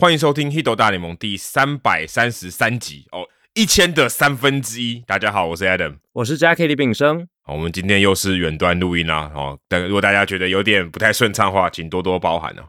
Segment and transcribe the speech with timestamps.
[0.00, 5.02] 欢迎收听《h i t 大联盟》第三百三十三集哦，一千的三分之一。
[5.08, 7.26] 大家好，我是 Adam，我是 Jackie 李炳生。
[7.42, 9.28] 好，我们今天又是远端录音啦。
[9.34, 12.62] 哦，但如果大家觉得有点不太顺畅的话，请多多包涵哦。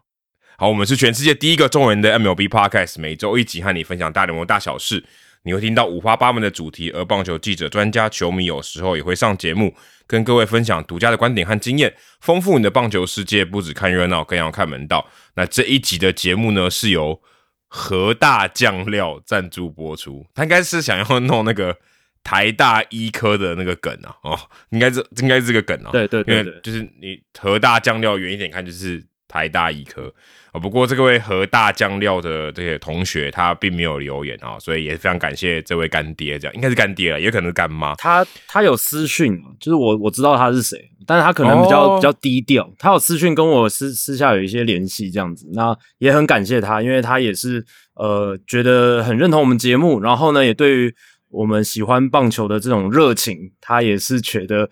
[0.57, 5.05] 好，我们是全世界第一个中文的 MLB Podcast，每周一集和你分享大联盟大小事。
[5.43, 9.73] 你会听到五花八门的主题，而棒球记者、专家、球迷有时候也会上节目，
[10.05, 13.45] 跟各位分享独家的观点和经验，丰富你的棒球世界。
[13.45, 15.07] 不止看热闹，更要看门道。
[15.35, 17.21] 那这一集的节目呢，是由
[17.67, 20.25] 和大酱料赞助播出。
[20.33, 21.77] 他应该是想要弄那个
[22.23, 24.39] 台大医科的那个梗啊，哦，
[24.71, 25.91] 应该是应该是这个梗啊。
[25.91, 30.13] 对对对，因为就是你和大酱料远一点看，就是台大医科。
[30.51, 37.93] 啊，不过这位和大酱料的这些同学，他并没有留言啊，所以也非常感谢这位干爹，这样应该是干爹了，也可能是干妈。
[37.97, 42.67] 他他有私讯，就是我我知道他是谁，但是他可能比较比较低调。
[42.79, 47.63] 他有私讯跟我私私下有一些联系，这样子，那也很感谢他，因为他也是
[47.93, 50.95] 呃觉得很认同我们节目，然后呢，也对于
[51.29, 54.67] 我们喜欢棒球的这种热情，他也是觉得。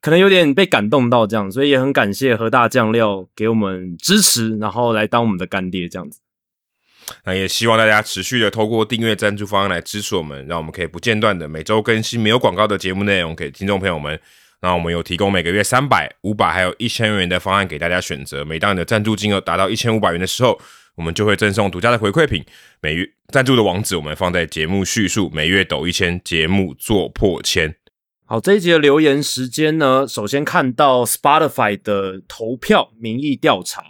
[0.00, 6.20] 可能有点被感动到这样，所以也很感谢和大酱料给我们支持，然后来当我们的干爹这样子。
[7.24, 14.20] 那也希望大家持续的透过订阅赞助方案来支持我们，让我们可以不间断的每周更新没有广告的节目内容给听众朋友们。
[14.60, 18.44] 那我们有提供每个月三百、五百还有一千元的方案给大家选择。
[18.44, 20.60] 每当你的赞助金额达到一千五百元的时候，
[20.96, 22.44] 我们就会赠送独家的回馈品。
[22.82, 25.30] 每月赞助的网址我们放在节目叙述。
[25.32, 27.74] 每月抖一千，节目做破千。
[28.30, 33.82] 好，这一集的留言时间呢，首先看到 Spotify 的投票民意调查。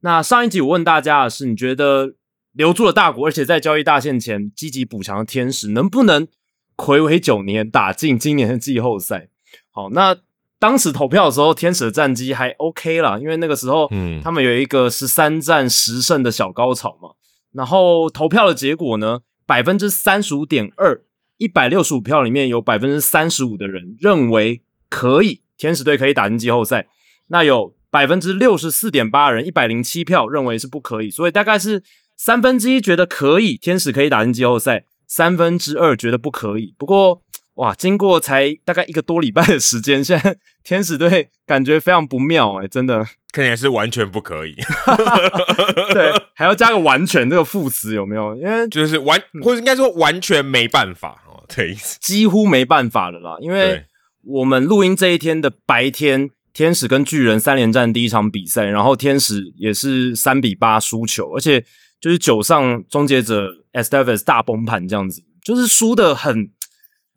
[0.00, 2.14] 那上一集我问大家的是，你觉得
[2.52, 6.26] 留住了大国，而且在交易大限前积极补强的天使，能不能
[6.74, 9.28] 回违九年打进今年的季后赛？
[9.70, 10.16] 好，那
[10.58, 17.10] 当时投票的时候，天使的战绩还 OK 啦，因为那个时候，嗯，他们有一个十三战十胜的小高潮嘛。
[17.52, 21.02] 然后投票的结果呢，百分之三十五点二。
[21.42, 26.86] 一百六十五票里面有百分之三十五的人认为可以，天使队可以打进季后赛。
[27.26, 31.10] 那有百分之六十四点八人，一百零七票认为是不可以。
[31.10, 31.82] 所以大概是
[32.16, 36.76] 三分之一觉得可以，天使可以打进季后赛，三分之二觉得不可以。
[36.78, 37.20] 不过，
[37.54, 44.54] 哇，经过才大概一个多礼拜的时间，现在天使队感觉非常不妙哎，真的看起来是完全不可以。
[45.92, 48.36] 对，还要加个完全这个副词有没有？
[48.36, 51.42] 因为就是完，或者应该说完全没办法哦。
[51.48, 53.84] 对， 几乎没办法了啦，因为
[54.24, 61.64] 我们录音这一天的白天，天使跟巨人三连战第一场比赛，然后天使也是三比八输球，而且
[62.00, 66.50] 就是九上终结者 Estevez 大崩盘这样子，就是输的很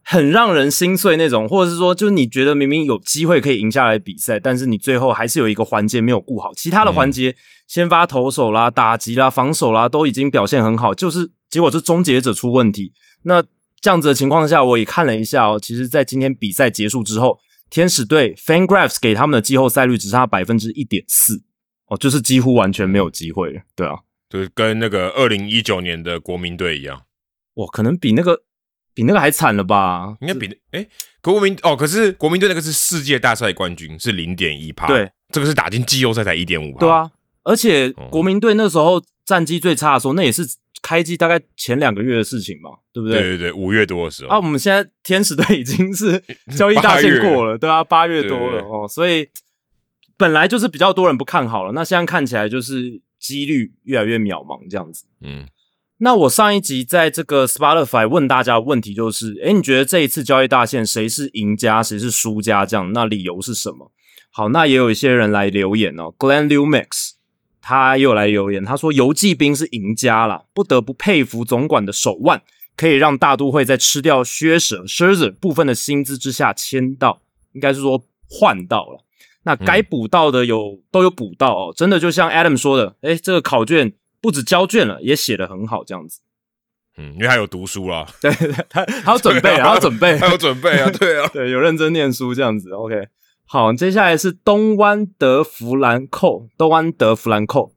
[0.06, 7.36] 很让人心碎那种，或者是说，就是你觉得明明有机会可以赢下来比赛，但是你最后还是有一个环节没有顾好，其他的环节
[7.68, 12.94] 先发投手啦、打击啦、防守啦都已经表现很好，就是结果是终结者出问题，
[13.24, 13.44] 那。
[13.82, 15.60] 这样子的情况下，我也看了一下哦。
[15.62, 17.38] 其实，在今天比赛结束之后，
[17.70, 21.44] 天使队 FanGraphs 给他们的季后赛率只差百分之一点四
[21.86, 23.62] 哦，就是几乎完全没有机会了。
[23.76, 27.04] 对啊，就是跟那个二零一九年的国民队一样。
[27.56, 28.42] 哇，可能比那个
[28.96, 30.18] 比那个还惨了吧？
[30.22, 30.84] 应该比哎
[31.22, 34.88] 国民哦，可是国民队那个是世界大赛冠军，是零点一趴。
[34.88, 36.76] 对，这个是打进季后赛才一点五。
[36.80, 37.12] 对啊，
[37.44, 40.42] 而且国民队那时候战绩最差的时候，那也是。
[40.82, 43.20] 开机大概前两个月的事情嘛，对不对？
[43.20, 44.30] 对对对，五月多的时候。
[44.30, 46.22] 啊，我们现在天使队已经是
[46.56, 49.28] 交易大限过了，对啊，八月多了哦，所以
[50.16, 55.06] 本来就是比较多人不看好了，那现在看起来就是几率越来越渺茫这样子。
[55.22, 55.48] 嗯，
[56.00, 62.66] 那我上一集在这个 Spotify 问大家的问题就是：哎，你觉得这一次交易大限谁是赢家，谁是输家？
[62.66, 63.92] 这样，那理由是什么？
[64.30, 67.12] 好，那也有一些人来留言哦，Glenn Liu Mix。
[67.68, 72.44] 他又来留言，他说游击兵是赢家啦，不得不佩服总管的手腕，
[72.78, 77.22] 可以让大都会在吃掉靴舍 Scherzer 部分的薪资之下签到，
[77.54, 79.04] 应该是说换到了。
[79.46, 83.92] 那该补到的有都有补到哦，真的就像 Adam 说的，哎，这个考卷
[84.22, 86.22] 不止交卷了，也写的很好，这样子。
[86.98, 88.32] 嗯，因为他有读书啦， 对，
[88.70, 93.08] 他他有准备， 他有准备，他有准备啊， 对啊，对，有认真念书这样子，OK。
[93.46, 97.74] 好，接下来是东湾德弗兰寇，东湾德弗兰寇。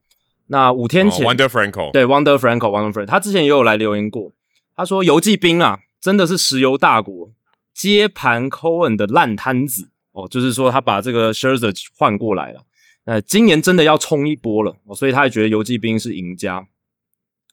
[0.47, 4.31] 那五天前，Wonder Franco，对，Wonder Franco，Wonder Franco，他之前也有来留言过。
[4.75, 7.29] 他说游击兵啊，真的是石油大国，
[7.73, 12.61] 接盘 Cohen 的烂摊子哦，就是说他把这个 Scherzer 换过来了。
[13.05, 16.67] 那今年真的要冲一波了，所以他也觉得游击兵是赢家。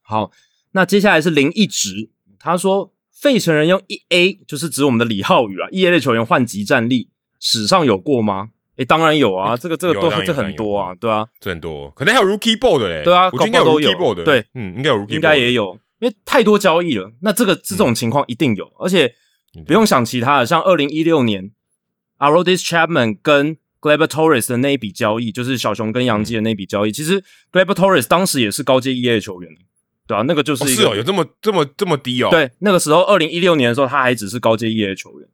[0.03, 0.31] 好，
[0.73, 7.11] 那接下来是林一直，他说费城人用一 A，就是指我们的李浩宇啊，一 A 的球员换级战力。
[7.39, 8.51] 史上有过吗？
[8.77, 13.05] 诶，当然有啊，这个这个都这很多啊，对啊，这很多，可能还有 Rookie Ball 的嘞。
[13.05, 14.25] 对啊我觉得应该有 Rookie 有 Ball 的。
[14.25, 15.79] 对，嗯，应该有 Rookie，应该也有。
[15.99, 17.11] 因为太多交易了。
[17.21, 19.15] 那这个这种情况一定有，而且
[19.67, 21.51] 不用想其他的，像二零一六年
[22.19, 23.57] Arodis Chapman 跟
[23.87, 27.23] Gleyber Torres 的那一笔交易，就是小熊跟杨基的那笔交易，其实
[27.53, 29.53] Gleyber Torres 当时也是高阶一 A 的球员，
[30.09, 32.29] 对啊，那个就是一个、哦是哦，有这么这么这么低哦。
[32.31, 35.29] 对，那个时候二零一六年的时候，他还只是高阶一 A 的球员，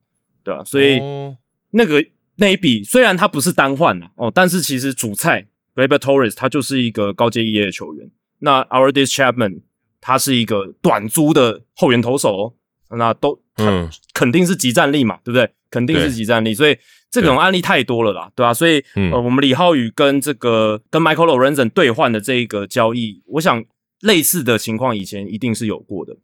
[0.45, 1.35] 对啊，所以哦
[1.71, 2.05] 那个
[2.37, 8.11] 那一笔虽然他不是单换的哦，但是其实主菜 Gleyber Torres 他就是一个高阶一 A 的球员，
[8.41, 9.63] 那 Our Dis Chapman
[10.03, 15.49] 他是一个短租的后援投手、哦，那都嗯，肯定是集战力嘛，对不对？
[15.71, 16.77] 肯定是对集战力，所以
[17.13, 23.65] 这种案例太多了啦，对吧、啊所以、嗯呃，我们李浩宇跟这个跟 Michael Lorenzen 兑换的这一个交易，我想
[24.01, 26.17] 类似的情况以前一定是有过的。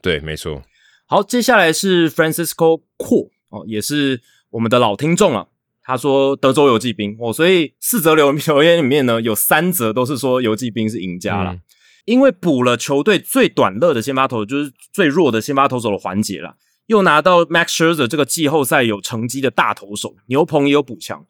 [0.00, 0.62] 对，没错。
[1.06, 5.48] 好，接下来是 Francisco Core 哦，也是我们的老听众了。
[5.82, 11.60] 他说德州游骑兵哦，所以四则留留言里面呢，有三则都是说游骑兵是赢家了，嗯
[12.06, 16.54] 因为补了球队最短乐的先发投手，就是最弱的先发投手的环节啦，
[16.86, 21.26] 又拿到 Max Scherzer 这个季后赛有成绩的大投手，牛棚也有补强。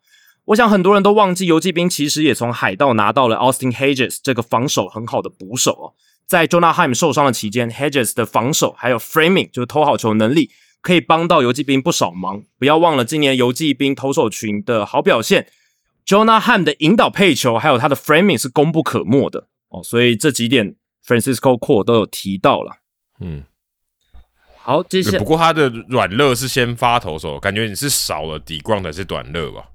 [0.47, 5.87] 我想很多人都忘记游骑兵其实也从海盗拿到了 Austin Hedges 这个防守很好的捕手哦。
[6.25, 10.50] 在 Jonah Heim 受伤的期间，Hedges 的防守还有 framing 就是投好球能力，
[10.81, 12.43] 可以帮到游骑兵不少忙。
[12.58, 15.49] 不要忘了今年游骑兵投手群的好表现
[16.06, 19.82] ，Jonah Heim 的引导配球还有他的 framing 是功不可没的哦。
[19.82, 22.76] 所以这几点 Francisco Core 都有提到了。
[23.20, 23.44] 嗯，
[24.66, 29.66] 好，接下不过他的软肋是先发投手，感觉你是少了底光的是短肋吧？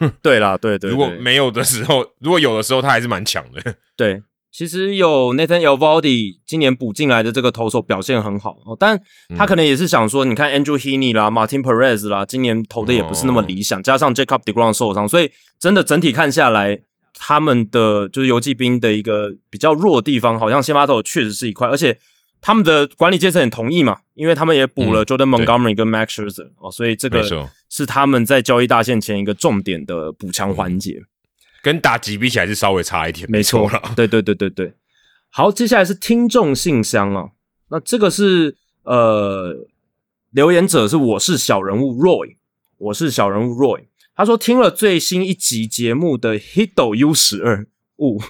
[0.22, 3.74] 对啦，对对如果没有的时候，如果有的时候，他还是蛮强的。
[3.94, 8.98] 对，其实有 Nathan Elvaldi 今年补进来的这个投手表现很好哦，但
[9.36, 16.80] 他可能也是想说，你看 Andrew Heaney 啦、Martin Perez 啦，今年投的也不是那么理想，加上 Jacob Degrom 受伤，所以真的整体看下来，
[17.12, 21.98] 他们的就是游骑兵的一个比较弱的地方，好像先发投确实是一块，而且
[22.40, 27.22] 他们的管理阶层也同意嘛，因为他们也补了嗯 Jordan Montgomery 跟 Max Scherzer 哦，所以这个
[27.68, 31.02] 是他们在交易大限前一个重点的补强环节。
[31.62, 33.82] 跟打击比起来是稍微差一点，没错啦。
[33.94, 34.72] 对对对对对。
[35.28, 37.28] 好，接下来是听众信箱啊，
[37.68, 39.68] 那这个是呃，
[40.30, 42.36] 留言者是我是小人物 Roy，
[42.78, 43.84] 我是小人物 Roy。
[44.16, 47.66] 他说听了最新一集节目的 Hito U 十二
[47.98, 48.20] 五，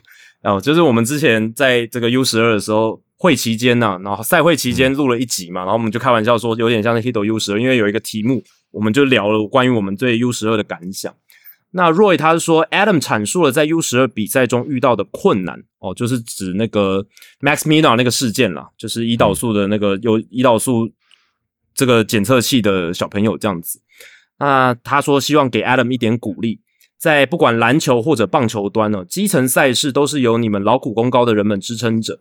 [0.43, 11.15] 哦，就是我们之前在这个 U 十二的时候会期间呐、然后赛会期间录了一集嘛，然后我们就开玩笑说有点像是 Hito U 十二，因为有一个题目，我们就聊了关于我们对 U 十二的感想。
[11.73, 17.07] 那 Roy 他是说，Adam 阐述了在 U 十二比赛中遇到的困难哦，就是指那个
[17.43, 20.91] Max Mina 那个事件啦，就是胰岛素的那个有胰岛素
[21.75, 23.83] 这个检测器的小朋友这样子。
[24.39, 26.61] 那他说希望给 Adam 一点鼓励，
[26.97, 32.21] 在不管篮球或者棒球端呢，基层赛事都是由你们劳苦功高的人们支撑着，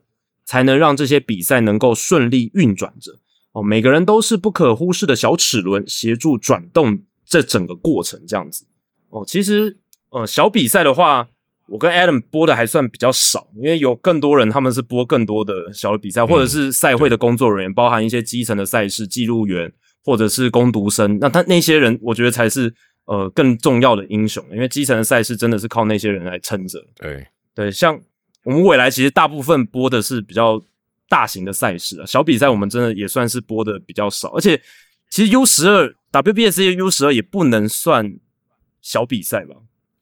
[0.50, 3.20] 才能让这些比赛能够顺利运转着。
[3.52, 8.66] 哦，每个人都是不可忽视的小齿轮，协助转动这整个过程这样子。
[9.10, 9.78] 哦，其实
[10.10, 11.28] 呃，小比赛的话，
[11.68, 19.72] 我跟 Adam 播的还算比较少，因为有更多人他们是播更多的小的比赛，或者是赛会的工作人员，包含一些基层的赛事记录员
[20.04, 22.74] 或者是攻读生，那他那些人，我觉得才是
[23.06, 26.84] 呃更重要的英雄，因为基层的赛事真的是靠那些人来撑着。
[26.96, 28.00] 对，对，像
[28.44, 30.62] 我们未来其实大部分播的是比较
[31.08, 34.62] 大型的赛事啊，小比赛我们真的也算是播的比较少，而且
[35.10, 38.18] 其实 U 十二 WBS U 十二也不能算
[38.82, 39.56] 小比赛吧？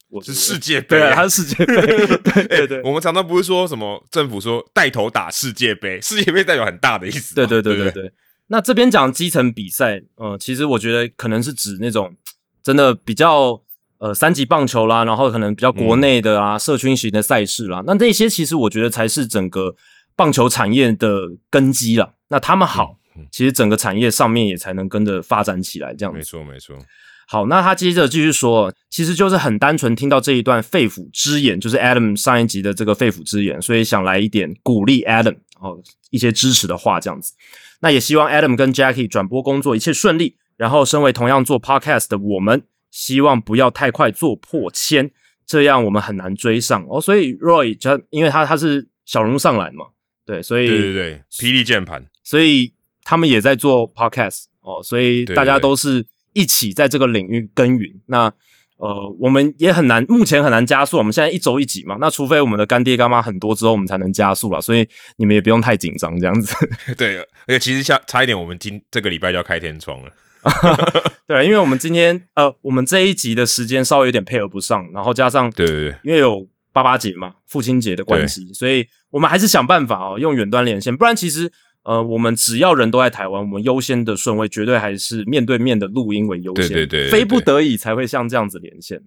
[0.09, 7.35] 我是世界杯对啊，啊它是世界杯，对 对对我们常常不是说什么政府说带头打世界杯，世界杯代表很大的意思。
[7.35, 8.11] 对对对对对对。
[8.47, 12.15] 那这边讲基层比赛，呃，其实我觉得可能是指那种
[12.63, 13.61] 真的比较
[13.99, 19.75] 呃三级棒球啦，然后可能比较国内的啊、社群型的赛事啦，那那些其实我觉得才是整个
[20.15, 22.13] 棒球产业的根基啦。
[22.29, 22.97] 那他们好，
[23.31, 26.23] 其实整个产业上面也才能跟着发展起来，这样子没。
[26.23, 26.75] 错没错。
[27.29, 35.77] 好，那他接着继续说，其实就是很单纯听到这一段肺腑之言，就是 Adam 上一集的这个肺腑之言，所以想来一点鼓励 Adam 哦，
[36.09, 37.33] 一些支持的话这样子。
[37.81, 45.11] 那也希望 Adam 跟 Jackie 转播工作一切顺利，然后身为同样做 Podcast 的我们，希望不要太快做破千，
[45.45, 46.99] 这样我们很难追上哦。
[46.99, 49.85] 所以 Roy 他因为他他是小人物上来嘛，
[50.25, 58.01] 对，所以对对对，霹雳键盘，所以他们也在做 podcast 哦，所以大家都是一起在这个领域耕耘。
[58.07, 58.31] 那
[58.77, 60.99] 呃，我们也很难，目前很难加速。
[60.99, 64.61] 我们现在一周一集嘛，那除非我们的干爹干妈很多之后，我们才能加速了。
[64.61, 66.53] 所以你们也不用太紧张，这样子。
[66.95, 70.11] 对，而且其实差差一点，我们今这个礼拜就要开天窗了。
[71.27, 81.51] 对，因为我们今天呃，我们这一集的时间稍微有点配合不上，然后加上对对对，因为有八八节嘛，父亲节的关系，所以我们还是想办法哦，用远端连线，不然其实
[81.83, 89.01] 呃，我们只要人都在台湾，我们优先的顺位绝对还是面对面的录音为优先，对对对对非不得已才会像这样子连线。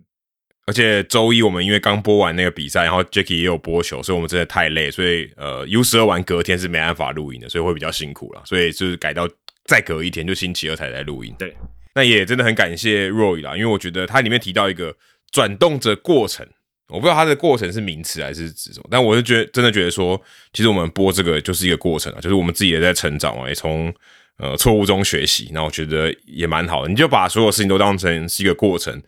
[0.66, 9.28] 而且周一我们因为刚播完那个比赛，然后 Jacky 也有播球，所以我们真的太累，所以呃 U 十二完隔天是没办法录音的，所以会比较辛苦了，所以就是改到
[9.70, 11.32] 再隔一天，就星期二才来录音。
[11.38, 11.56] 对，
[11.94, 14.96] 那也真的很感谢 Roy 啦，因为我觉得它里面提到一个
[15.30, 16.44] 转动着过程，
[16.88, 20.20] 我不知道它的过程是名词还是指什么，但我是觉得真的觉得说，
[20.52, 23.94] 其实我们播这个就是一个过程啊，就是我们自己也在成长嘛，也从
[24.38, 29.00] 呃错误中学习，那我觉得也蛮好的，你就把所有事情都当成是一个过程。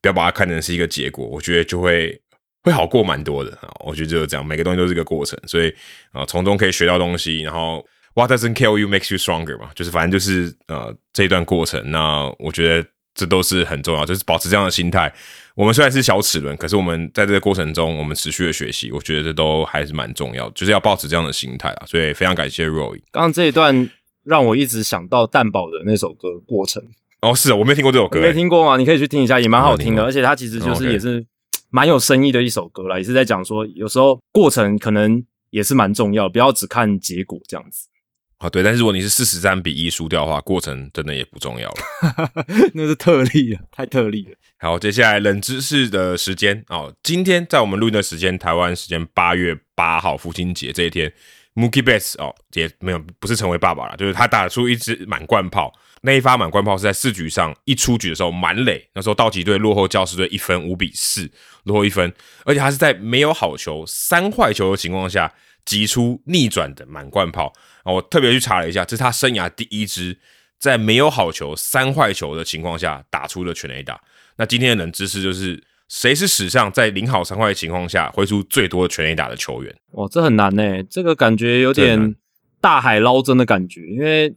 [0.00, 2.16] 不要把它看成是一个结果，我觉得就会
[2.62, 3.68] 会好过蛮多的啊。
[3.80, 5.74] 我觉得就是这样，每个东西都是一个过程，所以
[6.12, 7.42] 啊，从中可以学到东西。
[7.42, 7.84] 然后
[8.18, 11.88] ，What doesn't kill you makes you stronger 嘛，就是反正就是呃这一段过程。
[11.92, 15.14] 那我觉得这都是很重要，就是保持这样的心态。
[15.54, 21.86] 我们虽然是小齿轮，可是我们在这个过程中，我们持续的学习，我觉得这都还是蛮重要，就是要保持这样的心态啊。
[21.86, 23.00] 所以非常感谢 Roy。
[23.12, 23.88] 刚刚这一段
[24.24, 26.82] 让我一直想到蛋堡的那首歌《过程》。
[27.20, 28.76] 哦，是啊，我没听过这首歌，没听过吗？
[28.76, 31.24] 你可以去听一下，也蛮好听的，而且它其实就是也是
[31.70, 35.20] 蛮有深意的一首歌啦，也是在讲说有时候过程可能
[35.50, 37.88] 也是蛮重要，不要只看结果这样子。
[38.38, 38.62] 啊，对。
[38.62, 42.30] 但是如果你是四十三比一输掉的话，过程真的也不重要了。
[42.74, 44.36] 那是特例了，太特例了。
[44.58, 46.92] 好，接下来冷知识的时间哦。
[47.02, 51.12] 今天在我们录音的时间，台湾时间八月八号父亲节这一天
[51.54, 55.72] ，Mookie Betts 哦也没有不是成为爸爸了，就是他打出一支满贯炮。
[56.02, 61.28] 那一发满贯炮是在四局上一出局的时候满垒，那时候道奇队落后教士队一分，五比四
[61.64, 62.12] 落后一分，
[62.44, 65.32] 而且他是在没有好球、三坏球的情况下
[65.64, 67.52] 击出逆转的满贯炮
[67.88, 67.92] 啊！
[67.92, 70.18] 我特别去查了一下，这是他生涯第一支
[70.58, 73.98] 在没有好球、三坏球的情况下打出的全垒打。
[74.36, 79.74] 那今天的冷知识就是，谁是史上在零好三坏的情况下挥出最多全垒打的球员？
[79.92, 82.14] 哇，这很难呢，这个感觉有点
[82.60, 84.34] 大海捞针的感觉，因为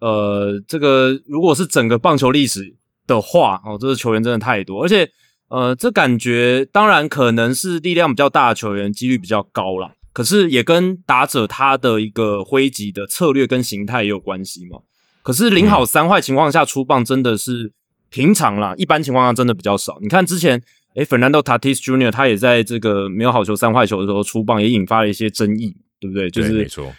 [0.00, 2.74] 呃，这个如果是整个棒球历史
[3.06, 5.08] 的话，哦，这个球员真的太多，而且
[5.48, 14.78] 呃，这感觉当然可能是力量比较大的球员几率比较高啦，可是也跟打者他的一个挥击的策略跟形态也有关系嘛。
[15.22, 17.72] 可是零好三坏情况下出棒真的是
[18.08, 19.98] 平常啦，一般情况下真的比较少。
[20.00, 20.62] 你看之前，
[20.94, 22.10] 诶 f e r n a n d o Tatis Jr.
[22.10, 26.30] 他也在这个没有好球三坏球的时候出棒，也引发了一些争议，对不对？
[26.30, 26.94] 就对，没是错。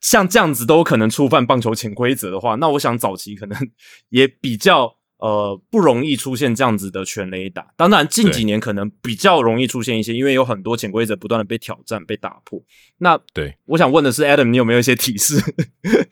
[0.00, 3.58] 像这样子都有可能触犯棒球潜规则的话，那我想早期可能
[4.10, 7.72] 也比较呃不容易出现这样子的全垒打。
[7.76, 12.60] 当然近几年可能比较容易出现一些，因为有很多潜规则不断的被挑战、被打破。
[12.98, 15.40] 那对我想问的是，Adam，你有没有一些提示？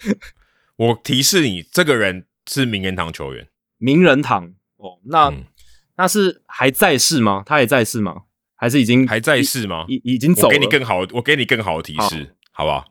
[0.76, 3.48] 我提示你，这个人是名人堂球员。
[3.78, 5.44] 名人堂哦，那、嗯
[5.96, 7.42] 那是还在世吗？
[7.44, 8.22] 他还在世吗？
[8.54, 9.84] 还是已经还在世吗？
[9.88, 10.48] 已已经走了？
[10.48, 12.84] 我给你更好，我给你更好的提示，好不好？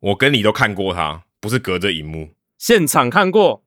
[0.00, 2.30] 我跟你都看过他，不是隔着荧幕。
[2.56, 3.64] 现场看过，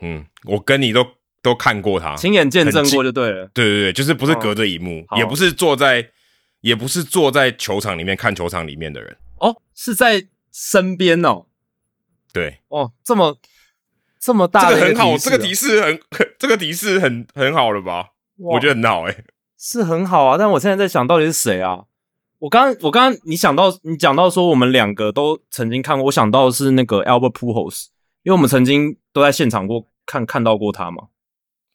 [0.00, 1.06] 嗯，我跟你都
[1.44, 3.46] 都看过他，亲眼见证过就对了。
[3.52, 6.08] 对对对，就是不是隔着荧幕，好也不是坐在，
[6.62, 9.14] 也不是坐在球场里面看球场里面的人。
[9.38, 11.44] 哦，是在身边哦。
[12.32, 13.36] 对，哦，这么
[14.18, 16.00] 这么大的这个很好，这个提示很，
[16.38, 18.08] 这个提示很很好了吧？
[18.38, 19.14] 我觉得很好哎、
[19.58, 21.84] 是很好啊，但我现在在想到底是谁啊？
[22.38, 27.86] 我刚刚我刚刚你想到你讲到说我们两个都曾经看过，我想到的是那个 Albert Pujols，
[28.22, 31.04] 因为我们曾经都在现场过看看到过他嘛，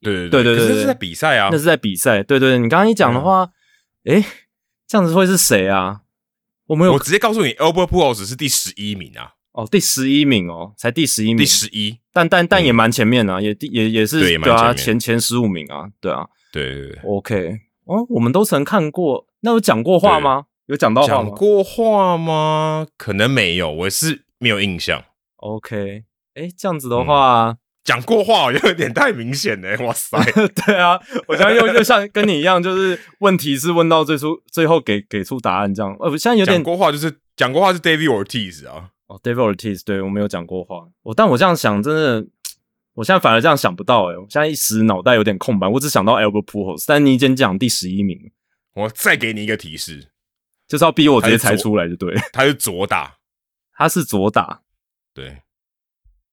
[0.01, 2.23] 对对对对是这是在比赛啊那，是在比赛。
[2.23, 3.51] 对对對，你刚刚一讲的话，
[4.05, 4.23] 诶，
[4.87, 6.01] 这样子会是谁啊？
[6.67, 11.99] 我没有我直接告诉你，Albert Pujols 是第十一名啊，哦，第十一名哦，才第十一名，第十一。
[12.13, 20.45] 但但但也蛮前面啊，也第也也是对啊，前前前十五名啊，对啊对对对，，OK，哦，我们都曾看过，那有讲过话吗？
[20.67, 22.85] 有讲到讲过话吗？
[22.95, 25.03] 可能没有，我是没有印象。
[25.37, 26.03] ？OK，
[26.35, 30.17] 哎，这样子的话，讲过话好像有点太明显了，哇塞！
[30.65, 42.27] 对啊，我现在又又像跟你一样，就是问题是问到最初最后给给出答案这样，呃，现在有点讲过话就是讲过话是 David Ortiz 啊，哦，David Ortiz，对我没有讲过话，我但我这样想真的。
[42.95, 48.19] 我现在反而这样想不到诶、我现在一时脑袋有点空白，我只想到 Albert Pujols，但你已经讲第十一名，
[48.73, 50.09] 我再给你一个提示，
[50.67, 52.21] 就是要逼我直接猜出来就对了。
[52.33, 53.15] 他是左打，
[53.71, 54.63] 他是左打，
[55.13, 55.43] 对，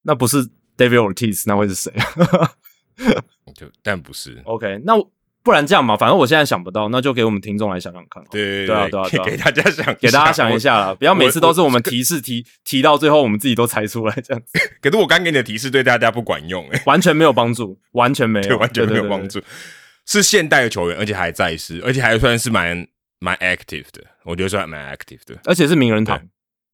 [0.01, 1.91] 那不是 David Ortiz，那会是谁？
[3.55, 4.41] 就但不是。
[4.45, 4.93] OK，那
[5.43, 8.23] 不然这样嘛，反正我现在想不到，那就给我们听众来想想看。
[8.29, 14.59] 对对对，给大家想，给大家想一下啦，不要每次都是我们提示提提到最后我们自己都猜出来这样子。
[14.81, 19.41] 可是我刚给你的提示对大家不管用，完全没有帮助，完全没有，完全没有帮助。
[20.05, 22.87] 是现代的球员，而且还在世，而且还算是蛮
[23.19, 26.21] 蛮 active 的，我觉得算蛮 active 的，而且是名人堂。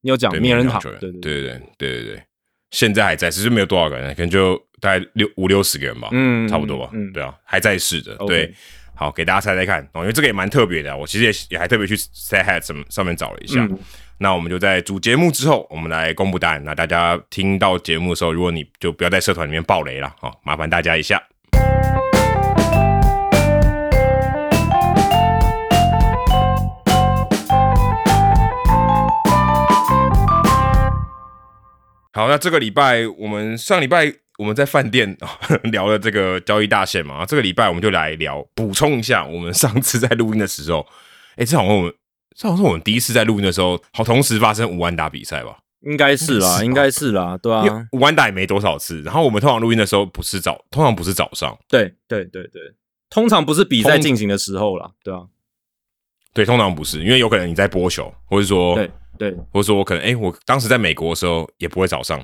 [0.02, 0.82] 你有讲名人堂？
[0.82, 2.24] 对对对对对对。
[2.74, 8.53] 现在还在，只是没有多少个人，可能就大概六五六十个人吧，嗯差不多吧，嗯对啊，还在世的对。
[8.96, 13.62] 好，给大家猜猜看哦，因为这个也蛮特别的啊，我其实也也还特别去 Say Hat 什么上面找了一下。
[13.63, 13.80] 嗯
[14.20, 16.63] 那我们就在主节目之后，我们来公布答案。
[16.63, 21.22] 那大家听到节目的时候，如果你就不要在社团里面爆雷了，哦，麻烦大家一下。
[32.13, 35.17] 好，那这个礼拜我们上礼拜我们在饭店
[35.72, 40.86] 聊了这个交易大线嘛，这个礼拜我们就来聊补充一下我们上次在录音的时候，
[41.36, 41.93] 哎，这好像我们
[42.36, 45.58] 这好像是我们第一次在录音的时候，好同时发生五万打比赛吧？
[45.82, 52.62] 应该是啦，应该是啦，对啊，五万打也没多少次，然后我们通常录音的时候不是早，通常不是早上，对对对对，
[53.10, 55.24] 通常不是比赛进行的时候啦，对啊，
[56.34, 62.24] 对，通常不是，因为有可能你在播球，或者说，对对，或者说我可能，哎，我当时在美国的时候也不会早上，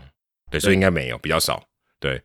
[0.50, 1.64] 对，所以应该没有，比较少。
[2.00, 2.22] 对，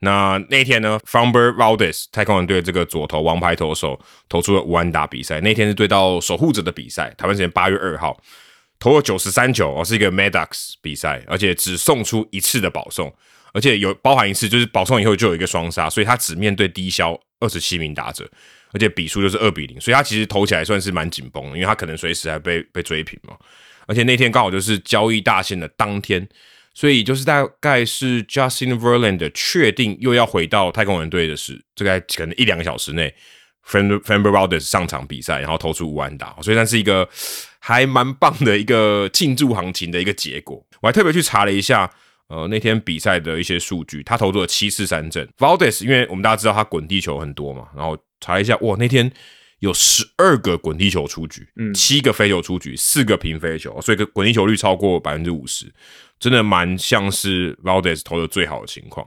[0.00, 3.98] 那那天呢 f u m b e r Valdez 太空人队这个左投王牌投手
[4.28, 8.18] 投出了五安打比赛，那天是对到守护者的比赛，台湾时间八月二号，
[8.78, 13.14] 投了九十三球，哦，是一个 Maddox 比赛，而且只送出一次的保送，
[13.52, 18.28] 而且有包含一次就是保送以后就有一个双杀，所以他只面对低消二十七名打者，
[18.72, 23.36] 而且比数就是二比零，所以他其实投起来算是蛮紧绷的，因为他可能随时还被被追平嘛。
[23.88, 26.28] 而且那天刚好就是交易大限的当天，
[26.72, 33.12] 所以就是大概是 Justin Verlander 确定又要回到太空人队的事，这个可能一两个小时内
[33.62, 37.08] f a n b e r Valdez 上场比赛，然后投出五安打，所以那是一个
[37.58, 40.64] 还蛮棒的一个庆祝行情的一个结果。
[40.80, 41.90] 我还特别去查了一下。
[42.30, 45.26] 呃，那天比赛的一些数据，他投出了七次三振。
[45.38, 49.10] Valdez，因为我们大家知道他滚地球很多嘛，然后查一下，哇，那天
[49.60, 51.72] 有十二个滚地球出局，嗯。
[51.74, 55.72] 七个飞球出局，四个平飞球，所以个滚地球率超过百分之五十，
[56.20, 59.06] 真的蛮像是 Valdez 投的最好的情况。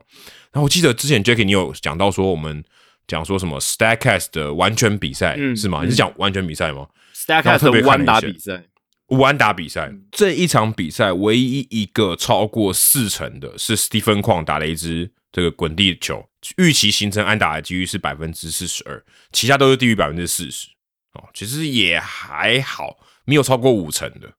[0.52, 2.64] 然后我记得之前 Jackie 你有讲到说，我们
[3.08, 5.84] 讲说什么 Statcast 的完全比赛、嗯是吗？
[5.84, 5.88] 嗯。
[5.88, 6.88] 你是讲完全比赛吗？
[7.28, 8.64] 了一下打比赛，
[9.08, 16.26] 五安打比赛、这一场比赛，唯一一个超过四成的是斯蒂芬矿打了一支这个滚地球，
[16.58, 20.70] 预期形成安打的几率是百分之四十二，其他都是低于百分之四十
[21.14, 24.32] 哦，其实也还好，没有超过五成的，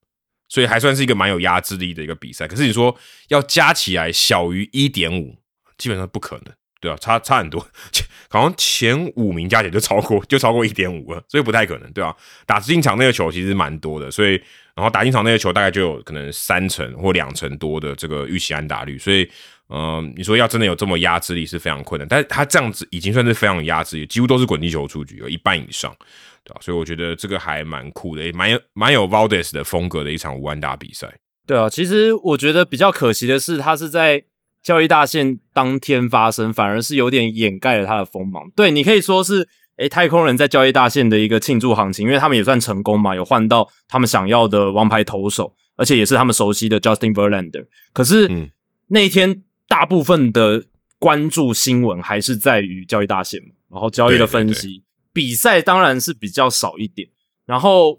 [0.49, 2.47] 所以还算是一个蛮有压制力的一个比赛。
[2.47, 2.97] 可是你说
[3.29, 5.37] 要加起来小于一点五，
[5.77, 6.53] 基本上不可能。
[6.81, 7.65] 对啊，差差很多，
[8.29, 12.13] 好像前五名加起来就超过 就超过一点五了，所以不太可能，对啊，
[12.45, 14.31] 打进场那个球其实蛮多的，所以
[14.75, 19.31] 然后打进场那个球大概就有可能三成或两成多的这个预期安打率，所以、
[19.67, 25.95] 呃你说要真的有这么压制力是非常困难，但是他这样子已经算是非常有压制力，几乎都是滚地球出局，有一半以上，
[26.43, 31.07] 对吧、所以我觉得这个还蛮酷的，也蛮有蛮有 Valdez 的风格的一场五万打比赛。
[31.47, 34.23] 对啊，其实我觉得比较可惜的是，他是在
[34.61, 38.43] 交易大限当天发生，反而是有点掩盖了他的锋芒。
[38.55, 39.47] 对你可以说是，
[39.77, 47.65] 诶，太空人在交易大限的一个庆祝行情，因为他们也算成功嘛，有换到他们想要的王牌投手，而且也是他们熟悉的 Justin Verlander。
[47.91, 48.49] 可是、嗯
[48.87, 49.41] 那一天
[49.73, 50.65] 大部分的
[50.99, 57.09] 关注新闻还是在于交易大限嘛，然后交易的分析，比赛当然是比较少一点。
[57.47, 57.93] 然后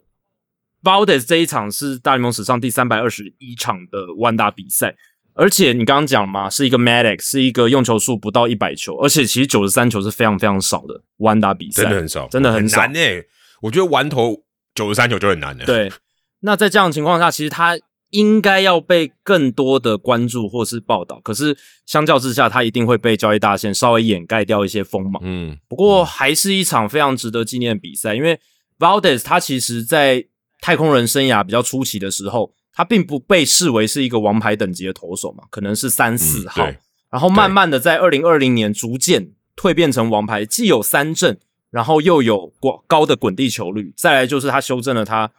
[0.82, 4.94] v a l d e s 这一场是大联盟史上第三百二十一场的弯打比赛，
[5.32, 13.26] 而且你刚刚讲嘛，是一个 Maddox，是一个用球数不到一百球，而且其实九十三球是非常非常少的弯打比赛，真的很少，真的很少难诶、
[13.62, 14.44] 我觉得玩投
[14.76, 15.64] 九十三球就很难了。
[15.64, 15.90] 对，
[16.38, 17.76] 那在这样的情况下，其实他
[18.14, 25.20] 应该要被更多的关注或是报道，可是相较之下，他一定会被交易大线稍微掩盖掉一些锋芒。
[25.24, 28.38] 嗯，不过还是一场非常值得纪念的比赛，因为
[28.78, 30.26] Valdez 他其实在
[30.60, 36.78] 太空人生涯比较初期的时候，他并不被视为是一个王牌等级的投手嘛，可能是三四号，对
[37.10, 41.36] 然后慢慢的在二零二零年逐渐蜕变成王牌，既有三振，
[41.70, 45.32] 然后又有广高的滚地球率，再来就是他修正了他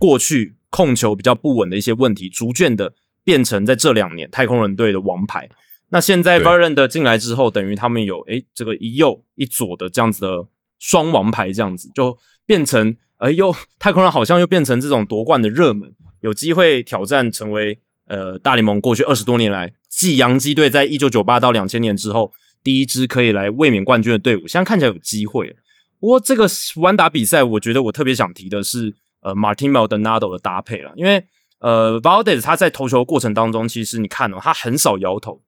[0.00, 5.48] 过去控球比较不稳的一些问题，逐渐的变成在这两年太空人队的王牌。
[5.90, 10.46] 那现在 Verlander 进来之后，等于他们有诶这个一右一左的这样子的
[10.78, 22.32] 双王牌，这样子就变成哎又太空人好像又变成这种夺冠的热门，有机会挑战成为呃大联盟过去二十多年来继洋基队在一九九八到两千年之后
[22.62, 25.54] 第一支可以来卫冕冠军的队伍，现在看起来有机会。
[25.98, 31.24] 不过这个弯打比赛，我觉得我特别想提的是，呃，Martin Maldonado 的搭配了，因为
[31.58, 35.42] 呃，Valdez 他在投球过程当中，其实你看哦，他很少摇头。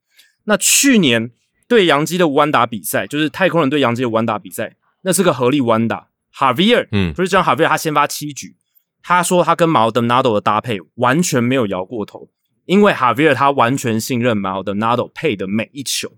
[0.44, 1.30] 那去年
[1.68, 6.08] 对洋基的弯打比赛，就是太空人对洋基的弯打比赛，那是个合力弯打。
[6.34, 8.56] Javier，嗯，不是讲 Javier，他先发七局，
[9.02, 12.28] 他说他跟 Maldonado 的搭配完全没有摇过头，
[12.66, 16.12] 因为 Javier 他完全信任 Maldonado 配的每一球，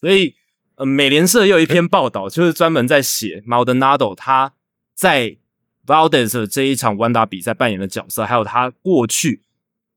[0.00, 0.34] 所以。
[0.76, 4.54] 呃，美联社也有一篇报道，就是专门在写 Maldonado 他
[4.92, 5.36] 在
[5.86, 9.42] Valdez 这一场弯打比赛扮演的角色，还有他过去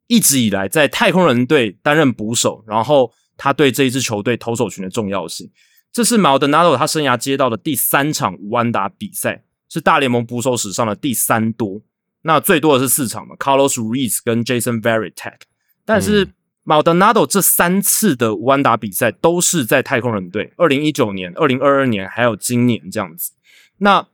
[0.08, 5.50] 一直以来在太空人队担任捕手，然后他对这一支球队投手群的重要性。
[5.92, 11.82] 这是 Maldonado 他生涯接到的第三场弯打比赛，是大联盟捕手史上的第三多。
[12.22, 15.40] 那最多的是四场嘛，Carlos Ruiz 跟 Jason Veritek，
[15.86, 16.30] 但是。
[16.68, 23.32] Maldonado 这三次的弯打比赛都是在太空人队，二零一九年、二零二二年还有今年这样子。
[23.78, 24.06] 那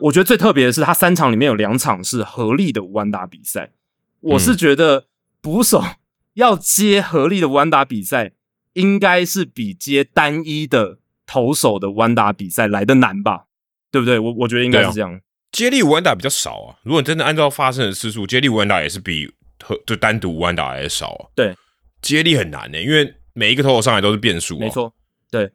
[0.00, 3.70] 我觉得最特别的是，他三场里面有两场是合力的弯打比赛。
[4.20, 5.06] 我是觉得
[5.40, 5.82] 捕手
[6.34, 8.32] 要接合力的弯打比赛，
[8.74, 13.44] 应该是比接单一的投手的弯打比赛来的难吧？
[13.90, 14.18] 对不对？
[14.18, 15.20] 我我觉得应该是这样。
[15.50, 16.76] 接力弯打比较少啊。
[16.82, 19.30] 如果你真的按照发生的次数，接力弯打也是比
[19.62, 21.26] 和就单独弯打还少啊。
[21.34, 21.54] 对。
[22.00, 24.58] 接力很难呢，因为每一个投手上来都是变数。
[24.58, 24.92] 没错，
[25.30, 25.52] 对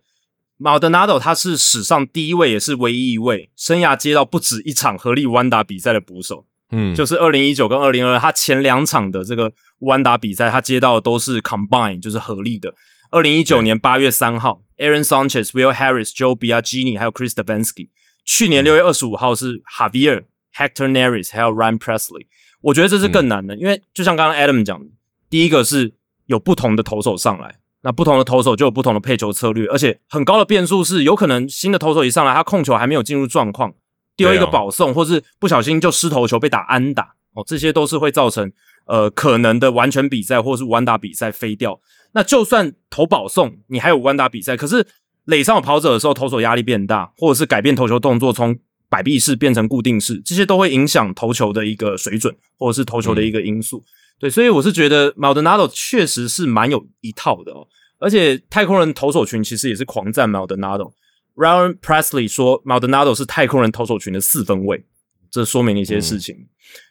[0.60, 6.46] ，Maldonado 他是史上第一位，也是唯一一位生涯接到不止一场合力弯打比赛的捕手。
[6.72, 12.74] 嗯，就是二零一九跟二零二，他前两场的这个弯打比赛，他接到的都是 combine，就是合力的。
[13.10, 17.90] 二零一九年八月三号，Aaron Sanchez、Will Harris、Joe Biagini 还有 Chris Davinsky。
[18.26, 20.24] 去年六月二十五号是 Javier、
[20.56, 22.28] Hector Neris 还有 Ryan Presley。
[22.62, 24.88] 我觉得这是更难的，因为就像刚刚 Adam 讲的，
[25.30, 25.94] 第一个是。
[26.28, 27.56] 有不同的投手上来，
[27.88, 33.74] 那不同的投手就有不同的配球策略，而且很高的变数是，有可能新的投手一上来，他控球还没有进入状况，
[34.18, 38.52] 丢一个保送，或是不小心就失投球被打安打，哦，这些都是会造成
[38.88, 41.80] 呃可能的完全比赛或是完打比赛飞掉。
[42.12, 44.86] 那就算投保送，你还有完打比赛，可是
[45.24, 53.82] 垒上有跑者的时候，投手压力变大，或者是改变投球动作，从摆臂式变成固定式，这些都会影响投球的一个水准，或者是投球的一个因素。
[54.20, 57.68] 对，所以我是觉得 Maldonado 确实是蛮有一套的哦，
[58.00, 60.94] 而且太空人投手群其实也是狂赞 Maldonado。
[61.36, 64.86] Ryan Presley 说 Maldonado 是太空人投手群的四分位，
[65.30, 66.48] 这说明了一些事情。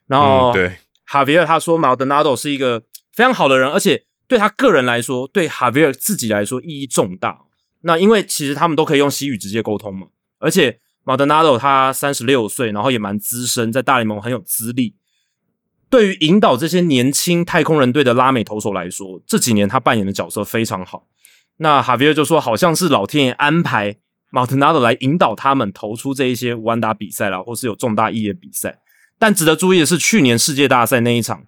[0.07, 0.77] 然后对
[1.09, 7.41] Javier 他说 Maldonado 是一个非常好的人，而且对他个人来说，对 Javier 自己来说意义重大。
[7.81, 14.95] 那因为其实他们都可以用西语直接沟通嘛，而且 Maldonado 他三十六岁，然后也蛮资深，在大联盟很有资历。
[15.89, 21.07] 对于引导这些年轻太空人队的拉美投手来说，这几年他扮演的角色非常好。
[21.59, 23.97] 那哈维尔就说，好像是老天爷安排
[24.31, 28.79] 马特纳德来引导他们投出这一些弯打比赛啦，或是有重大意义的比赛。
[29.19, 31.45] 但值得注意的是，去年世界大赛那一场，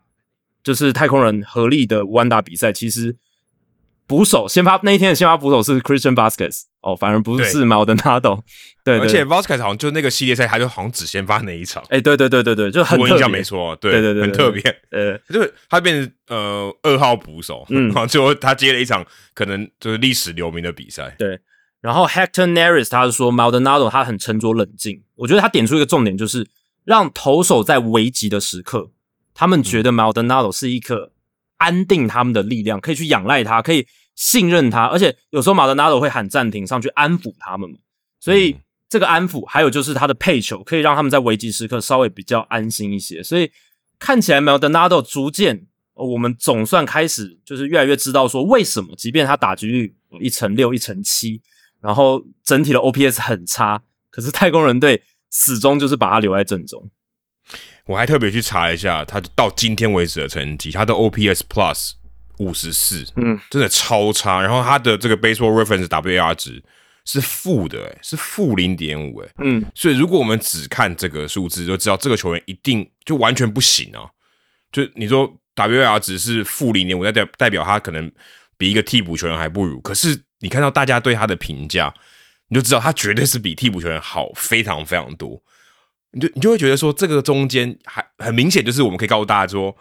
[0.62, 3.16] 就是太空人合力的弯打比赛，其实。
[4.08, 8.40] 捕手先发那一天的先发捕手是 Christian Vasquez 哦，反而不是 Maldonado。
[8.82, 11.84] 对，而且 Vasquez 好像就那个系列赛，他就好像只先发那一场。
[11.90, 14.62] 哎，对对对对对，就很我印象没错，对对对，很特别。
[14.90, 21.14] 呃，就是他变成呃二号捕手，嗯，最后他接了一场可能就是历史留名的比赛。
[21.18, 21.38] 对，
[21.82, 26.48] 然后 Hector Neris 他是说 Maldonado 他很沉着冷静，我觉得他点出一个重点，就是
[26.84, 28.90] 让投手在危急的时刻，
[29.34, 31.12] 他们觉得 Maldonado 是一个
[31.58, 33.86] 安定他们的力量，可以去仰赖他，可以。
[34.20, 37.70] 信任他，而且有时候马德纳多会喊暂停上去安抚他们，
[38.18, 38.56] 所以
[38.88, 43.22] 这个安抚还有就是他的配球可以让他们在危急时刻稍微比较安心一些。
[43.22, 43.48] 所以
[43.96, 51.40] 看起来马德纳多逐渐，我们总算开始就是越来越知道说为什么，即便他打击率一成六、一成七，
[51.80, 56.90] 然后整体的 OPS 很差，可是太空人队始终就是把他留在阵中。
[57.88, 61.92] 我还特别去查一下他到今天为止的成绩，他的 OPS Plus。
[62.40, 64.40] 五十四，嗯，真的超差。
[64.40, 66.62] 然后他的这个 Baseball Reference WAR 值
[67.04, 69.64] 是负的，哎，是负零点五，哎，嗯。
[69.74, 74.06] 所以如果我们只看这个数字，就知道这个球员一定就完全不行啊。
[74.70, 78.08] 就你说 WAR 值是负零点五，代表代表他可能
[78.56, 79.80] 比一个替补球员还不如。
[79.80, 81.92] 可是你看到大家对他的评价，
[82.50, 85.42] 你就知道他绝对是比替补球员好非常非常多。
[86.12, 89.76] 你就你就会觉得说，这个中间还很明显，就是我们可以告诉大家说。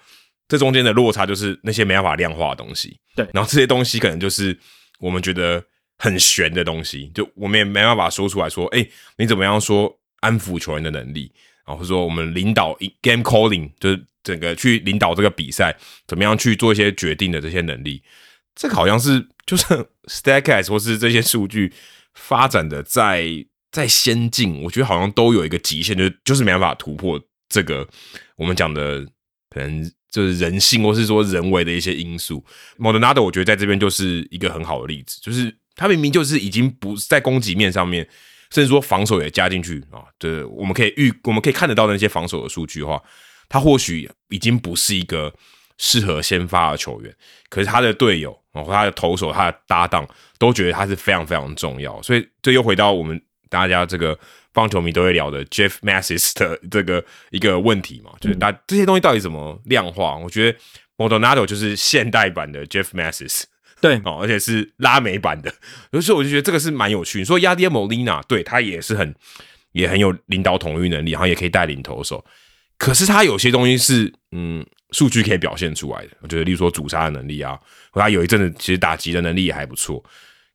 [0.49, 3.27] 这中间的落差就是那些没办法量化的东西，对。
[3.33, 4.57] 然后这些东西可能就是
[4.97, 5.61] 我们觉得
[5.97, 8.87] 很悬的东西，就我们也没办法说出来说，哎，
[9.17, 11.29] 你怎么样说安抚球员的能力，
[11.65, 15.75] 然后说我们领导 game calling，就是整个去领导这个比赛，
[16.07, 18.01] 怎么样去做一些决定的这些能力，
[18.55, 19.65] 这个好像是就是
[20.07, 21.73] Stacks 或是这些数据
[22.13, 23.25] 发展的再
[23.71, 27.87] 再先进，我觉得好像都有一个极限，就就是没办法突破这个
[28.35, 29.05] 我们讲的
[29.49, 32.43] 可能就是人性或是说人为的一些因素。
[32.77, 38.07] 莫德纳德我觉得在这边就是一个很好的例子，就是他明明就是已经不在攻击面上面，
[38.51, 43.01] 甚至说防守也加进去啊，就是，我们可以预我们可以看得到那些防守的数据的话，
[43.49, 45.33] 他或许已经不是一个
[45.77, 47.13] 适合先发的球员，
[47.49, 50.07] 可是他的队友哦，他的投手、他的搭档
[50.39, 53.21] 都觉得他是非常非常重要，所以这又回到我们。
[53.49, 54.17] 大家这个
[54.53, 60.17] 棒球迷都会聊的 Jeff Massis 的这个一个问题嘛，就是大这些东西到底怎么量化？
[60.17, 60.57] 我觉得
[60.97, 63.43] Maldonado 就是现代版的 Jeff Massis，
[63.79, 65.51] 对哦，而且是拉美版的，
[66.01, 67.19] 所以我就觉得这个是蛮有趣。
[67.19, 69.13] 你说 Yadier Molina，对他也是很
[69.73, 72.25] 也很有领导统御能力，然后也可以带领投手，
[72.77, 76.11] 可是他有些东西是嗯数据可以表现出来的。
[76.21, 77.59] 我觉得，例如说主杀的能力啊，
[77.91, 80.03] 和他有一阵子其实打击的能力也还不错。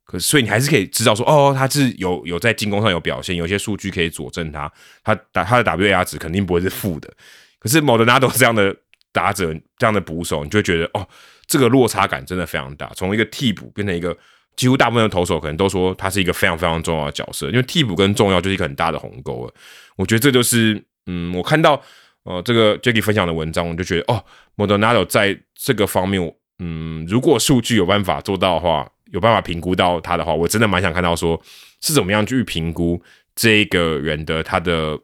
[0.04, 4.70] 可所以你还是可以知道说，哦，他是有有在进攻上有表现，有些数据可以佐证他，
[5.04, 7.10] 他打他的 WAR 值肯定不会是负的。
[7.58, 8.76] 可是 Modernado 这样的
[9.12, 11.08] 打者，这样的捕手，你就会觉得，哦，
[11.46, 12.90] 这个落差感真的非常大。
[12.96, 14.14] 从一个替补变成一个
[14.56, 19.54] 几乎大部分的投手，可能都说他是一个非常非常重要的角色，因为替补跟重要就是一个很大的鸿沟了。
[19.96, 21.80] 我觉得这就是，嗯，我看到
[22.24, 24.24] 呃这个 Jacky 分享的文章，我就觉得，哦
[24.56, 28.90] ，Modernado 在这个方面，嗯，如果数据有办法做到的话。
[29.12, 31.40] 有办法评估到他的话，我真的蛮想看到说
[31.80, 33.00] 是怎么样去评估
[33.34, 34.96] 这个人的他的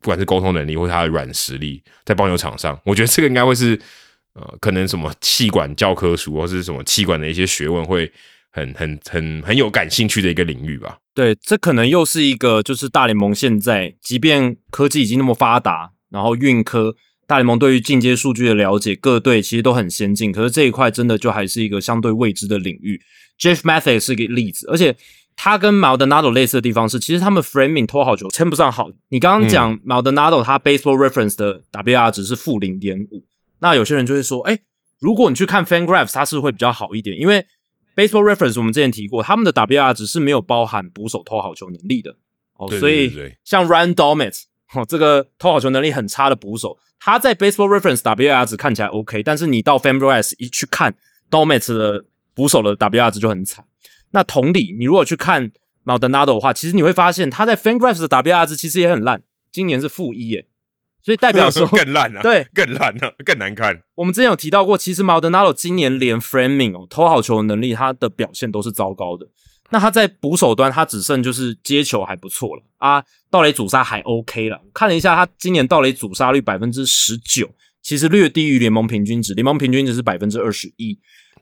[0.00, 3.78] 不管是沟通能力或他的软实力，在棒球场上，我觉得这个应该会是
[4.34, 8.10] 呃，可能什么气管教科书或是什么气管的一些学问会
[8.52, 10.98] 很很很 很有感兴趣的一个领域吧。
[11.14, 16.94] 对，这可能又是一个就是大联盟现在，即便科技已经那么发达，然后运科。
[17.28, 23.00] 大联盟对于进阶数据的了解，各队其实都很先进，可是这一块真的就还是一个相对未知的领域。
[23.38, 24.96] Jeff Matthews 是一个例子，而且
[25.36, 28.90] 他跟 Maldonado 类似的地方是，其实他们 framing 拖好球称不上好。
[29.10, 33.24] 你刚刚讲 Maldonado 他 Baseball Reference 的 WR 值是负零点五，
[33.58, 34.58] 那有些人就会说，哎，
[34.98, 37.44] 如果你去看 FanGraphs，它是会比较好一点，因为
[37.94, 42.16] Baseball Reference 我们之前提过，他们的 WR 值是没有包含捕手拖好球能力的
[42.56, 44.38] 哦，所以像 Ryan d o m e t
[44.78, 50.94] 哦，这个投好球能力很差的捕手，他在 Baseball Reference WAR 值看起来 OK，但是你到 FanGraphs 一去看
[51.30, 52.04] d o m e t 的
[52.36, 53.64] 捕手的 WAR 值就很惨。
[54.12, 55.50] 那同理，你如果去看
[55.84, 60.46] Maldonado 的话，其实你会发现他在 FanGraphs 的 WAR 值其实也很烂，今年是负一耶，
[61.02, 63.82] 所以代表说 更烂了，对，更烂了，更难看。
[63.96, 69.26] 我们之前有提到过，其实 Maldonado 今年连 Framing 哦投好球的能力，他的表现都是糟糕的。
[69.70, 74.60] 那他在捕手端，他只剩就是接球还不错了啊，盗垒阻杀还 OK 了。
[74.72, 77.50] 看了一下，他今年盗垒阻杀率百分之十九，
[77.82, 80.96] 其实略低于联盟平均值，联盟平均值是百分之二十一，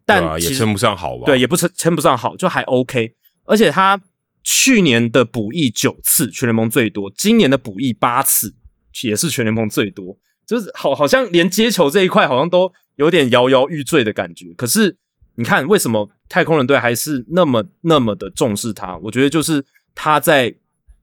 [0.07, 1.27] 但也称不上好吧？
[1.27, 3.14] 对，也不称称不上好，就还 OK。
[3.45, 4.01] 而且他
[4.43, 8.55] 去年的补役九次，全联盟最多；今年的补役八次，
[9.03, 10.17] 也是全联盟最多。
[10.47, 14.53] 就是好，好像连接球这一块好像都有点摇摇欲坠的感觉。
[14.57, 14.97] 可是。
[15.37, 18.97] 你看，为什么太空人队还是那么那么的重视他？
[18.99, 20.55] 我觉得就是他在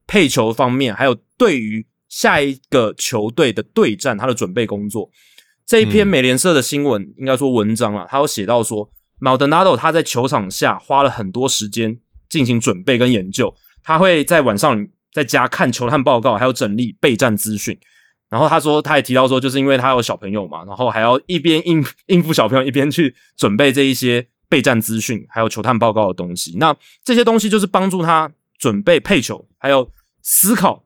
[0.06, 5.10] 配球方面，还有对于下一个球队的对战，他的准备工作。
[5.66, 11.98] 这一篇美联社的新闻，应该说文章啊，他有写到说，Maldonado 他在球场下花了很多时间
[12.28, 17.78] 进行准备跟研究，他会在晚上在家看球探报告，还有整理备战资讯。
[18.28, 26.56] 然后他说，他也提到说，就是因为他有小朋友嘛，然后还要一边应应付小朋友，一边去准备这一些备战资讯，还有球探报告的东西。
[26.56, 29.90] 那这些东西就是帮助他准备配球，还有
[30.22, 30.82] 思考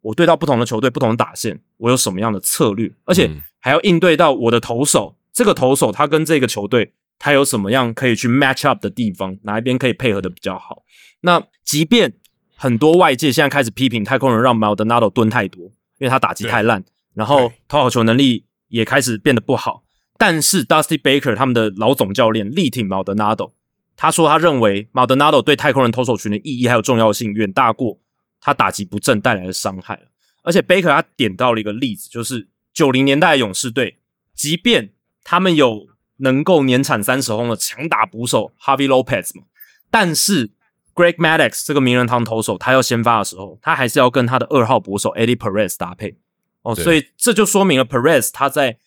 [0.00, 3.30] 我对到不同的球队、不同的打线，我有什么样的策略，而且
[3.60, 10.84] 还要应对到我的投手，这个投手他跟这个球队他有什么样可以去 match up 的地方，哪一边可以配合的比较好。
[11.20, 12.14] 那即便
[12.56, 15.72] 很多外界现在开始批评太空人让 Maldonado 蹲太多。
[16.00, 19.82] 因为他打击太烂，然后投好球能力也开始变得不好。
[20.16, 23.50] 但是 Dusty Baker 他们的老总教练力挺 Maldonado，
[23.96, 27.98] 他说他认为 Maldonado 对太空人投手群的意义还有重要性远大过
[28.40, 30.00] 他打击不正带来的伤害。
[30.44, 32.46] 而且 Baker 他点到了一个例子，就是
[32.78, 33.98] 九零年代勇士队，
[34.36, 34.92] 即便
[35.24, 35.88] 他们有
[36.18, 39.46] 能够年产三十轰的强打捕手 Harvey Lopez 嘛，
[39.90, 40.52] 但是
[40.94, 46.16] Greg Maddux 这个名人堂投手，他要先发的时候，他还是要跟他的二号捕手 Eddie Perez 搭配。
[46.62, 48.78] 哦，所以这就说明了 Perez 他在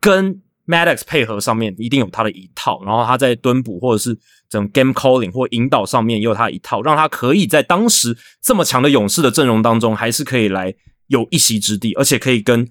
[0.00, 4.14] 跟 Maddux 配合上面一定有他的一套，然后他在蹲捕或者是
[4.48, 10.74] 这种 game calling 或引导上面也有他的一套，让他可以在当时这么强的勇士的阵容当中，还是可以来
[11.08, 12.66] 有一席之地，而且可以跟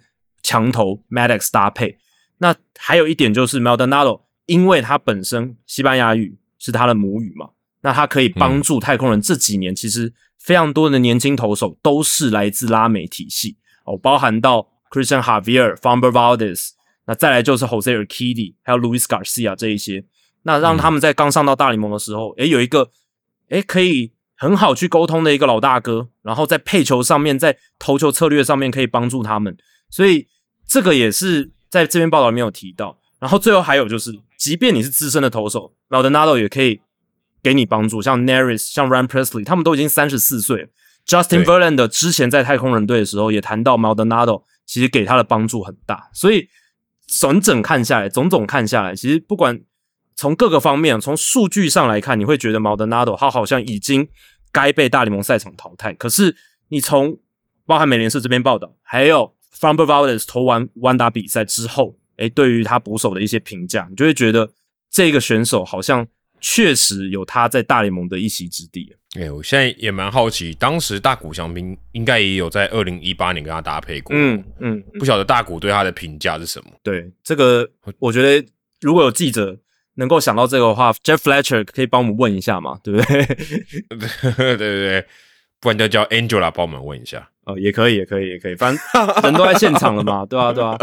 [0.48, 1.98] 强投 Maddux 搭配。
[2.38, 7.50] 那还有一点就是 Maldonado，因为他本身西班牙语是他的母语嘛。
[7.82, 16.70] 那他可以帮助太空人这几年其实非常多的年轻投手都是来自拉美体系哦，包含到 Christian Javier、Framber Valdez，
[17.06, 20.06] 那再来就是 Jose u r q u i d i 还有 Luis Garcia 这一些，
[20.44, 22.92] 那让他们在刚上到大联盟的时候，诶，有一个
[23.50, 29.56] 诶可以很好去沟通的一个老大哥，然后在配球上面，在投球策略上面可以帮助他们，
[29.90, 30.28] 所以
[30.68, 33.00] 这个也是在这篇报道里面有提到。
[33.20, 36.82] 然后最后还有就是，即便你是资深的投手，Maldonado 也可以
[37.42, 40.70] 给你帮助，像 Neris、像 Ryan Presley，他们都已经三十四岁。
[41.08, 46.10] Justin Verlander 之前在太空人队的时候也谈到 Maldonado，其实给他的帮助很大。
[46.14, 46.50] 所以
[47.08, 49.62] 整整看下来，种种看下来，其实不管
[50.16, 54.10] 从各个方面，从数据上来看，你会觉得 Maldonado 他好像已经
[54.52, 55.94] 该被大联盟赛场淘汰。
[55.94, 56.36] 可是
[56.68, 57.18] 你从
[57.66, 61.98] 包含美联社这边报道，还有 Framber Valdez 投完完打比赛之后。
[62.18, 64.50] 诶，对于他捕手的一些评价，你就会觉得
[64.90, 66.04] 这个选手好像
[66.42, 68.92] 确实有他在大联盟的一席之地。
[69.16, 74.16] 哎，我现在也蛮好奇，当时大谷翔平应该也有在二零一八年跟他搭配过。
[74.18, 76.72] 嗯嗯，不晓得大谷对他的评价是什么？
[76.82, 78.44] 对这个，我觉得
[78.82, 79.56] 如果有记者
[79.94, 82.80] 能够想到这个的话，Jeff Fletcher 可以帮我们问一下嘛？
[82.84, 83.26] 对不对？
[84.36, 85.06] 对对对，
[85.60, 87.30] 不然就叫 Angela 帮我们问一下。
[87.48, 90.78] 哦，也可以，也可以，也可以，反正 人都在现场了嘛，对啊，对啊。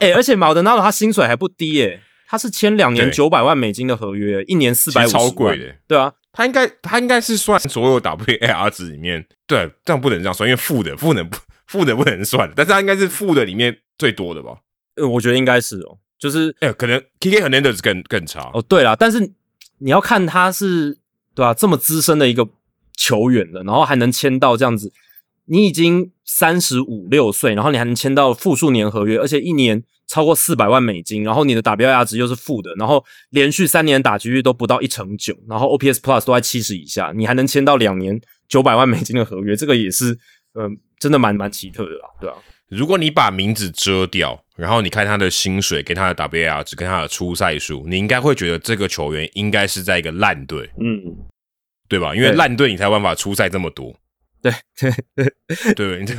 [0.00, 5.74] 哎，而且马德纳罗他薪水还不低耶，他是签两年九百万美金的合约，一年四百五，超贵的。
[5.86, 14.58] 对啊，他应该他应该是算所有 WAR 值里面，对，这样不能这样算，因为负的负能不负的不能算，但是他应该是负的里面最多的吧？
[14.96, 18.60] 呃，我觉得应该是哦，就是哎，可能 KK 和 Nanders 更更差哦。
[18.62, 19.20] 对啦，但是
[19.78, 20.98] 你要看他是
[21.36, 21.54] 对吧？
[21.54, 22.48] 这么资深的一个
[22.96, 24.92] 球员了，然后还能签到这样子。
[25.48, 40.18] 你已经三十五六岁，然后你还能签到复数年合约，而且一年超过四百万美金，然后你的打标压值又是负的，然后连续三年打击率都不到一成九，然后 OPS Plus 都在七十以下，你还能签到两年九百万美金的合约，这个也是，
[40.54, 42.36] 嗯，真的蛮蛮奇特的啦，对啊。
[42.68, 51.16] 如果你把名字遮掉，然后你看他的薪水跟他的 WAR 值跟他的出赛数，你应该会觉得这个球员应该是在一个烂队，嗯，
[51.88, 52.14] 对吧？
[52.14, 53.96] 因为烂队你才有办法出赛这么多。
[54.42, 54.92] 对对
[55.74, 56.14] 对对，你这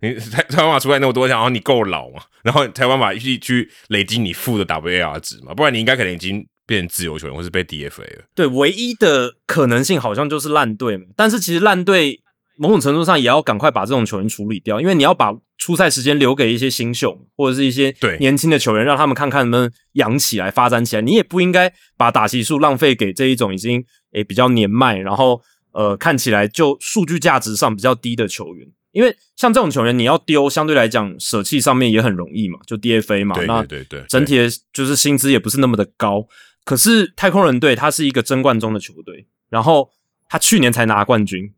[0.00, 8.24] 你台台湾法出来那么多，然后你够老嘛，然后台湾法去去累积你负的 WAR 值嘛，不然你应该可能已经变成自由球员或是被 DFA 了。
[8.34, 12.20] 对，唯一的可能性好像就是烂队嘛，但是其实烂队
[12.56, 21.02] 某种程度上也要赶快把这种球员处理掉，因为你要把出赛时间留给一些新秀或者是一些对年轻的球员，让他们看看能不能养起来、发展起来。
[21.02, 25.42] 你也不应该把打击数浪费给这一种已经诶比较年迈，然后。
[25.72, 33.36] 呃，看起来就数据价值上比较低的球员，因为像这种球员，你要丢，相对来讲舍弃上面也很容易嘛，就 DFA 嘛。
[33.46, 36.26] 那对对，整体的就是薪资也不是那么的高。
[36.64, 39.90] 可是太空人队他是一个争冠中的球队，然后
[40.28, 41.52] 他去年才拿冠军，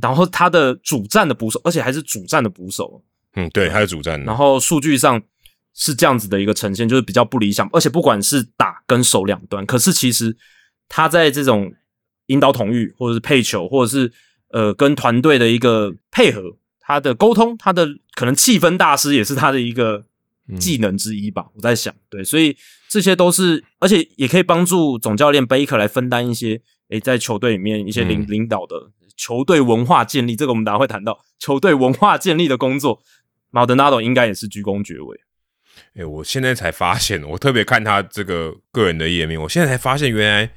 [0.00, 3.02] 然后他的主战的捕手，而且还是主战的捕手。
[3.34, 4.22] 嗯，对，他是主战。
[4.24, 5.22] 然后数据上
[5.74, 7.68] 是这样子的一个呈现，就是比较不理想。
[7.72, 10.36] 而且不管是打跟守两端，可是其实
[10.88, 11.72] 他在这种。
[12.32, 14.10] 引导统御，或者是配球，或者是
[14.48, 20.04] 呃跟团队的一个配合，他的沟通，他的可能气氛大师也是他的一个
[20.58, 21.46] 技能之一吧。
[21.54, 22.56] 我在想，对，所以
[22.88, 33.00] 这些都是，而且也可以帮助总教练贝克来分担一些，诶，在球队里面一些领领导的球队文化建立，这个我们等下会谈到球队文化建立的工作。
[33.50, 35.20] 马德纳多应该也是居功厥伟。
[35.94, 40.50] 诶，我现在才发现，我特别看他这个个人的页面，我现在才发现原来。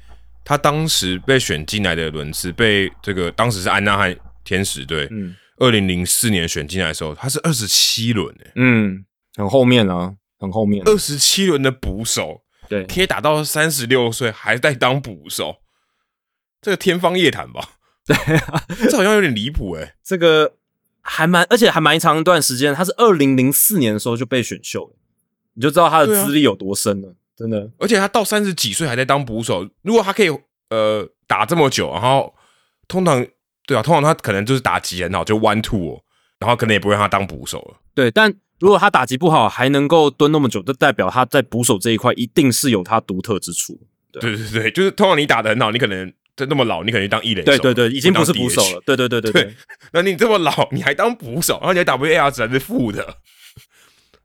[0.48, 9.04] 他当时被选进来的轮次，被这个当时是安纳汉天使队，嗯，二零零四年选进来的时候，他是二十七轮诶，嗯，
[9.34, 15.56] 很后面啊，很后面，二十七轮的捕手，对，可以打到三十六岁还在当捕手，
[16.62, 17.70] 这个天方夜谭吧？
[18.06, 18.16] 对，
[18.88, 20.54] 这好像有点离谱诶，这个
[21.00, 24.94] 还蛮，而且还蛮长一段时间，他是二零零四年的时候就被选秀，
[25.54, 27.16] 你就知道他的资历有多深了。
[27.36, 29.68] 真的，而且他到三十几岁还在当捕手。
[29.82, 30.30] 如果他可以
[30.70, 32.34] 呃打这么久，然后
[32.88, 33.26] 通常
[33.66, 36.00] 对啊，通常他可能就是打击很好，就 one two，
[36.38, 37.76] 然后可能也不会让他当捕手了。
[37.94, 43.78] 对，但如果他打击不好，还能够蹲那么久，就代表他在捕手这一块一定是有他独特之处。
[44.12, 47.46] 对对对，就是通常你打的很好，你可能就那么老，你可能当一垒手。
[47.46, 48.80] 对对对，已经不是捕手了。
[48.86, 49.54] 对对对对对，
[49.92, 53.18] 那你这么老，你还当捕手，然后你 WAR 值还是负的。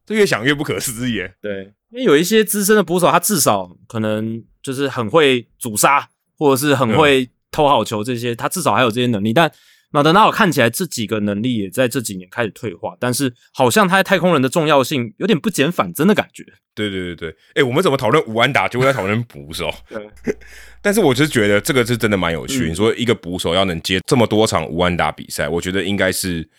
[0.09, 1.21] 越想越不可思议。
[1.41, 9.31] 对，因为有一些资深的捕手，他至少可能就是很会阻杀，或者是很会偷好球，这些他至少还有这些能力。
[9.31, 9.51] 但
[9.93, 16.45] 马德纳尔看起来这几个能力也在这几年开始退化，但是好像他在太空人的重要性有点不减反增的感觉。
[16.73, 19.69] 对对对对，哎，我们怎么讨论吴安达，就会在讨论捕手？
[19.89, 20.09] 对。
[20.81, 22.67] 但是我就是觉得这个是真的蛮有趣。
[22.69, 26.49] 你说一个捕手要能接这么多场吴安达比赛，我觉得应该是，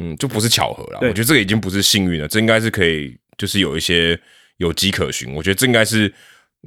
[0.00, 0.98] 嗯，就不是巧合了。
[1.02, 4.18] 我觉得这个已经不是幸运了，这应该是可以，就是有一些
[4.56, 5.34] 有迹可循。
[5.34, 6.12] 我觉得这应该是，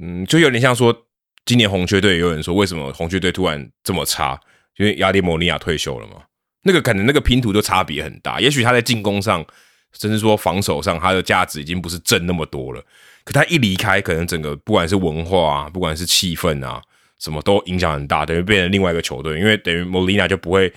[0.00, 0.96] 嗯，就有点像说，
[1.44, 4.40] 今年红雀队有人说，为什么红雀队突然这么差？
[4.76, 6.22] 因为亚迪莫尼亚退休了嘛，
[6.62, 8.40] 那个可能那个拼图就差别很大。
[8.40, 9.44] 也许他在进攻上，
[9.92, 12.84] 甚至说防守上，他的价值已经不是挣那么多了。
[13.24, 16.82] 可他一离开，可能整个不管是文化啊，不管是气氛啊，
[17.18, 19.38] 什么都影响很大，等于变成另外一个球队。
[19.38, 20.72] 因为等于莫利亚就不会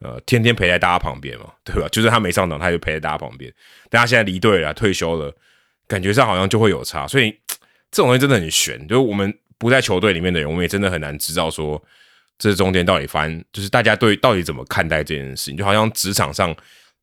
[0.00, 1.88] 呃天天陪在大家旁边嘛，对吧？
[1.92, 3.52] 就是他没上场，他就陪在大家旁边。
[3.90, 5.34] 但他现在离队了，退休了，
[5.86, 7.06] 感觉上好像就会有差。
[7.06, 7.30] 所以
[7.90, 8.78] 这种东西真的很悬。
[8.86, 11.82] 就是我们不在球队里面的人，我们也真的很难知道说。
[12.40, 15.56] 这中间到底发生，就是大家对到底怎么看待这件事情？
[15.56, 16.54] 就好像职场上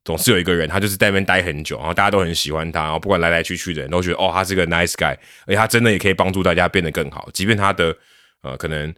[0.06, 5.14] 总是有一个人，他就是在那边待很久，然后大家都很喜欢他，然后不管来来去去的人都觉得哦，他是个 nice guy，
[5.46, 7.94] 而且他真的也可以帮助大家变得更好，即便他的
[8.44, 8.96] 呃可能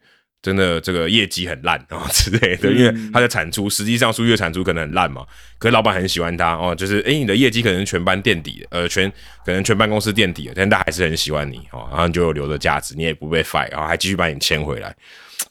[0.47, 5.25] 真的这个业绩很烂啊 之类的，因为他的产出实际上数据的产出可能很烂嘛，
[5.59, 9.11] 可是老板很喜欢他哦，就是诶，你的业绩可能全班垫底的，呃全
[9.45, 14.95] 可能全办公室垫底的，但大家还是很喜欢你哦，然后你就有留着价值，你也不被 fire，然后还继续把你签回来。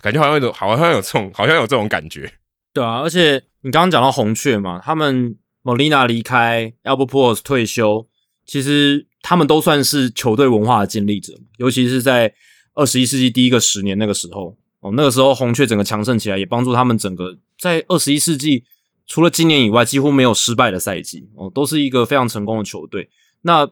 [0.00, 2.32] 感觉好像有种，好像有这种，好像有这种感觉。
[2.72, 8.08] 对啊，而且你刚刚讲到红雀嘛，他们莫莉娜离开，Albert Pujols 退休，
[8.46, 12.32] 其实他们都算是球队文化的建立者，尤其是在
[12.74, 18.64] 二十一世纪第一个十年那个时候哦，那个时候红雀整个强盛起来，也帮助他们整个在二十一世纪
[19.06, 23.08] 除了今年以外几乎没有失败的赛季哦，都是一个非常成功的球队。
[23.42, 23.68] 那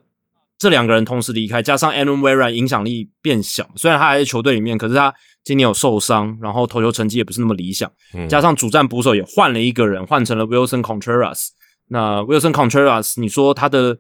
[0.58, 5.14] 这两个人同时离开，加上 Aaron w e r a 影响力变小，虽然他还在球队里面，可是他。
[5.44, 7.92] 今年有受伤，然后投球成绩也不是那么理想，
[8.30, 11.48] 加上主战捕手也换了一个人，换成了 Wilson Contreras。
[11.88, 13.98] 那 Wilson Contreras，你说他的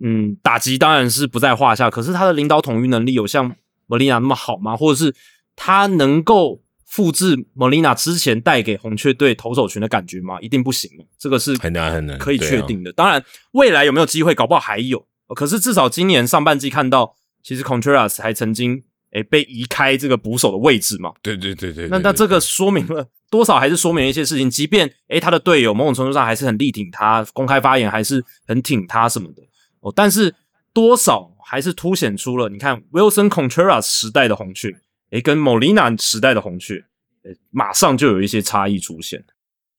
[0.00, 3.54] 嗯打击当然是不在话下，可是他的领导统御能力有像
[3.86, 4.74] Molina 那么好吗？
[4.74, 5.14] 或者是
[5.56, 10.38] 他能够复制 Molina 之前带给红雀队投手群的感觉吗？
[10.40, 12.92] 一定不行，这个是很难很难可以确定的。
[12.92, 15.04] 当然，未来有没有机会，搞不好还有。
[15.34, 18.84] 可是至少今年上半季看到，其实 Contreras 还曾经。
[19.12, 21.10] 诶，被移开这个捕手的位置嘛？
[21.22, 21.88] 对对对对。
[21.88, 23.56] 那那这个说明了多少？
[23.58, 24.50] 还是说明了一些事情？
[24.50, 29.42] 即便诶，他的队友某种程度上还是很力挺他，公开发言还是很挺他什么的
[29.80, 29.92] 哦。
[29.94, 30.34] 但是
[30.74, 34.70] 多少还是凸显出了，你看 Wilson Contreras 时代的红雀，
[35.10, 36.84] 诶，跟 Molina 时代的红雀，
[37.22, 39.24] 诶，马上就有一些差异出现。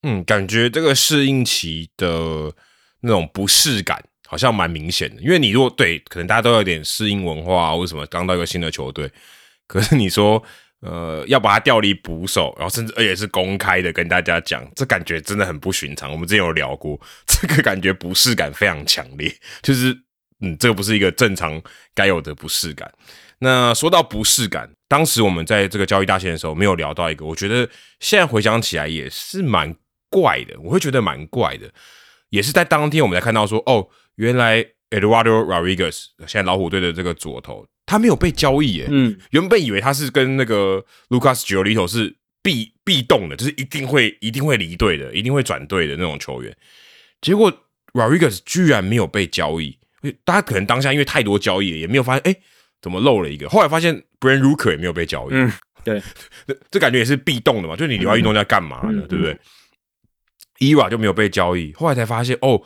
[0.04, 2.54] 嗯，感觉这个适应期的
[3.02, 4.04] 那种不适感。
[4.30, 9.10] 好像蛮明显的，因为你如果对，可能大家都有点适应文化，为什么刚到一个新的球队？
[9.68, 10.44] 可是你说，
[10.82, 16.12] 呃，要把他调离捕手，然后甚至而且是公开的跟大家讲，这感觉真的很不寻常。
[16.12, 19.98] 我们之前有聊过，这个感觉不适感非常强烈，就是
[20.42, 21.62] 嗯，这个不是一个正常
[21.96, 22.94] 该有的不适感。
[23.40, 27.70] 那说到不适感，当时我们在这个交易大线的时候没有聊到一个，我觉得
[28.00, 29.76] 现在回想起来也是蛮
[30.10, 31.72] 怪的，我会觉得蛮怪的，
[32.30, 33.88] 也是在当天我们才看到说，哦。
[34.18, 38.88] 原来 Eduardo Rodriguez 现在老虎队的这个左投，他没有被交易耶。
[38.90, 46.58] 嗯，原本以为他是跟那个 Lucas Giolito 是必必动的，就是一定会一定会离队的，一定会转队的那种球员。
[47.22, 47.54] 结果
[47.94, 49.78] Rodriguez 居然没有被交易，
[50.26, 52.36] 大家可能当下因为太多交易了，也没有发现，哎，
[52.82, 53.48] 怎么漏了一个？
[53.50, 55.34] 后来发现 Brand Rooker 也没有被交易。
[55.34, 55.52] 嗯，
[55.84, 56.02] 对，
[56.70, 59.06] 这感觉也是必动的嘛，就是你留在运动在干嘛呢？
[59.08, 59.38] 对不对
[60.60, 62.62] ？Era 就没有被交易，后来才发现哦。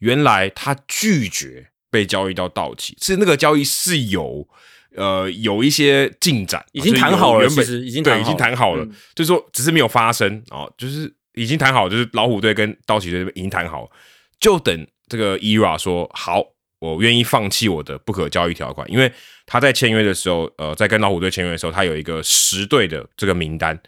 [0.00, 4.46] 原来他拒绝被交易到道奇，是那个交易是有
[4.94, 13.90] 呃有一些进展，已经谈好了，其实已经对已经谈好了，就是说只是没有发生啊，就是已经谈好，就是老虎队跟道奇队已经谈好，
[14.38, 16.44] 就等这个 ERA 说好，
[16.78, 19.10] 我愿意放弃我的不可交易条款，因为
[19.46, 23.78] 他在签约的时候，呃，在跟老虎队签约的时候，他有一个十队的这个名单，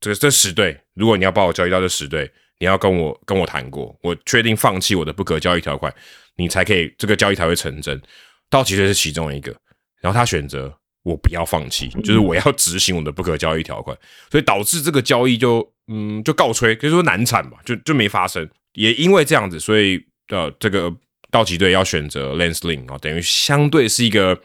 [0.00, 2.30] 这这十队，如果你要把我交易到这十队。
[2.58, 5.94] 你要跟我跟我谈过，我确定放弃我的不可交易条款，
[6.36, 8.00] 你才可以这个交易才会成真。
[8.48, 9.54] 道奇队是其中一个，
[10.00, 13.94] 然后他选择我不要放弃，就是我要执行我的不可交易条款，
[14.30, 18.48] 所以导致这个交易就嗯就告吹，可以说难产吧，就就没发生。
[18.72, 20.90] 也因为这样子，所以呃这个
[21.30, 24.40] 道奇队要选择 Lance Lynn 啊，等于相对是一个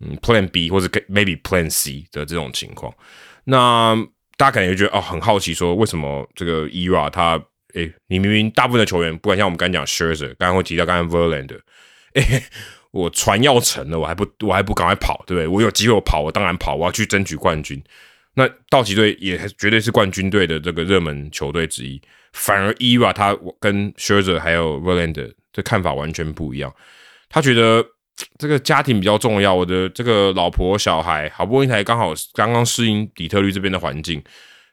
[0.00, 2.94] 嗯 Plan B 或者 Maybe Plan C 的这种情况。
[3.44, 3.96] 那
[4.36, 7.42] 大家可能就觉得哦很好奇，说为什么这个 ERA 他
[7.74, 11.60] 哎，你明明大部分的球员，不管像我们刚讲 Scherzer，刚刚会提到刚刚 Verlander，
[12.14, 12.42] 哎，
[12.90, 15.46] 我船要沉了，我还不我还不赶快跑，对不对？
[15.46, 17.82] 我有机会我跑，我当然跑，我要去争取冠军。
[18.34, 22.00] 那道奇队也绝对是冠军队的这个热门球队之一。
[22.32, 26.72] 反而 ERA 他跟 Scherzer 还有 Verlander 的看法完全不一样。
[27.28, 27.84] 他觉得
[28.38, 34.22] 这个家庭比较重要，我的这个老婆小孩好不容易才刚好刚刚适应底特律这边的环境，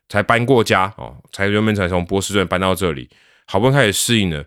[0.08, 3.10] 才搬过家哦，才原本才从波士顿搬到这里，
[3.48, 4.46] 好不容易开始适应了。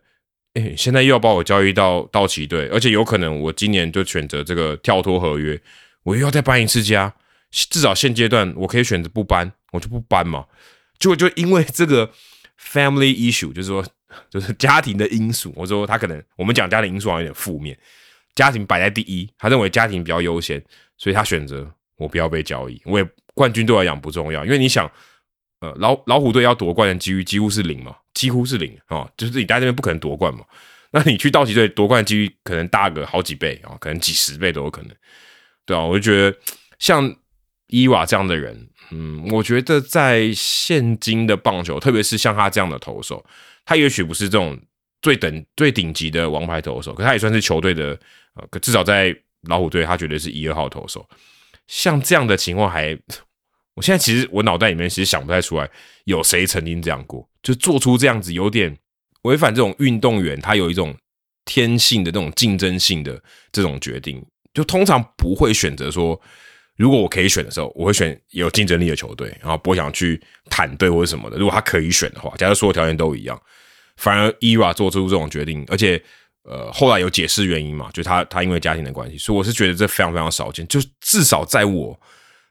[0.54, 5.60] 哎，现在又要把我交易到道奇队，而且有可能我今年就选择这个跳脱合约，
[6.04, 7.12] 我又要再搬一次家。
[7.50, 10.46] 至少现阶段我可以选择不搬，我就不搬嘛。
[10.98, 12.10] 就就因为这个
[12.58, 13.84] family issue，就是说
[14.30, 15.52] 就是家庭的因素。
[15.56, 17.76] 我说他可能我们讲家庭因素好像有点负面，
[18.34, 20.62] 家庭摆在第一，他认为家庭比较优先，
[20.96, 22.80] 所以他选择我不要被交易。
[22.84, 24.90] 我也冠军对我来讲不重要，因为你想，
[25.60, 30.44] 呃老老虎队要夺冠的几率几乎是零嘛，几乎是零啊，就是你待这边不可能夺冠嘛。
[30.92, 34.90] 那你去道奇队夺冠的几率可能大个好几倍啊，可能几十倍都有可能。
[35.64, 36.38] 对啊，我就觉得
[36.78, 37.16] 像。
[37.68, 43.26] 伊瓦这样的人，嗯，我觉得在现今的棒球，特别是像他这样的投手，
[43.66, 44.58] 他也许不是这种
[45.02, 47.88] 最等最顶级的王牌投手，可他也算是球队的，
[48.34, 51.06] 呃，可至少在老虎队，他绝对是一二号投手。
[51.66, 52.96] 像这样的情况，还
[53.74, 55.68] 我现在其实我脑袋里面其实想不太出来
[56.04, 58.74] 有谁曾经这样过，就做出这样子有点
[59.22, 60.96] 违反这种运动员他有一种
[61.44, 66.18] 天性的这种竞争性的这种决定，就通常不会选择说。
[66.76, 70.20] 如果我可以选的时候，我会选有竞争力的球队，然后不会想去
[70.50, 71.38] 坦队或者什么的。
[71.38, 73.40] 如果他可以选的话，假如所有条件都一样，
[73.96, 76.02] 反而 ERA 做出这种决定，而且
[76.44, 80.66] 呃后来有解释原因嘛，就他他因为家庭的关系，所以我是觉得这非常非常少见。
[80.68, 81.98] 就至少在我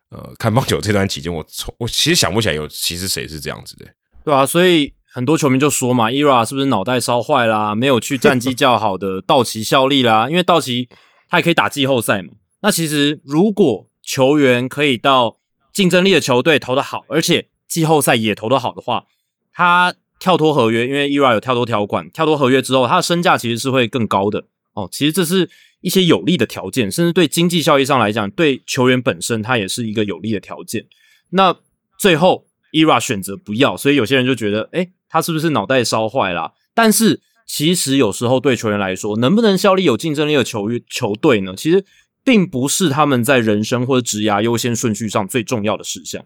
[0.10, 3.86] 呃看棒球这段期间，我从我其实想不起来有其实谁是这样子的，
[4.24, 7.76] 对啊，所以很多球迷就说嘛，ERA 是不是脑袋烧坏啦？
[7.76, 10.28] 没有去战绩较好的道奇效力啦？
[10.30, 10.90] 因为道奇
[11.30, 12.34] 他也可以打季后赛嘛。
[12.62, 15.38] 那其实如果球员可以到
[15.74, 19.06] 竞争力的球队投的好，而且季后赛也投的好的话，
[19.52, 24.88] 他跳脱合约，因为 ERA 有跳脱条款，跳脱合约之后，他的身价其实是会更高的哦。
[24.92, 25.50] 其实这是
[25.82, 30.86] 一些有利的条件，甚至对经济效益上来讲，对球员本身他也是一个有利的条件。
[31.32, 31.58] 那
[31.98, 36.54] 最后 ERA 选择不要，所以有些人就觉得，哎，他是不是脑袋烧坏了？
[36.74, 41.56] 但是其实有时候对球员来说，能不能效力有竞争力的球球队呢？
[41.58, 41.84] 其实。
[42.26, 46.26] 并不是他们在人生或者职涯优先顺序上最重要的事项。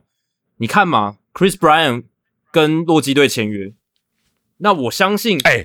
[0.55, 2.05] 你看嘛，Chris Bryant
[2.51, 3.73] 跟洛基队签约，
[4.57, 5.55] 那我相信，哎，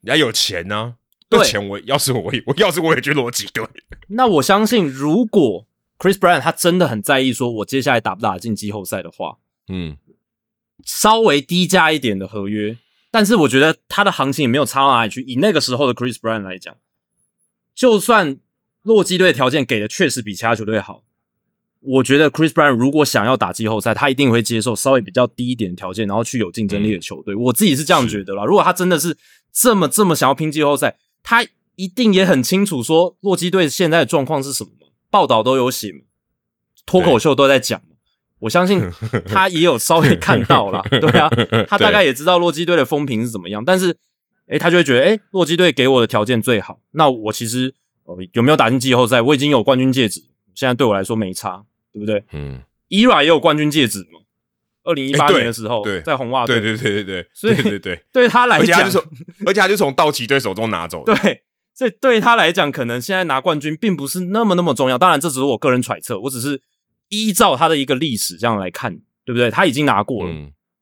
[0.00, 0.96] 人家有钱呢。
[1.28, 3.64] 对，钱我要是我， 我要是我也去洛基队。
[4.08, 5.66] 那我相信，如果
[5.96, 9.38] Chris Bryant 他真的很在意说我接下来打不打进季后赛的话，
[9.68, 9.96] 嗯，
[10.84, 12.76] 稍微低价一点的合约，
[13.12, 15.22] 但是我觉得他的行情也没有差到哪里去。
[15.22, 16.76] 以那个时候的 Chris Bryant 来讲，
[17.76, 18.38] 就算。
[18.84, 21.02] 洛基队的条件给的确实比其他球队好，
[21.80, 27.34] 我觉得 Chris Brown 如果想要打季后赛，他一定会接受稍微比较低一点的条件，然后去有竞争力的球队。
[27.34, 28.44] 我自己是这样觉得啦。
[28.44, 29.16] 如果他真的是
[29.52, 31.44] 这么这么想要拼季后赛，他
[31.76, 34.70] 一定也很清楚说洛基队现在的状况是什么，
[35.10, 35.90] 报道都有写，
[36.84, 37.80] 脱口秀都在讲。
[38.40, 38.82] 我相信
[39.26, 41.30] 他也有稍微看到了， 对啊，
[41.66, 43.64] 他大概也知道洛基队的风评是怎么样。
[43.64, 43.96] 但是，
[44.48, 47.74] 诶，他就会觉得，诶，洛基队给我的条件最好，那我其实。
[48.04, 49.20] 哦，有没有打进季后赛？
[49.20, 50.20] 我已经有冠军戒指，
[50.54, 52.22] 现在对我来说没差，对不对？
[52.32, 54.20] 嗯，ERA 也有冠军戒指嘛？
[54.84, 58.78] 二零一八年的时候，在红袜队，对对对对对，所以对对 对他来讲，
[59.46, 61.16] 而且他就从道奇队手中拿走了。
[61.16, 61.42] 对，
[61.74, 64.98] 所以对他来讲，可能现在拿冠军并不是那么那么重要。
[64.98, 66.60] 当然，这只是我个人揣测，我只是
[67.08, 68.94] 依照他的一个历史这样来看，
[69.24, 69.50] 对不对？
[69.50, 70.30] 他已经拿过了，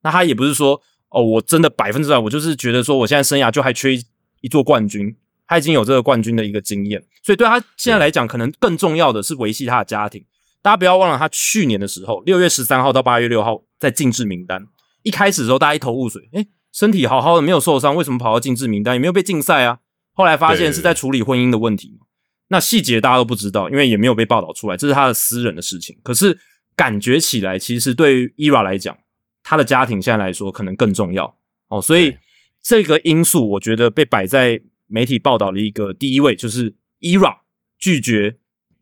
[0.03, 3.95] 那他也不是说哦，我真的百分之百，我就是觉得说，我现在生涯就还缺
[4.41, 5.17] 一座冠军。
[5.53, 10.25] 他已经有这个冠军的一个经验，所以对他现在来讲，可能更重要的是维系他的家庭。
[10.63, 14.67] 大家不要忘了，他去年的时候，六月十三号到八月六号在禁制名单。
[15.03, 18.95] 一开始的时候，大家一头雾水，诶，身体好好的，没有受伤，为什么跑到禁制名单？
[18.95, 19.81] 也没有被禁赛啊。
[20.15, 22.01] 后来发现是在处理婚姻的问题
[22.49, 25.95] 那细节大家都不知道，因为也没有被报道出来，这是他的私人的事情。
[26.03, 26.39] 可是
[26.75, 28.97] 感觉起来，其实对于伊娃来讲，
[29.43, 31.37] 他的家庭现在来说可能更重要
[31.69, 31.83] 哦。
[31.83, 32.17] 所以
[32.63, 34.63] 这个因素，我觉得被摆在。
[34.93, 37.39] 媒体报道的一个第一位就是 ERA
[37.79, 38.37] 拒绝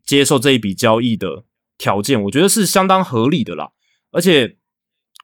[0.05, 1.45] 接受这一笔交易的
[1.77, 3.71] 条件，我觉得是相当合理的啦。
[4.11, 4.57] 而且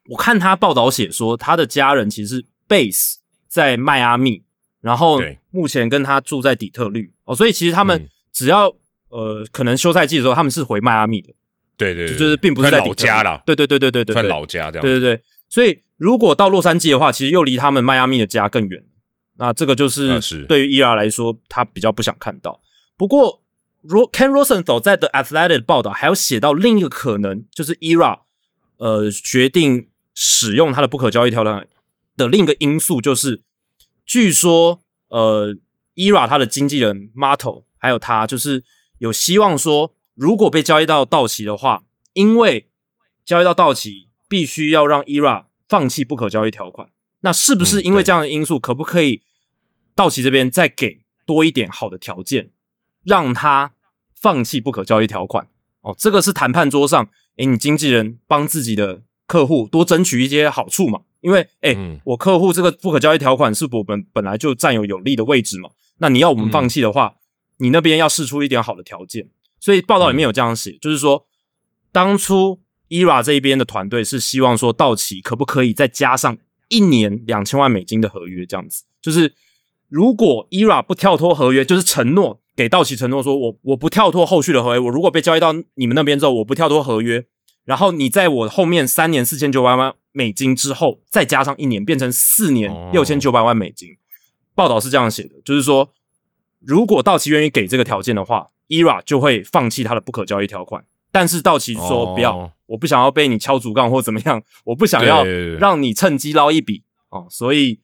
[0.09, 3.15] 我看他报道写说，他的家人其实 base
[3.47, 4.43] 在迈阿密，
[4.79, 5.21] 然后
[5.51, 8.73] 目前跟他住在底特律哦，所以其实他们只要
[9.09, 11.33] 呃可能休赛季的时候，他们是回迈阿密的。
[11.75, 13.43] 对对，就是并不是在老家了。
[13.45, 14.81] 对对对对对对，算老家这样。
[14.81, 18.83] 对对对，所以如果到洛杉矶的话，其实又离他们迈阿密的家更远。
[19.38, 22.59] 那这个就是对于 ERA 来说，他比较不想看到。
[22.97, 23.43] 不过，
[23.81, 28.21] 如 Ken Rosenthal 在 The Athletic 报道还有写到另一个可能，就是 ERA
[28.77, 31.67] 呃决定使用他的不可交易条款
[32.15, 33.43] 的另一个因素，就是
[34.05, 35.55] 据说呃
[35.95, 38.63] ，ERA 他的经纪人 Mato 还有他就是
[38.97, 41.83] 有希望说，如果被交易到道奇的话，
[42.13, 42.69] 因为
[43.23, 46.89] 交易到道奇必须要让 ERA 放弃不可交易条款，
[47.21, 49.21] 那是不是因为这样的因素，可不可以
[49.97, 52.51] 道奇这边再给多一点好的条件，
[53.03, 53.73] 让他
[54.13, 55.47] 放弃不可交易条款？
[55.81, 61.01] 哦，这个是谈判桌上，诶，你经纪人帮自己的客户多争取一些好处嘛？
[61.21, 67.15] 因为，诶，我客户这个不可交易条款是我们本来就占有有利的位置嘛，那你要我们放弃的话，
[67.57, 69.27] 你那边要试出一点好的条件。
[69.59, 71.25] 所以报道里面有这样写，就是说，
[71.91, 76.37] 当初 ERA 这一边的团队是希望说，道奇可不可以再加上
[76.67, 78.45] 一年两千万美金的合约？
[78.45, 79.33] 这样子，就是
[79.89, 82.41] 如果 ERA 不跳脱合约，就是承诺。
[82.55, 87.23] 给道奇承诺说，我我不跳脱后续的合约，我如果被交易到你们那边之后，我不跳脱合约，
[87.65, 93.89] 然后你在我后面三年四千九百万美金之后，再加上一年，变成四年六千九百万美金。
[94.55, 95.93] 报道是这样写的，就是说，
[96.59, 100.83] 如果道奇愿意给这个条件的话，ERA 就会放弃他的不可交易条款。
[101.11, 107.79] 但是道奇说不要，我不想要被你敲竹杠或怎么样，我不想要让你趁机捞一笔哦，所以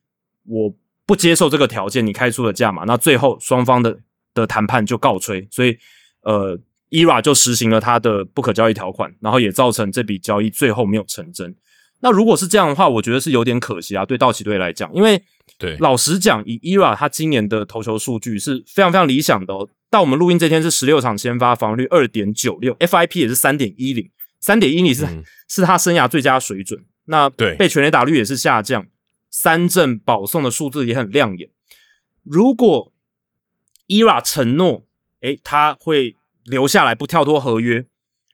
[0.47, 0.73] 我
[1.13, 2.83] 不接受这个条件，你开出的价码。
[2.85, 3.99] 那最后双方的。
[4.35, 5.77] 的谈判就告吹，所以
[6.23, 6.57] 呃
[6.89, 11.55] ，ERA 就实行了他的不可交易条款，然后也造成这笔交易最后没有成真。
[11.99, 15.21] 那如果是这样的话，我觉得是有点可惜啊，对道奇队来讲，因为
[15.59, 19.53] 对老实讲，以 ERA 他今年的投球数据是非常非常理想的。
[19.53, 19.69] 哦。
[19.91, 24.09] 到我们录音这天是十六场先发，防御率二点九六，FIP 也是三点一零，
[24.39, 25.07] 三点一零是
[25.47, 26.83] 是他生涯最佳水准。
[27.05, 28.83] 那对被全垒打率也是下降，
[29.33, 31.49] 三振保送的数字也很亮眼。
[32.21, 32.93] 如果
[33.87, 34.85] ERA 承诺，
[35.21, 37.87] 诶，他会留下来不跳脱合约。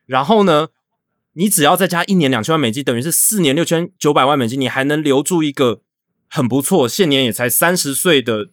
[0.05, 0.67] 然后呢，
[1.33, 5.81] 你只要再加一年两千万美金，等于是四年六千九百万美金，你还能留住一个
[6.27, 8.49] 很不错，现年也才三十岁的，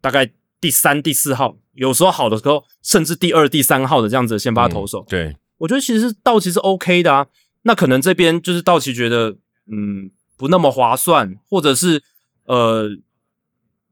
[0.00, 0.30] 大概
[0.60, 5.04] 第三、第四号，有时候好的时候甚至第二、第三号的这样子的先发投手。
[5.08, 7.26] 对，我觉得其实道奇是 OK 的啊。
[7.62, 10.10] 那可能这边就是道奇觉得，嗯，
[10.42, 12.02] 不那么划算，或者是
[12.46, 12.88] 呃，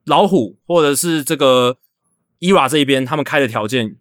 [0.04, 1.78] 老虎，或者是这个。
[2.40, 3.96] ERA 这一边，他们开的条件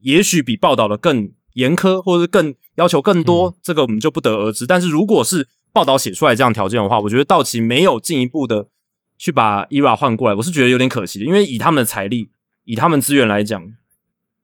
[0.00, 4.66] 也许比报道的更严苛，或者是更要求更多，这个我们就不得而知。
[4.66, 8.68] 但是如果是报道写出来这样条件的话，我觉得道奇没有进一步的
[9.16, 11.24] 去把 ERA 换过来，我是觉得有点可惜的。
[11.24, 12.28] 因为以他们的财力，
[12.64, 13.72] 以他们资源来讲，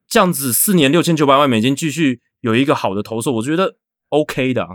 [0.09, 3.77] 这样子四年六千九百万美金继续有一个好的投手，我觉得
[4.09, 4.67] OK 的。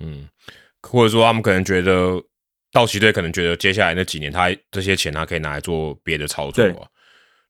[0.00, 0.28] 嗯，
[0.82, 2.22] 或者说他们可能觉得
[2.72, 6.90] 道奇队可能觉得接下来那几年他这些钱他可以拿来做别的操作。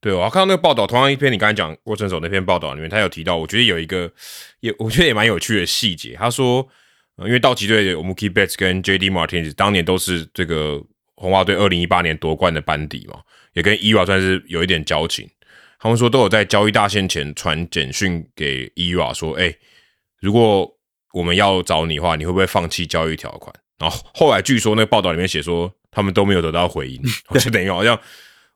[0.02, 4.10] 对，我看到那个报道，同样一篇你刚才讲郭成守那篇报道里面，他有提到，我觉得有一个
[4.60, 6.14] 也我觉得也蛮有趣的细节。
[6.14, 6.66] 他说，
[7.18, 9.10] 因为道奇队的 Mookie Betts 跟 J.D.
[9.10, 10.82] Martinez 当年都是这个
[11.16, 13.20] 红袜队二零一八年夺冠的班底嘛，
[13.52, 15.28] 也跟伊娃算是有一点交情。
[15.78, 19.54] 他们说都有在交易大限前传简讯给伊娃说，哎，
[20.18, 20.66] 如果
[21.12, 23.54] 我们要找你的话，你会不会放弃交易条款？
[23.78, 27.02] 然后后来据说那个报道里面写说，他们都没有得到回应，
[27.40, 27.98] 就等于好像。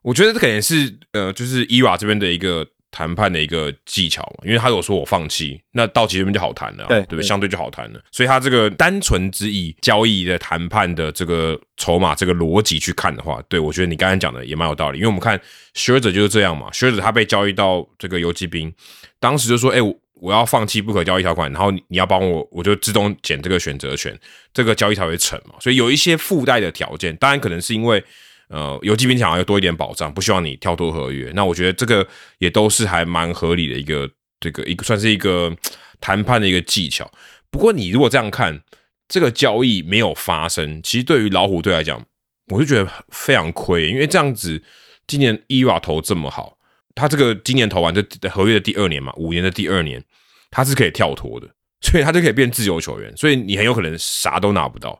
[0.01, 7.23] 我觉得这可能是呃，就是伊娃这边的一个谈判的一个技巧嘛，因为他有说我放弃，那道奇这边就好谈了，对对不对？
[7.23, 15.41] 相对就好谈了，所以他这个单纯之以交易的谈判的这个筹码这个逻辑去看的话，对我觉得你刚才讲的也蛮有道理，因为我们看
[15.73, 18.71] 学者就是这样嘛，学者他被交易到这个游击兵，
[19.19, 19.79] 当时就说，哎，
[20.15, 24.17] 我要放弃不可交易条款，然后你要帮我，我就自动减这个选择权，
[24.53, 28.03] 这个交易才会成嘛，所以有一些附带的条件，当然可能是因为。
[28.47, 31.31] 呃，游击兵想要多一点保障，不希望你跳脱合约。
[31.33, 32.07] 那我觉得这个
[32.37, 34.07] 也都是还蛮合理的一个，
[34.39, 35.51] 这个一个算是一个
[35.99, 37.11] 谈判的一个技巧。
[37.49, 38.61] 不过你如果这样看，
[39.07, 42.05] 这个交易没有发生，其实对于老虎队来讲，
[42.51, 44.61] 我就觉得非常亏，因为这样子
[45.07, 46.54] 今年伊瓦投这么好，
[46.95, 50.03] 他这个今年投完这合约的第二年嘛，五年的第二年，
[50.49, 51.47] 他是可以跳脱的，
[51.81, 54.99] 所以他就可以变自由球员，所以你很有可能啥都拿不到。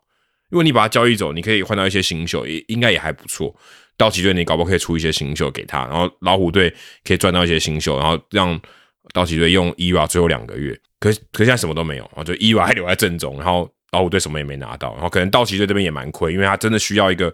[0.50, 3.56] 如果你把他交易走，你可以换到一些新秀，也应该也还不错。
[3.98, 6.72] 道奇队你搞不可以出一些新秀给他，然后老虎队
[7.04, 8.60] 可以赚到一些新秀，然后让
[9.14, 10.78] 道奇队用伊娃最后两个月。
[11.00, 17.34] 可可现在什么都没有啊，就伊娃还留在阵中，然后老虎队什么也没拿到，然后可能道奇队这边也蛮亏，因为他真的需要一个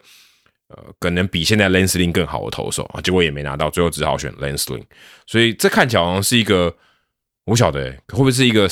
[0.76, 4.84] 呃可能比现在 Lansling 更好的投手啊，结果也没拿到，最后只好选 Lansling。
[5.28, 6.76] 所以这看起来好像是一个，
[7.46, 8.68] 我晓得会不会是一个，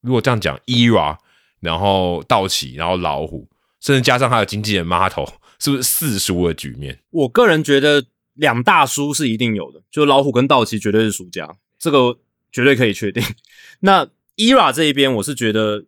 [0.00, 1.18] 如果这样讲伊娃。
[1.60, 3.48] 然后道奇，然后老虎，
[3.80, 5.26] 甚至加上他的经纪人马头，
[5.58, 7.00] 是不是四输的局面？
[7.08, 12.18] 我个人觉得两大输是一定有的，就老虎跟道奇绝对是输家，这个
[12.52, 13.22] 绝对可以确定。
[13.80, 15.86] 那伊 a 这一边，我是觉得，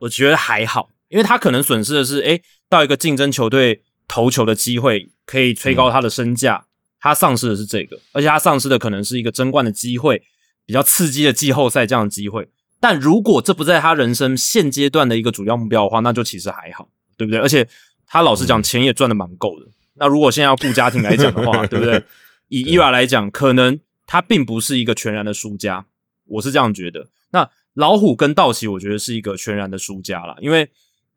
[0.00, 6.66] 我觉得还好，因为他可能损失的是，诶，到一个竞争球队投球的机会，可以吹高他的身价，
[7.00, 10.22] 他丧失的是这个，而且他丧失的可能是一个争冠的机会，
[10.66, 12.48] 比较刺激的季后赛这样的机会。
[12.80, 17.40] 但如果这不在他人生现阶段的一个主要目标的话，那就其实还好，对不对？
[17.40, 17.66] 而且
[18.06, 19.66] 他老实讲，钱也赚的蛮够的。
[19.94, 22.02] 那如果现在要顾家庭来讲的话， 对不对？
[22.48, 25.86] 以伊娃来讲，可能他并不是一个全然的输家，
[26.26, 27.08] 我是这样觉得。
[27.30, 30.68] 那老虎跟道奇，我觉得是一个全然的输家了，因为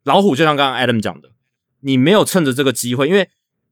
[0.04, 1.30] 老虎就像刚刚 Adam 讲的，
[1.80, 3.28] 你没有趁着这个机会，因为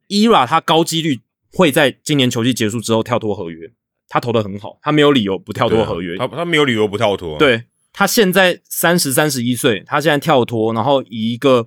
[0.09, 1.21] 伊娃他高几率
[1.53, 3.71] 会在今年球季结束之后跳脱合约，
[4.09, 7.65] 他投的很好，他没有理由不跳脱合约，他他没有理由不跳脱，对。
[7.99, 11.67] 他现在三十三十一岁，他现在跳脱，然后以一个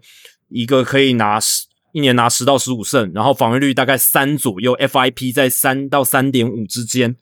[0.49, 7.15] 一个可以拿十一年拿十到十五胜，然后防御率大概三左右，FIP 在三到三点五之间，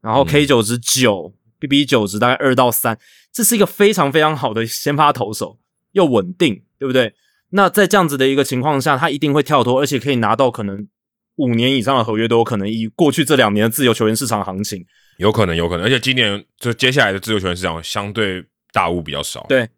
[0.00, 2.96] 然后 K 九值九，BB 九值大概二到三，
[3.32, 5.58] 这是一个非常非常好的先发投手，
[5.90, 7.12] 又稳定，对不对？
[7.56, 10.88] 那在这样子的一个情况下，他一定会跳脱，而且可以拿到可能
[11.36, 12.68] 五年以上的合约都有可能。
[12.68, 14.84] 以过去这两年的自由球员市场行情。
[15.18, 19.46] 有可能，有可能，而且今年就接下来的自由球员市场相对大物比较少。
[19.48, 19.68] 对，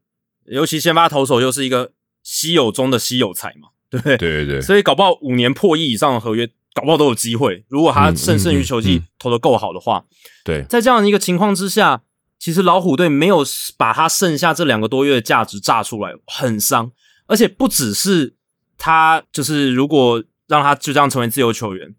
[0.47, 4.17] 尤其先发投手又是一个稀有中的稀有才嘛，对不对？
[4.17, 4.61] 对对对。
[4.63, 7.63] 所以搞不好五年破亿以上的合约，搞不好都有机会。
[7.69, 10.03] 如果他胜胜于球技投的够好的话，
[10.43, 12.01] 对，在这样一个情况之下，
[12.39, 13.45] 其实老虎队没有
[13.77, 16.93] 把他剩下这两个多月的价值炸出来，很伤。
[17.27, 18.37] 而且不只是
[18.79, 21.95] 他，就是如果让他就这样成为自由球员，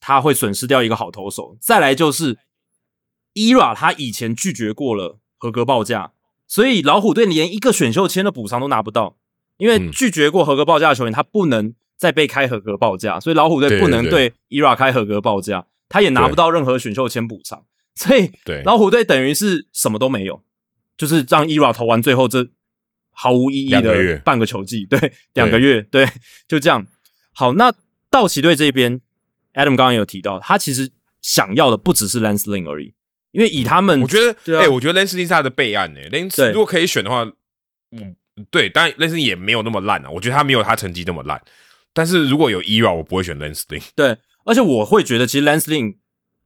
[0.00, 1.56] 他会损失掉一个好投手。
[1.60, 2.38] 再来就是。
[3.38, 6.12] 伊拉他以前拒绝过了合格报价，
[6.48, 9.18] 所以老虎队连一个选秀签的补偿都拿不到，
[9.58, 17.62] 因为拒绝过合格报价的球员，他不能再被开合格报价，所以老虎队不能对伊拉开合格报价，他也拿不到任何选秀签补偿，
[17.94, 18.32] 所以
[18.64, 20.42] 老虎队等于是什么都没有，
[20.96, 22.48] 就是让伊拉投完最后这
[23.18, 26.06] 毫无意义的半个球季，对，两个月，对，
[26.46, 26.86] 就这样。
[27.32, 27.72] 好，那
[28.10, 29.00] 道奇队这边
[29.54, 30.90] ，Adam 刚刚有提到，他其实
[31.22, 32.92] 想要的不只是 Lance Lynn 而已。
[33.32, 36.00] 因为以他们，我觉得，哎，我觉得 Lance 是他的备案呢。
[36.10, 37.22] Lance 如果可以选的话，
[37.90, 38.14] 嗯，
[38.50, 40.10] 对，但 Lance 也没有那么烂啊。
[40.10, 41.42] 我觉得他没有他成绩那么烂。
[41.94, 43.82] 但是如果有 ERA，我不会选 Lance Lynn。
[43.94, 45.96] 对，而且我会觉得，其实 Lance Lynn，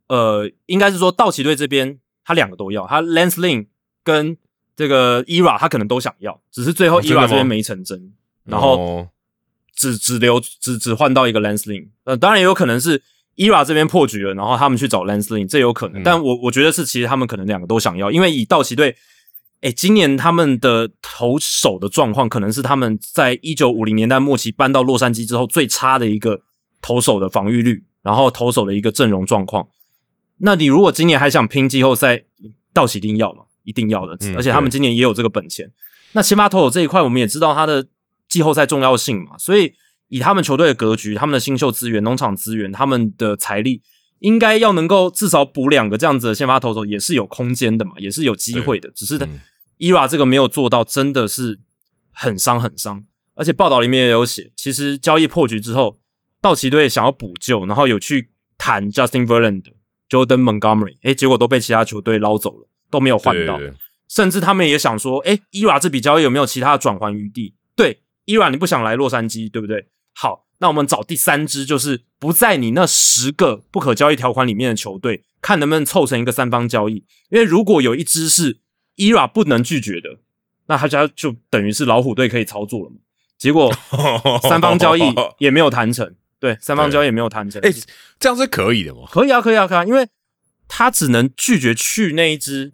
[0.09, 3.66] 呃，应该是说道奇队这边他两个都要，他 Lance Lynn
[4.03, 4.37] 跟
[4.81, 8.12] 这个 ERA 他可能都想要，只是最后 ERA 这边没成真，
[8.45, 9.07] 然后
[9.74, 11.89] 只只留只只换到一个 Lance Lynn。
[12.05, 13.03] 呃，当然也有可能是。
[13.37, 16.03] 伊娃这边破局了，然后他们去找 Lance Lynn，这有可能。
[16.03, 18.95] 但我我觉得是，其实他们可能两个都想要，因为以道奇队，
[19.62, 26.43] 哎，今年他们的投手的状况，可能是他们在一九五零年代末期搬到洛杉矶之后最差的一个
[26.83, 29.68] 投手的防御率，然后投手的一个阵容状况。
[30.39, 32.24] 那你如果今年还想拼季后赛，
[32.74, 34.13] 道奇一定要嘛，一定要的。
[34.37, 35.71] 而且他们今年也有这个本钱。
[36.13, 37.87] 那先发投手这一块，我们也知道他的
[38.29, 39.75] 季后赛重要性嘛，所以。
[40.13, 43.81] 以他们球队的格局、他们的新秀资源、农场资源、他们的财力，
[44.19, 48.91] 应该要能够至少补两个这样子的先发投手，也是有空间的嘛，也是有机会的。
[48.91, 49.17] 只是
[49.77, 51.61] 伊娃这个没有做到，真的是
[52.11, 53.05] 很伤很伤。
[53.37, 56.01] 而且报道里面也有写，其实交易破局之后，
[56.41, 59.75] 道奇队想要补救，然后有去谈 Justin Verlander、
[60.09, 63.59] Jordan Montgomery，哎，结果都被其他球队捞走了，都没有换到。
[64.09, 67.55] 甚至他们也想说，哎，伊娃这笔交易有没有其他的转换余地？
[67.76, 69.86] 对，伊娃你不想来洛杉矶，对不对？
[70.12, 77.05] 好，那我们找第三支，就是不在你那十个不可交易条款里面的球队，看能不能凑成一个三方交易。
[77.30, 78.59] 因为如果有一支是
[78.97, 80.18] ERA 不能拒绝的，
[80.66, 82.97] 那他家就等于是老虎队可以操作了嘛。
[83.38, 83.72] 结果
[84.43, 85.03] 三方交易
[85.38, 87.62] 也没有谈成，对，三方交易也没有谈成。
[87.62, 87.72] 哎，
[88.18, 89.03] 这样是可以的吗？
[89.11, 90.09] 可以啊，可以啊，可以啊，因为
[90.66, 92.72] 他只能拒绝去那一支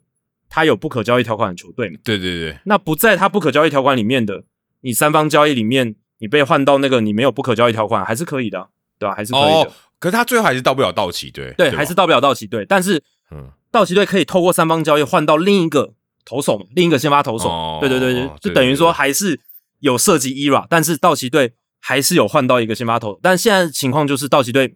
[0.57, 1.99] 他有不可交易条款的球队嘛。
[2.03, 4.43] 对对对，那不在他不可交易条款里面的，
[4.81, 5.95] 你三方交易里面。
[6.19, 9.15] 你被换到那个你没有不可交易条款还是可以的，对吧？
[9.15, 9.73] 还是可以的。
[9.99, 12.65] 可是他最后还是到不了道奇队，对，还是到不了道奇队。
[12.65, 15.93] 但是，嗯，道奇队可以透过三方交易换到另一个
[16.25, 17.51] 投手，另一个先发投手。
[17.51, 19.39] 哦对对对，就等于说还是
[19.81, 23.21] 有涉及 ERA，但是道奇队还是有换到一个先发投。
[23.23, 24.75] 但现在情况就是道奇队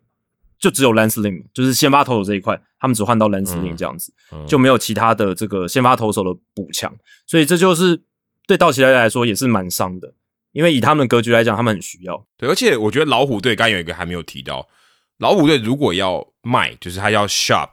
[0.60, 4.12] 就只有 Lance Lynn，就是先发投手这一块，他们只换到 Lance Lynn 这样子，
[4.46, 6.94] 就没有其他的这个先发投手的补强，
[7.26, 8.02] 所以这就是
[8.46, 10.14] 对道奇队来说也是蛮伤的。
[10.52, 12.26] 因为以他们的格局来讲，他们很需要。
[12.36, 14.68] 对，而且我觉得老虎队刚有一个还没有提到，
[15.18, 17.70] 老虎队如果要卖，就是他要 shop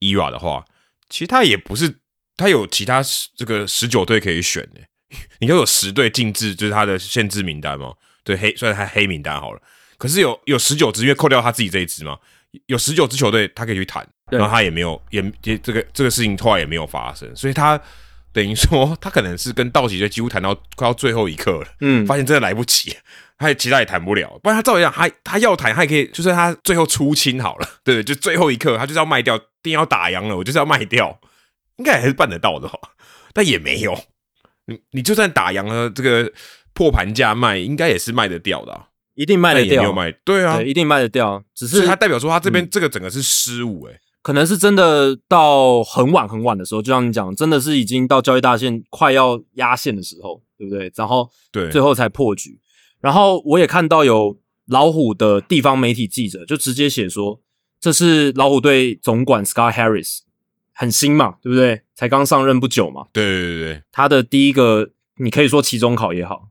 [0.00, 0.64] ERA 的话，
[1.10, 1.98] 其实他也不是
[2.34, 3.02] 他有其他
[3.36, 4.80] 这个十九队可以选的。
[5.40, 7.92] 你要有十队禁制，就是他的限制名单嘛？
[8.24, 9.60] 对，黑虽然他黑名单好了，
[9.98, 12.18] 可是有有十九支，因为扣掉他自己这一支嘛，
[12.66, 17.80] 有十九支球队他可以去谈，然后他也没有，也也这个这个事情后来也没有发生，所以他。
[18.32, 22.94] 等于说他可能是跟道奇队几乎谈到快到最后一刻了，嗯，发现真的来不及，
[23.38, 31.18] 他也其他也谈不了，不然他照理讲，他他要谈，他也可以，就是他最后出清好了，对 对，就最后一刻他就是要卖掉，定要打烊了，我就是要卖掉，
[31.76, 32.78] 应该还是办得到的哈，
[33.32, 33.98] 但也没有，
[34.66, 36.30] 你你就算打烊了，这个
[36.74, 50.92] 破盘价卖，应该也是卖得掉的、啊，一定卖得掉，但也没有卖，对啊，对，一定卖得掉，只是所以他代表说它这边这个整个是失误、欸，可能是真的到很晚很晚的时候，就像你讲，真的是已经到交易大线快要压线的时候，对不对？
[50.94, 52.60] 然后对，最后才破局。
[53.00, 57.40] 然后我也看到有老虎的地方媒体记者就直接写说，
[57.80, 60.20] 这是老虎队总管 Scott Harris，
[60.74, 61.82] 很新嘛，对不对？
[61.94, 66.48] 才刚上任不久嘛，对对对对，他的第一个，你可以说期中考也好，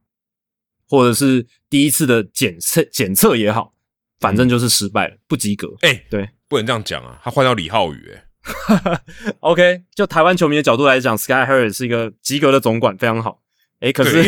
[0.87, 3.73] 或者是第一次的检测检测也好，
[4.19, 5.67] 反正就是失败了，不及格。
[5.81, 9.01] 哎、对，不能这样讲啊，他换到李浩宇、欸，
[9.41, 13.41] OK，就台湾球迷的角度来讲，Sky Harris 是一个及格的总管，非常好。
[13.81, 14.23] 诶，可是，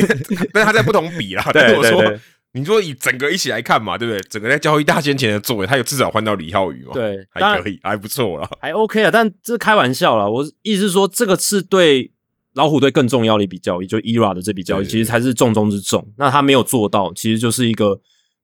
[0.53, 2.19] 但是他在不同比啦， 对但是我说对对。
[2.53, 4.19] 你说以整个一起来看嘛，对不对？
[4.29, 6.93] 整个在交易大先前的作为，他有至少换到李浩宇嘛？
[6.93, 8.49] 对还可以，还不错啦。
[8.59, 10.27] 还 OK 啊，但这开玩笑啦。
[10.27, 12.11] 我意思是说，这个是对
[12.57, 16.11] 老虎队更重要的一笔交易，就 ERA 的这笔交易，其实才是重中之重。
[16.17, 17.95] 那他没有做到，其实就是一个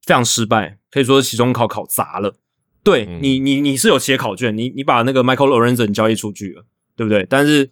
[0.06, 2.36] 非常失败，可以说是期中考考砸了。
[2.84, 7.26] 对、嗯你，你你是有写考卷，你你把那个 Michael Lorenzen 交易出去了，对不对？
[7.28, 7.72] 但是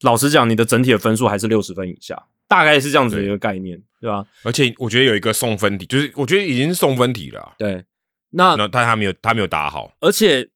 [0.00, 4.24] 老实讲，你的整体的分数还是六十分以下，大概是这样子的一个概念，对吧？
[4.44, 7.84] 而且我觉得有一个送分题，就是我觉得已经是送分题了啊、对，
[8.30, 9.92] 那那但他没有，他没有打好。
[10.00, 10.48] 而且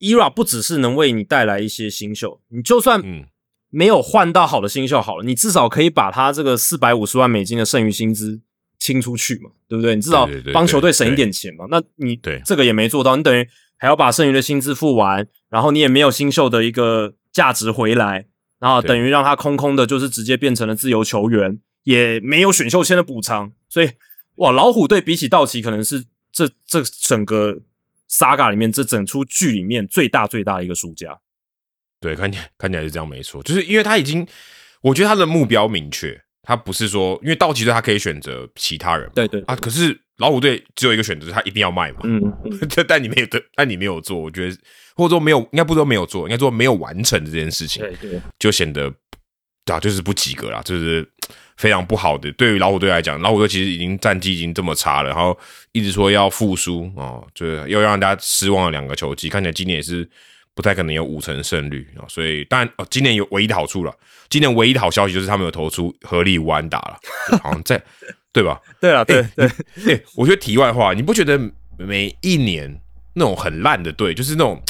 [0.00, 3.26] ERA 不只是能为你带来一些新秀，你就算嗯，
[3.74, 8.38] 没有换到好的新秀好了，你至少可以把他这个四百五十万美金的剩余薪资
[8.78, 9.96] 清出去嘛，对不对？
[9.96, 11.64] 你至少帮球队省一点钱嘛。
[11.70, 13.48] 那你对这个也没做到，你等于
[13.78, 18.26] 还要把剩余的薪资付完，然后你也没有新秀的一个价值回来，
[18.60, 23.88] 然后等于让他空空的，就是直接变成了自由球员，也没有选秀签的补偿，所以
[24.34, 27.60] 哇，老虎队比起道奇可能是这这整个
[28.10, 31.18] saga 里面这整出剧里面最大最大的一个输家。
[32.02, 33.42] 对，看起来看起来是这样，没错。
[33.42, 34.26] 就是因为他已经，
[34.82, 42.00] 我觉得他的目标明确，他不是说因为道奇队他可以选择其他人嘛对对啊，可是老虎队只有一个选择，他一定要卖嘛。
[42.02, 44.56] 嗯，嗯 但但你没有，但你没有做，我觉得
[44.96, 47.82] 或者说没有，应该不是说没有做，应该说没有完成这件事情。
[47.82, 48.20] 对对。
[48.38, 48.92] 就显得
[49.66, 51.08] 啊，就是不及格啦，就是
[51.56, 52.30] 非常不好的。
[52.32, 55.38] 对于老虎队来讲，老虎队其实已经战绩已经这么差了，然后
[55.70, 60.08] 一直说要复苏哦，就是又让大家失望了两个球季，看起来今年也是
[60.54, 62.04] 不太可能有五成胜率啊、哦。
[62.08, 63.94] 所以当然哦，今年有唯一的好处了，
[64.28, 66.98] 今年唯一的好消息就是他们有投出合力五安打了，
[67.42, 67.82] 好像在
[68.32, 68.60] 对吧？
[68.80, 69.50] 对啊，对对，
[69.84, 71.38] 对，我觉得题外话，你不觉得
[71.76, 72.80] 每一年
[73.14, 74.62] 那种很烂的队，就是那种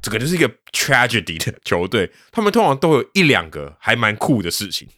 [0.00, 4.88] 这个就是一个 tragedy 的球队，他们通常都有一两个还蛮酷的事情。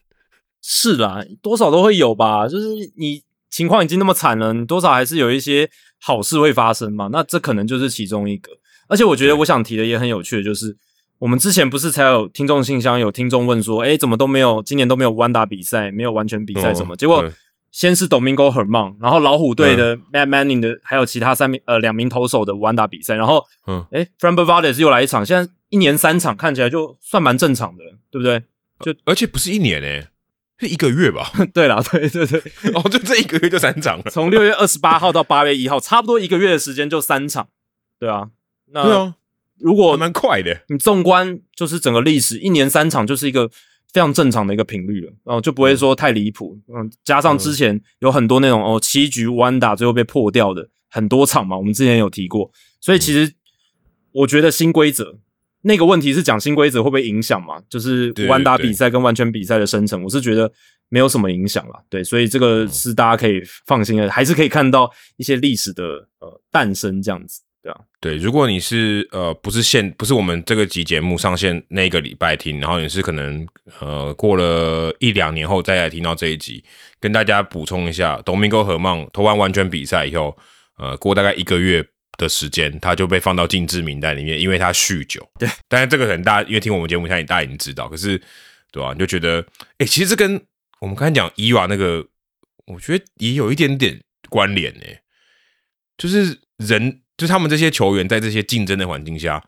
[0.62, 2.46] 是啦，多少都会有吧。
[2.46, 2.66] 就是
[2.96, 7.08] 你情况已经那么惨了，你多少还是有一些好事会发生嘛。
[7.10, 8.57] 那这可能就是其中一个。
[8.88, 10.76] 而且我觉得我想提的也很有趣的，就是
[11.18, 16.94] 我们之前不是才有听众信箱有听众问说，哎，怎么都没有今年都没有弯打比赛，没有完全比赛什么？
[16.94, 17.30] 哦结果
[17.70, 24.68] 先是 Domingo Herman，然后老虎队的 Matt Manning 的，还有其他三名呃两名投手的弯打比赛，然后嗯，哎 f r a n b e r v a d
[24.68, 28.42] e s 又来一场，现在一年三场，看起来就算蛮正常的了，对不对？
[28.80, 30.08] 就而且不是一年诶、
[30.58, 31.30] 是一个月吧？
[31.52, 32.40] 对啦，对对对，
[32.72, 34.04] 哦，就这一个月就三场了。
[34.10, 37.48] 从六月二十八号到八月一号，差不多一个月的时间就三场，
[38.00, 38.30] 对啊。
[38.72, 39.14] 那对啊，
[39.58, 40.62] 如果还蛮快的。
[40.68, 43.48] 你纵观就是整个历史，一年三场就是一个
[43.92, 46.58] 非常正常的一个频率了，然后就不会说太离谱。
[46.68, 52.50] 嗯，加上之前有很多那种哦七局弯打最后被破掉的很多场嘛，我们之前有提过，
[52.80, 53.32] 所以其实
[54.12, 55.18] 我觉得新规则
[55.62, 57.60] 那个问题是讲新规则会不会影响嘛？
[57.68, 60.50] 就是对弯打比赛跟完全比赛的生成，我是觉得
[60.88, 61.80] 没有什么影响啦。
[61.88, 73.46] 对，所以这个是大家可以放心的，还是可以看到一些历史的呃诞生这样子，对啊，对，如果你是呃不是现不是我们这个集节目上线那个礼拜听，然后你是可能
[73.80, 76.64] 呃过了一两年后再来听到这一集，
[76.98, 80.36] 跟大家补充一下，董明沟和梦投完完全比赛以后，
[80.78, 81.84] 呃过大概一个月
[82.16, 85.28] 的时间，他就被放到禁制名单里面，因为他酗酒。
[85.38, 88.18] 对，但是这个可能大家因为听我们节目，相信大家已经知道，可是
[88.72, 89.44] 对吧、你就觉得，
[89.78, 90.40] 哎、其实这跟
[90.80, 92.06] 我们刚才讲伊娃那个，
[92.66, 94.84] 我觉得也有一点点关联呢、
[95.96, 99.44] 就是人，就他们这些球员在这些竞争的环境下，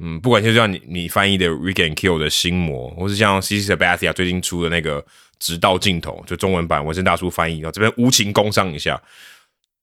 [0.00, 5.02] 嗯，不管就像你你翻译的《Rick and Kill》的心魔，或是像 C C Sabathia 最近出的那个
[5.40, 9.02] 《直到尽头》，就中文版纹身大叔翻译，然后这边无情工商一下，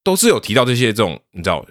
[0.04, 1.66] 都是有提到这些这种，你知道，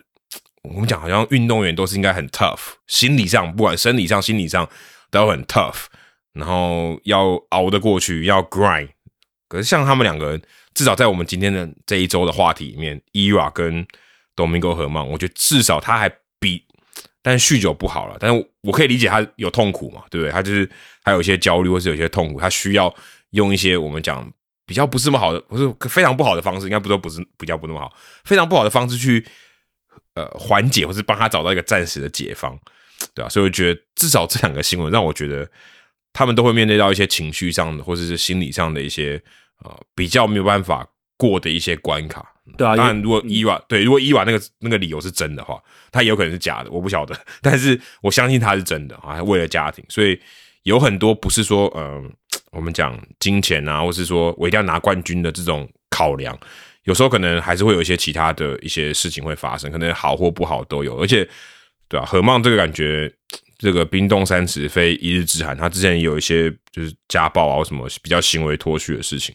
[0.62, 4.68] 我们讲好像运动员都是应该很 tough，心理上不管生理上、心理上
[5.10, 5.84] 都很 tough。
[6.32, 8.90] 然后要熬得过去，要 grind。
[9.48, 10.42] 可是像他们两个人，
[10.74, 13.86] 至少在我们今天的这一周的话题里面，Era 跟
[14.36, 16.08] Domingo 和曼，我觉得至少他还
[16.38, 16.62] 比，
[17.22, 20.30] 但酗酒不好了，但是我可以理解他有痛苦嘛，对不对？
[20.30, 20.68] 他就是
[21.02, 22.94] 他有一些焦虑或是有些痛苦，他需要
[23.30, 24.30] 用一些我们讲
[24.66, 27.92] 比较不是那么好的，不是非常不好的方式，应该不说不是比较不那么好，
[28.24, 29.24] 非常不好的方式去
[30.14, 32.58] 呃缓解，或是帮他找到一个暂时的解方，
[33.14, 33.28] 对吧？
[33.28, 35.50] 所以我觉得至少这两个新闻让我觉得
[36.12, 39.22] 他们都会面对到一些情绪上的或者是心理上的一些
[39.64, 42.34] 呃比较没有办法过的一些关卡。
[42.56, 47.14] 对啊，当然，如果伊娃对，如果伊娃那个那个理由是真的话，他也有可能是假的，我不晓得。
[47.42, 50.18] 但是我相信他是真的啊，为了家庭，所以
[50.62, 52.10] 有很多不是说，嗯，
[52.52, 56.38] 我们讲金钱啊，或是说我一定要拿冠军的这种考量，
[56.84, 60.96] 有时候可能还是会有一些其他的一些事情会发生，可能好或不好都有。
[61.00, 61.28] 而且，
[61.88, 63.12] 对啊，何梦这个感觉，
[63.58, 69.34] 这个冰冻三尺非一日之寒，他之前也有一些就是家暴啊什么比较行为脱序的事情。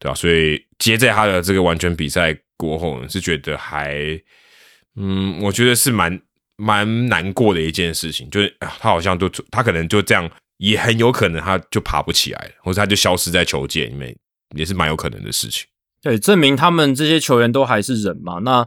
[0.00, 0.14] 对吧？
[0.14, 4.20] 所以接在他的这个完全比赛过后，是觉得还，
[4.96, 6.20] 嗯，我觉得是蛮
[6.56, 14.16] 蛮难过的一件事情，就是他好像就他可能就这样，也很有可能他就爬不起来了，或者他就消失在球界里面，
[14.56, 15.66] 也是蛮有可能的事情。
[16.02, 18.66] 对，证明他们这些球员都还是人嘛，那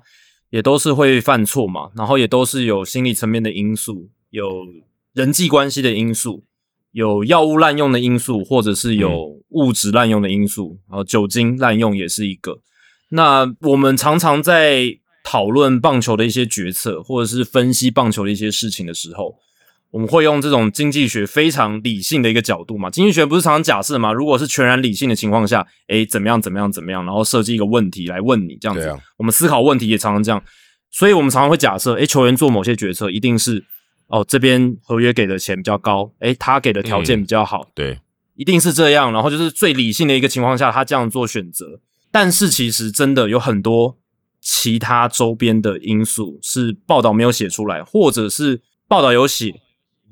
[0.52, 4.68] 也都是会犯错嘛，然后也都是有心理层面的因素，有
[5.14, 6.46] 人际关系的因素。
[6.94, 12.60] 有药物滥用的因素，或者是有物质滥用的因素，然后酒精滥用也是一个。
[13.10, 19.36] 那我们常常在讨论棒球的一些决策，或者是分析棒球的一些事情的时候，
[19.90, 22.92] 我们会用这种经济学非常理性的一个角度嘛？
[22.92, 24.14] 经济学不是常常假设嘛？
[24.14, 28.96] 如果是全然理性的情况下，诶，怎么样怎么样怎么样，然后设计一个问题来问你这样子。
[29.18, 30.44] 我们思考问题也常常这样，
[30.92, 33.66] 所以我们常常会假设，诶，球员做某些决策一定是。
[34.08, 38.00] 哦，这边合约给的钱比较高，诶，他给的条件比较好，对，
[38.36, 39.12] 一定是这样。
[39.12, 41.80] 然后就是最理性的一个情况下，他这样做选择。
[42.12, 43.98] 但是其实真的有很多
[44.40, 49.60] 其他周边的因素是报道没有写出来，或者是报道有写，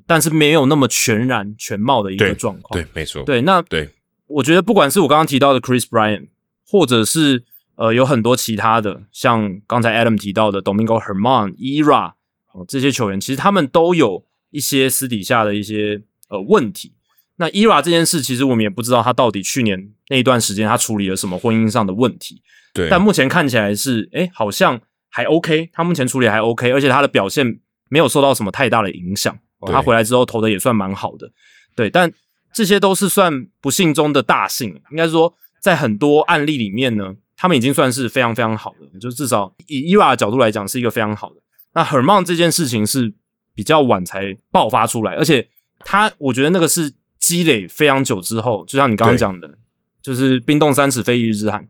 [0.07, 2.81] 但是没有那么全然全貌的一个状况。
[2.81, 3.23] 对，没错。
[3.23, 3.89] 对，那对，
[4.25, 6.29] 我觉得不管是我刚刚提到的 Chris Bryant，
[6.65, 7.43] 或者是
[7.75, 12.13] 呃有很多其他的，像刚才 Adam 提到的 Domingo Herman、Era。
[12.53, 16.93] 哦，这些球员其实他们都有一些私底下的一些呃问题。
[17.37, 22.41] 那伊娃这件事，其实我们也不知道他到底去年那一段时间他处理了什么婚姻上的问题。
[22.73, 24.79] 对，但目前看起来是，哎，好像
[25.09, 29.37] 还 OK，他目前处理还 OK，而且他的表现没有受到什么太大的影响。
[29.67, 31.31] 他回来之后投的也算蛮好的。
[31.75, 32.11] 对，但
[32.53, 34.69] 这些都是算不幸中的大幸。
[34.91, 41.35] 应该说，在很多案例里面呢，他们已经算是非常非常好的，就至少以伊娃的角度来讲，是一个非常好的。
[41.73, 43.13] 那 Herman 这件事情是
[43.55, 45.47] 比较晚才爆发出来，而且
[45.79, 49.57] 他我觉得那个是积累非常久之后，就像你刚刚讲的，
[50.01, 51.67] 就是冰冻三尺非一日之寒。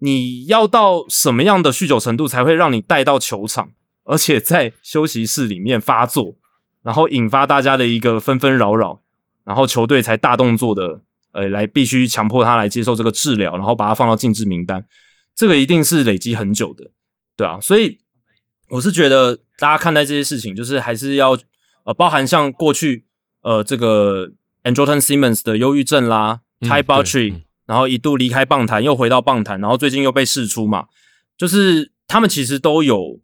[0.00, 3.72] 你要到什么样的酗酒程度才会让你带到球场，
[4.04, 6.36] 而且在休息室里面发作，
[6.82, 9.00] 然后引发大家的一个纷纷扰扰，
[9.44, 11.00] 然后球队才大动作的
[11.32, 14.84] 呃来必须强迫他来接受这个治疗，然后把他放到禁制名单，
[15.34, 16.90] 这个一定是累积很久的，
[17.36, 17.98] 对啊，所以。
[18.70, 21.38] 我是觉得大家看待这些事情，就是还是要
[21.84, 23.06] 呃，包含像过去
[23.42, 24.30] 呃这个
[24.64, 30.86] Andrelton Simmons 的忧郁症啦，Ty b u t r y 然后一度离开棒坛，又回到棒坛，然后最近又被释出嘛，
[31.36, 33.20] 就是他们其实都有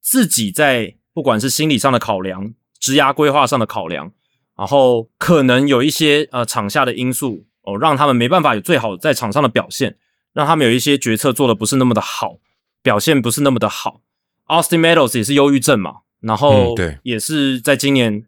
[0.00, 4.12] 自己在不管是心理上的考量、职涯规划上的考量，
[4.56, 9.98] 然后可能有一些呃场下的因素哦，让他们没办法有最好在场上的表现，
[10.32, 12.38] 让他们有一些决策做的不是那么的好，
[12.82, 14.00] 表现不是那么的好。
[14.46, 18.24] Austin Meadows 也是忧郁症嘛，然后对，也是在今年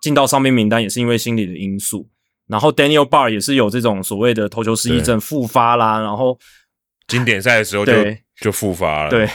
[0.00, 2.08] 进到伤病名单，也是因为心理的因素。
[2.46, 6.38] 然后 Daniel Bar 也是有这种所谓的投球失忆症复发啦，然后
[7.08, 7.92] 经典赛的时候就
[8.38, 9.26] 就复发了，对，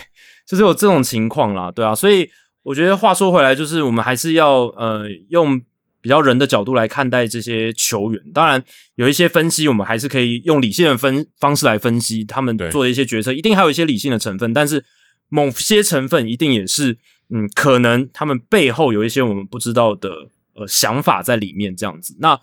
[0.45, 1.95] 就是有这种情况啦，对啊。
[1.95, 2.29] 所以
[2.61, 5.59] 我觉得话说回来，就是我们还是要呃用
[6.01, 8.21] 比较人的角度来看待这些球员。
[8.31, 8.63] 当然
[8.95, 14.85] 有一些分析，我们还是可以用理性的分方式来分析他们做的一些决策，一定还有一些理性的成分，但是。
[15.30, 16.97] 某些成分一定也是，
[17.30, 20.09] 嗯，可能他们背后有一些我们不知道的
[20.53, 22.15] 呃想法在里面，这样子。
[22.19, 22.39] 那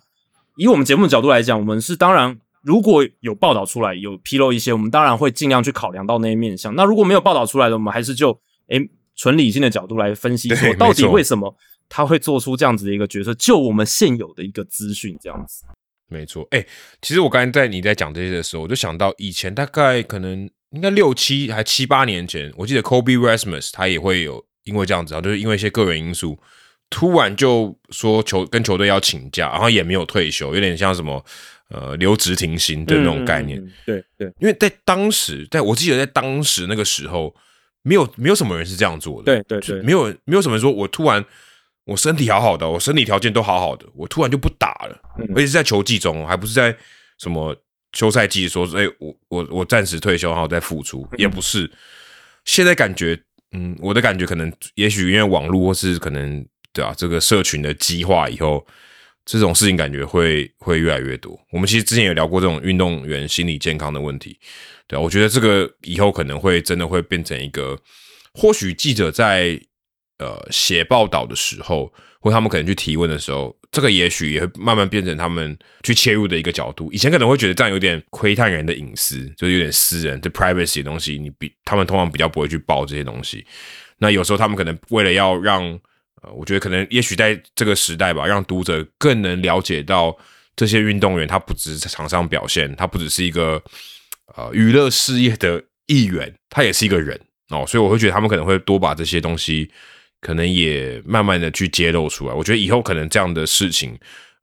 [0.59, 6.74] 以我们节目的角度来讲，我们是当然如果有报道出来，有披露一些，我们当然会尽量去考量到那些面向。
[6.74, 11.57] 那如果没有报道出来的，我们还是就诶纯理性的角度来分析，说到底为什么
[11.89, 13.32] 他会做出这样子的一个决策？
[13.35, 15.64] 就我们现有的一个资讯这样子。
[16.09, 16.66] 没错，哎，
[17.01, 20.51] 其实我刚才在你在讲这些的时候，我就想到以前大概可能。
[20.75, 26.39] 应该六七还七八年前，我记得 Kobe Rasmus 他也会有因为这样子啊，就是因为一些个人因素
[26.91, 31.25] 突然就说球跟球队要请假，然后也没有退休，有点像什么
[31.70, 33.61] 呃留职停薪的那种概念。
[33.87, 37.35] 对对，因为在当时，在我记得在当时那个时候，
[37.83, 39.27] 没有没有什么人是这样做的。
[39.27, 41.25] 对对对，没有没有什么人说我突然
[41.85, 45.01] 我身体好好的，我身体条件都好好的，我突然就不打了，
[45.35, 46.77] 而且是在球季中，还不是在
[47.18, 47.57] 什么
[47.95, 51.70] 休赛季说，哎，我我我暂时退休，然后再复出，也不是。
[52.45, 53.18] 现在感觉，
[53.53, 56.47] 嗯，我的感觉可能，也许因为网络或是可能。
[56.76, 58.66] 对啊，这个社群的激化以后，
[59.24, 61.40] 这种事情感觉会会越来越多。
[61.53, 64.36] 我们其实之前有聊过这种运动员心理健康的问题，
[64.88, 67.78] 对啊，我觉得这个以后可能会真的会变成一个，
[68.32, 69.57] 或许记者在
[70.18, 76.91] 呃写报道的时候，或他们可能去提问的时候，这个也许也会慢慢变成他们去切入的一个角度。
[76.93, 83.45] 以前可能会觉得这样有点窥探人的隐私，就是有点私人的 privacy 的东西，你比他们通常比较不会去报这些东西。
[83.99, 85.79] 那有时候他们可能为了要让
[86.35, 90.16] 我觉得可能，也许在这个时代吧，让读者更能了解到
[90.57, 93.62] 这些运动员，他不只是场上表现，他不只是一个
[94.37, 97.20] 呃娱乐事业的一员，他也是一个人
[97.51, 97.66] 哦。
[97.66, 99.70] 所以我会觉得他们可能会多把这些东西，
[100.25, 102.35] 可能也慢慢的去揭露出来。
[102.35, 103.97] 我觉得以后可能这样的事情，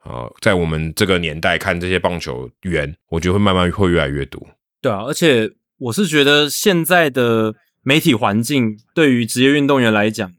[0.05, 4.39] 呃，在我们这个年代看这些棒球员，我觉得会慢慢会越来越多。
[4.79, 10.32] 对啊，而且我是觉得现在的媒体环境对于职业运动员来讲。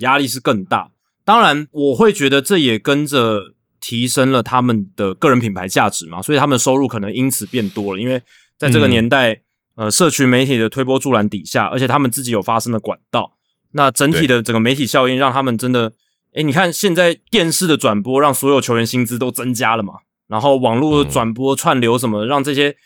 [0.00, 0.90] 压力是更大，
[1.24, 8.02] 当然我会觉得这也跟着提升了他们的个人品牌价值嘛，所以他们的收入可能因此变多了。
[8.02, 8.20] 因为
[8.58, 9.40] 在这个年代，
[9.76, 13.36] 呃，社群媒体的推波助澜底下，而且他们自己有发声的管道，
[13.74, 15.92] 那整体的整个媒体效应让他们真的，
[16.32, 19.94] 哎，你看现在电视的转播让所有球员薪资都增加了嘛，
[20.26, 22.76] 然后网络转播串流什么，让这些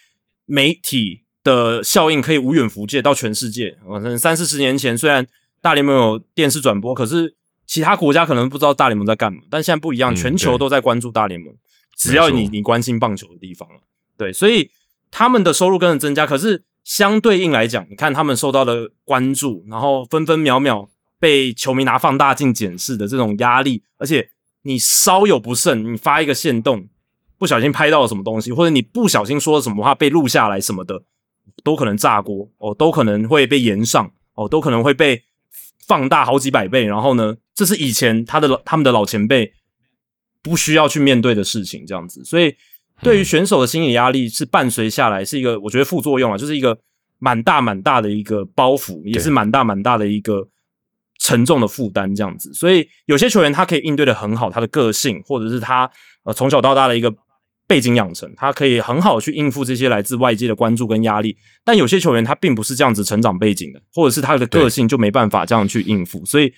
[0.45, 3.78] 媒体的效应可以无远弗届到全世界。
[3.89, 5.26] 反正三四十年前虽然。
[5.61, 7.34] 大联盟有电视转播，可是
[7.66, 9.41] 其他国家可能不知道大联盟在干嘛。
[9.51, 11.53] 但现在不一样，全球都在关注大联盟。
[11.97, 13.80] 只要你你关心棒球的地方了，
[14.16, 14.70] 对，所以
[15.11, 16.24] 他们的收入跟着增加。
[16.24, 20.89] 可是相对应来讲，你看他们受到的关注，然后分分秒秒
[21.20, 24.30] 被球迷拿放大镜检视的这种压力，而且
[24.62, 26.89] 你稍有不慎，你发一个线动，
[27.36, 31.03] 不小心拍到了什么东西，或者你不小心说了什么话被录下来什么的，
[31.62, 35.24] 都可能炸锅哦，都可能会被延上哦，都可能会被。
[35.86, 37.34] 放大好几百倍，然后呢？
[37.55, 39.55] 这是以前他的他们的老前辈
[40.43, 42.22] 不需要去面对的事情，这样子。
[42.26, 42.55] 所以
[43.03, 46.78] 对于选手的心理压力是伴随下来，是一个我觉得副作用啊，就是一个
[47.18, 50.49] 蛮大蛮大的一个包袱，也是蛮大蛮大的一个
[51.20, 52.53] 沉重的负担，这样子。
[52.53, 55.90] 所以有些球员他可以应对的很好，他的个性或者是他
[56.24, 57.14] 呃从小到大的一个。
[57.68, 61.36] 背景养成，他可以很好去应付这些来自外界的关注跟压力。
[61.62, 66.51] 但有些球员他并不是这样子成长背景的，或者是他的个性就没办法这样去应付，所以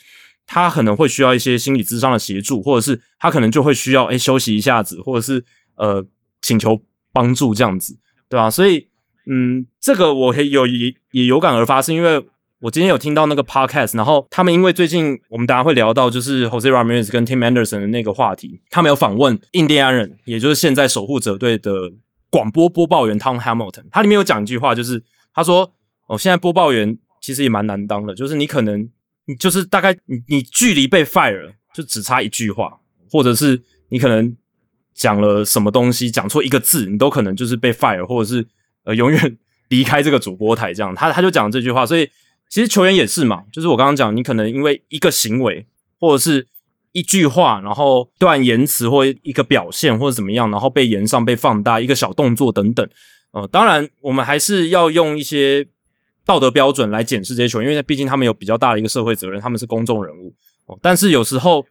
[0.47, 6.07] 他可能会需要一些心理智商的协助，或者是他可能就会需要诶休息一下子，或者是呃
[6.43, 6.80] 请求
[7.12, 7.97] 帮助这样子，
[8.28, 8.51] 对吧？
[8.51, 8.88] 所以
[9.26, 12.26] 嗯，这个我有也也有感而发，是因为。
[12.62, 21.91] 我今天有听到那个 podcast，然后他们因为最近我们大家会聊到就是 Jose Ramirez 跟 Tim Anderson 的那个话题，他们有访问印第安人，也就是现在守护者队的
[22.28, 25.72] 广播播报员 Tom Hamilton，他里面有讲一句话，就是他说
[26.07, 28.86] ：“哦，现在播报员其实也蛮难当的，就是你可能
[29.24, 32.78] 你就是大概你你距离被 fire 就只差一句话，
[33.11, 34.36] 或者是你可能
[34.95, 38.47] 讲了什么东西讲错一个字，你都可能就是被 fire，或者是
[38.84, 39.38] 呃永远
[39.68, 42.09] 离开这个主播台这样。”他他就讲这句话，所以。
[42.53, 45.64] 其实球员也是嘛，就是我刚刚讲，你可能因为一个行为
[46.01, 46.48] 或者是
[46.90, 52.85] 一句话，然后段言辞或一个表现或者怎么样，然后被延上、被放大，一个小动作等等。
[53.31, 55.64] 呃，当然我们还是要用一些
[56.27, 60.35] 道德标准来检视这些球员，因为毕竟他们有比较大的一个社会责任，他们是公众人物。
[60.66, 61.64] 哦，但是有时候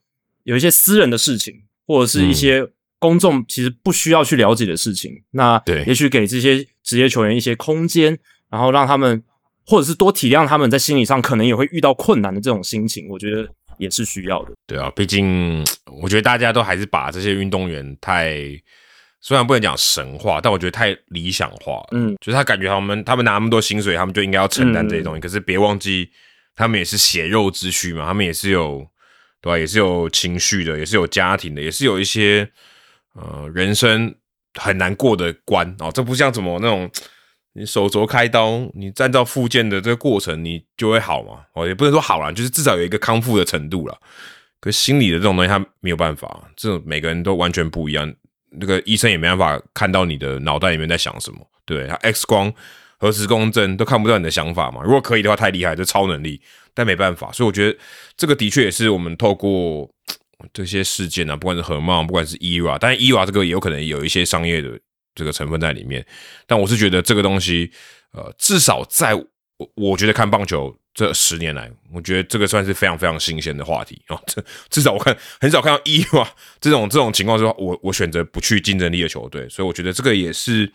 [0.43, 1.53] 有一些私人的事情，
[1.85, 2.65] 或者是一些
[2.99, 8.19] 公众其实不需要去了解的事情，那对，也许给这些职业球员一些空间，
[8.51, 9.23] 然后让他们。
[9.65, 13.47] 或者是多体谅他们在心理上可能也会遇到困难的这种心情，我觉得
[13.77, 14.51] 也是需要的。
[14.65, 15.63] 对啊，毕竟
[16.01, 18.35] 我觉得大家都还是把这些运动员太，
[19.21, 21.85] 虽然不能讲神话，但我觉得太理想化。
[21.91, 25.21] 嗯，就是他感觉他们他们拿那么多薪水，他们就应该要承担这些东西。
[25.21, 26.09] 可是别忘记，
[26.55, 28.83] 他们也是血肉之躯嘛，他们也是有
[29.39, 29.59] 对吧？
[29.59, 32.49] 也是有情绪的，也是有家庭的，也是有一些
[33.13, 34.15] 呃人生
[34.59, 35.91] 很难过的关哦。
[35.93, 36.89] 这不像怎么那种。
[37.53, 41.41] 你手镯开刀，你站到复健的这个过程，你就会好嘛？
[41.53, 43.97] 哦，也不能说好了，就是至少有一个康复的程度了。
[44.61, 48.13] 可心理的这种东西，他没有办法，这种每个人都完全不一样。
[48.51, 52.53] 那个医生也没办法看到你的脑袋里面在想什么，对他 X 光、
[52.99, 54.81] 核磁共振都看不到你的想法嘛？
[54.83, 56.39] 如果可以的话，太厉害，这超能力，
[56.75, 57.31] 但没办法。
[57.31, 57.77] 所以我觉得
[58.15, 59.89] 这个的确也是我们透过
[60.53, 64.79] 这些事件啊，不管是何茂，不管是伊娃，但伊娃这个也有可能有一些商业的
[65.15, 66.05] 这个成分在里面。
[66.47, 67.71] 但我是觉得这个东西，
[68.11, 69.25] 呃，至少在我
[69.75, 74.17] 我觉得看棒球这十年来，我觉得这个算是非常非常新鲜的话题啊。
[74.25, 76.27] 这至少我看很少看到伊娃
[76.59, 80.71] 这种这种情况之后，我我选择不去竞争力的球队，所以我觉得这个也是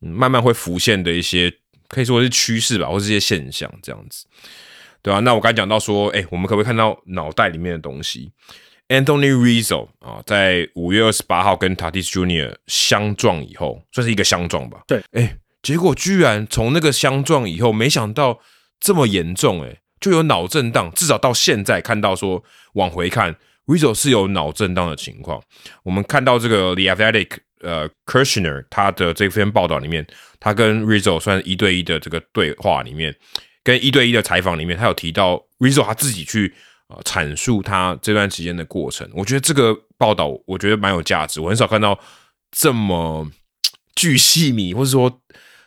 [0.00, 1.52] 慢慢会浮现的一些
[1.86, 4.26] 可以说是趋势吧，或是一些现象这样子，
[5.00, 5.20] 对吧？
[5.20, 8.32] 那我刚讲到说，哎，我们可不可以看到脑袋里面的东西
[8.88, 14.82] ？Anthony Rizzo 啊，在五月二十八号跟 Tatis Junior 相撞以后，算是一个相撞吧。
[14.86, 18.40] 对，哎，结果居然从那个相撞以后，没想到
[18.78, 20.92] 这么严重，哎，就有脑震荡。
[20.94, 22.44] 至少到现在看到说，
[22.74, 23.34] 往回看
[23.66, 25.42] ，Rizzo 是有脑震荡的情况。
[25.82, 30.06] 我们看到这个 The Athletic 呃 Kirshner 他的这篇报道里面，
[30.38, 33.16] 他跟 Rizzo 算一对一的这个对话里面，
[33.62, 36.52] 跟一对一的采访里面，他有提到 Rizzo 他自己去。
[36.88, 41.40] 啊，阐述他这段时间的过程，我觉得这个报道我觉得蛮有价值。
[41.40, 41.98] 我很少看到
[42.50, 43.26] 这么
[43.96, 45.20] 巨细密，或者说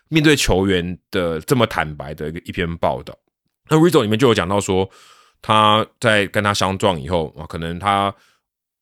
[0.10, 3.18] 面对球员的这么坦白的一个一篇报道。
[3.68, 4.88] 那 Rizzo 里面就有讲到说，
[5.42, 8.14] 他在跟他相撞以后啊，可能他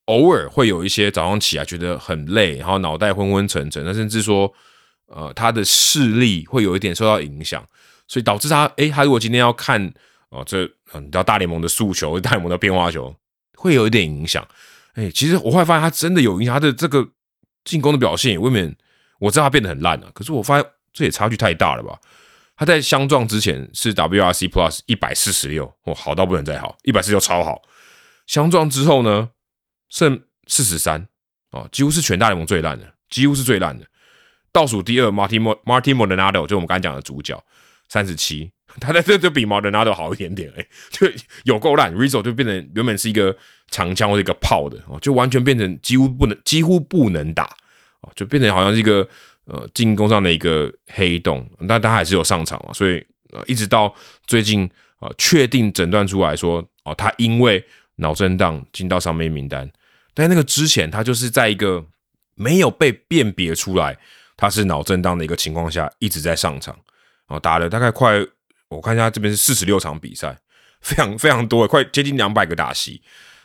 [0.07, 4.53] 偶尔会有一些早上起来觉得很累，然后脑袋昏昏沉沉，那甚至说
[5.07, 7.65] 呃他的视力会有一点受到影响，
[8.09, 9.93] 所以导致他诶，他如果今天要看。
[10.35, 10.63] 哦，这
[10.93, 13.15] 你知道大联盟的诉求，大联盟的变化球
[13.55, 14.45] 会有一点影响。
[14.93, 17.07] 哎，其实我后来发现他真的有影响，他的这个
[17.63, 18.75] 进攻的表现也未免
[19.19, 21.97] 我知道他变得很烂了，可是我发现这也差距太大了吧？
[22.57, 27.61] 他在相撞之前是 WRC Plus 一百四十六，哦，好到不能再好，一百四十六超好。
[28.27, 29.29] 相撞之后呢，
[29.89, 31.07] 剩四十三，
[31.51, 33.85] 哦，几乎是全大联盟最烂的，几乎是最烂的。
[34.53, 37.43] 倒数第二，Martin Martin Maldonado 就我们刚才讲的主角，
[37.89, 38.49] 三十七。
[38.81, 41.07] 他在这就比毛德纳都好一点点，哎，就
[41.43, 41.95] 有够烂。
[41.95, 43.35] Rizzo 就变成原本是一个
[43.71, 47.45] 长枪或者一个炮的哦，就完全变成几乎不能几乎不能打
[48.01, 49.07] 哦，就变成好像是一个
[49.45, 51.49] 呃进攻上的一个黑洞。
[51.67, 53.93] 但他还是有上场嘛，所以呃一直到
[54.27, 54.69] 最近
[54.99, 57.63] 啊确定诊断出来说哦，他因为
[57.95, 59.71] 脑震荡进到上面名单，
[60.13, 61.85] 但那个之前他就是在一个
[62.35, 63.97] 没有被辨别出来
[64.35, 66.77] 他是脑震荡的一个情况下一直在上场
[67.27, 68.25] 哦，打了大概快。
[68.69, 70.37] 我看一下，这边是四十六场比赛，
[70.81, 73.01] 非常非常多，快接近两百个打席。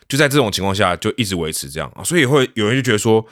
[0.09, 3.25] 就在这种情况下，就一直维持这样啊，所以会有人就觉得说，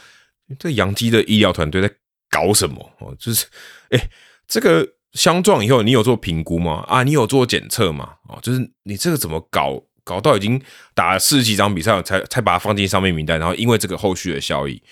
[0.58, 1.90] 这杨基的医疗团队在
[2.30, 2.92] 搞什么？
[3.00, 3.46] 哦，就是，
[3.90, 4.08] 哎，
[4.46, 6.84] 这个相撞以后，你有做评估吗？
[6.86, 8.14] 啊，你有做检测吗？
[8.28, 9.82] 哦，就是你这个怎么搞？
[10.04, 10.58] 搞到已经
[10.94, 14.82] 打了四十几场比赛，才才把它放进上面名单，然后因为这个后续的效益，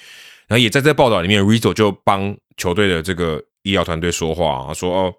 [0.47, 5.15] 然后也在这报道里面，Rizzo 就帮球队的这个医疗团队说话啊，说哦。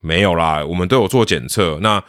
[0.00, 2.02] 没有啦，我们都有做检测，那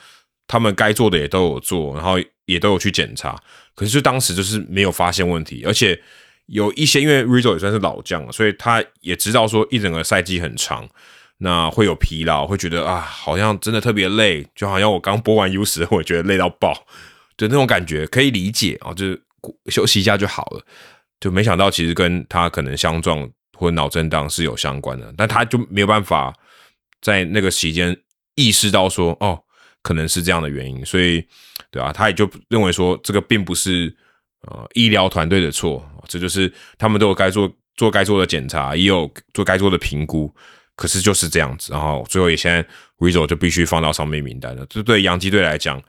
[0.48, 3.38] 他们该做的也都有做，然后也都有去检查，
[3.76, 6.02] 可是当时就是没有发现问题，而且
[6.48, 10.88] 有一些因为 Rizzo 也算是老将了，所以他也知道说一整个赛季很长，
[11.38, 16.74] 那会有疲劳，会觉得啊，好像真的特别累，就好像我刚播完 U 时，我觉得累到爆
[17.38, 19.22] 的那种感觉，可以理解啊，就是
[19.68, 20.62] 休息一下就好了，
[21.20, 26.34] 就没想到其实跟他可能相撞或脑震荡是有相关的，但他就没有办法。
[27.02, 27.98] 在那个期间
[28.36, 29.42] 意识到说，哦，
[29.82, 31.26] 可能是这样的原因，所以，
[31.70, 33.94] 对啊，他也就认为说，这个并不是
[34.48, 40.34] 呃医疗团队的错，这就是他们都有该做做该做的检查，也有做该做的评估，
[40.76, 42.64] 可是就是这样子，然后最后也现在
[43.00, 44.66] Rizzo 就必须放到上面名单了。
[44.70, 45.82] 这对洋基队来讲，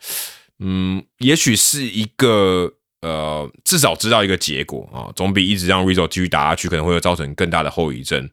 [0.58, 2.72] 嗯，也许是一个
[3.02, 8.30] 呃，至少知道一个结果啊，总比一直让 Rizzo 继续打下去，可能会有造成更大的后遗症。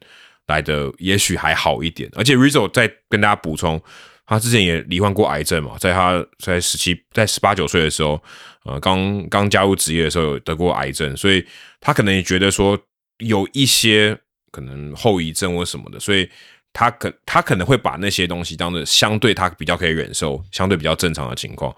[0.50, 3.80] 来的也许还好一点，而且 Rizzo 再跟大家补充，
[4.26, 8.20] 他之前也罹患过癌症嘛，在他在十七、在十八九岁的时候，
[8.64, 11.46] 呃，刚刚加入职业的时候有得过癌症，所以
[11.80, 12.76] 他可能也觉得说
[13.18, 14.18] 有一些
[14.50, 16.28] 可能后遗症或什么的，所以
[16.72, 21.74] 他可他可能会把那些东西当做相对他比较可以忍受、相对比较正常的情况，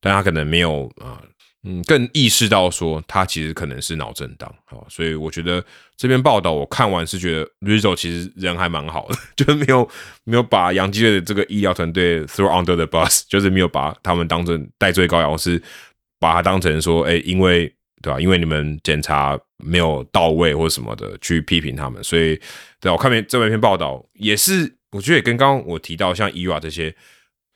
[0.00, 1.22] 但他可能没有啊。
[1.68, 5.62] 嗯，更意识到说他其实可能是脑震荡，好，所以我觉得
[5.96, 9.88] 这篇报道我看完是觉得 Rizzo 其实人还蛮好的， 就是没有
[10.22, 15.60] 没有把杨基队的这个医疗团队 throw under the bus，就是没有把他们当成戴罪羔羊，是
[16.20, 17.66] 把他当成说，哎，因为
[18.00, 18.20] 对吧？
[18.20, 22.40] 因为你们检查没有到位或者什么的去批评他们，所以
[22.80, 26.94] 对我看篇这篇报道也是，我觉得也跟刚刚我提到像伊娃这些，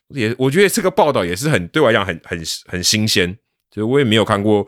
[0.08, 3.38] 也我觉得这个报道也是很对我来讲很很很新鲜。
[3.70, 4.66] 就我也没有看过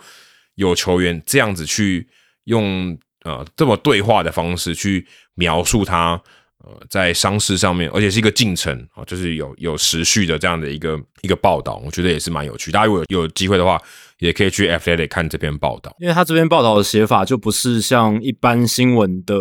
[0.55, 2.09] 有球员这样子去
[2.45, 6.23] 用呃这么对话的方式去描述他
[6.65, 12.71] 呃，在伤势上面，而且是一个进程啊，就是有有时序的这样的一个一个报道，我觉得也是蛮有趣。
[12.71, 13.83] 大家如果有机会的话，
[14.19, 19.35] 也可以去 Athletic 看这篇报道，因为他这篇报道的写法就不是像一般新闻的。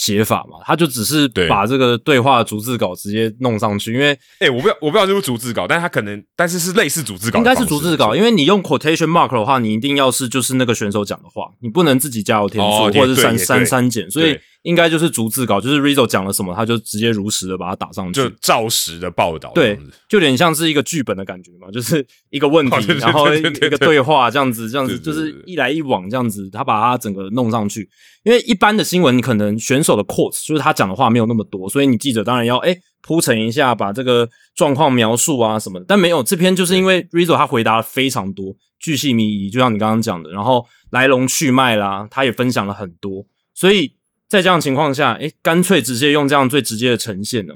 [0.00, 14.38] 写法嘛，他就只是把这个对话逐字稿直接弄上去，因为哎，我不知道我不知道是不是逐字稿，但是他可能但是是类似逐字稿，应该是逐字稿，因为你用 quotation mark 的话，你一定要是就是那个选手讲的话，你不能自己加油添醋或者是删删删减，所以。
[14.62, 19.50] 应该就是逐字稿，就是 Rizzo 讲了什么，他就直接如实的把它打上去，就照实的报道。
[19.54, 19.74] 对，
[20.06, 27.88] 就有点像是一个剧本的感觉嘛，就是一个问题，然后一个对话这样子，这样子就是一来一往这样子，他把它整个弄上去。
[28.22, 35.86] 因为一般的新闻，可能选手的 quotes 就是他讲的话没有那么多，所以你记者当然要哎铺陈一下，把这个状况描述啊什么的。
[35.88, 43.24] 但没有这篇，就是因为 Rizzo 他回答了非常多，巨细靡遗，就像你刚刚讲的，然后来龙去脉啦，他也分享了很多，
[43.54, 43.94] 所以。
[44.30, 47.54] 在这样情况下，哎，干脆直接用这样最直接的呈现呢，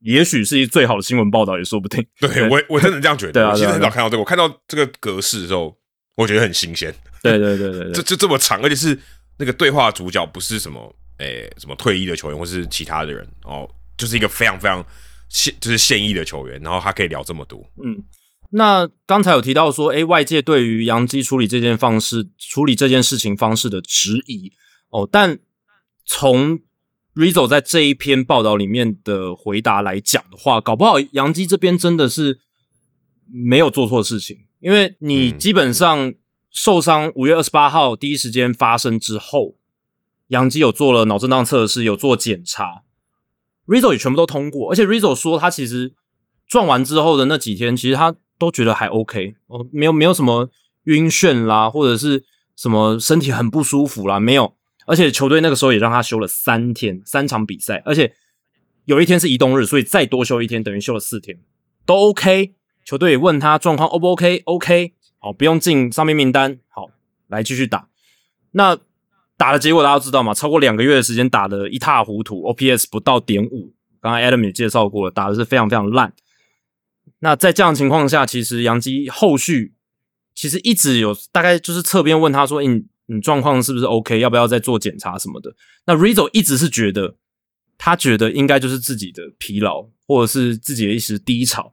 [0.00, 2.04] 也许是一最好的新闻报道也说不定。
[2.18, 3.32] 对我，我真的这样觉得。
[3.36, 5.76] 对啊，其实很少看到这个，我看到这个格式的时候，
[6.14, 6.90] 我觉得很新鲜。
[7.22, 8.98] 对对对对，这这 这么长，而且是
[9.36, 13.68] 那个对话主角不是什么诶什么退役的球员或是其他的人哦，
[13.98, 14.82] 就是一个非常非常
[15.28, 17.62] 现就是现役的球员，然后他可以聊这么多。
[17.84, 18.02] 嗯，
[18.52, 24.50] 那刚才有提到说，哎，外界对于杨基处理这件方式、处理这件事情方式的质疑
[24.88, 25.38] 哦，但。
[26.06, 26.60] 从
[27.14, 32.38] Rizzo 在这一篇报道里面的回答来讲的话，搞不好杨基这边真的是
[33.26, 36.14] 没有做错事情，因为你基本上
[36.50, 39.56] 受伤五月二十八号第一时间发生之后，
[40.28, 42.82] 杨基有做了脑震荡测试，有做检查
[43.66, 45.94] ，Rizzo 也全部都通过，而且 Rizzo 说他其实
[46.46, 50.50] 撞完之后的那几天，其实他都觉得还 OK，哦，没有没有什么
[50.84, 52.24] 晕眩啦，或者是
[52.54, 54.55] 什么身体很不舒服啦，没有。
[54.86, 58.14] 而且球队那个时候也让他休了三天，三场比赛，而且
[58.84, 61.38] 有一天是移动日，所以再多休一天，等于休了四天，
[61.84, 62.54] 都 OK。
[62.84, 66.88] 球队也问他状况 O 不 OK？OK，好，不用进上面名单，好，
[67.26, 67.88] 来继续打。
[68.52, 68.78] 那
[69.36, 70.32] 打的结果大家都知道嘛？
[70.32, 73.74] 超过两个月的时间打的一塌糊涂，OPS 不到点五。
[74.00, 76.14] 刚刚 Adam 也介绍过了，打的是非常非常烂。
[77.18, 79.74] 那在这样情况下，其实杨基后续
[80.32, 82.84] 其实一直有大概就是侧边问他说：“嗯。”你
[83.22, 84.18] 状况是不是 OK？
[84.18, 85.54] 要不要再做检查什么的？
[85.86, 87.14] 那 Rizzo 一直是觉得，
[87.78, 91.72] 他觉得应该就是自己的疲劳，或者是自己的一时低潮。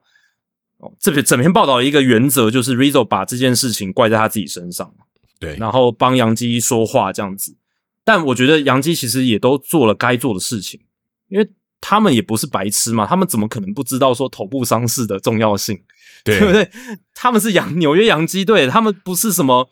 [0.77, 4.93] 哦，这篇整篇报道的一个原则就是 Rizzo 把这件事情怪在他自己身上，
[5.39, 7.57] 对，然后帮杨基说话这样子。
[8.03, 10.81] 但我觉得杨基其实也都做了该做的事情，
[11.30, 11.49] 因为
[11.81, 15.81] 他们也不是白痴嘛，他们怎么可能不知道说头部伤势的重要性？
[16.23, 16.69] 对不对？
[17.15, 19.69] 他们是洋纽约洋基队，他们不是什么。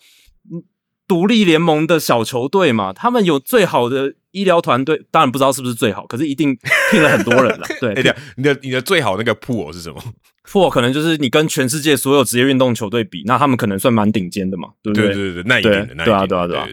[1.12, 6.58] 独立联盟的小球队嘛，他们有最好的医疗团队，当然不知道是不是最好，可是一定
[6.90, 7.68] 聘了很多人了。
[7.82, 7.94] 对，
[8.38, 10.02] 你的你的最好那个 pool 是什么
[10.46, 15.08] ？pool 可能就是你跟全世界所有职业运动球队比，那他们可能算蛮顶尖的嘛，对不对？
[15.08, 16.66] 对对对，那一点的，对啊对啊对啊。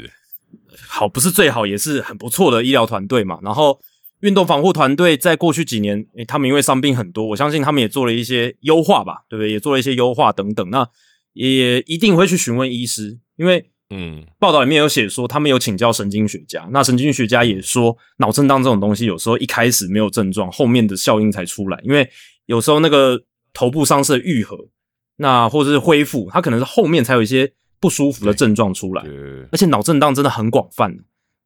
[0.87, 3.41] 好，不是最好，也是很不错的医疗团队嘛。
[3.43, 3.81] 然后
[4.21, 9.51] 运动防护团队在过去几年，诶，他们因为伤病很多，我相信他们也做了一些优化吧，对不对？
[9.51, 10.71] 也做了一些优化等等。
[10.71, 10.89] 那
[11.33, 13.69] 也一定会去询问医师，因为。
[13.91, 16.69] 嗯，报道里面有写说，他们有请教神经学家。
[16.73, 21.81] 那神经学家也说，脑震荡这种东西，有时候一开始没有症状，后面的效应才出来。
[21.83, 22.07] 因为
[22.45, 23.23] 有时候那个
[23.55, 24.59] 头部伤势的愈合，
[25.17, 27.51] 那或者是恢复，它可能是后面才有一些
[27.81, 29.03] 不舒服的症状出来。
[29.51, 30.95] 而且脑震荡真的很广泛，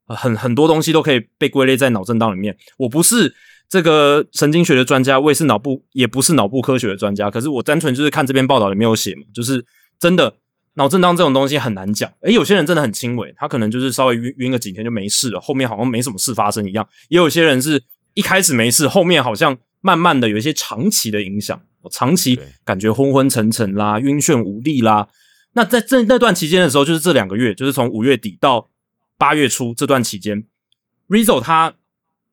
[0.06, 2.56] 很很多东西都可以被归类在脑震荡里面。
[2.76, 3.32] 我不是
[3.68, 7.30] 这个神经学的专家，我也是脑部，也不是脑部科学的专家。
[7.30, 9.64] 可是我单纯就是看这篇报道里面有写嘛，就是
[10.00, 10.34] 真的。
[10.74, 16.88] 脑震荡这种东西很难讲，诶，有些人真的很轻微，他可能就是稍微晕晕个几天就没事了，后面好像没什么事发生一样。
[17.10, 17.82] 也有些人是
[18.14, 25.08] 一开始没事，后面好像慢慢的有一些长期的影响，长期感觉昏昏沉沉啦、晕眩无力啦。
[25.52, 28.70] 那在这那段期间的时候，就是这两个月，就是从五月底到
[29.18, 30.44] 八月初这段期间
[31.08, 31.74] ，Rizzo 他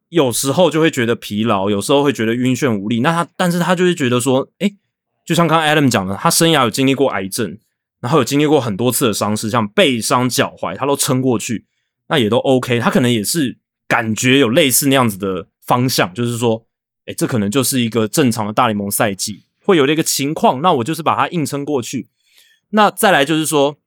[0.08, 3.02] 有时候就会觉得疲劳，有时候会觉得晕眩无力。
[3.02, 4.78] 那他但是他就是觉得说，诶，
[5.26, 7.58] 就像刚刚 Adam 讲的，他生涯有经历过癌症。
[8.00, 11.66] 然后有经历过很多次的伤势，像背伤、脚踝，他都撑过去，
[12.08, 12.80] 那也都 OK。
[12.80, 13.58] 他可能也是
[13.88, 16.66] 感觉有类似那样子的方向，就是说，
[17.06, 20.62] 哎，这可能就是一个正常的大联盟赛季会有的一个情况。
[20.62, 22.08] 那我就是把它硬撑过去。
[22.70, 23.78] 那再来就是说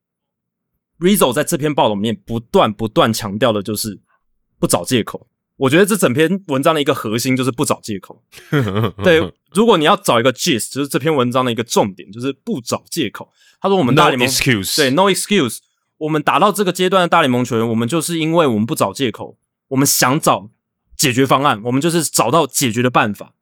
[0.98, 4.01] ，Rizzo 在这篇报道里面不断不断强调的就是
[4.59, 5.28] 不找借口。
[5.56, 8.20] 我觉得这整篇文章的一个核心就是不找借口。
[9.05, 13.32] 对，如果你要找一个 gist，就是这篇文章的一个重点，就是不找借口。
[13.62, 15.59] 他说：“我们大联盟对 no excuse，
[15.98, 20.51] 我们打到这个阶段的大联盟球员，我们就是因为我们不找借口，我们想找
[20.97, 23.34] 解决方案，我们就是找到解决的办法。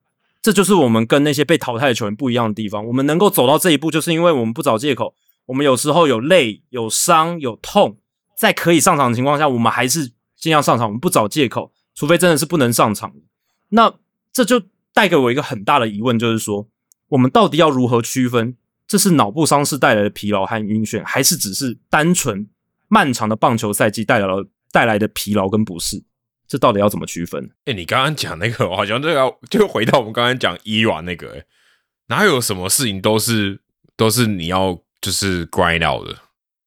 [0.43, 2.87] 这就是我们跟那些被淘汰的球员不一样的地方。
[2.87, 5.15] 我们能够走到这一步，就是因为我们不找借口。
[5.47, 7.97] 我们有时候有累、有伤、有痛，
[8.37, 10.87] 在可以上场的情况下，我们还是尽量上场。
[10.87, 13.13] 我们不找借口，除非真的是不能上场。
[13.71, 13.95] 那
[14.33, 16.69] 这就带给我一个很大的疑问，就是说，
[17.09, 18.57] 我们到底要如何区分
[18.91, 22.49] 这是脑部伤势带来的疲劳和晕眩，还是只是单纯
[22.89, 26.03] 漫长的棒球赛季带来了带来的疲劳跟不适？
[26.49, 27.49] 这到底要怎么区分？
[27.67, 31.45] 哎，你刚刚讲那个，好像这个就回到我们刚刚讲伊娃那个，哎，
[32.09, 33.61] 哪有什么事情都是
[33.97, 36.17] 都是你要就是 grind out 的，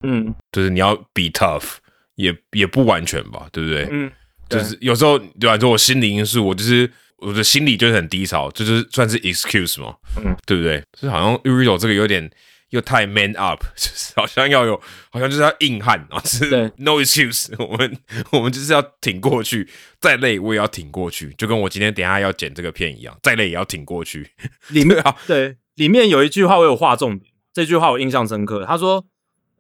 [0.04, 1.74] 嗯，就是你要 be tough，
[2.16, 3.86] 也也不完全吧，对不对？
[3.92, 4.10] 嗯，
[4.48, 5.58] 就是有时候对吧？
[5.58, 6.90] 说我心理因素，我就是
[7.24, 10.80] 我的心里就是很低潮，就是算是 excuse 嘛，嗯，对不对？
[10.94, 12.30] 就是好像 Uriel 这个有点。
[12.70, 14.76] 又太 man up， 就是好像要有，
[15.12, 17.98] 好像就是要硬汉啊，是 no excuse， 我们
[18.32, 19.70] 我们就是要挺过去，
[20.02, 24.28] 再累我也要挺过去，就跟我今天等下要剪这个片一样，再累也要挺过去。
[24.74, 28.66] 里面啊，对，里面有一句话我有画重点，这句话我印象深刻。
[28.66, 29.06] 他说：“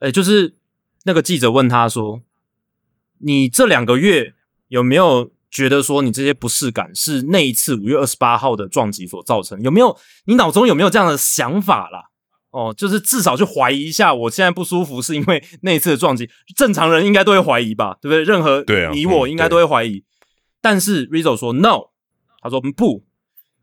[0.01, 0.55] 哎，就是
[1.03, 2.19] 那个记者问他说，
[3.19, 4.33] 你这两个月
[4.69, 9.61] 有没有觉得说你这些不适感是那一次五月二十八号的撞击所造成？
[9.61, 12.05] 有没有你脑中有没有这样的想法啦？”
[12.49, 16.29] 哦，就是至少去怀疑一下，我现在不舒服是因为那一次的撞击。
[16.55, 18.23] 正常人应该都会怀疑吧，对不对？
[18.23, 18.63] 任何
[18.93, 20.03] 你我应该都会怀疑。
[20.61, 21.89] 但是 Rizzo 说 No，
[22.41, 23.03] 他说不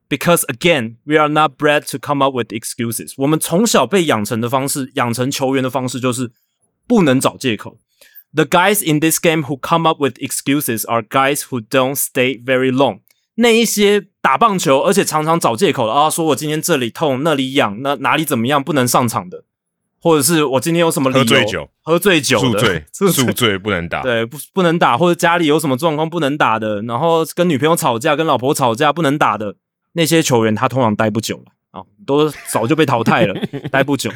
[0.08, 3.14] ，because again we are not bred to come up with excuses。
[3.16, 6.32] 我们从小被养成的方式，养成球员的方式就是
[6.88, 7.78] 不能找借口。
[8.32, 12.70] The guys in this game who come up with excuses are guys who don't stay very
[12.70, 13.00] long。
[13.34, 19.44] 那一些打棒球，而且常常找借口的啊，说我今天这里痛，那里痒，那哪里怎么样，不能上场的，
[20.00, 21.24] 或者是我今天有什么理由？
[21.24, 29.56] 喝醉酒，喝醉酒， 宿醉，宿醉不能打，对，不不能打，或者家里有什么状况不能打的，然后跟女朋友吵架，跟老婆吵架不能打的
[29.94, 33.34] 那些球员，他通常待不久了啊，都早就被淘汰了，
[33.72, 34.10] 待不久。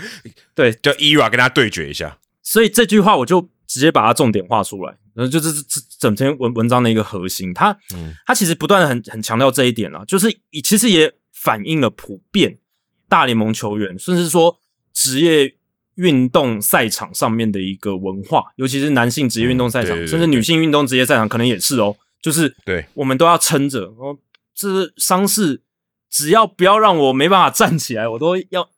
[0.55, 2.19] 对，叫伊娃跟他对决一下。
[2.43, 4.97] 所以这句话我就直接把它重点画出来。
[5.15, 7.77] 然后就是这整篇文文章的一个核心，他
[8.27, 10.29] 他其实不断的很很强调这一点啊，就是
[10.65, 12.59] 其实也反映了普遍
[13.09, 14.59] 大联盟球员，甚至说
[14.93, 15.55] 职业
[15.95, 24.19] 运动赛场上面的一个文化，尤其是男性职业运动赛场，甚至女性运动职业赛场，可能也是哦，就是对我们都要撑着哦，
[24.53, 25.63] 这伤势
[26.11, 28.69] 只要不要让我没办法站起来，我都要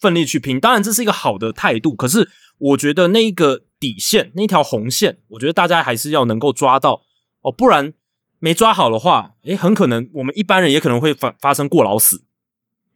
[0.00, 0.60] 奋力去拼。
[0.60, 3.62] 当然这是一个好的态度，可是我觉得那一个。
[3.84, 7.02] 底线那条红线，我觉得大家还是要能够抓到
[7.42, 7.92] 哦，不然
[8.38, 12.24] 没抓好的话，诶，很可能我们一般人也可能会发发生过劳死。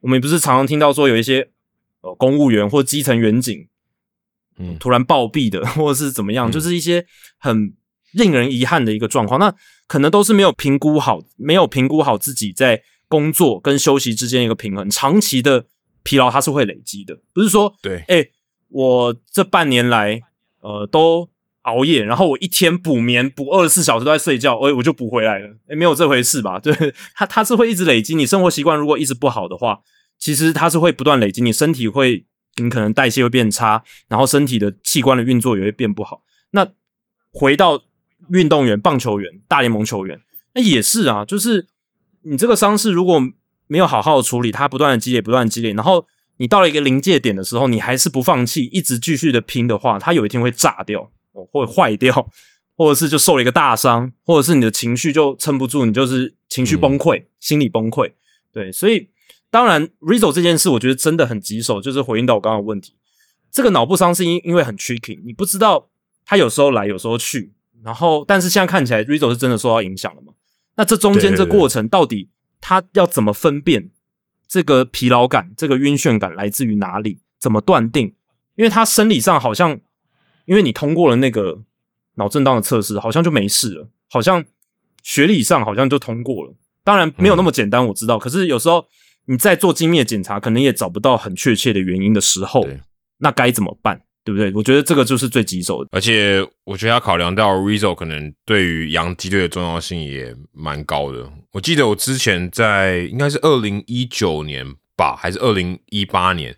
[0.01, 1.51] 我们不是常常听到说有一些
[2.01, 3.69] 呃公务员或基层员警，
[4.57, 7.05] 嗯，突然暴毙的， 或者是怎么样，就是一些
[7.37, 7.75] 很
[8.13, 9.39] 令人遗憾的一个状况。
[9.39, 9.55] 那
[9.87, 15.67] 可能都是没有评估好，没有评估好自己在工作跟休息之间一个平衡，长期的
[16.03, 18.27] 疲劳它是会累积的，不是说对，哎，
[18.69, 20.23] 我这半年来。
[20.69, 21.31] 呃，都
[21.63, 25.57] 熬夜，然后我一天补眠补二十四小时都在睡觉，哎，我就补回来了。
[25.67, 26.59] 哎，没有这回事吧？
[26.61, 28.15] 对，它它是会一直累积。
[28.15, 29.81] 你生活习惯如果一直不好的话，
[30.19, 31.41] 其实它是会不断累积。
[31.41, 32.27] 你身体会，
[32.57, 36.21] 你可能代谢会变差，然后身体的器官的运作也会变不好。
[36.51, 36.69] 那
[37.33, 37.81] 回到
[38.29, 40.21] 运动员、棒球员、大联盟球员，
[40.53, 41.67] 那也是啊，就是
[42.25, 43.19] 你这个伤势如果
[43.69, 46.07] 没有好好的处理，它不断的积累，不断的积累，然后。
[46.39, 52.31] 你到了一个临界点的时候，你还是不放弃，一直继续的拼的话，它有一天会炸掉，哦，会坏掉，
[52.77, 58.13] 或者是就受了一个大伤，或者是你的情绪就撑不住，你就是情绪崩溃，心理崩溃。
[58.53, 59.11] 对，所以
[59.51, 62.95] 当然，Rizzo 这件事，我觉得真的很棘手，就是回应到我刚刚的问题，
[63.51, 65.91] 这个脑部伤是因因为很 tricky，你不知道
[66.25, 67.53] 他有时候来，有时候去，
[67.83, 70.33] 然后但是现在看起来，Rizzo 是真的受到影响了嘛？
[70.77, 73.91] 那这中间这过程到底他要怎么分辨？
[74.49, 77.21] 这个疲劳感、这个晕眩感来自于哪里？
[77.39, 78.15] 怎么断定？
[78.57, 79.79] 因为他生理上好像，
[80.47, 81.61] 因为你通过了那个
[82.15, 83.89] 脑震荡的测试，好像就没事了。
[84.11, 84.45] 好像
[85.03, 86.55] 学理上好像就通过了。
[86.83, 88.19] 当然没有那么简单，我知道。
[88.19, 88.89] 可是有时候
[89.27, 92.67] 你在做精密的检查，可能也找不到很确切的原因的时候，
[93.19, 94.03] 那该怎么办？
[94.29, 94.53] 对不对？
[94.55, 101.27] 我觉得这个就是最棘手的，而且我觉得要考量到 Rizzo 可能对于洋基队的重要性也蛮高的。
[101.53, 104.67] 我记得我之前在应该是二零一九年
[104.99, 106.55] 吧，还是二零一八年，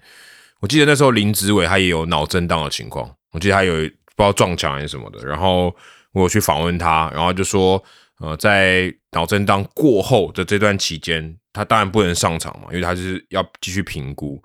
[0.58, 5.24] 我记得那时候林子伟他也有脑震荡的情况，我记得他有不知道撞墙还是什么的。
[5.24, 5.72] 然后
[6.12, 7.80] 我去访问他，然后就说，
[8.18, 14.42] 呃，在脑震荡过后的这段期间，他当然不能上场嘛，因为他是要继续评估。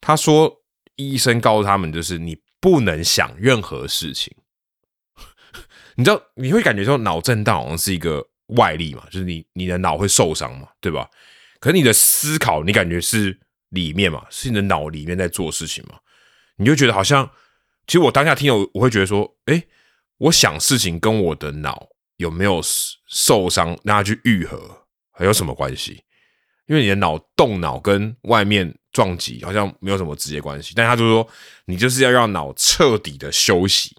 [0.00, 0.52] 他说，
[0.94, 2.38] 医生告诉他们就是你。
[2.64, 4.34] 不能想任何事情，
[5.96, 8.26] 你知道，你会感觉说脑震荡好像是一个
[8.56, 11.10] 外力嘛，就是你你的脑会受伤嘛，对吧？
[11.60, 13.38] 可是你的思考，你感觉是
[13.68, 15.98] 里面嘛，是你的脑里面在做事情嘛，
[16.56, 17.30] 你就觉得好像，
[17.86, 19.62] 其实我当下听有，我会觉得说，哎，
[20.16, 22.62] 我想事情跟我的脑有没有
[23.06, 26.02] 受伤，让它去愈合，还有什么关系？
[26.64, 31.28] 因为你的脑动脑跟外面撞击好像没有什么直接关系，但他就说，
[31.66, 33.94] 你就是要让脑彻底的休息，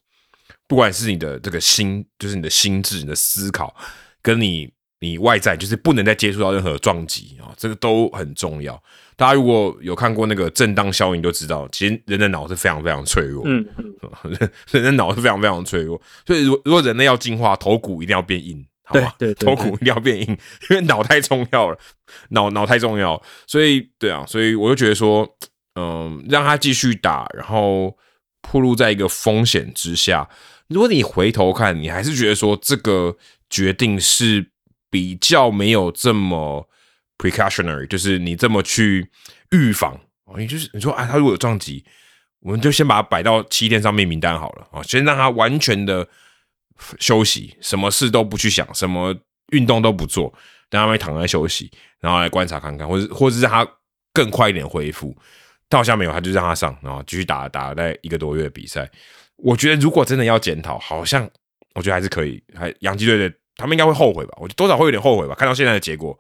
[0.67, 3.75] 不管是你的这个心，就是你的心智、你的思考，
[4.21, 8.81] 跟你你外在，就是不能再接触到任何撞击啊，这个都很重要。
[9.17, 13.65] 大家如果有看过那个震荡效应，就知道其实人的脑是非常非常脆弱，嗯，
[14.71, 18.65] 人的脑是非常非常脆弱，所以如如果人类要进化，头骨一定要变硬。
[18.91, 20.27] 对对，头骨一定要变硬，
[20.69, 21.77] 因为脑太重要了，
[22.29, 25.27] 脑脑太重要，所以对啊，所以我就觉得说，
[25.73, 27.97] 嗯，让他继续打，然后
[28.41, 30.29] 暴露在一个风险之下。
[30.67, 33.17] 如果你回头看，你还是觉得说这个
[33.49, 34.51] 决定是
[34.91, 36.69] 比较没有这么
[37.17, 39.09] precautionary，就是你这么去
[39.51, 41.83] 预防哦，你就是你说啊，他如果有撞击，
[42.41, 46.07] 我们就先把它摆到七天上面名单好了啊，先让他完全的。
[46.99, 49.15] 休息，什么事都不去想，什么
[49.51, 50.33] 运动都不做，
[50.69, 53.67] 让他们躺在休息，然后来观察看看，或者或者是他
[54.13, 55.15] 更快一点恢复。
[55.67, 58.89] 到下没有，他就让他上，然后继续打打在一个多月的比赛。
[59.37, 61.27] 我觉得如果真的要检讨，好像
[61.73, 62.41] 我觉得还是可以。
[62.53, 64.33] 还洋基队的他们应该会后悔吧？
[64.37, 65.33] 我觉得多少会有点后悔吧。
[65.33, 66.17] 看到现在的结果，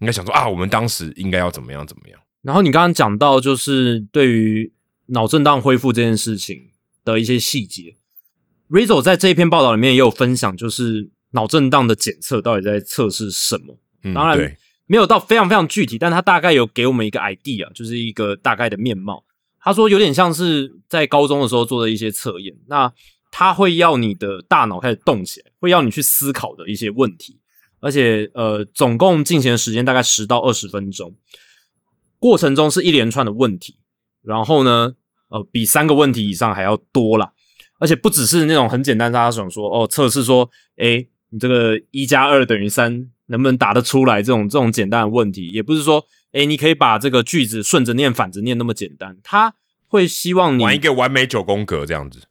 [0.00, 2.20] 应该想说啊，我们当时应该要怎么样怎么样。
[2.42, 4.72] 然后你刚刚讲到，就是对于
[5.06, 6.70] 脑震荡恢复这件事情
[7.04, 7.94] 的一些细节。
[8.70, 13.78] Rizzo 在这一篇报道里面也有分享，就是脑震荡的检测到底在测试什么？
[14.14, 19.24] 当然没有到非常非常具体，但他大概有给我们一个 idea，就是一个大概的面貌。
[19.60, 22.92] 他说有点像是在高中的时候做的一些测验，那
[23.30, 27.38] 他会要你的大脑开始动起来，会要你去思考的一些问题，
[27.80, 31.14] 而且呃，总共进行的时间大概十到二十分钟，
[32.18, 33.76] 过程中是一连串的问题，
[34.22, 34.94] 然后呢，
[35.28, 37.32] 呃，比三个问题以上还要多了。
[37.78, 44.22] 而且不只是那种很简单，大家想说哦，测试说，哎，你这个一加二等于三，能不能答得出来？
[44.22, 49.16] 这种这种简单的问题，也不是说，哎，你可以把这个句子顺着念、反着念那么简单。
[49.22, 49.54] 他
[49.86, 52.22] 会希望你玩一个完美九宫格这样子。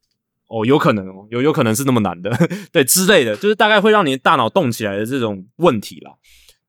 [0.48, 2.32] 哦，有可能哦，有有可能是那么难的，
[2.72, 6.12] 对之类的，就是大概会让你的大脑动起来的这种问题啦。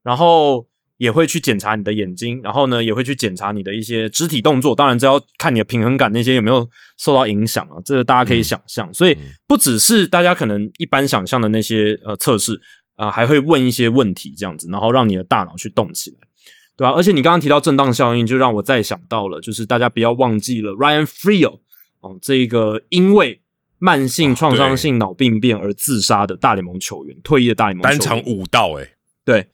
[0.03, 0.67] 然后。
[0.99, 4.75] 也会去检查你的眼睛，然后呢，也会去检查你的一些肢体动作。
[4.75, 6.69] 当然，这要看你的平衡感那些有没有
[6.99, 7.79] 受到影响啊。
[7.85, 8.93] 这个大家可以想象。
[8.93, 9.17] 所以，
[9.47, 12.61] 不只是大家可能一般想象的那些呃测试
[12.97, 16.17] 啊，还会问一些问题这样子，然后让你的大脑去动起来，
[16.77, 16.91] 对吧？
[16.91, 21.61] 而且你刚刚提到震荡效应，就让我再想到了，就是大家不要忘记了 Ryan Freel
[22.01, 23.41] 哦，这个因为
[23.79, 28.95] 慢性创伤性脑病变而自杀的大联盟球员，退役的大联盟单场五道，诶
[29.25, 29.47] 对。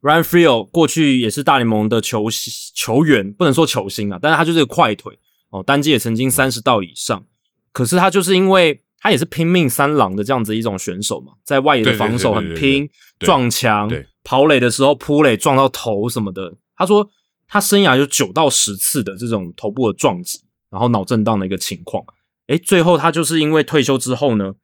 [0.00, 2.26] Ryan Freel 过去也是大联盟的球
[2.74, 5.18] 球员，不能说球星啊，但是他就是个快腿
[5.50, 7.24] 哦，单季也曾经三十道以上。
[7.72, 12.88] 可是他就是因为他也是拼命三郎的这样子一种选手嘛，在外野的防守很拼，
[13.18, 13.90] 撞墙、
[14.22, 16.56] 跑垒的时候扑垒撞到头什么的。
[16.76, 17.08] 他说
[17.48, 22.04] 他生涯有九到十次的这种头部的撞击，然后脑震荡的一个情况。
[22.46, 24.54] 诶，最后他就是因为退休之后呢，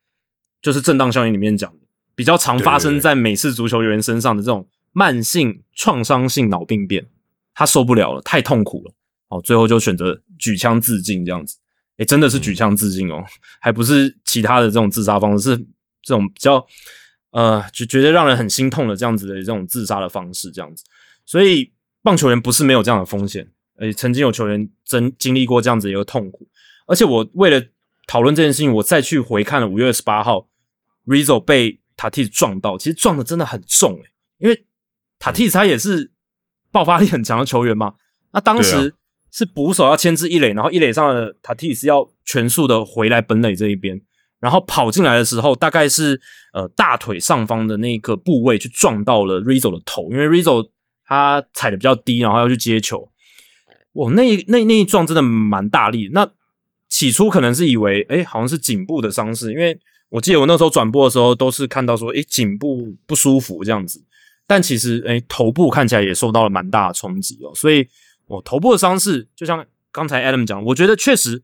[0.63, 4.69] 就是震荡效应里面讲的，比较常发生在美式足球员身上的这种。
[4.97, 7.05] 慢性创伤性脑病变，
[7.53, 8.95] 他受不了了，太痛苦了，
[9.29, 11.59] 哦，最后就选择举枪自尽这样子，
[11.97, 13.25] 诶，真的是举枪自尽哦，
[13.61, 15.59] 还不是其他的这种自杀方式，是
[16.01, 16.65] 这种比较
[17.33, 20.85] 呃，就觉得让人很心痛的这样子的这种自杀的方式这样子，
[21.27, 23.51] 所以棒球员不是没有这样的风险，
[23.81, 26.49] 诶，曾经有球员真经历过这样子一个痛苦，
[26.87, 27.61] 而且我为了
[28.07, 30.49] 讨论这件事情，我再去回看了五月二十八号
[31.05, 34.65] ，Rizzo 被塔替撞到，其实撞的真的很重诶，因为。
[35.19, 36.11] 塔蒂斯他也是
[36.71, 37.95] 爆发力很强的球员嘛？
[38.33, 38.95] 那当时
[39.31, 44.01] 是捕手要牵制一垒，然后一垒上的塔蒂斯要全速的回来本垒这一边，
[44.41, 46.21] 然后跑进来的时候，大概是
[46.53, 50.69] 呃大腿上方的那个部位去撞到了 Rizzo 的头，因为 Rizzo
[51.07, 53.11] 他踩的比较低，然后要去接球。
[53.93, 56.11] 哇，那那那一撞真的蛮大力。
[56.13, 56.29] 那
[56.89, 59.79] 起初可能是以为，哎，好像是颈部的伤势，因为
[60.09, 64.05] 我记得我那时候转播的时候都是看到说，哎，颈部不舒服这样子。
[64.47, 67.89] 但其实，哎，头部看起来也受到了蛮大的冲击哦，所以，
[68.27, 71.43] 我头部的伤势，就像刚才 Adam 讲，我觉得确实，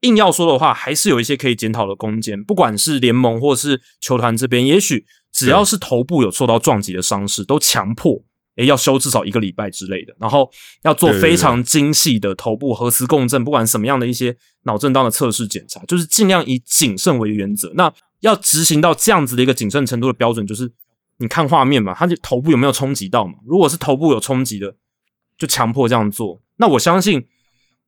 [0.00, 2.44] 硬要说的话，还是有一些可以检讨的空间。
[2.44, 8.22] 不管是联盟或是球团这边，也许只要是头部有受到撞击的伤势，都强迫，
[8.56, 10.50] 哎，要休至少一个礼拜之类的，然后
[10.82, 17.72] 要做非常精细的头部核磁共振，不管什么样的一些脑震荡的测试检查，就是尽量以谨慎为原则。
[17.76, 20.70] 那要执行到这样子的一个谨慎程度的标准，就是。
[21.22, 23.34] 你看画面嘛，他就头部有没有冲击到嘛？
[23.46, 24.74] 如果是头部有冲击的，
[25.38, 26.42] 就强迫这样做。
[26.56, 27.24] 那我相信，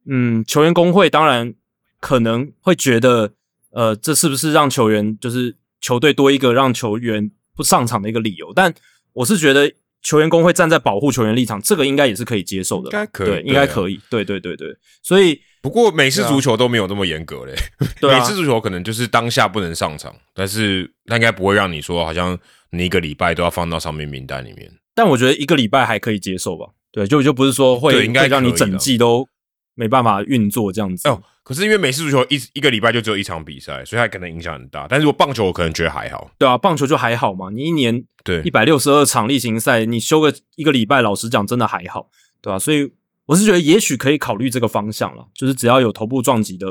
[0.06, 1.52] 嗯，球员工会当然
[1.98, 3.34] 可能会觉得，
[3.70, 8.52] 呃，这是不是让球员就是球队多一个让球员不上场的一个理由？
[8.54, 8.72] 但
[9.12, 17.54] 我是觉得球员工会站在保护球员立场，这个应该也是可以接受的，应该可以对，应该可以，对对对对，所以不过美式足球都没有那么严格嘞，
[17.98, 18.18] 对啊。
[18.18, 22.38] 美式足球可能就是当下不能上场，但是那应该不会让你说好像
[22.68, 24.70] 你一个礼拜都要放到上面名单里面。
[24.94, 29.26] 但我觉得一个礼拜还可以接受吧，对，就就不是说会对应该让你整季都
[29.74, 31.08] 没办法运作这样子。
[31.08, 34.86] 哦，可是因为美式足球一一个礼拜就只有一场比赛，所以它可能影响很大。
[34.86, 38.42] 但是我棒球我可能觉得还好，对啊，棒球就还好嘛，你一年对。
[38.42, 42.10] 一百六十二场例行赛，你休个一个礼拜，老实讲真的还好，
[42.42, 42.92] 对吧、所以
[43.26, 46.66] 我是觉得也许可以考虑这个方向了，就是只要有头部撞击的，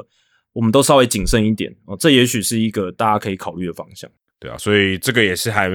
[0.54, 4.10] 我们都稍微谨慎一点哦，这也许是一个大家可以考虑的方向。
[4.40, 5.70] 对啊，所以这个也是还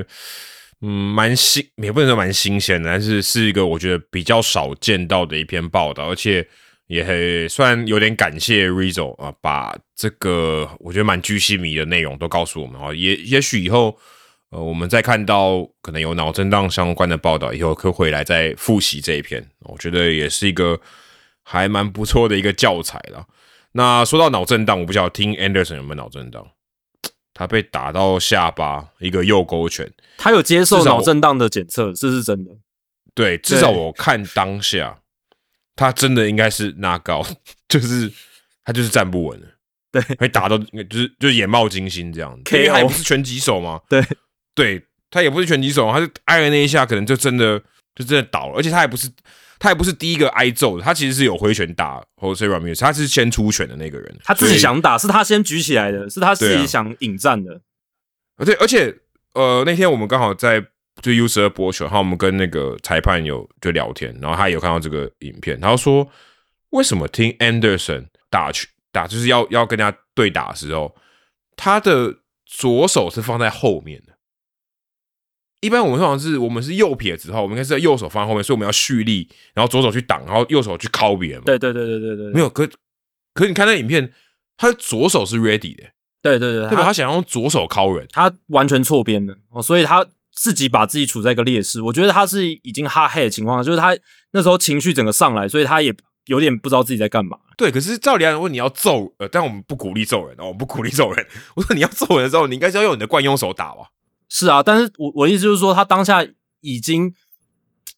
[0.81, 6.47] 嗯蛮新，也不能说蛮新鲜的，但是是一个我觉得比较少见到的一篇报道，而且
[6.87, 13.99] 也很算有点感谢 Rizzo 啊，把这个我觉得蛮居心迷的内容都告诉我们啊，也也许以后
[14.51, 20.81] 呃我们在看到可能有脑震荡相关的报道以后，可回来再复习这一篇，我觉得也是一个
[21.43, 23.27] 还蛮不错的一个教材了。
[23.73, 26.47] 那说到脑震荡，我不晓得听 Anderson 有没有脑震荡。
[27.35, 29.89] 他被打到下巴，一个右勾拳。
[30.17, 32.51] 他有接受脑震荡的检测，这是真的。
[33.15, 35.03] 对，至少我看当下，
[35.77, 37.25] 他真的应该是拉高，
[37.69, 38.13] 就是
[38.65, 39.47] 他就是站不稳了，
[39.93, 42.43] 对，会打到就是就是眼冒金星这样子。
[42.51, 44.03] KO 因为他也不是拳击手吗，对，
[44.59, 47.59] 对他也不是拳击手，他就挨了那一下，可能就真的
[47.95, 49.09] 就真的倒了，而且他也不是
[49.59, 57.61] 他也不是第一个挨揍的，他其实是有挥拳打 Jose Ramirez，他是先出拳的那个人，他自己想打，是他先举起来的，是他自己想引战的。
[58.37, 58.95] 而且而且
[59.35, 60.65] 呃，那天我们刚好在
[61.01, 66.09] 就 U 十二播球，然后我们跟那个裁判有就聊天，然后他也有看到这个影片，然后说
[66.71, 70.95] 为什么听 Anderson 打去打就是要要跟人家对打的时候，
[71.57, 72.15] 他的
[72.45, 74.08] 左手是放在后面的。
[75.61, 81.45] 一般我们通常是我们是右撇子的话，我们应该是在右手放在后面，所以我们要蓄力，然后左手去挡，然后右手去敲别人嘛。
[81.47, 82.69] 对对对对对对，没有，可
[83.35, 84.13] 可你看那影片，
[84.57, 85.83] 他的左手是 ready 的，
[86.23, 86.85] 对对对，对吧？
[86.85, 91.83] 他想要用左手敲人，他完全错边了哦，所以他自己把自己处在一个劣势。
[91.83, 93.97] 我觉得他是已经哈黑的情况，就是他
[94.33, 95.93] 那时候情绪整个上来，所以他也
[96.27, 97.37] 有点不知道自己在干嘛。
[97.57, 101.27] 对，可是照理来说，你要揍，呃，但我们不鼓励揍人哦，我们不鼓励揍人。
[101.57, 103.89] 我说你要揍人的时候，你应该是要用你的惯用手打吧？
[104.29, 106.27] 是啊，但是我我的意思就是说，他当下
[106.61, 107.15] 已经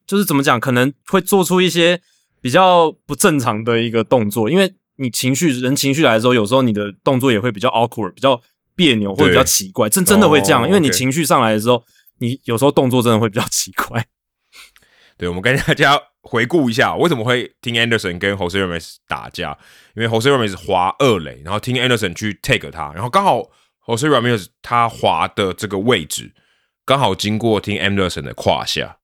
[0.07, 2.01] 就是怎么讲，可能会做出一些
[2.41, 8.41] 比较不正常的一个动作，因为你情绪人情绪来的时候，有时候你的动作也会比较 awkward，比较
[8.75, 11.85] 别扭或者比较奇怪，真真的会这样，哦因为你情绪上来的时候，
[12.19, 14.07] 你有时候动作真的会比较奇怪。
[15.19, 19.59] 对，我们跟大家回顾一下，为什么会听 Anderson 跟 Jose Ramirez 打架？
[19.95, 23.43] 因为 Jose Ramirez 滑二垒，然后听 Anderson 去 take 他，然后刚好
[23.87, 26.33] Jose Ramirez 他滑的这个位置
[26.85, 28.97] 刚好经过听 Anderson 的胯下，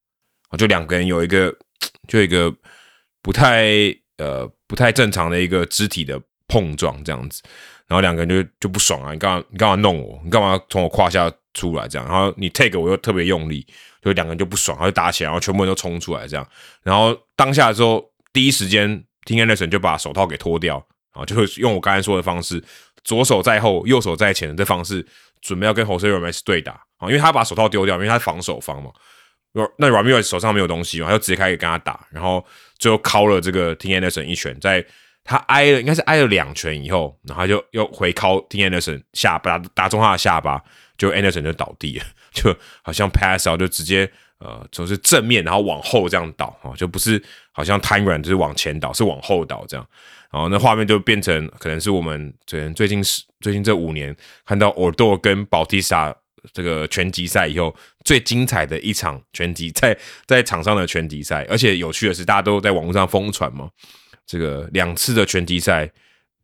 [0.58, 1.54] 就两个人有一个
[2.08, 2.54] 就一个
[3.22, 3.66] 不太
[4.18, 7.42] 呃不太正常的一个肢体的碰撞这样子，
[7.86, 9.12] 然后两个人就就不爽啊！
[9.12, 10.20] 你干嘛你干嘛弄我？
[10.24, 12.08] 你干嘛从我胯下出来这样？
[12.08, 13.66] 然后你 take 我又特别用力，
[14.02, 16.48] 就两个人就不爽，然后就打起来，然后全部人都冲出来这样。
[16.82, 22.62] 然后当下之后，第一时间听 Anderson 就把手套给脱掉，啊，就是用我刚才说的方式，
[23.06, 25.06] 左手在后，右手在前的这方式，
[25.40, 28.90] 准备要跟 Jose Ramirez 对打啊，因为他把手套丢掉，因为他防守方嘛。
[29.78, 32.44] 那罗梅斯手上没有东西嘛，他就直接开始跟他打，然后
[32.78, 34.84] 最后敲了这个 Tim Anderson 一拳，在
[35.24, 40.60] 他挨了应该是挨了两拳以后，然后就又回敲 Tim Anderson 下巴，打中他的下巴，
[40.98, 42.04] 就 Anderson 就倒地了，
[42.34, 44.10] 就好像 pass out 就直接
[44.40, 47.22] 呃就是正面然后往后这样倒啊，就不是
[47.52, 49.88] 好像瘫软就是往前倒，是往后倒这样。
[50.32, 56.14] 然后那画面就变成可能是我们最最近是最近这五年看到 Ordo 跟保蒂萨
[56.52, 57.74] 这个拳击赛以后
[58.04, 59.96] 最精彩的一场拳击在
[60.26, 63.68] 在场上的拳击赛，而且有趣的是，大家都在网络上疯传嘛，
[64.26, 65.90] 这个两次的拳击赛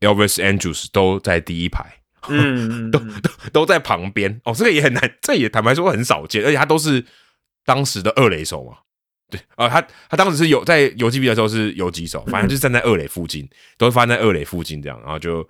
[0.01, 1.85] ，Elvis Andrews 都在第一排，
[2.27, 7.05] 嗯， 都都都在旁边哦，这个也很难，这也坦白说很少见，而且他都是
[7.65, 8.77] 当时的二垒手嘛。
[9.33, 13.49] 对，呃，他他当时是有在游击比的时候是游击手，反正就是站在二垒附近，
[13.79, 15.47] 都是发生在二垒附近这样，然后就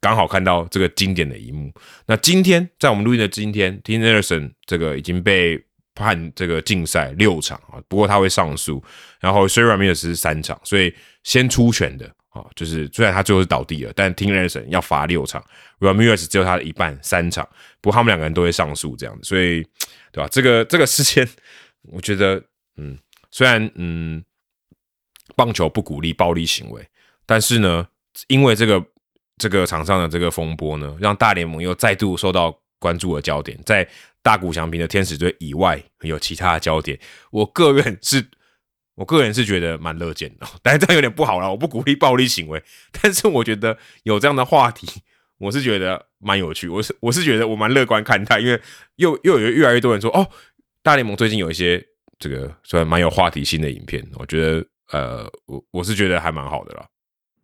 [0.00, 1.70] 刚好看到这个经典的一幕。
[2.06, 5.62] 那今天在我们录音的今天，Tim Anderson 这个已经被
[5.94, 8.82] 判这个禁赛六场啊，不过他会上诉，
[9.20, 10.94] 然后 s h a r a m i r 是三场，所以
[11.24, 15.44] 先出拳的啊，就是虽然他最后是倒地了，但 Tim Anderson 要罚六场
[15.80, 17.46] ，Ramirez 只有他的一半三场，
[17.80, 19.62] 不过他们两个人都会上诉这样子，所以
[20.12, 20.28] 对吧？
[20.30, 21.28] 这个这个事件，
[21.82, 22.40] 我觉得
[22.76, 22.96] 嗯，
[23.30, 24.24] 虽然嗯，
[25.36, 26.86] 棒球不鼓励暴力行为，
[27.26, 27.86] 但是呢，
[28.26, 28.84] 因为这个
[29.36, 33.88] 这个场上的这个风波呢，让大联盟又再度受到关注的焦点，在
[34.22, 36.98] 大谷翔平的天使队以外有其他的焦点，
[37.30, 38.26] 我个人是。
[38.98, 41.48] 我个人是觉得蛮乐见的，但是这样有点不好了。
[41.48, 42.60] 我不鼓励暴力行为，
[42.90, 44.88] 但是我觉得有这样的话题，
[45.38, 46.68] 我是觉得蛮有趣。
[46.68, 48.60] 我是我是觉得我蛮乐观看待，因为
[48.96, 50.28] 又又有越来越多人说，哦，
[50.82, 51.86] 大联盟最近有一些
[52.18, 56.86] 这个虽然蛮有话题性的影片，我觉得呃，我我是觉得还蛮好的啦。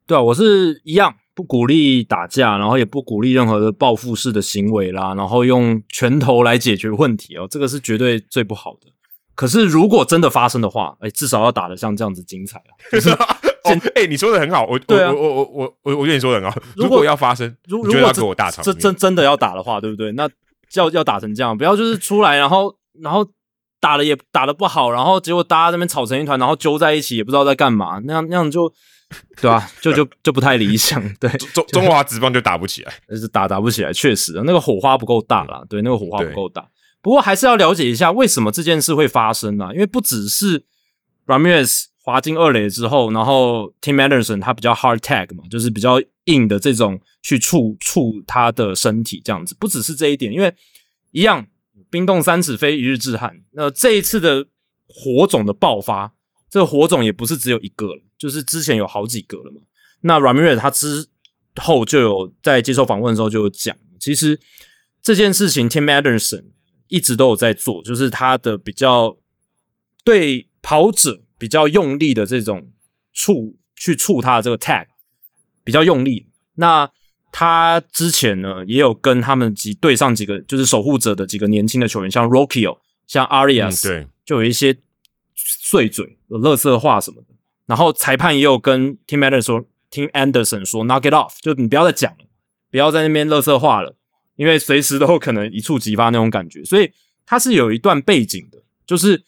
[0.06, 8.88] 对啊，我是一样不鼓励打架，然后也不鼓励任何的报复式的行为啦，然后用拳头来解决问题哦，这个是绝对最不好的。
[9.34, 12.70] 可是，如果真的发生的话，哎，至少要打得像这样子精彩啊！
[12.92, 13.10] 就是
[13.94, 16.56] 哎，你说的很好，我我我我我我我觉得你说的很好。
[16.76, 20.12] 如果要发生，如果要给我大场，这真真的要打的话，对不对？
[20.12, 20.28] 那
[20.74, 23.26] 要要打成这样，不要就是出来，然后然后
[23.84, 28.66] 打的也打的不好，然后结果大家那边吵成一团，然后揪在一起，也不知道在干嘛，那样那样就
[29.42, 29.70] 对吧？
[29.82, 31.02] 就就就不太理想。
[31.20, 35.62] 对，中中华职棒就打不起来，是打打不起来，确实那个火花不够大啦。
[35.68, 36.66] 对，那个火花不够大。
[37.02, 39.70] 不过还是要了解一下为什么这件事会发生啊？
[39.74, 40.64] 因为不只是
[41.26, 49.54] Ramirez 滑进二垒之后，然后 Tim Anderson 他比较 hard tag 嘛，就是比较硬的这种去触触他的身体这样子。
[49.60, 50.54] 不只是这一点，因为
[51.10, 51.46] 一样
[51.94, 53.40] 冰冻三尺非一日之寒。
[53.52, 54.48] 那这一次的
[54.88, 56.12] 火种的爆发，
[56.50, 59.60] 这个火种也不是只有一个了，就是之前有好几个了嘛。
[60.00, 61.06] 那 Ramirez 他之
[61.54, 64.40] 后就有在接受访问的时候就有讲，其实
[65.00, 66.46] 这件事情 Tim Anderson。
[66.88, 69.16] 一直都有在做，就是他的比较
[70.04, 72.70] 对跑者比较用力的这种
[73.12, 74.86] 触去触他的这个 tag
[75.64, 76.28] 比较用力。
[76.56, 76.88] 那
[77.36, 82.78] 他之前呢也有跟他们几对上几个就是守护者的几个年轻的球员，像 Rockio、
[83.08, 84.76] 像 Arias，对，就有一些
[85.34, 87.34] 碎嘴、有乐色话什么的。
[87.66, 92.24] 然后裁判也有跟 Tim Anderson 说，Tim Anderson 说 knock it off，就你不要再讲了，
[92.70, 93.96] 不要在那边乐色话了。
[94.36, 96.92] 因为随时都可能一触即发那种感觉，所以
[97.26, 99.24] 他是有一段背景的，就是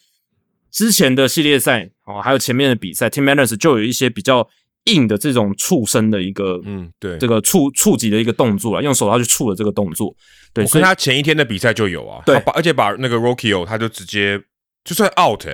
[0.70, 4.48] 之前的系列赛哦，还有前面的比赛，Tim Anderson 就有一些比较
[4.86, 10.14] 硬的这种触身的一个，嗯，对，这个触触及的一个动作啊，用手套去触的这个动作，
[10.52, 14.40] 对，所以他前一天的比赛就有啊，对，把而且把那个 Rockio 他就直接
[14.84, 15.44] 就算 out，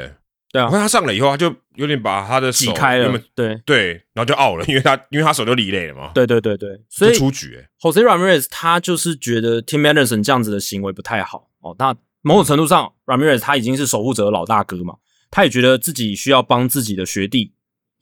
[0.53, 3.59] 对啊，我看他上了以后，他就有点把他的挤开了，对。
[3.65, 7.59] 对，然后就 out 了，因为他因为他手就离累了嘛，对对对对，所以出局。
[7.81, 11.75] Jose Ramirez 他就是觉得 Tim Anderson 这样子的行为不太好哦。
[11.79, 14.97] 那某种程度上，Ramirez 他已经是守护者的老大哥嘛，
[15.31, 17.53] 他也觉得自己需要帮自己的学弟、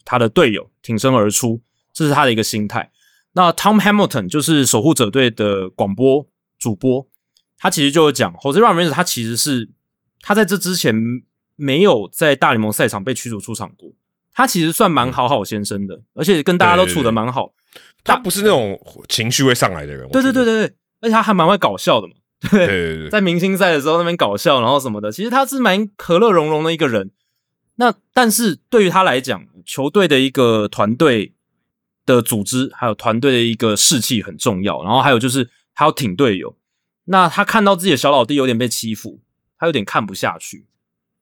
[0.05, 1.61] 他的队友挺身而出，
[1.93, 2.91] 这是他的一个心态。
[3.33, 6.27] 那 Tom Hamilton 就是守护者队的广播
[6.59, 7.07] 主播，
[7.57, 9.69] 他其实就有讲 Jose Ramirez 他其实是
[10.21, 10.95] 他在这之前
[11.55, 13.93] 没有在大联盟赛场被驱逐出场过，
[14.33, 17.53] 他其实算蛮好好先生的，而且跟大家都处的蛮好。
[18.03, 22.15] 他不是那种情绪会上来的人，对对对对对，而且他还蛮会搞笑的嘛，
[22.51, 27.13] 对对对，在明星赛的时候那边搞笑，然后什么的，其实他是蛮和乐融融的一个人。
[27.81, 31.35] 那但是对于他来讲，球队的一个团队
[32.05, 36.59] 的组织，还有团队的一个士气很重要，然后还有就是还要挺队友。
[37.05, 39.23] 那他看到自己的小老弟有点被欺负，
[39.59, 40.67] 他有点看不下去。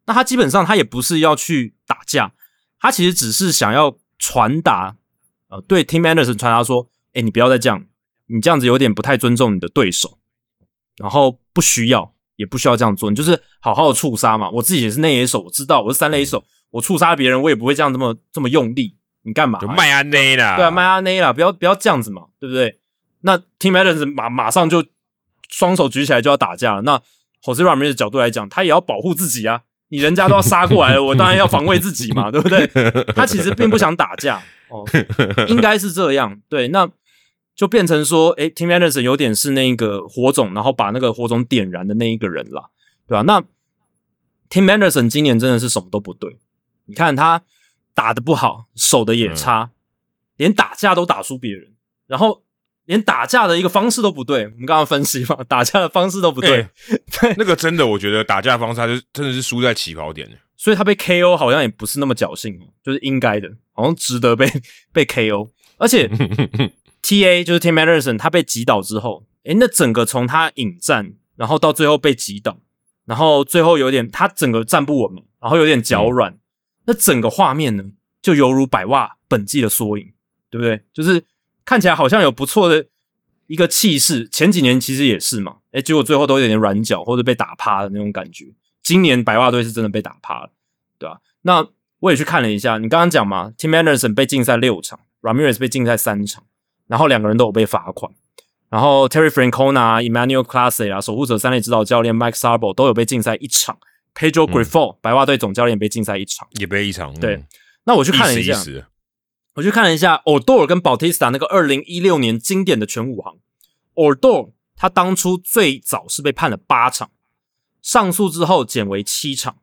[0.06, 2.34] 那他基本上他也不是要去打架，
[2.80, 4.96] 他其实只是想要传达。
[5.46, 7.86] 呃，对，Tim Anderson 传达说：“哎，你不要再这样，
[8.26, 10.18] 你这样子有点不太尊重你的对手，
[10.96, 14.48] 然后不需要，也不需要这样做，你就是好好的触杀嘛。
[14.48, 18.96] 我自己也是内野手，我知道我是三垒手，我触杀别人，我也不会这样这么这么用力。
[19.22, 19.58] 你干嘛？
[19.58, 22.78] 就迈阿内啦，对啊，迈阿内啦，不要不要这样子嘛，对不对？
[23.22, 24.84] 那 Tim Anderson 马马上就
[25.50, 26.82] 双手举起来就要打架了。
[26.82, 26.96] 那
[27.42, 29.62] Jose Ramirez 的角度来讲，他也要保护自己啊。
[29.90, 32.66] 你人家都要杀过来了，我当然要防卫自己嘛，对不对？
[33.16, 34.84] 他其实并不想打架。”哦，
[35.48, 36.86] 应该是这样，对，那
[37.58, 42.70] 就变成说，诶 t i m Anderson 有点是那个火种，然后把那个火种点燃的那一个人啦，
[43.04, 43.22] 对吧？
[43.22, 43.40] 那
[44.48, 46.38] Tim Anderson 今年真的是什么都不对，
[46.84, 47.42] 你看他
[47.94, 49.72] 打的不好，守的也差，
[50.36, 51.72] 连打架都打输别人，
[52.06, 52.44] 然后
[52.84, 54.44] 连打架的一个方式都不对。
[54.44, 56.68] 我们刚刚分析嘛，打架的方式都不对，
[57.20, 64.48] 对，那个真的，我觉得打架方式他就真的是输在起跑点所以他被 KO 好像也不是那么侥幸，就是应该的，好像值得被
[64.92, 65.50] 被 KO。
[65.76, 66.08] 而且
[67.08, 72.58] TA 就是 Tim Anderson，他被击倒之后，诶，那整个从他引战，然后到最后被击倒，
[73.06, 76.38] 然后最后有点他整个站不稳嘛，然后有点脚软，
[76.84, 77.84] 那整个画面呢，
[78.20, 80.12] 就犹如百袜本季的缩影。
[80.50, 80.82] 对不对？
[80.94, 81.22] 就是
[81.66, 82.86] 看起来好像有不错的
[83.48, 88.46] 一个气势，前几年其实也是嘛，诶，结果最后都有点软脚或者被打趴的那种感觉。
[88.82, 90.50] 今年白袜队是真的被打趴了，
[90.98, 91.18] 对吧？
[91.42, 91.68] 那
[92.00, 96.44] 我也去看了一下，你刚刚讲嘛，Tim Anderson 被禁赛六场，Ramirez 被禁赛三场，
[96.88, 98.12] 然后两个人都有被罚款，
[98.68, 103.78] 然后 Terry Francona、Emmanuel Clase 啊，守护者三类指导教练 Mike Sarbo 都有被禁赛一场
[104.14, 107.14] ，Pedro Grifol 白袜队总教练被禁赛一场，也被一场。
[107.20, 107.44] 对，
[107.84, 108.60] 那我去看了一下，
[109.54, 113.38] 我去看了一下 Odor 跟 Bautista 那个二零一六年经典的全武行
[113.94, 117.10] ，Odor 他当初最早是被判了八场。
[117.80, 119.56] 上诉之后减为七场，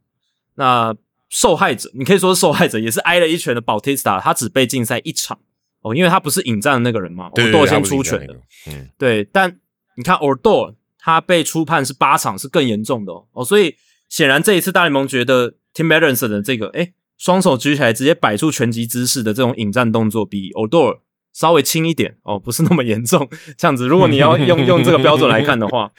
[0.56, 0.96] 那
[1.30, 5.40] 受害者你可以说是受害者，也是挨了一拳的 Bautista，他只被禁赛一场
[5.86, 8.34] 哦，因为他不是引战的那个人嘛，对，Ordo 先出拳的，
[8.72, 9.24] 嗯，对。
[9.26, 9.56] 但
[9.95, 13.76] 你看 Ordo 他被初判是八场，是更严重的哦，哦所以
[14.10, 21.02] 显然这一次大联盟觉得 Tim Anderson 的这个哎双手举起来直接摆出拳击姿势的这种引战动作比 Ordo
[21.32, 23.30] 稍微轻一点哦，不是那么严重。
[23.56, 25.91] 这样子，如果你要用用这个标准来看的话，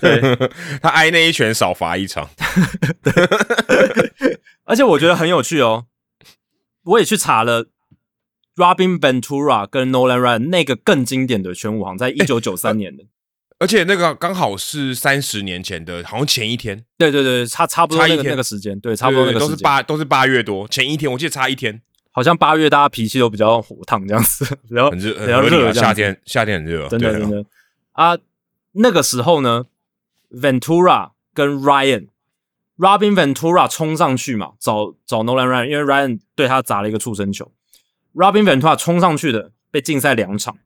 [0.00, 0.20] 对
[0.80, 2.26] 他挨那一拳少罚一场。
[4.64, 5.84] 而且我觉得很有趣哦，
[6.84, 7.66] 我也去查了
[8.58, 13.04] Robin Ventura 跟 Nolan Ryan 那个更经典的全武行，在一九九三年的，
[13.58, 16.84] 而且那个刚好是三十年前的，好像前一天。
[16.98, 21.80] 对对对，差差不多那个那个时间，对，差不多那个都是八都是八月多前一天，我记得差一天。
[22.10, 25.72] 好像八月大家脾气都比较火烫这样子， 然后很热，比较热。
[25.72, 27.44] 夏天夏天很热，真的真的
[27.92, 28.18] 啊。
[28.72, 29.66] 那个时候呢
[30.32, 37.52] ，Ventura 跟 Ryan，Robin Ventura 冲上去嘛，找找 Nolan Ryan，因为 Ryan 对他砸了一个畜生球。
[38.18, 40.58] Robin Ventura 冲上去的被禁赛两场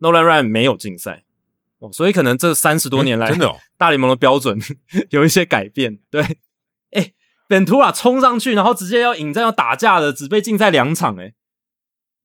[0.00, 1.24] ，Nolan Ryan 没有禁赛。
[1.78, 4.58] 哦，所以可能这三十多年来，真的 大联盟的标准
[5.10, 6.24] 有一些改变，对。
[7.46, 11.34] 本图拉冲上去，然后直接要引战要打架的，只被禁赛两场，哎，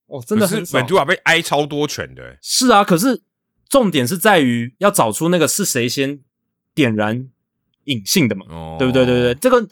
[0.05, 3.21] 哦，真的是本图拉被挨超多拳的，是啊，可是
[3.67, 6.21] 重点是在于要找出那个是谁先
[6.73, 7.27] 点燃
[7.83, 8.77] 隐性的嘛，哦。
[8.79, 9.05] 对不对？
[9.05, 9.67] 对对，这个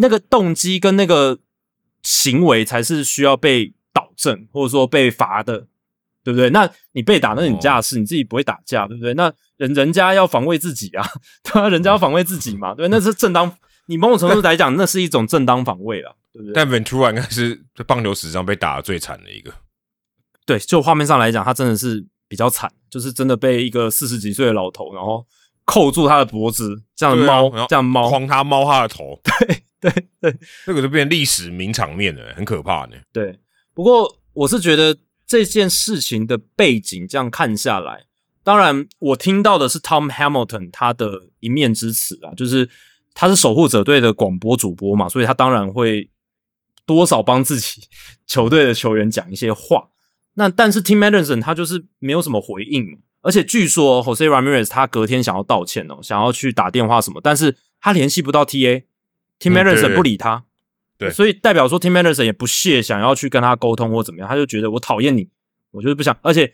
[0.00, 1.38] 那个动机跟那个
[2.02, 5.66] 行为才是需要被导正或者说被罚的，
[6.22, 6.50] 对不对？
[6.50, 9.14] 那你被打那是你家的事，你自己不会打架，对不对？
[9.14, 11.06] 那人人家要防卫自己啊，
[11.42, 13.56] 对啊，人家要防卫自己嘛，对，那是正当。
[13.86, 16.54] 你某种程度来讲，那是一种正当防卫了，对不对？
[16.54, 19.52] 但 Ventura 应该是棒球史上被打的最惨的一个。
[20.46, 25.26] 对，就画面上来讲，他真的是比较惨，就是真的被一个四十几岁的老头，然后
[25.66, 29.20] 扣住他的脖子，这样猫，这样猫，框他猫他的头。
[29.22, 32.96] 对对对，这个就变历史名场面了，很可怕呢。
[33.12, 33.38] 对，
[33.74, 34.96] 不过我是觉得
[35.26, 38.04] 这件事情的背景这样看下来，
[38.42, 42.70] 当然我听到的是 Tom Hamilton 他的一面之词啊，就是。
[43.16, 46.10] 他是守护者队的广播主播嘛，所以他当然会
[46.84, 47.82] 多少帮自己
[48.26, 49.90] 球队的球员讲一些话。
[50.32, 58.82] 那但是 Tim Anderson 他就是没有什么回应，而且据说 Jose Ramirez 他隔天想要道歉哦，想要去打电话什么，但是他联系不到 TA，Tim
[59.62, 60.44] Anderson 不理他，对，
[61.10, 65.28] 所以代表说 Tim Anderson 也不屑想要去跟他沟通或怎么样，他就觉得我讨厌你，
[65.70, 66.52] 我就是不想，而且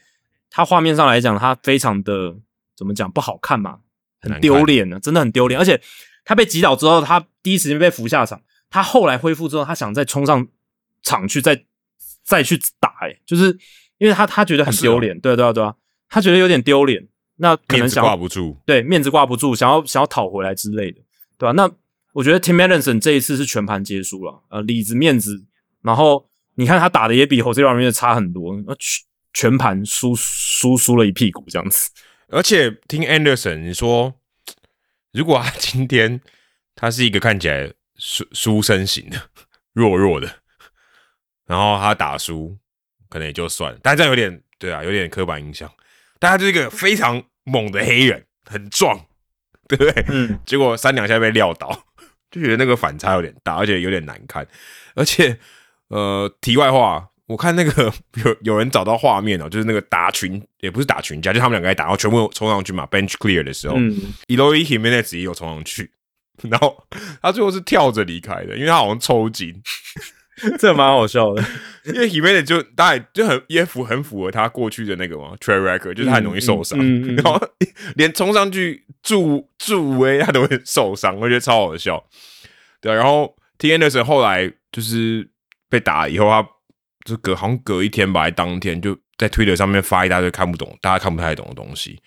[0.50, 2.36] 他画面上来讲，他非常的
[2.76, 3.78] 怎么讲不好看嘛，
[4.20, 5.80] 很丢脸呢，真的很丢脸，而且。
[6.22, 8.40] 他被击倒之后，他第一时间被扶下场。
[8.68, 10.46] 他后来恢复之后，他想再冲上
[11.02, 11.64] 场去，再
[12.22, 12.94] 再去打。
[13.00, 13.58] 哎，就是
[13.96, 15.74] 因为他他觉得很丢脸，对对啊对啊，
[16.10, 17.08] 他觉得有点丢脸。
[17.36, 21.00] 那可能想挂不住，对面子挂不住，想要想要讨回来之类的，
[21.38, 21.52] 对吧？
[21.52, 21.68] 那
[22.12, 25.44] 我觉得 Tim Anderson 这一次是全盘皆输了，呃，里子面子，
[25.82, 31.90] 然后你看他打的也比 Jose Ramirez 差很多，全全盘输输输了一屁股这样子。
[32.28, 34.14] 而且听 Anderson 你说。
[35.12, 36.20] 如果他今天
[36.76, 39.20] 他是一个看起来书书生型的
[39.72, 40.32] 弱弱的，
[41.46, 42.56] 然后他打输
[43.08, 45.68] 可能也就算了，但这样有点对啊，有点刻板印象。
[46.20, 49.04] 但他就是一个非常猛的黑人，很壮，
[49.66, 50.04] 对不对？
[50.10, 50.38] 嗯。
[50.46, 51.86] 结果三两下被撂倒，
[52.30, 54.46] 就觉得那个反差有点大，而且有点难看。
[54.94, 55.38] 而且
[55.88, 57.06] 呃，题外话。
[57.26, 57.92] 我看那个
[58.24, 63.76] 有有人找到画面哦，就是那个打群也不是打群架，就他们两个在打，然后全部冲上去嘛，bench clear 的时候
[64.26, 65.88] ，Eloy Jimenez 也有冲上去，
[66.50, 66.84] 然后
[67.22, 69.54] 他最后是跳着离开的，因为他好像抽筋，
[70.58, 71.42] 这蛮好笑的。
[71.86, 76.78] 因为 Jimenez 就当然就很也符很符合他过去的那个嘛 t r a record，就是他很容易受伤，
[77.16, 77.40] 然后
[77.96, 82.04] 连冲上去助助威他都会受伤，我觉得超好笑。
[82.80, 85.28] 对，然后 T Anderson 后来就是
[85.68, 86.46] 被打以后他。
[87.06, 91.98] 就隔好像隔一天吧，当天就在推特上面发一大堆看不懂、大家看不太懂的东西，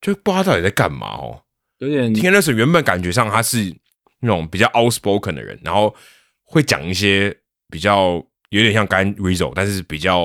[0.00, 1.42] 就不知道到底在干嘛哦。
[1.76, 3.76] 有点天那是原本感觉上他是
[4.20, 5.94] 那种比较 outspoken 的人，然后
[6.42, 7.36] 会讲一些
[7.70, 10.24] 比较有点像干 Rizzo，但是比较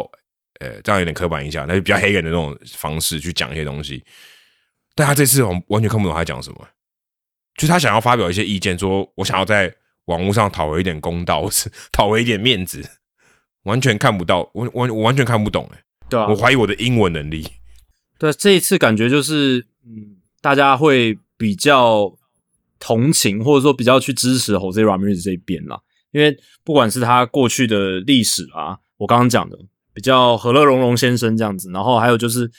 [0.60, 4.04] 呃，这样有点刻板印象，那就比较黑人的那种方式去讲一些东西。
[4.96, 6.68] 但他这次我完全看不懂他讲什么，
[7.56, 9.74] 就是他想要发表一些意见，说我想要在
[10.06, 12.82] 网络上讨回一点公道，是讨回一点面子，
[13.64, 17.46] 完全看不到，我完我完全看不懂，哎，对啊，我怀疑我的英文能力。
[18.18, 22.18] 对，这一次感觉就是，嗯，大家会比较
[22.80, 25.82] 同情，或者说比较去支持 Jose Ramirez 这一边啦，
[26.16, 29.58] 因为不管是他过去的历史啊，我刚刚讲的
[29.94, 32.50] 比较和乐融融先生这样子，然后还有就是，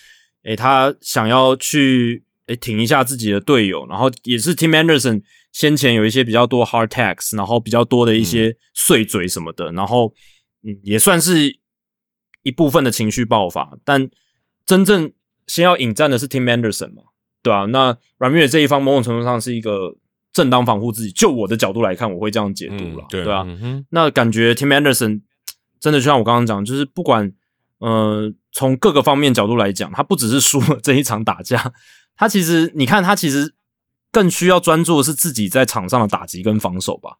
[0.42, 2.22] 诶，他想要去。
[2.46, 5.20] 诶，挺一下自己的队友，然后也是 Tim Anderson
[5.50, 10.14] 先前有一些比较多 hard tags，然后比较多的一些碎嘴什么的，然后
[10.62, 11.58] 嗯，也算是
[12.44, 13.76] 一部分的情绪爆发。
[13.84, 14.08] 但
[14.64, 15.12] 真正
[15.48, 17.02] 先要引战的是 Tim Anderson 嘛，
[17.42, 17.64] 对啊？
[17.64, 19.96] 那 Ramirez 这一方某种程度上是一个
[20.36, 21.10] 正当防护自己。
[21.10, 23.46] 就我的角度来看，我会这样解读了，对吧？
[23.88, 25.22] 那感觉 Tim Anderson
[25.80, 27.32] 真的就像我刚刚讲，就是不管
[27.78, 31.72] 呃从各个方面角度来讲，他不只是输了这一场打架。
[32.14, 33.54] 他其实，你看，他其实
[34.12, 37.16] 更需要专注的是自己在场上的打击跟防守吧，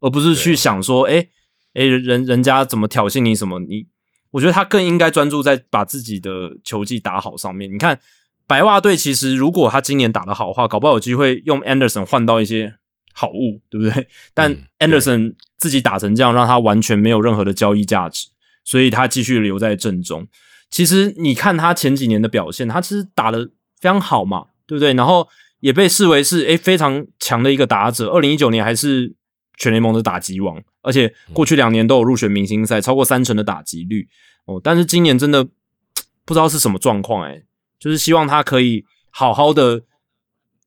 [0.00, 1.28] 而不是去想说，哎
[1.74, 3.60] 哎，人人家怎么挑衅你什么？
[3.60, 3.86] 你，
[4.32, 7.72] 我觉得他更应该专注在把自己的球技打好上面。
[7.72, 8.00] 你看，
[8.46, 12.74] 白袜队其实如果他今年打得好的话，搞不好有机会用 Anderson 换到一些
[13.12, 14.08] 好物，对不对？
[14.34, 18.28] 但 Anderson 自己打成这样，让他完全没有任何的交易价值，
[18.64, 20.26] 所以他继续留在阵中。
[20.70, 23.50] 其实你看他前几年的表现，他其实打的。
[23.78, 24.94] 非常好嘛，对不对？
[24.94, 25.28] 然后
[25.60, 28.08] 也被视为是诶非常强的一个打者。
[28.08, 29.14] 二零一九年还是
[29.58, 34.08] 全联盟的打击王，而且过去两年都有入选明星赛，超过三成的打击率
[34.46, 34.58] 哦。
[34.64, 35.44] 但是今年真的
[36.24, 37.44] 不知道是什么状况诶
[37.78, 39.82] 就是希望他可以好好的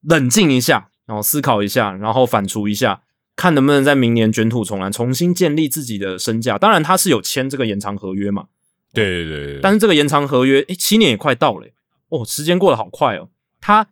[0.01, 3.01] 冷静一下，然后思考一下，然后反刍一下，
[3.35, 6.57] 看能不能在明年卷土重来，重新建立自己的身价。
[6.57, 8.45] 当然他是有签这个延长合约嘛，
[8.93, 9.59] 对对对。
[9.61, 11.67] 但是这个延长合约诶七年也快到了。
[12.09, 13.29] 哦，时间过得好快哦！
[13.61, 13.87] 他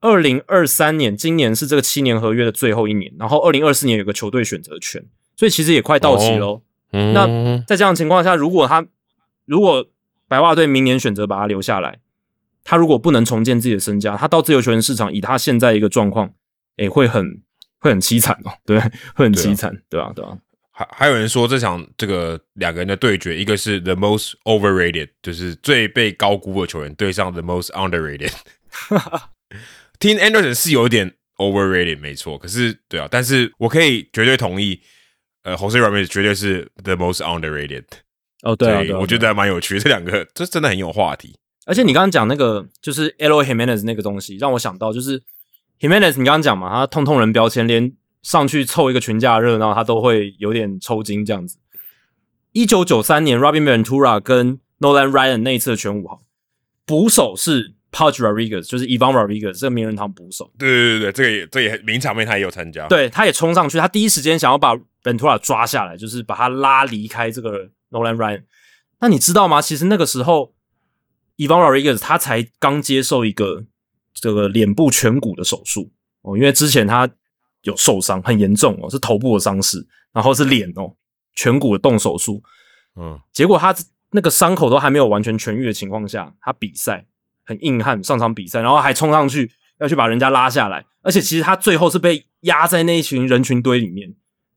[0.00, 5.04] 二零二三年，今年是这个七年合约的最后一年，然后二零二四年有个球队选择权，
[5.36, 6.62] 所以其实也快到期喽。
[6.90, 8.86] 那在这样情况下，如果他
[9.44, 9.86] 如果
[10.28, 11.98] 白袜队明年选择把他留下来，
[12.64, 16.32] 他如果不能重建自己的身家，他到自由球员市场，以他现在一个状况，
[16.76, 17.42] 诶，会很
[17.78, 18.78] 会很凄惨哦，对，
[19.14, 20.12] 会很凄惨，对吧？
[20.14, 20.36] 对吧？
[20.72, 28.32] 还还有人说这场这个两个人的对决，一个是 the most overrated，就是最被高估的球员对上 the most underrated。
[29.98, 32.38] Tim Anderson 是有点 overrated，没错。
[32.38, 34.80] 可是对啊，但是我可以绝对同意，
[35.42, 37.84] 呃，Jose Ramirez 绝对是 the most underrated。
[38.42, 41.34] 哦，对啊，我觉得还蛮有趣，这两个这真的很有话题。
[41.68, 45.22] 而且你刚刚讲那个就是 Elo Jimenez 那个东西，让我想到就是
[45.78, 47.92] Jimenez，你刚刚讲嘛，他痛痛人标签连。
[48.20, 51.56] 上去凑一个群架热闹，他都会有点抽筋这样子。
[52.50, 56.20] 一九九三年，Robin Ventura 跟 Nolan Ryan 那一次的全五号
[56.84, 60.50] 捕手是 Pudge Rodriguez，就是 Ivan Rodriguez 这个名人堂捕手。
[60.58, 62.88] 对对对对，这个也这也名场面，他也有参加。
[62.88, 68.42] 对，他也冲上去，他第一时间想要把 Ventura 抓下来，就是把他拉离开这个 Nolan Ryan。
[69.00, 69.62] 那你知道吗？
[69.62, 70.52] 其实那个时候
[71.38, 73.64] ，Ivan Rodriguez 他才刚接受一个
[74.12, 75.90] 这个脸部颧骨的手术
[76.20, 77.08] 哦，因为之前他。
[77.62, 80.94] 有受伤很严重哦，是头部的伤势，然后是脸哦，
[81.36, 82.40] 颧骨的动手术，
[82.94, 83.74] 嗯，结果他
[84.12, 87.06] 那个伤口都还没有完全痊愈的情况下，他比赛
[87.44, 89.50] 很硬汉上场比赛，然后还冲上去
[89.80, 94.14] 要去把人家拉下来，而且其实他最后是被压在那一群人群堆里面，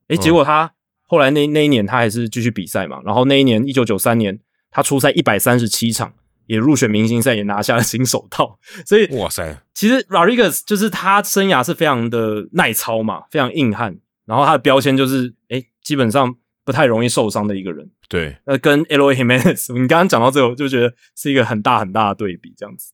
[0.10, 0.72] 诶，结果他
[1.08, 4.40] 后来那那一年他还是继续比赛嘛，然后那一年一九九三年
[4.70, 6.14] 他出赛一百三十七场。
[6.52, 17.90] 也入选明星赛，也拿下了新手套， 所以哇塞，其实 Rodriguez 就是他生涯是非常的耐操嘛，非常硬汉，然后他的标签就是，哎，基本上不太容易受伤的一个人。
[18.10, 22.92] 对，那跟 Elo Jimenez， 你刚刚讲到这个，就觉得是一个很大很大的对比，这样子。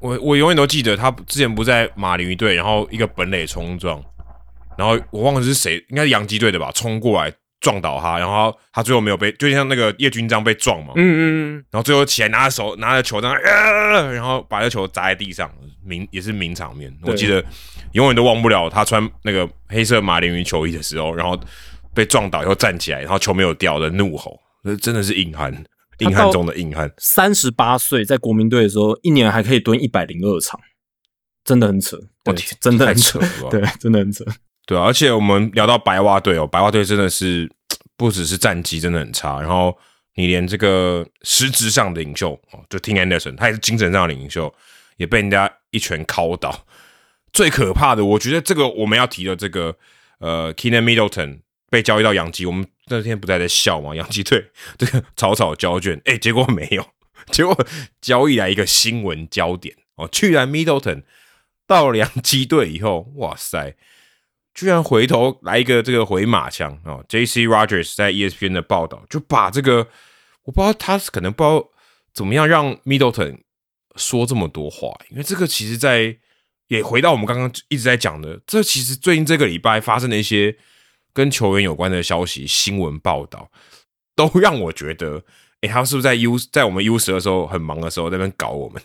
[0.00, 4.04] 我我永远都记得他之前不在马林鱼队，然后一个本垒冲撞，
[4.76, 7.32] 然后我忘了是谁，应该是洋基队的吧，冲过来。
[7.64, 11.20] 撞倒他，然后他最后没有被，就像那个叶军章被撞嘛，嗯嗯
[11.56, 15.50] 嗯，然后最后起来拿着手拿着球在那，然后把这球砸在地上，
[15.82, 16.94] 名也是名场面。
[17.02, 17.42] 我记得
[17.92, 21.40] 永远都忘不了他穿那个黑色马林鱼球衣的时候，然后
[21.94, 25.50] 被撞倒以后站起来，然后球没有掉的怒吼，那真的是硬汉，
[26.00, 26.92] 硬汉中的硬汉。
[26.98, 30.60] 三十八岁在国民队的时候，一年还可以蹲一百零二场，
[31.42, 33.18] 真的很扯，我天，真的很扯，
[33.50, 34.22] 对，真的很扯。
[34.66, 37.50] 对啊，而且我们聊到白袜队哦，白袜队真的是
[37.96, 39.76] 不只是战绩真的很差，然后
[40.14, 44.52] 你连这个实质上的领袖哦，就 Tim Anderson，他也是精神上的领袖，
[44.96, 46.66] 也被人家一拳敲倒。
[47.32, 49.76] 最可怕的，我觉得这个我们要提的这个
[50.20, 53.94] 呃 k e n n Middleton 被交易到洋基，我们那天不在在笑吗？
[53.94, 56.86] 洋基队这个草草交卷，哎，结果没有，
[57.32, 57.66] 结果
[58.00, 61.02] 交易来一个新闻焦点哦，居然 Middleton
[61.66, 63.74] 到了洋基队以后，哇塞，
[64.54, 67.46] 居然回头来一个这个回马枪哦，J.C.
[67.46, 69.88] Rogers 在 ESPN 的报道就把这个，
[70.44, 71.68] 我不知道他可能不知道
[72.12, 73.40] 怎么样让 Middleton
[73.96, 76.16] 说这么多话，因为这个其实，在
[76.68, 80.56] 也回到我们刚刚一直在讲的，这其实最近这个礼拜发生的一些
[81.12, 83.50] 跟球员有关的消息、新闻报道，
[84.14, 85.24] 都让我觉得，
[85.62, 88.80] 哎，他是不是在 U 在我们 U 十的时候很忙的时候在那边搞我们？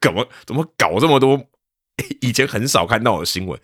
[0.00, 1.42] 怎么怎么搞这么多
[2.20, 3.58] 以前很少看到的新闻？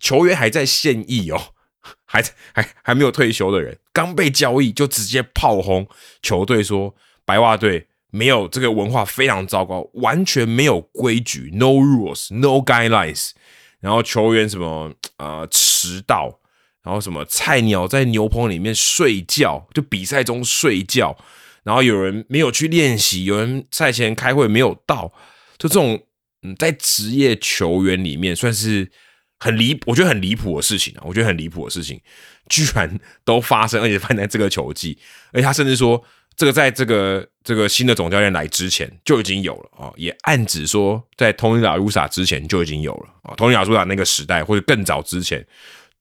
[0.00, 1.40] 球员还在现役哦，
[2.04, 2.22] 还
[2.52, 5.86] 还还没有退休的人，刚被交易就直接炮轰
[6.22, 6.94] 球队，说
[7.24, 7.86] 白袜队。
[8.10, 13.32] 没有这个文化非常糟糕，完全没有规矩，no rules，no guidelines。
[13.80, 16.40] 然后球员什么呃迟到，
[16.82, 21.18] 然后什么菜鸟在牛棚里面睡觉，就比赛中睡觉。
[21.64, 25.12] 然后有人没有去练习，有人赛前开会没有到，
[25.58, 26.02] 就这种
[26.42, 28.90] 嗯，在职业球员里面算是
[29.38, 31.02] 很离，我觉得很离谱的事情啊。
[31.04, 32.00] 我觉得很离谱的事情，
[32.48, 34.98] 居然都发生，而且发生在这个球季，
[35.32, 36.04] 而且他甚至说。
[36.36, 45.44] 这个在这个这个新的总教练来之前就已经有了啊，也暗指说在 Tony La r u s a 之前就已经有了啊，Tony La r u s a 那个时代或者更早之前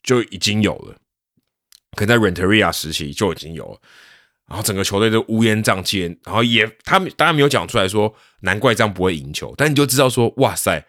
[0.03, 0.95] 就已经有了，
[1.95, 3.79] 可能在 Renteria 时期就已经有了，
[4.47, 10.85] 然后整个球队都乌烟瘴气，然后也他们当然没有讲出来说难怪这样不会赢球，但你就知道说哇塞，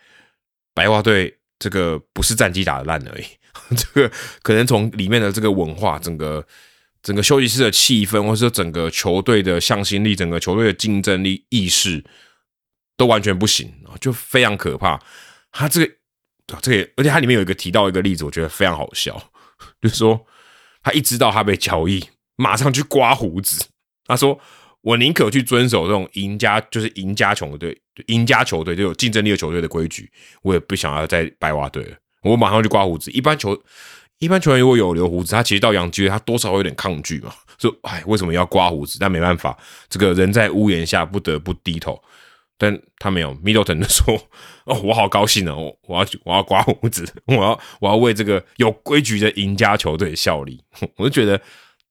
[0.74, 3.24] 白袜队这个不是战绩打的烂而已，
[3.76, 6.46] 这个可能从里面的这个文化整个。
[7.00, 12.04] 整个休息室的气氛，或者说整个球队的向心力，整个球队的竞争力意识，
[12.96, 15.00] 都完全不行啊，就非常可怕。
[15.52, 15.94] 他这个，
[16.60, 19.30] 这个，而且他里面有一个提到一个例子，我觉得非常好笑，
[19.80, 20.26] 就是说
[20.82, 22.04] 他一知道他被交易，
[22.34, 23.64] 马上去刮胡子。
[24.04, 24.38] 他说
[24.88, 30.10] ：“我宁可去遵守这种赢家，就是赢家球队、赢家球队就有竞争力的球队的规矩，
[30.42, 31.96] 我也不想要在白袜队了。
[32.22, 33.10] 我马上去刮胡子。
[33.10, 33.60] 一般球。”
[34.20, 38.98] 一般球员如果有留胡子，他其实到洋基，他多少会有点抗拒嘛，说哎为什么要刮胡子？
[38.98, 39.56] 但没办法，
[39.88, 42.02] 这个人在屋檐下不得不低头。
[42.56, 44.20] 但他没有，Middleton 说
[44.64, 50.60] 哦，我好高兴哦，我要我要刮胡子，我要我要为这个有规矩的赢家球队效力。
[50.98, 51.40] 我就觉得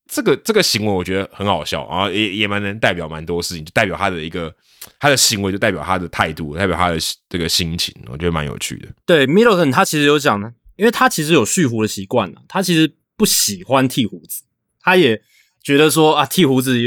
[0.08, 4.54] 这个这个行为，我觉得很好笑啊，也也蛮能代表蛮多事情，就代表他的一个
[5.00, 6.98] 他的行为，就代表他的态度，代表他的
[7.30, 8.88] 这个心情，我觉得蛮有趣的。
[9.06, 10.54] 对，Middleton 他其实有讲呢。
[10.78, 14.44] 因为他其实有蓄胡的习惯了，他其实不喜欢剃胡子，
[14.80, 15.20] 他也
[15.64, 16.78] 觉得说啊剃胡子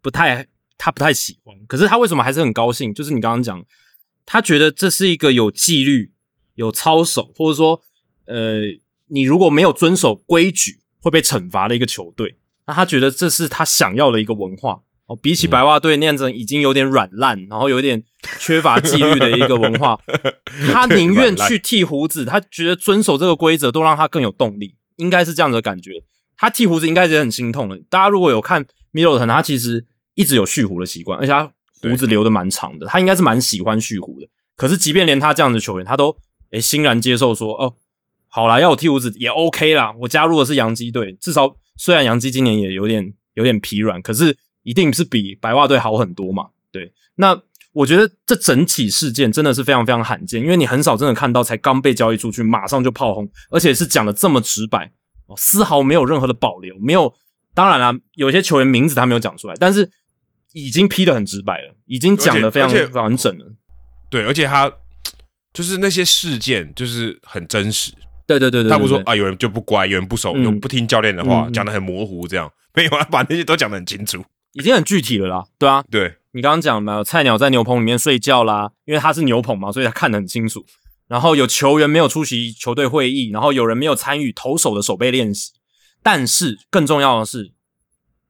[0.00, 0.46] 不太，
[0.78, 1.54] 他不太喜欢。
[1.66, 2.94] 可是他为什么还是很高兴？
[2.94, 3.62] 就是你刚刚讲，
[4.24, 6.10] 他觉得这是一个有纪律、
[6.54, 7.82] 有操守，或者说
[8.24, 8.62] 呃，
[9.08, 12.37] 你如果没有遵守规矩会被惩罚的一个球队，
[12.68, 14.82] 那他觉得这是他想要的一个文化。
[15.06, 18.04] 哦，比起白袜队那样子已经有点软烂，然后有点
[18.38, 19.98] 缺乏纪律的一个文化，
[20.70, 25.92] 他宁愿去剃胡子，他觉得遵守这个规则都让他更有动力，应该是这样的感觉。
[26.36, 27.80] 他剃胡子应该也很心痛的。
[27.88, 31.50] 大家如果有看米洛腾，他其实一直有蓄胡的习惯，而且他
[31.80, 34.28] 胡子留的蛮长的，他应该是蛮喜欢蓄胡的。
[34.56, 36.14] 可是即便连他这样的球员，他都
[36.50, 37.76] 诶欣然接受说，哦，
[38.28, 39.92] 好啦，要我剃胡子也 OK 啦。
[40.00, 44.36] 我加入的是洋基队，至少虽然洋基今年也有点有点疲软，可是。
[44.64, 46.48] 一定是比白袜队好很多嘛？
[46.70, 47.40] 对，那
[47.72, 54.92] 我觉得这整体事件真的是非常非常罕见，因为你很少真的看到才刚被交易出去马上就炮轰，而且是讲的这么直白，
[55.38, 57.14] 丝毫没有任何的保留，没有。
[57.54, 59.90] 当然啦，有些球员名字他没有讲出来，但是
[60.52, 63.46] 已经批的很直白了，已经讲的非常完整了。
[64.10, 64.70] 对，而且他
[65.54, 67.92] 就是那些事件就是很真实。
[68.28, 74.22] 对对对对，他不说啊，有人就不乖，有人不守，有不听教练的话，讲的很模糊，这样没有啊，把那些都讲的很清楚。
[74.52, 76.14] 已经很具体了啦，对啊，对。
[76.32, 80.64] 你刚刚讲嘛，菜鸟在牛棚里面睡觉啦，因为他是牛棚嘛，所以他看得很清楚。
[81.06, 85.52] 然后有球员没有出席球队会议，然后有人没有参与投手的守备练习。
[86.02, 87.52] 但是更重要的是，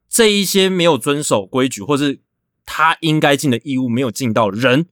[0.08, 2.20] 这一些没有遵守规矩，或是
[2.64, 4.86] 他应该尽的义务没有尽到人，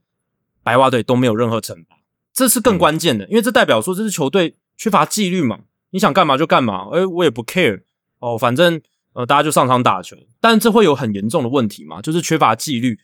[0.65, 1.97] 白袜队都没有任何惩罚，
[2.35, 7.83] 这是更关键的，因为这代表说这支球队缺乏纪律嘛，你想干嘛就干嘛，哎，我也不 care
[8.19, 8.81] 哦，反正。
[9.19, 12.03] 呃，大家就上场打球，但这会有很严重的问题嘛？
[12.03, 12.99] 就是缺乏纪律。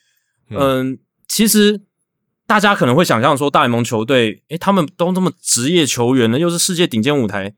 [0.51, 1.81] 嗯，其实
[2.47, 7.55] 大家可能会想象说，大联盟球队，诶，他们都这么职业球员了，又是世界顶尖舞台，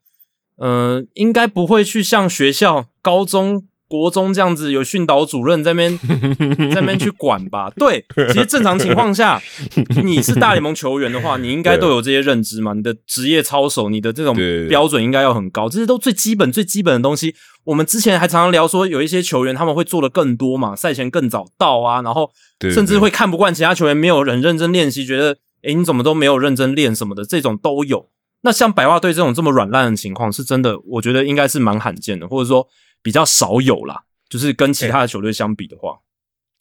[0.59, 5.99] 嗯，应该不会去像学校、高中、国中这样子有训导主任在那边
[6.75, 7.71] 在那边去管吧。
[7.77, 9.41] 对，其实正常情况下，
[10.03, 12.73] 你是大联盟球员的话，你应该都有这些认知嘛。
[12.73, 14.37] 你的职业操守，你的这种
[14.69, 17.35] 标准应该要很高，这些都最基本最基本的东西。
[17.65, 22.29] 我们之前还常常聊说，有一些球员他们会做的更多嘛，赛前更早到啊，然后
[22.73, 28.09] 甚至会看不惯其他球员没有人认真练习，觉得诶你怎么都没有认真练什么的，这种都有。
[28.43, 32.69] 那像白袜队这种这么软烂的情况，是真的，我觉得应该是蛮罕见的，或者说
[33.05, 34.03] 比较少有啦。
[34.29, 35.97] 就是跟其他的球队相比的话，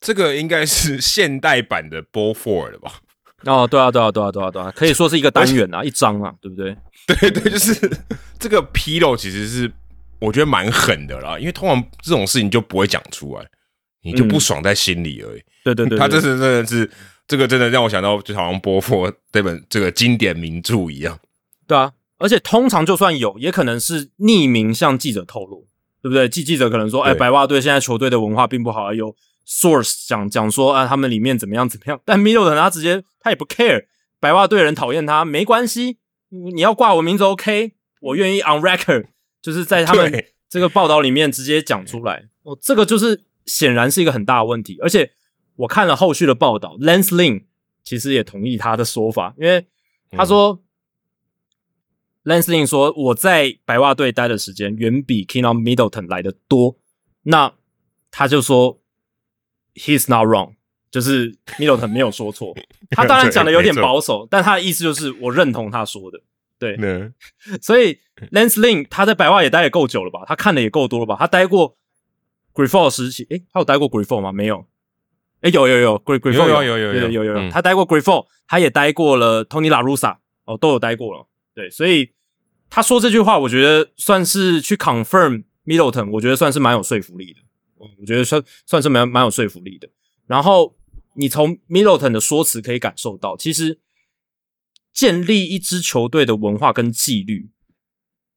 [0.00, 3.00] 这个应该是现代版的 Ball Four 了吧？
[3.46, 6.76] 哦，对啊，对啊，对啊，对啊，对啊，可以说是一个单元啊，一张啊，对不对？
[7.06, 7.74] 对对，就是
[8.38, 9.70] 这个纰漏其实是
[10.20, 13.44] 我觉得蛮狠的啦，因为通常这种事情就不会讲出来，
[14.02, 15.42] 你就不爽在心里而已。
[15.64, 16.88] 对对对，他这是真的是
[17.26, 21.18] 这个真的让我想到，就好像波佛这本这个经典名著一样。
[21.66, 25.66] 对啊，而且通常就算有，也可能是匿名向记者透露，
[26.04, 26.28] 对不对？
[26.28, 29.16] 记记者可能说，哎，白袜队现在球队的文化并不好，有
[29.48, 31.98] source 讲讲说啊，他们里面怎么样怎么样。
[32.04, 33.86] 但 Middleton 他直接他也不 care，
[34.20, 35.96] 白袜队人讨厌他没关系，
[36.28, 37.72] 你要挂我名字 OK，
[38.02, 39.06] 我愿意 on record，
[39.40, 42.28] 就是在他们对这个报道里面直接讲出来。
[42.42, 45.10] 哦，这个就是显然是一个很大的问题，而且
[45.56, 47.44] 我看了后续的报道，Lance Lynn
[47.82, 49.66] 其实也同意他的说法，因为
[50.10, 50.60] 他说。
[52.24, 56.76] Lance Lynn 说：“我在白袜队待的时间远比 Kieron Middleton 来的多。”
[57.24, 57.52] 那
[58.10, 58.80] 他就说
[59.74, 60.54] ：“He's not wrong，
[60.90, 62.54] 就是 Middleton 没有说错。
[62.90, 66.20] 他当然讲的有点保守，但他的意思就是我认同他说的。
[66.58, 66.76] 对，
[67.60, 67.98] 所以
[68.32, 70.24] Lance Lynn 他在白袜也待也够久了吧？
[70.26, 71.16] 他看的也够多了吧？
[71.18, 71.76] 他待过
[72.54, 74.32] Griffo 时期，诶，他有待过 Griffo 吗？
[74.32, 74.64] 没有。
[75.42, 81.26] 诶，有有有 Gri Griffo 有有有有有有有他待过 Griffo，他也待过了 Tony La Russa，哦，都有待过了。
[81.54, 82.12] 对，所以
[82.68, 87.40] 他说这句话，我觉得算是去 confirm Middleton，我觉得算是蛮有说服力的。
[87.40, 89.88] 嗯我觉得算算是蛮蛮有说服力的。
[90.26, 90.74] 然后
[91.14, 93.78] 你从 Middleton 的说辞可以感受到，其实
[94.92, 97.50] 建立一支球队的文化跟纪律，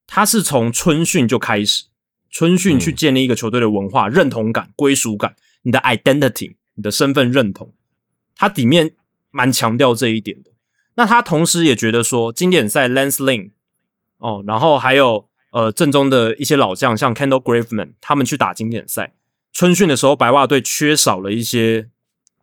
[0.06, 1.85] 它是从春训就开始，
[2.30, 7.73] 春训去建立一个球队的文化、认同感、归属感，你的 identity，你的身份认同，
[8.35, 8.95] 它里面
[9.31, 10.52] 蛮强调这一点的。
[10.98, 13.52] 那他同时也觉得说，经典赛 Lance Lynn
[14.18, 19.14] 哦，然后还有呃正宗的一些老将，像 Kendall Graveman，他们去打经典赛，
[19.53, 21.90] 春训的时候，白袜队缺少了一些，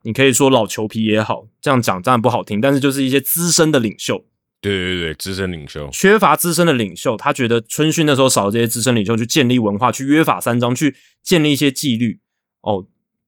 [0.02, 4.24] 你可以说老球皮也好，这样讲当然不好听，但是就是一些资深的领袖，
[4.60, 10.94] 对对对，资深领袖，缺乏资深的领袖，他觉得春训那时候少了这些资深领袖去建立文化，去约法三章，去
[11.24, 12.20] 建立一些纪律，
[12.60, 12.86] 哦，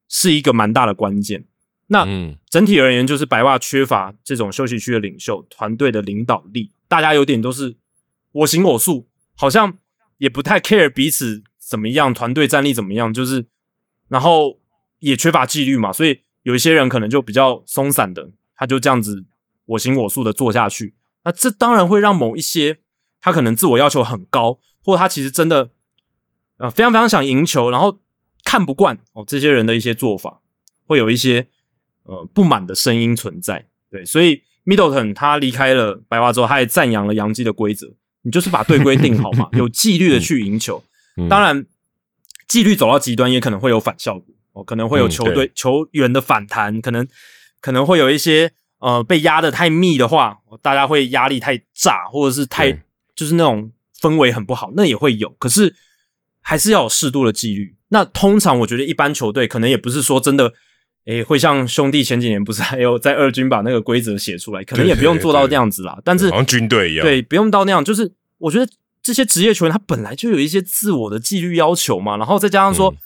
[0.09, 1.47] 是一个蛮大的关键。
[1.89, 7.77] 那嗯，整体而言，就是白袜缺乏这种休息区的领袖、团队的领导力，大家有点都是
[8.33, 9.07] 我行我素，
[9.37, 9.79] 好像
[10.19, 13.47] 也不太 care 彼此怎么样，团队战力怎么样，就是
[14.09, 14.59] 然后
[14.99, 19.25] 也缺乏纪律嘛，所以有一些人可能就比较松散的，他就这样子
[19.67, 22.81] 我行我素的做下去，那这当然会让某一些
[23.21, 25.71] 他可能自我要求很高，或他其实真的
[26.57, 28.01] 呃非常非常想赢球，然后
[28.43, 30.41] 看不惯哦这些人的一些做法，
[30.85, 31.47] 会有一些。
[32.07, 33.67] 呃不满的声音存在。
[33.89, 37.87] 对，所以 Middleton 他离开了白袜之后，他也赞扬了洋基的规则，
[38.23, 40.83] 你就是把队规定好嘛， 有纪律的去赢球。
[41.17, 41.65] 嗯当然，
[42.49, 47.07] 纪律走到极端也可能会有反效果，哦，可能会有嗯球队、球员的反弹，可能
[47.61, 52.73] 可能会有一些呃被压的太密的话，大家会压力太炸，或者是太
[53.15, 53.71] 就是那种
[54.01, 55.31] 氛围很不好，那也会有。
[55.39, 55.75] 可是
[56.41, 57.77] 还是要有适度的纪律。
[57.89, 60.53] 那通常我觉得一般球队可能也不是说真的。
[61.07, 65.99] 诶，会像兄弟前几年不是还有在二军把那个规则写出来，可能也不用做到这样子啦。
[66.05, 67.85] 但是好像军队一样，对，不用到那样。
[67.85, 68.71] 就是我觉得
[69.03, 72.97] 这些职业球员他本来就有一些自我的纪律要求嘛，然后再加上说，嗯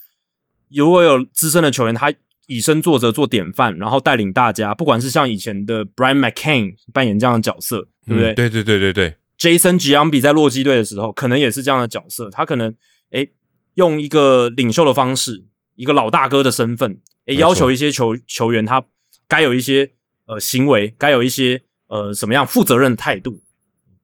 [0.71, 2.13] 如果有资深的球员，他
[2.47, 8.33] 以身作则做典范，然后带领大家，不管是像以前的 Brian McCain 扮演这样的角色，对不对？
[8.33, 12.31] 嗯对对对对对，Jason Giambi 在洛基队的时候，可能也是这样的角色。
[12.31, 12.73] 他可能
[13.11, 13.33] 诶
[13.75, 15.45] 用一个领袖的方式，
[15.75, 17.01] 一个老大哥的身份，
[17.31, 18.85] 诶没错要求一些球球员他
[19.29, 19.93] 该有一些
[20.27, 23.43] 呃行为，该有一些呃什么样负责任的态度，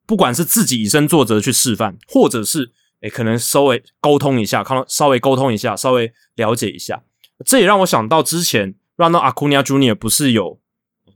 [0.07, 7.03] 不管是自己以身作则去示范，或者是诶可能稍微沟通一下，看稍微沟通一下，稍微了解一下。
[7.44, 9.94] 这也让我想到之前 Ronald Acuna Jr.
[9.94, 10.61] 不是有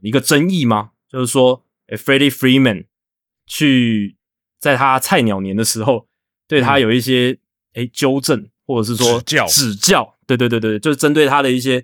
[0.01, 0.91] 一个争议吗？
[1.09, 2.85] 就是说，诶 Freddie Freeman
[3.47, 4.17] 去
[4.59, 6.07] 在他菜鸟年的时候，
[6.47, 7.39] 对他有一些
[7.73, 11.83] 诶纠正，或者是说指教指教，对对对对，就是针对他的一些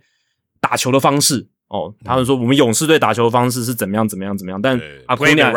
[0.67, 1.93] 打球的方式哦。
[2.03, 5.53] 他们说我们勇士队打球的方式是怎么样怎么样怎么样，但阿库尼亚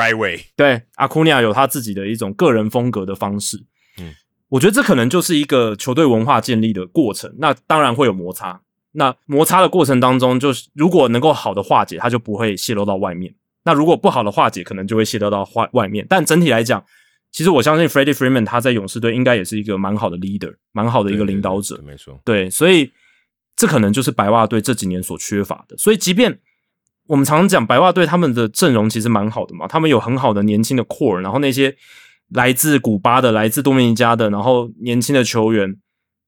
[0.55, 3.57] 对阿库尼亚有他自己的一种个人风格的方式。
[3.99, 4.15] 嗯，
[4.49, 7.35] 我觉得这可能就是一个球队文化建立的过程。
[7.39, 8.61] 那当然会有摩擦，
[8.93, 13.33] 那摩擦的过程当中，就是如果能够好的化解，它就不会泄露到外面；
[13.65, 16.07] 那如果不好的化解，可能就会泄露到外外面。
[16.09, 16.85] 但整体来讲，
[17.31, 21.81] 其实我相信 Freddie Freeman 他在勇士队应该也是一个蛮好的 leader，蛮好的一个领导者。
[21.87, 22.91] 没错，对，所以
[23.61, 25.77] 这可能就是白袜队这几年所缺乏的。
[25.77, 26.39] 所以，即便
[27.07, 31.77] 我们常常讲白袜队他们的阵容其实蛮好的嘛，他们有很好的年轻的 core，然后那些
[32.31, 35.77] 来自古巴的、来自多米尼加的，然后年轻的球员，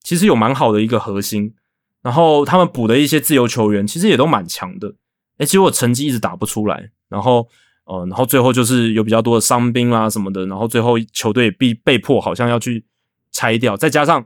[0.03, 1.55] 其实有蛮好的一个核心。
[2.03, 4.95] 然后他们补的一些自由球员，其实也都蛮强的。
[5.39, 7.49] 诶，结果成绩一直打不出来，然后。
[7.85, 12.87] 呃，然后最后就是有比较多的伤兵啦什么的，然后最后球队被被迫好像要去
[13.33, 14.25] 拆掉，再加上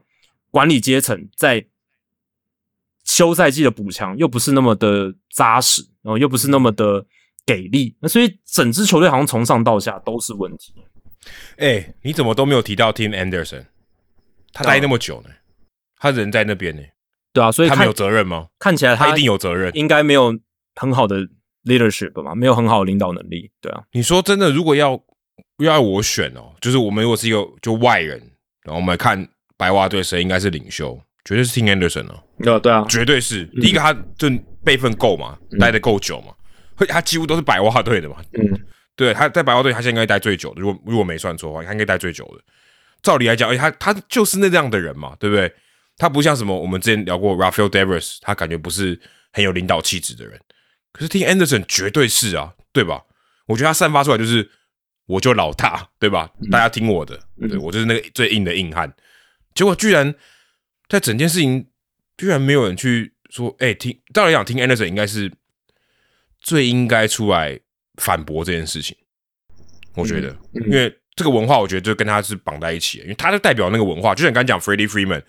[0.51, 1.67] 管理阶层在
[3.07, 7.07] 休赛季的补强又不是那么的扎实，然后又不是那么的
[7.47, 10.75] 给力，那所以整支球队好像从上到下都是问题。
[11.57, 13.65] 哎，你怎么都没有提到 Tim Anderson？
[14.53, 15.31] 他待那么久呢，
[15.97, 16.83] 他人在那边呢，
[17.33, 18.49] 对啊，所以他没有责任吗？
[18.59, 20.39] 看起来他一定有责任，应该没有
[20.75, 21.27] 很好的。
[21.67, 23.83] leadership 嘛，没有很好的领导能力，对啊。
[23.91, 25.03] 你说真的，如果要
[25.59, 28.21] 要我选哦，就是我们如果是一个就外人，
[28.63, 32.23] 然后我们看白袜队谁应该是领袖，绝对是 Tim Anderson 哦。
[32.39, 34.29] 对对啊，绝对是第一个，他就
[34.65, 36.33] 辈分够嘛，待的够久嘛，
[36.75, 38.17] 会他几乎都是百袜队的嘛。
[38.33, 38.61] 嗯，
[38.95, 40.61] 对，他在百袜队，他现在应该待最久的。
[40.61, 42.43] 如果如果没算错的话，他应该待最久的。
[43.03, 45.53] 照理来讲，而且他他就是那样的人嘛，对不对？
[45.99, 49.01] 他不像什么我们之前聊过 Rafael Devers，他感觉不是
[49.33, 50.39] 很有领导气质的人。
[50.93, 53.03] 可是听 Anderson 绝对是啊，对吧？
[53.47, 54.51] 我觉得他散发出来就是
[55.07, 56.29] 我就老大，对吧？
[56.51, 57.19] 大家听我的，
[57.49, 58.93] 对我就是那个最硬的硬汉。
[59.55, 60.15] 结果居然
[60.89, 61.67] 在整件事情，
[62.17, 65.33] 居然没有人去说，哎，听，照理讲听 Anderson 应该是
[66.41, 67.59] 最应该出来
[67.97, 68.97] 反驳这件事情。
[69.95, 74.15] 我觉得，因为这个文化，我觉得就跟他是绑在一起，因为他就代表那个文化。
[74.15, 75.23] 就像刚讲 Freddie Freeman，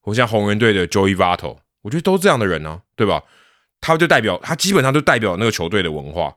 [0.00, 3.22] 或像红人队的 Joey Votto，我觉得都是这样的人呢，对吧？
[3.80, 6.36] 他就代表他基本上就代表那个球队的文化。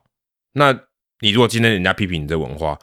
[0.52, 0.72] 那
[1.20, 2.78] 你如果今天人家批评你这文化，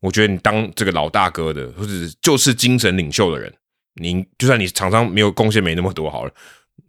[0.00, 1.92] 我觉得你当这个老大哥的，或者
[2.22, 3.52] 就是精神领袖的人，
[3.96, 6.32] 你就算你场上没有贡献没那么多好了，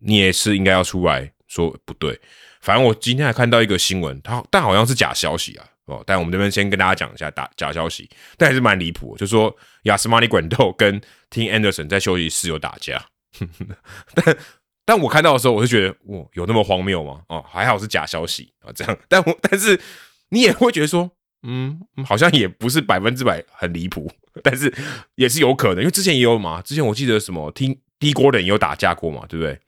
[0.02, 2.20] 你也是应该要出来说不对。
[2.62, 6.04] 反正我今天还看到一个新闻，他但好像是假消息啊哦。
[6.06, 11.00] 但我们这边先跟大家讲一下打假消息，但还是蛮离谱，就说亚斯马尼管豆跟
[11.30, 13.06] Tim Anderson 在休息室有打架，
[14.16, 14.38] 但。
[14.86, 17.22] 但我看到的时候，我就觉得，哇，有那么荒谬吗？
[17.28, 18.98] 哦，还好是假消息啊，这样。
[19.08, 19.80] 但我但是
[20.30, 21.12] 你也会觉得说，
[21.44, 24.12] 嗯，好像也不是百分之百很离谱，
[24.42, 24.74] 但是
[25.14, 29.60] 也是有可能，因为之前也有嘛，之前我记得什么听低锅的也有打架过嘛，对不对？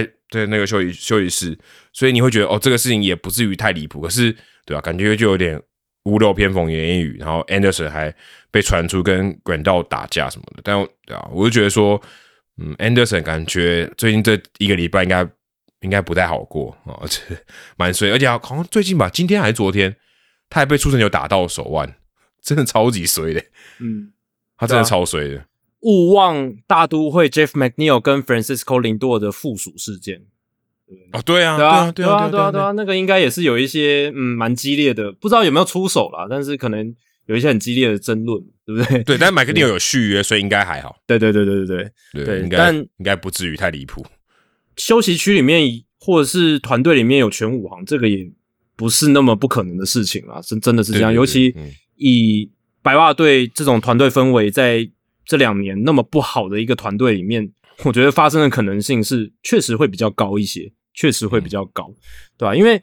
[0.00, 1.58] 在在那个休息休息室，
[1.92, 4.32] 所以你会觉得，哦，这个事情也不至于太离谱，可是，
[4.64, 4.80] 对吧？
[4.80, 5.60] 感觉就有点
[6.04, 8.14] 屋漏偏逢连夜雨，然后 Anderson 还
[8.50, 12.00] 被传出跟 Grandal 打架什么的，但对啊，我就觉得说。
[12.58, 15.26] 嗯，Anderson 感觉最近这一个礼拜应该
[15.80, 17.22] 应该不太好过啊，而且
[17.78, 19.96] 蛮衰，而且好像最近吧，今天还是昨天，
[20.50, 21.96] 他还被出生球打到手腕，
[22.42, 23.42] 真的超级衰的。
[23.80, 24.12] 嗯，
[24.58, 25.46] 他真的超衰的。
[25.82, 30.22] 勿忘大都会 Jeff McNeil 跟 Francisco Lindor 的附属事件。
[31.12, 36.94] 哦，对啊，对啊，对啊，对啊，对啊，那个应该也是有一些嗯蛮激烈的，不知道有没有出手啦，但是可能
[37.26, 38.42] 有一些很激烈的争论。
[38.64, 39.02] 对不对？
[39.02, 40.96] 对，但麦克尼有有续约，所以应该还好。
[41.04, 44.06] 对对对对对对对，但应该不至于太离谱。
[44.76, 48.30] 休息区里面或者是团队里面有全武行，这个也
[48.76, 51.12] 不是那么不可能的事情啦，是真的是这样。
[51.12, 51.52] 尤其
[51.96, 52.48] 以
[52.82, 54.88] 白袜队这种团队氛围，在
[55.24, 57.52] 这两年那么不好的一个团队里面，
[57.84, 61.92] 我觉得发生的可能性是确实会比较高一些，确实会比较高，
[62.36, 62.54] 对吧？
[62.54, 62.82] 因为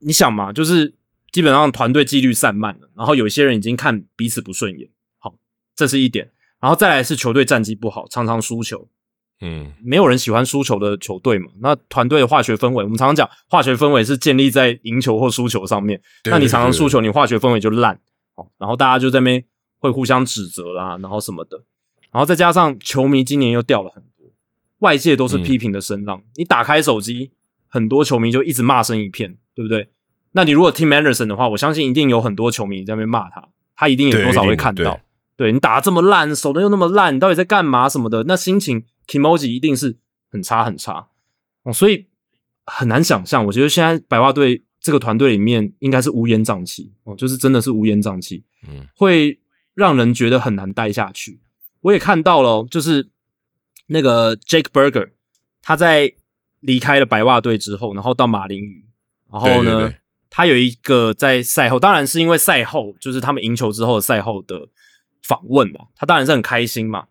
[0.00, 0.94] 你想嘛，就是
[1.32, 4.88] 基本上团队纪律散漫了，然后有些人已经看彼此不顺眼。
[5.18, 5.34] 好
[5.74, 6.30] 这是一点，
[6.60, 8.88] 然后再来是球队战绩不好，常常输球。
[9.42, 11.50] 嗯，没有人喜欢输球的球队嘛。
[11.60, 16.00] 那团队的化学氛围，我们常常讲化学氛围是建立在赢球或输球上面。
[16.24, 18.00] 那你常常输球，你化学氛围就烂。
[18.34, 19.44] 好，然后大家就在那边
[19.86, 21.62] 会互相指责啦，然后什么的。
[22.12, 24.26] 然后再加上球迷今年又掉了很多，
[24.78, 26.22] 外界都是批评的声浪。
[26.34, 27.30] 你打开手机，
[27.68, 29.88] 很多球迷就一直骂声一片，对不对？
[30.32, 35.00] 那你如果听 Anderson 的话，我相信一定有很多球迷在那边骂他，他一定有多少会看到。
[35.36, 38.24] 对你打的这么烂，手的又那么烂，你到底在干嘛什么的？
[38.24, 39.98] 那心情 emoji 一定是
[40.30, 41.08] 很差很差
[41.62, 42.06] 哦，所以
[42.64, 43.44] 很难想象。
[43.44, 49.38] 我觉得现在白袜队这个团队里面应该是乌烟瘴气哦，就是真的是乌烟瘴气，嗯，会
[49.76, 51.40] 让人觉得很难待下去。
[51.82, 53.10] 我也看到了，就是
[53.86, 55.10] 那个 Jake Berger，
[55.62, 56.12] 他在
[56.58, 58.84] 离开了白袜队之后，然后到马林鱼，
[59.30, 59.94] 然后呢，
[60.28, 64.68] 他有一个在赛后，当然是因为赛后就是他们赢球之后的赛后的。
[65.22, 67.06] 访问嘛，他当然是很开心嘛。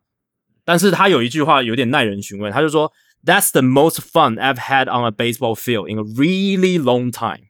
[0.63, 2.89] 但是他有一句话有点耐人寻味，他就说
[3.25, 7.47] ：“That's the most fun I've had on a baseball field in a really long time。”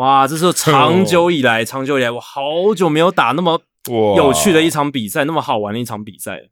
[0.00, 6.48] 哇，这是长久以来，长久以来，我好久没有打那么有趣的一场比赛，那么好玩的一场比赛了。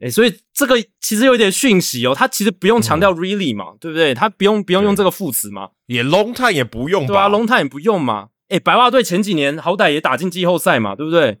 [0.00, 4.12] 哎，所以这个其实有点讯息哦，他其实不用强调 really 嘛，对不对？
[4.12, 8.28] 他不用不用用这个副词嘛，也 long time 也不用，对啊，long time 也不用嘛。
[8.48, 11.38] 哎，白袜队前几年好歹也打进季后赛嘛，对不对？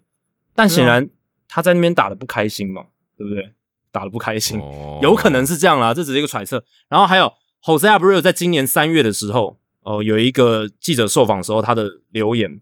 [0.54, 1.08] 但显然
[1.48, 2.86] 他在那边打的不开心嘛，
[3.16, 3.52] 对不对？
[3.92, 4.58] 打的不开心，
[5.02, 6.64] 有可能是这样啦，这只是一个揣测。
[6.88, 7.32] 然后还有
[7.62, 9.58] Jose Abreu 在今年三月的时候。
[9.86, 12.60] 哦，有一个记者受访时候，他的留言，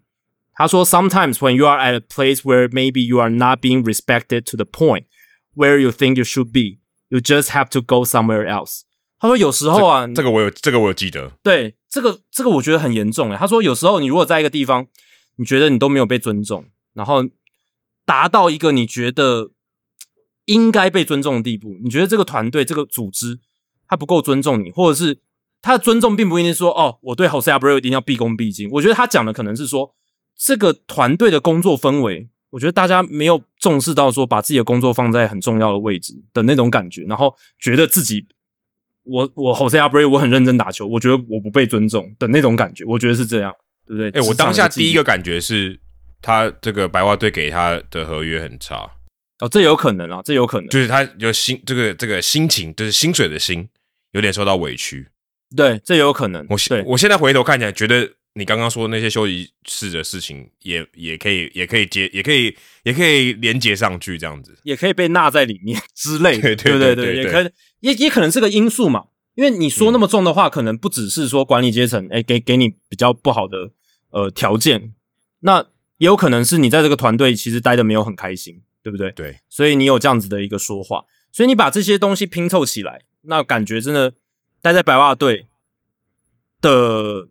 [0.55, 4.57] 他说：“Sometimes when you are at a place where maybe you are not being respected to
[4.57, 5.05] the point
[5.55, 6.79] where you think you should be,
[7.09, 8.83] you just have to go somewhere else。”
[9.19, 11.33] 他说：“有时候啊，这个我有，这个我有记得。
[11.43, 13.37] 对，这个这个我觉得很严重诶。
[13.37, 14.87] 他说，有时候你如果在一个地方，
[15.37, 17.25] 你觉得你都没有被尊重，然后
[18.05, 19.51] 达到一个你觉得
[20.45, 23.41] 应该被尊重的地步，你觉得这个团队、这个组织
[23.89, 25.19] 他不够尊重你，或者是……
[25.63, 28.69] 他的尊重并不一定说哦，我对 Jose Abreu 一定要毕恭毕敬。
[28.73, 29.95] 我觉得他讲的可能是说，
[30.37, 38.27] 这个团队的工作氛围，我觉得大家没有重视到说把自己的工作放在很重要的位置的那种感觉，然后觉得自己
[39.05, 43.55] 我我 Jose Abreu 我很认真打球，我觉得我不被尊重的那种感觉，我觉得是这样，
[43.87, 44.11] 对不对？
[44.11, 45.79] 哎，我当下第一个感觉是
[46.23, 48.91] 他这个白袜队给他的合约很差
[49.41, 53.69] 哦，这有可能啊，这有可能，就是他有心这个这个心情，就是薪水的心
[54.13, 55.09] 有点受到委屈。
[55.57, 56.47] 对，这有可能。
[56.49, 66.95] 我现我现在回头看起来，觉得你刚刚说那些休息室的事情，也也可以，也可以接，也可以，也可以连接上去，这样子，也可以被纳在里面 之类的，对不对？
[66.95, 67.51] 对，也可
[67.81, 69.07] 也也可能是个因素嘛。
[69.35, 73.71] 因为你说那么重的话，可能不只是说管理阶层，哎，给给你比较不好的
[74.11, 74.95] 呃条件，
[75.41, 75.61] 那
[75.99, 79.11] 也有可能是你在这个团队其实待的没有很开心，对不对？
[79.13, 84.15] 对，所以你有这样子的一个说话，所以你把这些东西拼凑起来，那感觉真的。
[84.65, 85.47] 待在白袜队
[86.63, 87.29] 的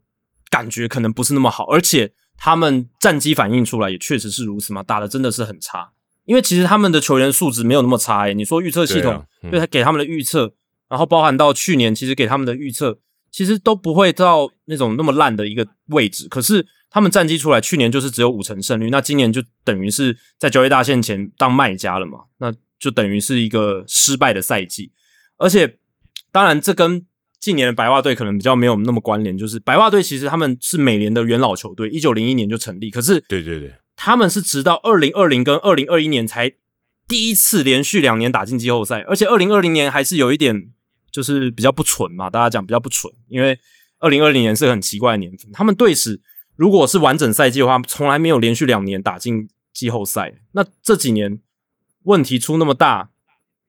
[0.54, 5.92] 感觉可能不是那么好，而且他们战绩反映出来也确实是如此嘛，打的真的是很差。
[6.26, 10.54] 因为其实他们的球员素质没有那么差诶，你说预测系统对他给他们的预测，
[10.88, 13.00] 然后包含到去年其实给他们的预测，
[13.32, 16.28] 其实都不会到那种那么烂的一个位置。
[16.30, 24.92] 可是他们战绩出来，去年就是只有五成胜率，那今年就等于是在交易大线前当卖家了嘛，那就等于是一个失败的赛季。
[25.38, 25.80] 而且
[26.32, 27.06] 当然这跟
[27.44, 36.54] 近年的白袜队可能比较没有那么关联，就是白袜队其实他们是美联的元老球队，一九零一年就成立，可是对对对，他们是直到二零二零跟二零二一年才
[37.06, 40.70] 第一次连续两年打进季后赛，而且二零二零年还是有一点
[41.12, 43.60] 就是比较不纯嘛，大家讲比较不纯，因为
[44.00, 46.22] 二零二零年是很奇怪的年份，他们队史
[46.56, 51.42] 如果是完整赛季的话，从来没有连续两年打进季后赛，那这几年
[52.04, 53.10] 问题出那么大。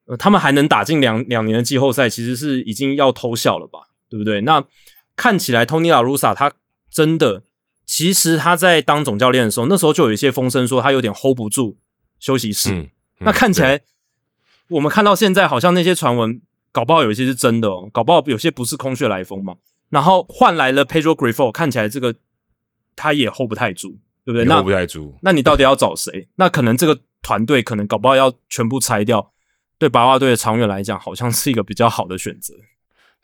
[0.06, 4.42] 呃，他们还能打进两两年的季后赛，其实是已经要偷笑了吧，对不对？
[4.42, 4.62] 那
[5.16, 6.52] 看起来，Tony La Russa 他
[6.90, 7.44] 真的，
[7.86, 11.78] 其实他在当总教练的时候，那时候就有一些风声说他有点 hold 不住
[12.18, 12.90] 休息室。
[13.20, 13.80] 那看起来，
[14.68, 19.56] 我们看到现在好像那些传闻，搞不好有一些是真的哦，搞不好有些不是空穴来风嘛。
[19.88, 22.14] 然后换来了 Pedro Grifo，看起来这个
[22.96, 25.16] 他也 hold 不太住，对不对？hold 不太住。
[25.22, 26.28] 那你到底要找谁？
[26.36, 29.32] 那可能这个团队可能搞不好要全部拆掉。
[29.84, 32.54] 对白袜队的长远来讲，好像是一个比较好的选择。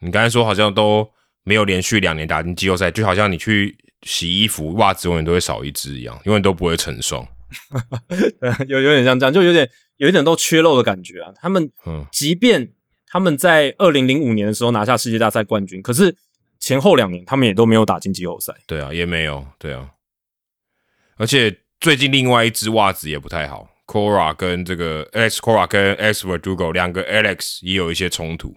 [0.00, 1.10] 你刚才说好像都
[1.42, 7.26] 没有连续两年打进季后赛，就好像你去洗衣服，袜子永远都会少一只一样，永远都不会成双。
[8.68, 9.66] 有有点像这样，就有点
[9.96, 11.32] 有一点都缺漏的感觉啊。
[11.36, 12.74] 他们，嗯即便
[13.06, 16.14] 他们在二零零五年的时候拿下世界大赛冠军，可是
[16.58, 18.52] 前后两年他们也都没有打进季后赛。
[18.66, 19.46] 对啊，也没有。
[19.58, 19.88] 对啊，
[21.16, 23.66] 而且最近另外一只袜子也不太好。
[23.90, 28.54] Cora 跟这个 Alex Cora 跟 Alex Verdugo 两个 Alex 也有一些冲突，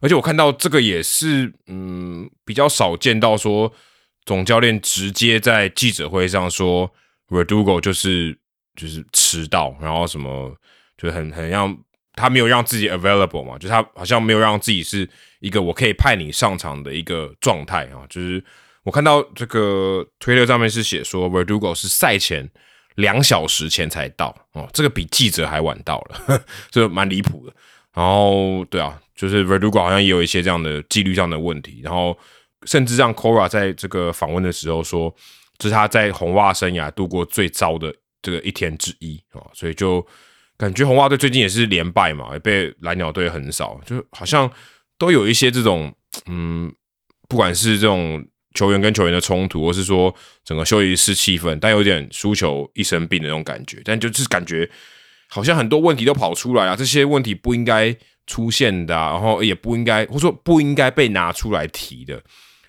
[0.00, 3.72] 而且我看到这个也是嗯比较少见到说
[4.26, 6.92] 总教练直接在记者会上说
[7.30, 8.38] Verdugo 就是
[8.76, 10.54] 就是迟到，然后什么
[10.98, 11.74] 就很很让
[12.12, 15.08] 他没有让自己 available 嘛，就他好像没有让自己是
[15.40, 18.44] 一个我可以派你上场的一个状态啊，就是
[18.82, 22.50] 我看到这个推特上面是写说 Verdugo 是赛前。
[22.96, 27.52] 两小时前才到哦，这个比记者还晚到了， 这蛮离谱的。
[27.92, 31.80] 然后，对啊，就是 Verdugo 好像也有一些这样的纪律上的问题。
[31.82, 32.16] 然后，
[32.64, 35.14] 甚至让 Cora 在这个访问的时候说，
[35.58, 39.42] 这是他在红袜生涯度过最糟的这个一天之一啊。
[39.52, 40.04] 所以就
[40.56, 44.50] 感觉红袜队最近也是连败嘛，也被蓝鸟队横扫，就好像
[44.98, 45.94] 都有一些这种
[46.26, 46.72] 嗯，
[47.28, 48.24] 不管是这种。
[48.54, 50.14] 球员跟球员的冲突，或是说
[50.44, 54.68] 整个休息室气氛，但有点输球一身病的那种感觉，但就是感觉
[55.28, 57.94] 好像很多问题都跑出来啊，这些问题不应该
[58.26, 62.22] 出现的，然后也不应该，或者说不应该被拿出来提的，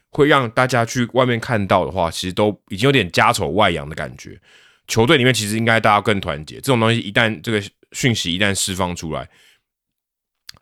[0.10, 4.40] 会让大家去外面看到的话，其实都已经有点家丑外扬的感觉。
[4.88, 9.28] 球队里面其实应该大家更团结，这种东西一旦这个讯息一旦释放出来，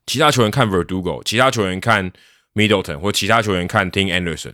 [0.05, 2.11] 其他球员看 Verdugo，其他球员看
[2.53, 4.53] Middleton，或其他球员看 Tim Anderson，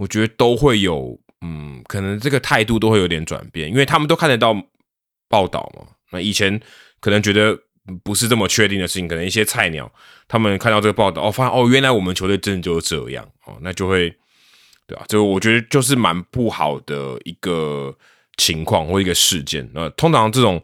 [0.00, 4.54] 我觉得都会有，嗯，可能这个态度都会有点转变，因为他们都看得到
[5.28, 5.86] 报道嘛。
[6.10, 6.60] 那以前
[7.00, 7.58] 可能觉得
[8.02, 9.92] 不是这么确定的事情，可能一些菜鸟
[10.26, 14.08] 他们看到这个报道，哦，发现哦，原来我们球队真的就是这样哦，那就会，
[14.86, 17.96] 对啊，就我觉得就是蛮不好的一个。
[18.36, 20.62] 情况或一个事件，那通常这种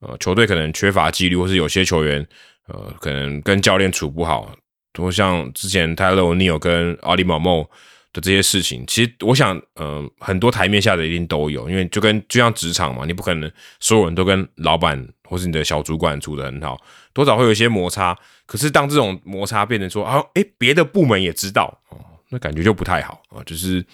[0.00, 2.26] 呃球队可能缺乏纪律，或是有些球员
[2.66, 4.54] 呃可能跟教练处不好，
[4.92, 7.70] 多像之前泰勒·尼尔跟奥利·马莫
[8.14, 16.80] 的这些事情，其实我想，嗯，很多台面下的一定都有，因为就跟就像职场嘛，你不可能所有人都跟老板或是你的小主管处得很好，
[17.12, 18.16] 多少会有一些摩擦。
[18.46, 22.00] 可是当这种摩擦变成说啊，诶，别的部门也知道哦，
[22.30, 23.84] 那感觉就不太好啊，就是。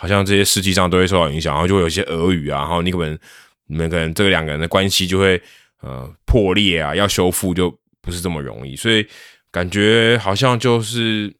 [0.00, 3.18] 好像这些实际上都会受到影响，然后就会有一些俄语啊，然后你可能
[3.66, 5.42] 你们可能这个两个人的关系就会
[5.80, 9.04] 呃破裂啊，要修复就不是这么容易，所以
[9.50, 11.34] 感觉好像就是，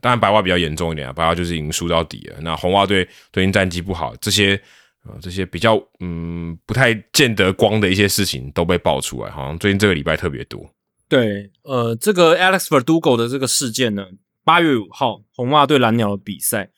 [0.00, 2.36] 当然白袜比较严重一点啊，白袜就是已经输到底了。
[2.40, 4.60] 那红袜队最近战绩不好，这些
[5.04, 10.68] 呃这些比较嗯不太见得光的一些事情都被爆出来，好像最近这个礼拜特别多。
[11.08, 14.06] 对，呃，这个 Alex Verdugo 的这个事件呢，
[14.44, 16.70] 八月五号红袜对蓝鸟的比赛。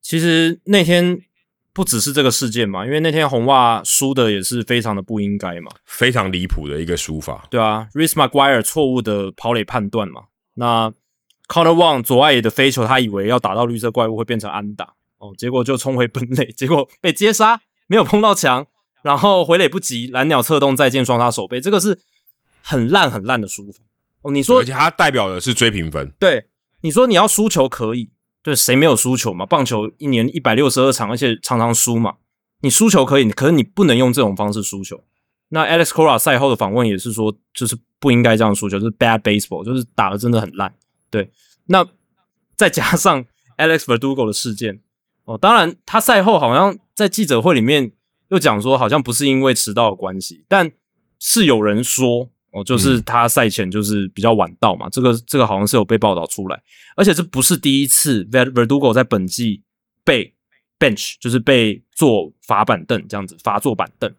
[0.00, 1.18] 其实那天
[1.72, 7.46] 不只是这个事件嘛，因为那天红袜输的也是非常的不应该嘛，非常离谱的一个输法。
[7.50, 10.24] 对啊，Rice McGuire 错误的跑垒判断嘛，
[10.54, 10.92] 那
[11.48, 18.66] Connor Wong 左外野的飞球，他以为要打到绿色怪物会变成安打哦，结果就冲回本垒， 结果被接杀，没有碰到墙，
[19.02, 22.00] 然后回垒不及，蓝鸟策动再见双杀手背，这个是
[22.62, 23.80] 很烂很烂的输法
[24.22, 24.32] 哦。
[24.32, 26.12] 你说，而且它代表的是追平分。
[26.18, 26.46] 对，
[26.80, 28.10] 你说你要输球可以。
[28.42, 29.46] 对，谁没有输球嘛？
[29.46, 32.16] 棒球一年一百六十二场，而且常常输嘛。
[32.60, 35.02] 你输球可以，可是你不能用这种方式输球。
[35.48, 40.74] 那 Alex Cora 赛后的访问也是说，就是不应该这样输球，就是 bad baseball，就是打的真的很烂。
[41.14, 41.30] 对，
[41.66, 41.86] 那
[42.56, 43.24] 再加上
[43.56, 44.80] Alex Verdugo 的事件
[45.24, 47.92] 哦，当然他赛后好像在记者会里面
[48.28, 50.72] 又讲说，好像不是因为迟到的关系，但
[51.18, 52.30] 是有人说。
[52.56, 56.62] 哦，就是他赛前就是比较晚到嘛，这个这个好像是有被报道出来，
[56.94, 59.64] 而且这不是第一次 Verdugo 在本季
[60.04, 60.32] 被
[60.78, 64.14] bench，就是被坐罚板凳这样子罚坐板凳。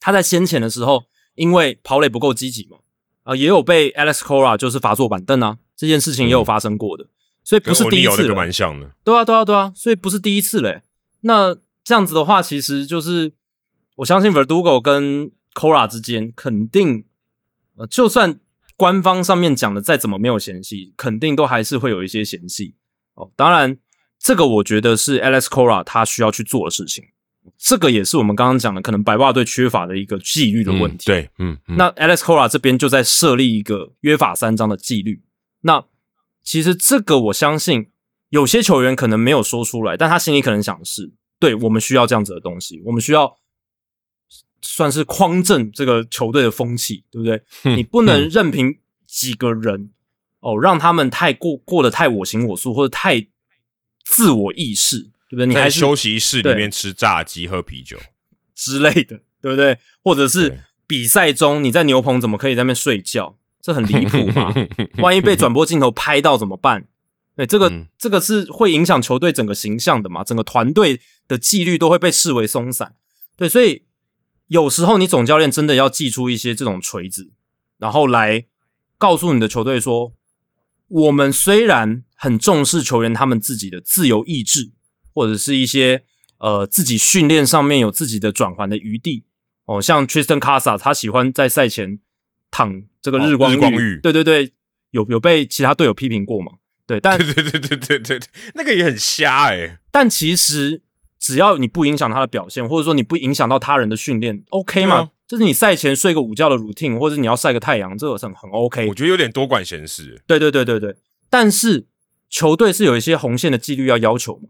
[0.00, 2.78] 他在先前的时候，因为跑垒不够积极嘛，
[3.24, 7.04] 啊，也有被 Alex Cora 就是罚坐板凳啊，这件事情也有发生过的，
[7.42, 8.32] 所以不是第一次。
[8.32, 8.88] 蛮像的。
[9.02, 10.82] 对啊，对啊，对啊，所以不是第一次嘞。
[11.22, 13.32] 那这样子的话，其实就是
[13.96, 17.04] 我相信 Verdugo 跟 Cora 之间肯定。
[17.74, 18.38] 呃，就算
[18.76, 22.76] 官方上面讲的再怎么没有嫌隙，肯定都还是会有一些嫌隙
[23.14, 23.32] 哦。
[23.34, 23.76] 当然，
[24.20, 27.02] 这个我觉得是 Alex Cora 他需要去做的事情。
[27.58, 31.06] 这个也是我们刚刚讲的，可能白袜队缺乏的一个纪律的问题。
[31.06, 35.20] 对，嗯，那 Alex Cora 这边就在设立一个约法三章的纪律。
[35.62, 35.86] 那
[36.44, 37.90] 其实这个我相信
[38.28, 43.36] 有些球员可能没有说出来，但他心里可能想的是：对我们需要这样子的东西，我们需要。
[44.64, 47.42] 算是匡正这个球队的风气，对不对？
[47.74, 48.78] 你不能任凭
[49.08, 49.90] 几个人
[50.38, 53.26] 哦，让他们太过过得太我行我素，或者太
[54.04, 55.46] 自我意识，对不对？
[55.46, 57.98] 你还休息室里面吃炸鸡、喝啤酒
[58.54, 59.76] 之类的，对不对？
[60.04, 63.36] 或者是比赛中你在牛棚怎么可以在那边睡觉？
[63.62, 64.52] 这很离谱嘛！
[64.98, 66.88] 万一被转播镜头拍到怎么办？
[67.36, 70.22] 对，这个这个是会影响球队整个形象的嘛？
[70.24, 72.94] 整个团队的纪律都会被视为松散。
[73.36, 73.84] 对，所以。
[74.48, 77.32] 有时候你总教练真的要寄出一些这种锤子，
[77.78, 78.44] 然后来
[78.98, 80.12] 告诉你的球队说：
[80.88, 84.72] 我们虽然很重视球员他们自己的自由意志，
[85.14, 86.04] 或者是一些
[86.36, 89.24] 呃自己训练上面有自己的转换的余地
[89.64, 92.00] 哦，像 Tristan Casa 他喜欢在赛前
[92.52, 94.52] 躺这个日光浴，对对对，
[94.92, 96.52] 有有被其他队友批评过嘛？
[96.86, 98.20] 对，但 对对对对对对，
[98.54, 99.78] 那个也很瞎诶。
[99.90, 100.82] 但其实。
[101.24, 105.10] 只要你不影响他的表现，或者说你不影响到他人的训练，OK 嘛？
[105.24, 108.88] 就是你赛前睡个午觉的 routine，或者你要晒个太阳，这个很很 OK。
[108.88, 110.20] 我觉得有点多管闲事。
[110.26, 110.96] 对对对对对，
[111.30, 111.86] 但是
[112.28, 114.48] 球队是有一些红线的纪律要要求嘛？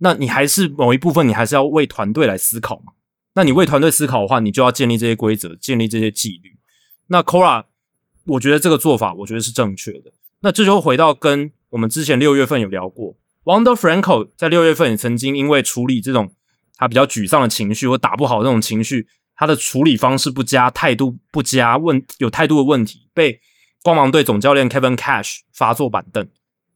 [0.00, 2.92] 那你还是某一部分，你还是要为团队来思考嘛？
[3.34, 6.58] 那你为团队思考的话，你就要建立这些规则，建立这些纪律。
[7.08, 7.64] 那 Kora，
[8.24, 10.12] 我觉得这个做法，我觉得是正确的。
[10.40, 13.16] 那这就回到跟我们之前六月份有聊过。
[13.44, 16.32] ，Wonder Franco 在六月份也曾经因为处理这种
[16.76, 23.40] 他比较沮丧的情绪或打不好这种情绪，他的处理方式不佳，态度不佳，问有态度的问题，被
[23.82, 26.26] 光芒队总教练 Kevin Cash 发坐板凳。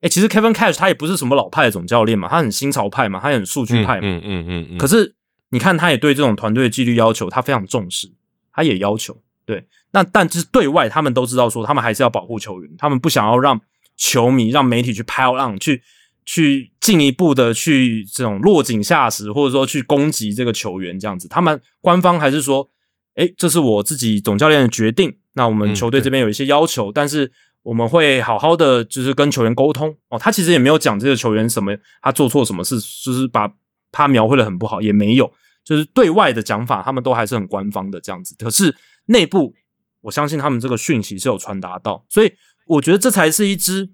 [0.00, 4.06] 哎，其实 Kevin Cash 他也不是什么老派的总教练嘛，他很新潮派嘛，他很数据派嘛。
[4.06, 4.78] 嗯嗯嗯嗯。
[4.78, 5.14] 可是
[5.50, 8.12] 你看，他也对这种团队的纪律要求，他非常重视，
[8.52, 9.22] 他也要求。
[9.46, 13.58] 对，那但是对外他们都知道说，他们还是要保护球员，他们不想要让
[13.96, 15.82] 球迷、让媒体去 pile on 去。
[16.28, 22.68] 去进一步的去这种落井下石，或者说去攻击这个球员这样子，他们官方还是说，
[23.14, 25.16] 哎，这是我自己总教练的决定。
[25.34, 27.30] 那我们球队这边有一些要求，但是
[27.62, 30.18] 我们会好好的就是跟球员沟通哦。
[30.18, 33.48] 他其实也没有讲这个球员什么，他做错什么事，就是把
[33.92, 35.32] 他描绘的很不好，也没有，
[35.64, 38.34] 就是对外的讲法，他们都还是很官方的这样子。
[38.36, 38.74] 可是
[39.06, 39.54] 内部，
[40.02, 42.32] 我相信他们这个讯息是有传达到，所以
[42.66, 43.90] 我觉得这才是一支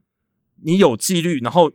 [0.63, 1.73] 你有纪律，然后。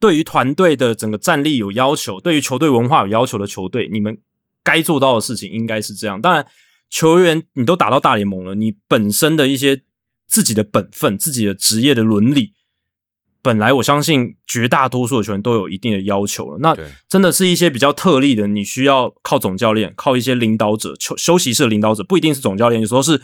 [0.00, 4.18] 对于团队的整个战力有要求，对于球队文化有要求的球队，你们
[4.64, 6.20] 该做到的事情应该是这样。
[6.20, 6.44] 当然，
[6.90, 9.80] 球员你都打到大联盟了，你本身的一些
[10.26, 12.52] 自己的本分、自己的职业的伦理，
[13.42, 16.58] 本来我相信绝大多数的球员都有一定的要求了。
[16.60, 16.74] 那
[17.08, 23.20] 真的是一些比较特例的，你需要靠总教练、靠一些领导者、休休息室的领导者，不一定是总教练，有时候是。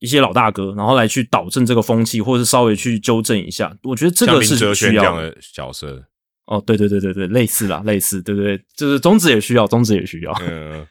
[0.00, 6.04] 一些老大哥，然后来去导正这个风气，或者是稍微去纠正一下，我觉得这个是需要的角色。
[6.44, 8.60] 哦，对对对对对，类似啦，类似，对不对？
[8.76, 10.32] 就是宗旨也需要，宗旨也需要。
[10.42, 10.86] 嗯，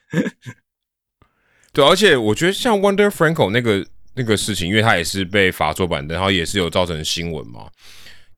[1.73, 3.85] 对，而且我觉得像 Wonder Franco 那个
[4.15, 7.67] 那个事情，因为他也是被罚坐板凳，然后也是有造成新闻嘛。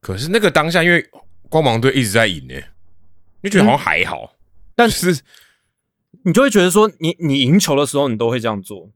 [0.05, 1.03] 可是那个当下，因为
[1.49, 2.53] 光芒队一直在赢呢，
[3.41, 4.35] 你觉得好像还好，
[4.75, 5.19] 但 是
[6.23, 8.91] 你就会觉得说，你你赢球的时候，你都会这样做。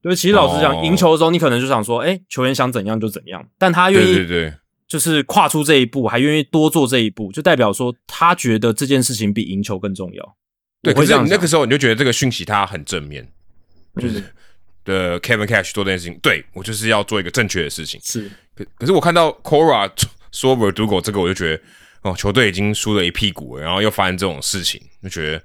[0.00, 3.48] 对，其实老实讲，赢球的时候，你可能就想说，哎，球员想怎样就怎样。
[3.56, 4.54] 但他愿意，对对，
[4.88, 10.36] 就是跨出这一步，还愿意多做这一步，就代表说他觉得这件事情比赢球更重要。
[10.82, 13.24] 对，可是那个时候你就觉得这个讯息他很正面，
[14.00, 14.20] 就是
[14.84, 18.00] 的 Kevin Cash 做这件事情，对我就是要做一个正确的事情。
[18.02, 19.88] 是，可可是我看到 Cora
[20.32, 21.62] 说 Verdugo 这个，我就觉得
[22.02, 25.44] 哦，球队已经输了一屁股，然后又发生这种事情，就觉得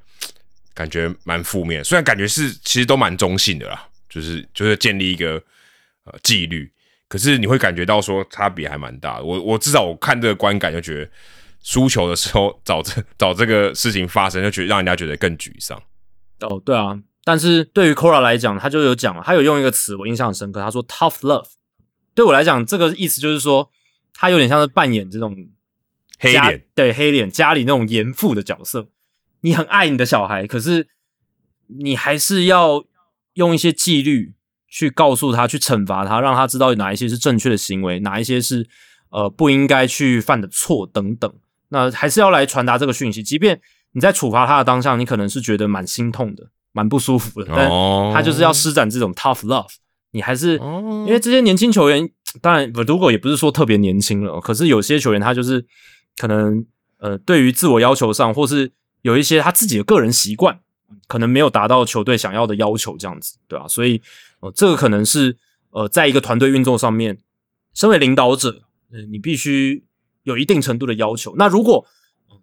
[0.73, 1.83] 感觉蛮负面。
[1.83, 3.87] 虽然感觉是其实都蛮中性的啦。
[4.09, 5.33] 就是就是建立一个
[6.05, 6.71] 呃纪律，
[7.09, 9.21] 可是你会感觉到说差别还蛮大。
[9.21, 11.11] 我我至少我看这个观感就觉得
[11.61, 15.77] 输球的时候找这 找这个事情发生，就觉得让人家觉得更沮丧。
[16.39, 21.49] 哦，对啊，但是对于 Kora 来讲，他就有讲了，他有用一个词我印象很深刻，他说 tough love。
[22.15, 23.69] 对我来讲，这个意思就是说
[24.13, 25.35] 他有点像是扮演这种
[26.19, 28.87] 黑脸，对黑脸家里那种严父的角色。
[29.41, 30.87] 你很爱你的小孩，可是
[31.67, 32.85] 你还是要。
[33.37, 34.33] 用一些纪律
[34.67, 38.67] 去告诉他，去惩罚他，让他知道哪一些是正确的行为，哪一些是
[39.11, 41.31] 呃不应该去犯的错等等。
[41.67, 43.21] 那还是要来传达这个讯息。
[43.21, 47.69] 即便你在处罚他的当下，你可能是觉得蛮心痛的，蛮不舒服的，但
[48.11, 49.69] 他就是要施展这种 tough love。
[50.09, 52.09] 你还是因为这些年轻球员，
[52.41, 55.65] 当然如果也不是说特别年轻了，可是有些球员他就是
[56.17, 56.65] 可能
[56.99, 60.59] 呃对于自我要求上，或是有一些他自己的个人习惯。
[61.05, 63.67] 可能没有达到球队想要的要求，这样子，对吧？
[63.67, 64.01] 所以，
[64.39, 65.35] 呃，这个可能是
[65.71, 67.17] 呃，在一个团队运作上面，
[67.73, 68.61] 身为领导者，
[69.11, 69.83] 你必须
[70.23, 71.35] 有一定程度的要求。
[71.37, 71.85] 那如果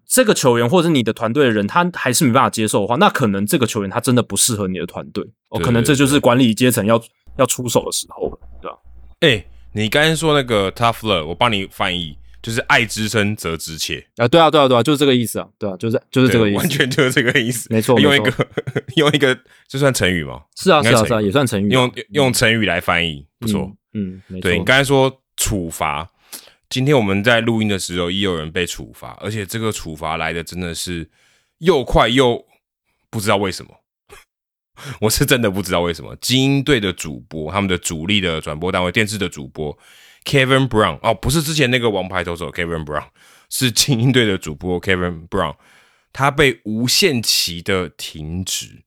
[0.06, 5.26] 这个球员或者你的团队的人，他还是没办法接受的话，那可能这个球员他真的不适合你的团队。
[5.48, 7.02] 哦，可能这就是管理阶层要
[7.38, 8.76] 要出手的时候了，对吧？
[9.20, 12.16] 哎，你刚才说那个 tough love，我帮你翻译。
[12.44, 14.06] 就是爱之深则之切。
[14.16, 18.48] 啊，对啊，对啊，对啊，就是这个意思啊，对啊，就是就是这个意思，完全就是这个意思，没错，用一个
[18.96, 19.34] 用一个，
[19.66, 20.42] 这算成语吗？
[20.54, 24.42] 是啊，是啊，是啊，也算成语，用用成语来翻译，不错，嗯，没错。
[24.42, 26.06] 对你刚才说处罚，
[26.68, 31.08] 今天我们在录音的时候，也有人被处罚，而且这个处罚来的真的是
[31.60, 32.44] 又快又
[33.08, 33.70] 不知道为什么，
[35.02, 36.16] 我是真的不知道为什么。
[36.16, 39.78] 精英队的主播，他们的主力的转播单位，电视的主播。
[40.24, 43.08] Kevin Brown 哦，不是之前那个王牌投手 Kevin Brown，
[43.50, 45.56] 是精英队的主播 Kevin Brown，
[46.14, 48.84] 他被无限期的停职。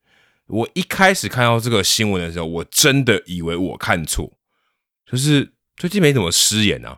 [0.48, 4.34] 我一开始看到这个新闻的时候，我真的以为我看错，
[5.06, 6.98] 就是最近没怎么失言啊，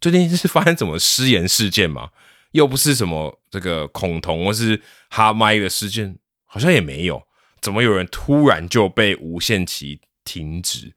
[0.00, 2.10] 最近是发生什么失言事件吗？
[2.52, 7.22] 又不是什么这个恐同或是哈麦的事件，好像也没有，
[7.60, 10.92] 怎么有人突然就被无限期停止？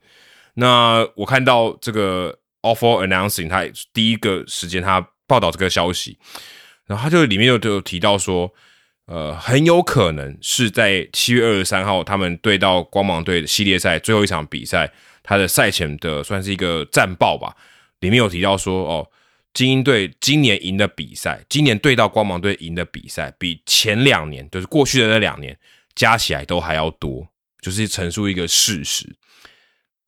[0.53, 2.37] 那我看到这个。
[2.63, 6.19] Offer announcing，他第一个时间他报道这个消息，
[6.85, 8.53] 然后他就里面又就提到说，
[9.07, 17.57] 呃，很有可能是在七月二十三号他们对到光芒队系列赛最后一场比赛，他的赛前的算是一个战报吧，
[18.01, 19.09] 里面有提到说，哦，
[19.55, 25.57] 精英队今年赢的比赛，今年对到光芒队赢的比赛，比前两年就是过去的那两年
[25.95, 27.27] 加起来都还要多，
[27.61, 29.15] 就是陈述一个事实。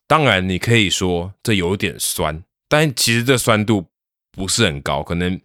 [0.07, 3.87] 当然，你可以说这有点酸，但其实这酸度
[4.31, 5.39] 不是很高，可能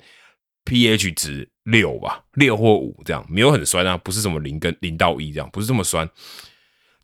[0.65, 6.09] pH 值六吧，六或五这样，没有很酸啊，不是什么零跟零到一这样，不是这么酸。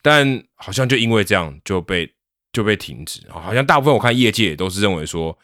[0.03, 2.13] 但好像就因为这样就被
[2.53, 5.39] 就被停止，好像大部分我看业界也都是认为说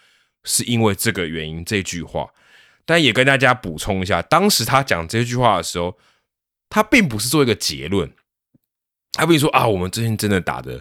[0.44, 2.28] 是因为这个原因这句话。
[2.84, 5.96] 但也跟大家补充一下，当时他讲这句话的时候，
[6.70, 8.10] 他并不是做一个结论，
[9.12, 10.80] 他不是说啊，我们最近真的打的。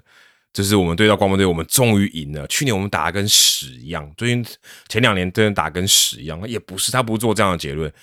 [0.51, 2.47] 就是我们对到光芒队，我们终于赢了。
[2.47, 4.43] 去年我们打的跟屎一样，最近
[4.87, 7.93] 前两年真的打跟屎一样，也不是他不做这样的结论，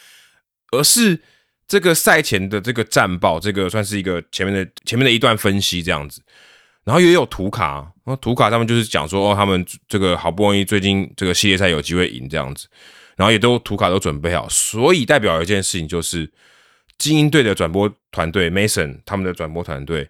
[0.71, 1.21] 而是
[1.67, 6.23] 这个赛前的这个战报，这个算是一个前面的前面的一段分析这样子。
[6.85, 12.69] 然后也有图卡，那图卡他们就是讲说，哦，他们这个好不容易最近这个系列赛有机会赢这样子，
[13.17, 16.33] 然后也都图卡都准备好，所以代表一件事情就是，
[16.99, 20.09] 精英队的转播团队 Mason 他们的转播团队。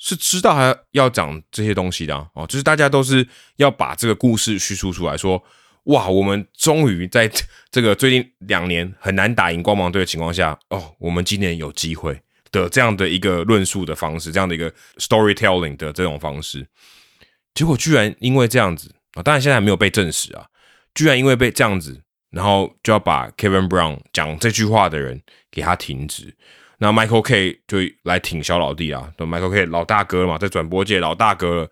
[0.00, 3.26] 是知道还要讲这些东西的哦，就是大家都是
[3.56, 5.42] 要把这个故事叙述出来，说
[5.86, 7.28] 哇，我们终于在
[7.72, 16.64] 这个最近两年很难打赢光芒队的情况下，哦，我们今年有机会的这样的一个论述的方式，这样的一个 storytelling 的这种方式，
[17.52, 20.46] 结果居然因为这样子啊，当然现在还没有被证实啊，
[20.94, 26.34] 居然因为被这样子，然后就要把 Kevin Brown 讲这句话的人给他停止。
[26.78, 31.68] 那 Michael K 就来挺小老弟啊，对 Michael K 老大哥嘛，在转播界老大哥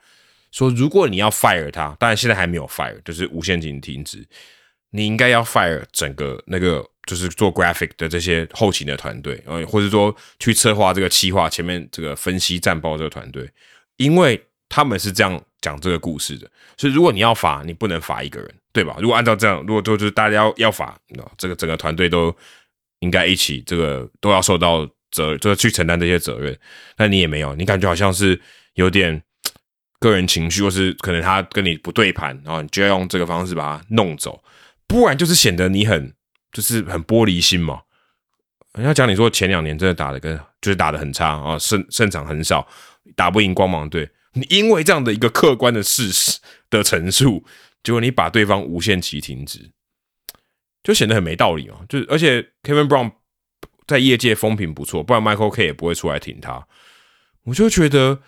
[0.51, 4.27] 说，如果你要 fire 他，当然现在还没有 fire，就是无限期停止，
[4.91, 13.49] 你应该要 fire 整个那个就是做 graphic 的这些后勤的团队，呃，或者说去策划这个企划前面这个分析战报这个团队，
[13.99, 18.97] 因为他们是这样讲这个故事的，所以如果你要罚，你不能罚一个人，对吧？
[19.01, 22.35] 如果按照这样，如果就是大家要要罚，那这个整个团队都
[23.01, 24.87] 应该一起，这个都要受到。
[25.13, 26.55] 责就是去承担这些责任，
[26.95, 28.39] 但你也没有，你感觉好像是
[28.75, 29.23] 有点
[29.99, 34.43] 个人情绪，或是可能他跟你不对盘，然后你就要用这个方式把他弄走，
[34.87, 36.13] 不然就是显得你很
[36.53, 37.81] 就是很玻璃心嘛。
[38.75, 42.67] 人家讲你说前两年真的打的跟就是打的很差啊，胜胜场很少，
[43.15, 46.39] 打不赢光芒队，你因为这样的一个客观的事实
[46.69, 47.43] 的陈述，
[47.87, 49.71] 结果你把对方无限期停止，
[50.83, 51.87] 就显得很没道理哦。
[51.89, 53.13] 就是而且 Kevin Brown。
[53.87, 56.67] 在业界风评不错，不然 Michael K 也不会出来挺他。
[57.45, 58.21] 我就觉得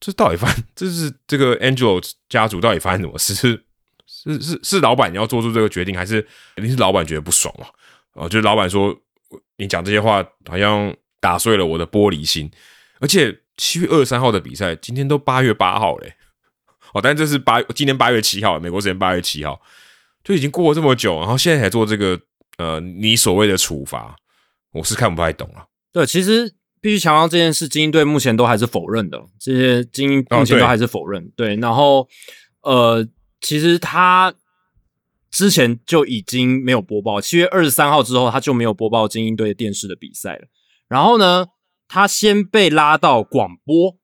[0.00, 3.32] 这到底发， 这是这个 Angelo 家族到底发生什么事？
[3.32, 3.62] 是
[4.08, 6.20] 是是是老板要做出这个决定，还是
[6.56, 7.68] 肯定是老板觉得不爽嘛？
[8.14, 8.92] 哦，就是老板说
[9.58, 12.50] 你讲这些话好像打碎了我的玻璃心。
[12.98, 16.16] 而且七月二十三号的比赛，今天都八月八号嘞。
[16.94, 19.60] 哦，但这是八今年八月七号，美国时间八月七号，
[20.22, 22.18] 就已经过了这么久，然后现在才做这个
[22.56, 24.16] 呃，你所谓的处罚。
[24.72, 25.66] 我是看不太懂啊。
[25.92, 29.20] 对，其实必须强调这件事，精英队目前都还是否认的。
[29.38, 31.30] 这些精英目前都还是否认。
[31.36, 32.08] 对，然后
[32.62, 33.06] 呃，
[33.40, 34.34] 其实他
[35.30, 40.46] 之前就已经没有播报，七月二十三号之后他就没有播报精英队电视的比赛了。
[40.88, 41.46] 然后呢，
[41.88, 43.96] 他先被拉到广播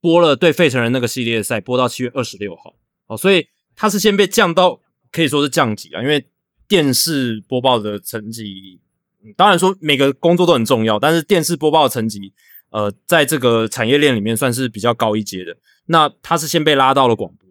[0.00, 2.74] 播了对费城人那个系列赛，播到七月二十六号。
[3.06, 4.80] 哦，所以他是先被降到
[5.12, 6.24] 可以说是降级啊，因为
[6.68, 8.80] 电视播报的成绩。
[9.36, 12.32] 当然说每个工作都很重要，但是电视播报的层级，
[12.70, 15.56] 呃，在这个产业链里面算是比较高一阶的。
[15.86, 17.48] 那他是先被拉到了广播，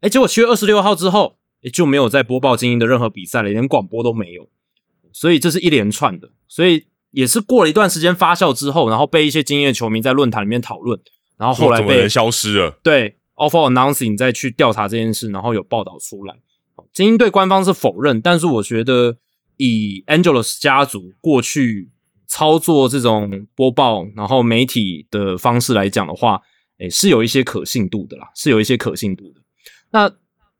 [0.00, 4.48] 哎，结果七月二十六号之后，也就没有再播报精英的任何比赛了，连广播都没有。
[5.10, 11.00] 所以这是一连串的，所以也是过了一段时间发酵之后，然后被一些精英的球迷在论坛里面讨论，
[11.38, 12.78] 然后后来被消失了。
[12.82, 16.36] 对，offer announcing 再去调查这件事，然后有报道出来。
[16.92, 19.16] 精英队官方是否认，但是我觉得。
[19.60, 21.90] 以 Angelus 家族过去
[22.28, 26.40] 操作这种播报，然后媒体的方式来讲的话，
[26.78, 29.40] 诶，是有一些可信度的啦，是有一些可信度的。
[29.90, 30.14] 那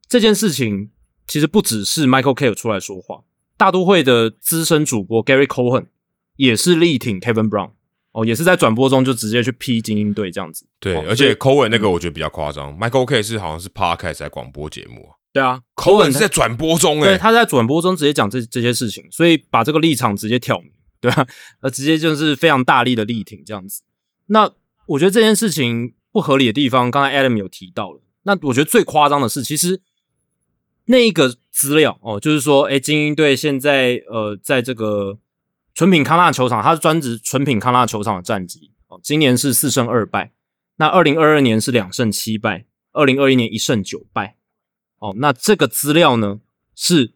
[0.08, 0.90] 这件事情
[1.28, 3.20] 其实不只是 Michael K 出来说话，
[3.56, 5.86] 大都会的资深主播 Gary Cohen
[6.34, 7.70] 也是力挺 Kevin Brown，
[8.18, 10.66] 哦，也是在转播中就直接去批精英队这样子。
[10.80, 15.08] 对，而且 Cohen 那个我觉得比较夸张，Michael K 是好像是 Podcast 在广播节目。
[15.32, 21.26] 对啊，口吻是在转播中，对，他在转播中直接讲这这些事情，所以把这个立场直接挑明，对吧？
[21.60, 23.82] 呃，直接就是非常大力的力挺这样子。
[24.26, 24.50] 那
[24.86, 28.00] 我觉得这件事情不合理的地方，刚才 Adam 有提到了。
[28.22, 29.80] 那我觉得最夸张的是，其实
[30.86, 35.18] 那个资料哦，就是说，哎，精英队现在呃，在这个
[35.78, 40.32] 纯品康纳球场，他是专职纯品康纳球场的战绩哦，今年是四胜二败，
[40.78, 44.34] 那二零二二年是两胜七败，二零二一年一胜九败。
[44.98, 46.40] 哦，那这个资料呢
[46.74, 47.12] 是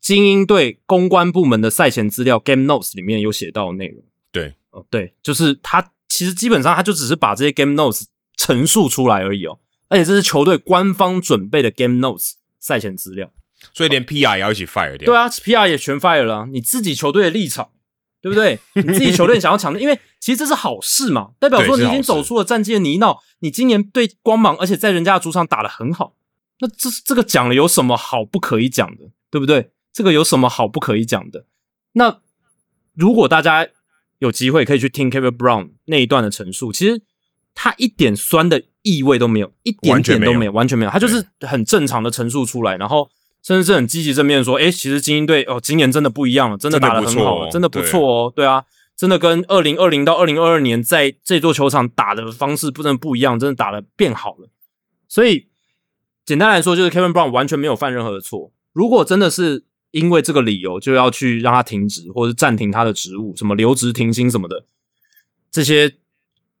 [0.00, 4.02] 精英队公关部门的赛前资料 Game Notes 里面有写到的内容。
[4.32, 8.06] 对，哦，对，就是他其实基本上他就只是把这些 Game Notes
[8.36, 13.30] 陈述出来而已哦，而且这是球队官方准备的 game notes 赛前资料，
[13.72, 15.06] 所以连 PR 也要一起 fire 掉。
[15.06, 17.70] 对啊，PR 也全 fire 了，你自己球队的立场，
[18.24, 18.58] 对不对？
[18.72, 26.14] 你自己球队想要抢的，因为其实这是好事嘛，代表说你已经走出了战绩的泥淖，你今年对光芒，而且在人家的主场打得很好，
[26.60, 29.72] 那这这个讲了有什么好不可以讲的，对不对？
[29.92, 31.44] 这个有什么好不可以讲的？
[31.92, 32.18] 那
[32.94, 33.68] 如果大家
[34.20, 37.02] 有机会可以去听 Kevin Brown 那一段的陈述，其实
[37.54, 40.90] 他一点酸的意味都没有，一点点都没有，完全没有。
[40.90, 43.10] 他就是很正常的陈述出来，然后
[43.44, 48.64] 甚至是很积极正面说：“哎，其实精英队哦，今年真的不一样了，真的打得很好，真的不错哦。”对啊，
[48.96, 54.48] 真的跟二零二零到二零二二年在这座球场打的方式不能不一样，真的打的变好了。
[55.06, 55.48] 所以
[56.24, 58.50] 简单来说，就是 Kevin Brown 完全没有犯任何的错。
[58.72, 64.64] 如果真的是因为这个理由就要去让他停职，或者暂停他的职务，什么留职停薪什么的，
[65.50, 65.96] 这些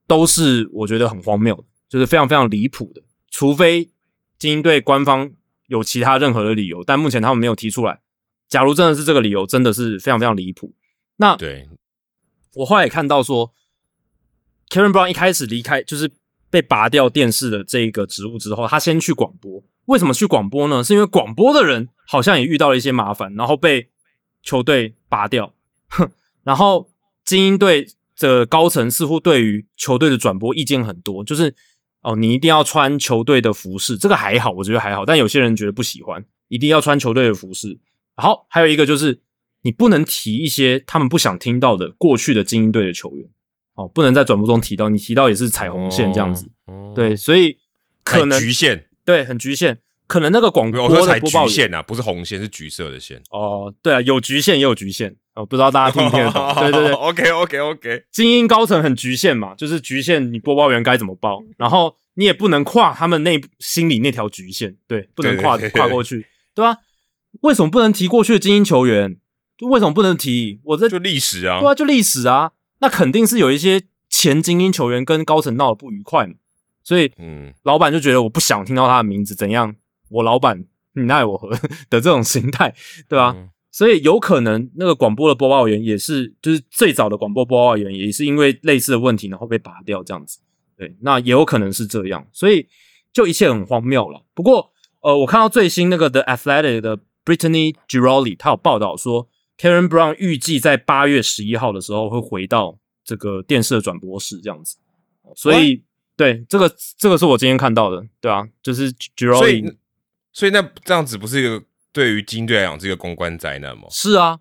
[0.06, 3.00] 都是我觉得很荒谬的，就是非常非常离谱的。
[3.30, 3.90] 除非
[4.38, 5.32] 精英队官方
[5.74, 8.00] 有其他任何的理由，但目前他们没有提出来。
[8.48, 10.72] 假如真的是这个理由，真的是非常非常离谱。
[11.16, 11.68] 那对
[12.54, 13.52] 我后来也看到说
[14.68, 16.10] ，Karen Brown 一开始离开就是
[16.50, 19.62] 被拔掉电视的这个职务之后，他先去广播。
[19.86, 20.84] 为什么去广播呢？
[20.84, 23.90] 是因为广播的人好像也遇到了一些麻烦，然后被
[24.42, 25.52] 球队拔掉。
[25.88, 26.10] 哼，
[26.44, 26.88] 然后
[27.24, 27.88] 精英队
[28.18, 31.54] 的高层似乎对于球队的转播意见很多，就是
[32.04, 35.04] 哦，你一定要穿球队的服饰，这个还好，我觉得还好。
[35.04, 37.78] 但有些人觉得不喜欢，一定要穿球队的服饰。
[38.14, 39.20] 好，还有一个就是
[39.62, 43.26] 你不能提一些他们不想听到的过去的精英队的球员，
[43.74, 46.48] 哦，不能在转播中提到，你提到也是踩红线这样子。
[46.94, 47.58] 对，所以
[48.04, 48.86] 可能局限。
[49.04, 53.22] 对，很局限，可能那个广播的播报线啊，不是红线，是橘色的线。
[53.30, 56.54] 哦，对啊，有局限也有局限哦，不知道大家听不听得懂？
[56.60, 58.04] 对对对， OK OK OK。
[58.12, 66.78] 精英高层很局限嘛，就是局限你播报员该怎么报，然后你也不能跨他们内心里那条局限，对，不能跨跨过去，对吧？
[67.40, 69.16] 为什么不能提过去的精英球员？
[69.58, 70.60] 就为什么不能提？
[70.64, 76.34] 我这就历史啊，对啊，就历史啊，那肯定是有一些前精英球员跟高层闹得不愉快嘛。
[76.84, 79.74] 所以，嗯，老板就觉得我不想听到他的名字，怎样？
[80.10, 81.50] 我老板你奈我何
[81.90, 82.74] 的这种心态，
[83.08, 83.34] 对吧？
[83.74, 90.38] 所以有可能那个广播的播报员也是，就是最早的广播播报员也是因为类似的问题，然后被拔掉这样子。
[90.76, 92.68] 对，那也有可能是这样，所以
[93.12, 94.22] 就一切很荒谬了。
[94.32, 94.70] 不过，
[95.00, 99.28] 呃，我看到最新那个 The Athletic 的 Brittany Giroli，他有报道说
[99.58, 104.76] ，Karen Brown 预计在八月十一号的时候会回到这个电视的转播室这样子，
[105.34, 105.82] 所以。
[106.16, 109.64] 对，这个这个是我今天看到的，对啊，就是 g i r o 所以
[110.32, 111.60] 所以那这样子不是一个
[111.94, 113.84] 对于金队来讲是一个公关灾难吗？
[113.90, 114.40] 是啊，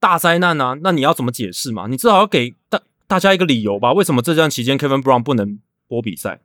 [0.00, 0.78] 大灾难啊！
[0.82, 1.86] 那你要怎么解释嘛？
[1.88, 3.92] 你至少要给大大家一个理由吧？
[3.92, 6.40] 为什么这段期间 Kevin Brown 不能播比赛？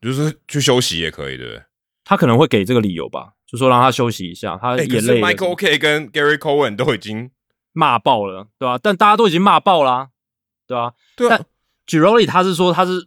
[0.00, 1.62] 就是去休息也可以，对不对？
[2.04, 5.20] 他可能会给这个理由吧，就说让他休息一下，他也累。
[5.20, 7.30] Michael K 跟 Gary Cohen 都已经
[7.72, 8.78] 骂爆了，对吧？
[8.82, 10.08] 但大家都已经骂爆啦，
[10.66, 10.94] 对吧？
[11.14, 11.40] 对啊
[11.86, 13.06] g i r o l i 他是说他是。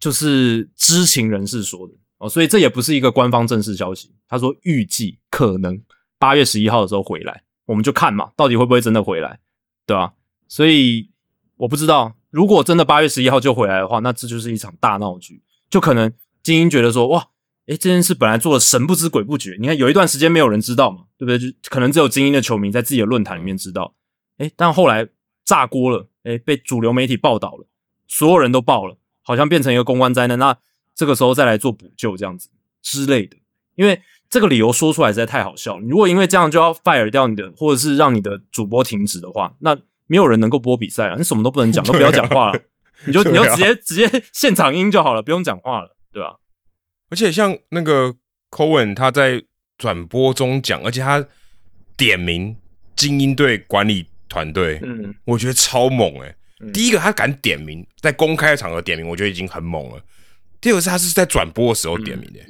[0.00, 4.14] 就是知情人士说的哦，所以这也不是一个官方正式消息。
[4.28, 5.76] 他说预计可能
[6.18, 9.40] 八月十一号的时候回来，我们就看嘛，到底会不会真的回来，
[9.86, 10.14] 对吧？
[10.48, 11.10] 所以
[11.56, 15.42] 我不知道，如果真的八月十一号就回来的话，那这就是一场大闹剧。
[15.70, 17.28] 就可能精英觉得说，哇，
[17.66, 21.38] 诶，这件事本来做的神不知鬼不觉，你看有一段时间没有人知道嘛，对不对？
[21.38, 23.94] 就可能只有精英的球迷在自己的论坛里面知道，
[24.38, 25.06] 诶，但后来
[25.44, 27.66] 炸锅了，诶，被主流媒体报道了，
[28.06, 28.96] 所有人都报了。
[29.20, 30.56] 好像变成一个公关灾难，那
[30.94, 32.48] 这个时候再来做补救这样子
[32.80, 33.36] 之类的，
[33.74, 34.00] 因为
[34.30, 35.78] 这个理由说出来实在太好笑。
[35.80, 39.76] 如果因为这样就要 fire 掉你的，或者是让你的主播停止的话，那
[40.06, 42.60] 没有人能够播比赛了，你什么都不能讲， 都不要讲话了，
[43.06, 46.36] 你就你就直接直接现场音就好了，不用讲话了，对吧？
[47.10, 48.14] 而且像那个
[48.50, 49.42] Cohen 他在
[49.78, 51.26] 转播中讲，而且他
[51.96, 52.56] 点名
[52.96, 56.34] 精英队管理团队，嗯，我觉得超猛诶。
[56.72, 60.02] 第一个，他敢点名，在公开的场合点名，我觉得已经很猛了。
[60.60, 62.40] 第二个是，他是在转播的时候点名的，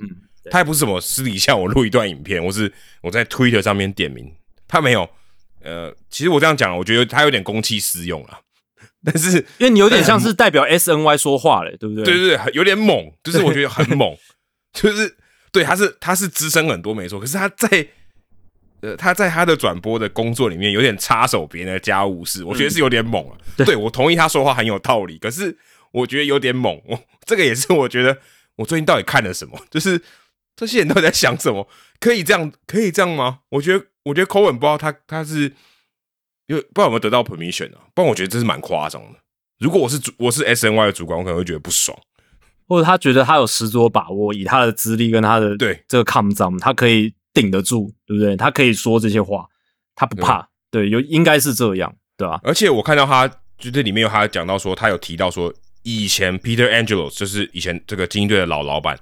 [0.51, 4.33] 他也不是什么私底下我录一段影片，我是我在 Twitter 上面点名，
[4.67, 5.09] 他没有。
[5.63, 8.41] 呃，其实我这样讲，我觉得他有点公器私用了。
[9.05, 12.05] 但是，因为你有点像是代表 SNY 说话嘞，对不对？
[12.05, 14.17] 对对对，有点猛，就是我觉得很猛，
[14.73, 15.17] 就是
[15.53, 17.89] 对，他是他是资深很多没错，可是他在。
[18.81, 23.37] 呃，他在他的转播的工作里面有点插手别人的家务事，我觉得是有点猛了。
[23.57, 25.59] 对我同意他说话很有道理，可是
[25.91, 26.81] 我觉得有点猛。
[26.87, 26.97] 我
[27.27, 28.17] 这个也是我觉得
[28.55, 30.01] 我最近到底看了什么，就是
[30.59, 31.69] 这些人到底在想什么？
[32.01, 33.41] 可以这样，可以这样吗？
[33.51, 35.43] 我觉得，我觉得口吻不知道他他是
[36.49, 37.81] 因为不知道有没有得到 permission 啊？
[37.95, 39.21] 不然我觉得这是蛮夸张的。
[39.61, 41.97] 如果我是主，我是 S N Y 的主管，我可能会觉得不爽。
[42.67, 48.37] 或者他觉得他有十足的把握，以他的资历跟他的对这个抗脏，他可以顶得住，对不对？
[48.37, 49.47] 他可以说这些话，
[49.95, 53.27] 他不怕，对，有应该是这样，对吧、而且我看到他
[53.59, 58.99] 就这里面有他讲到说，他有提到说，以前 Peter Angelos 就是以前这个精英队的老老板，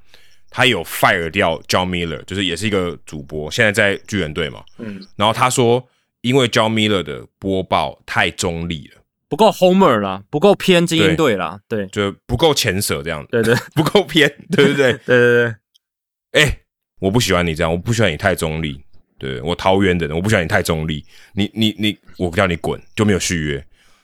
[0.56, 4.64] 他有 fire 掉 John Miller，就是也是一个主播，现在在巨人队嘛。
[4.78, 5.86] 嗯，然后他说，
[6.22, 14.94] 因为 John Miller 的播报太中立了，不够 Homer 啦，不够偏精英队啦，对，就不够前舍这样子，对对 不够偏，对不对？
[14.94, 15.54] 对 对
[16.32, 16.58] 对，哎、
[17.00, 18.80] 我不喜欢你这样，我不喜欢你太中立。
[19.18, 21.04] 对我桃园的人，我不喜欢你太中立。
[21.34, 23.62] 你你你，我叫你滚，就没有续约。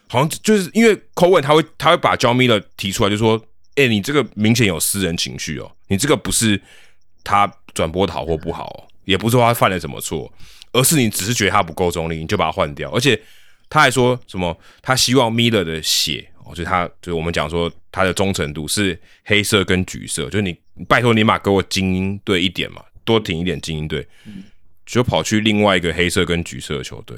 [0.08, 3.42] 好像就是因为 Cohen 他会他会把 John Miller 提出来，就说
[3.76, 6.60] ：“哎、你这个明显有私人情绪哦，你这个不是
[7.24, 10.32] 他转播的好或不好、哦，也不是说他犯了什么错，
[10.72, 12.90] 而是你只是觉得他不够中立，你就把他换掉。
[12.90, 13.20] 而且
[13.70, 20.54] 他还说什么，他希望 Miller 的血哦，就是他就是我们讲说他的忠诚度是黑色跟橘色，就是你
[20.86, 24.06] 拜托你马给我精英队一点嘛，多挺一点精英队，
[24.84, 27.16] 就跑去另外一个黑色跟橘色的球队，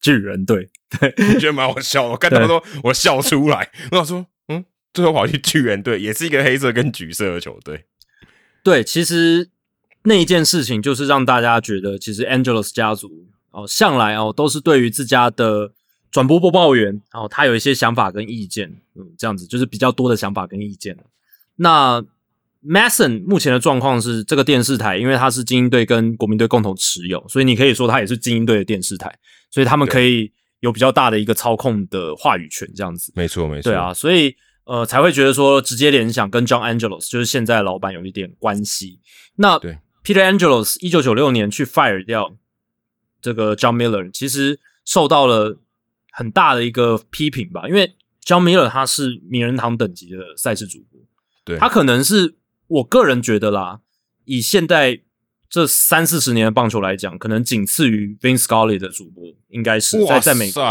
[0.00, 0.68] 巨人队，
[0.98, 2.10] 对我觉得蛮好笑的。
[2.10, 4.26] 我看他们说我笑出来，我想说，嗯，
[4.92, 7.84] 最后跑去巨人队， 也是一个黑色跟橘色的球队。
[8.62, 9.50] 对，其实
[10.04, 15.72] 那一件事情就是让大家觉得，其实 Angelos 家族哦，向来哦都是对于自家的
[16.10, 20.96] 转播播报员哦，他有一些想法跟意见，嗯，这样子就是比较多的想法跟意见。
[21.56, 22.04] 那
[22.64, 29.12] Mason 目前的状况是，这个电视台因为它是精英队跟国民队共同持有，所以你可以说它也是精英队的电视台，
[29.50, 33.12] 所以他们可以有比较大的一个操控的话语权，这样子。
[33.16, 33.70] 没错，没错。
[33.70, 34.36] 对啊，，所以
[34.72, 39.00] 呃才会觉得说直接联想跟 John Angelos 就是现在老板有一点关系。
[39.36, 39.78] 那对。
[40.02, 42.34] Peter Angelos 一九九六年去 fire 掉
[43.20, 45.60] 这个 John Miller，其实受到了
[46.10, 47.94] 很大的一个批评吧，因为
[48.24, 51.00] John Miller 他是名人堂等级的赛事主播，
[51.44, 51.58] 对。
[51.58, 52.36] 他可能是
[52.66, 53.80] 我个人觉得啦，
[54.24, 55.02] 以现在
[55.52, 60.62] 这三四十年的棒球来讲，可能仅次于 Vince Scully 的主播，应该是在在美国。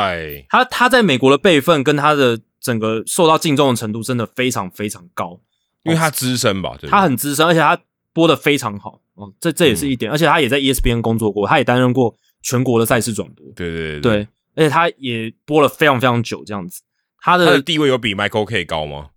[0.49, 5.39] 他他在美国的辈分跟他的整个受到敬重的程度真的非常非常高，
[5.83, 7.79] 因为他资深吧，他很资深，而且他
[8.11, 8.99] 播的非常好。
[9.13, 16.81] 哦，这这也是一点，而且他也在 E ESPN 工作过，他也担任过全国的赛事转播，对对对对，而且他也播了非常非常久这样子，
[17.19, 19.09] 他的他的地位有比 Michael K 高吗？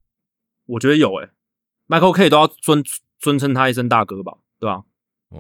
[0.67, 1.31] 我觉得有诶、
[1.87, 2.85] m i c h a e l K 都要尊
[3.19, 4.85] 尊称他一声大哥吧，对吧、哦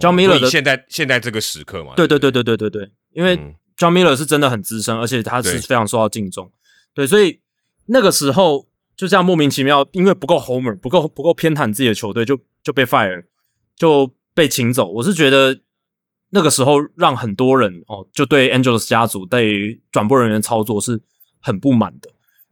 [0.01, 3.37] John Miller 的现在现在这个时刻嘛，对对对对对对对，因为
[3.77, 6.51] John Miller 是真的很资深，而且他是非常受到敬重，
[6.95, 7.41] 对，所以
[7.87, 13.25] 那个时候就这样莫名其妙，因为不够 homer，不够不够偏袒自己的球队，就就被 fire，
[13.77, 14.89] 就被请走。
[14.91, 15.61] 我是觉得
[16.31, 21.01] 那个时候让很多人哦，就对 Angels 家族对于转播人员操作是
[21.41, 22.11] 很不满的。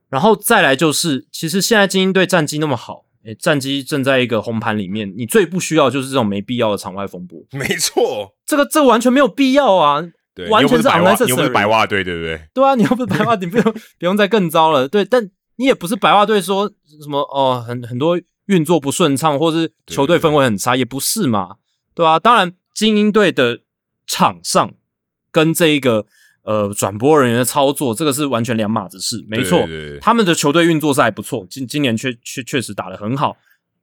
[0.08, 7.38] 然后再来就是，其实现在精英队战绩那么好，诶，战机正在一个红盘里面，你最不需要就是这种没必要的场外风波。
[7.52, 10.02] 没错，这个这个完全没有必要啊！
[10.34, 12.40] 对，完全是你又不白袜，unnecessary 你又不是白袜队，对不对？
[12.54, 13.64] 对啊，你又不是白袜，你不用
[13.98, 14.88] 不用再更糟了。
[14.88, 16.68] 对，但你也不是白袜队说
[17.02, 21.56] 什么哦，很很多运作不顺畅，或是球队氛围很差，也不是嘛，
[21.94, 23.60] 对啊，当然，精英队的
[24.06, 24.72] 场上
[25.30, 26.06] 跟这一个
[26.44, 29.58] 呃转播人员的操作，这个是完全两码子事，没错。
[29.60, 33.36] 对对对他们的球队运作是还不错，今今年确确确实打得很好。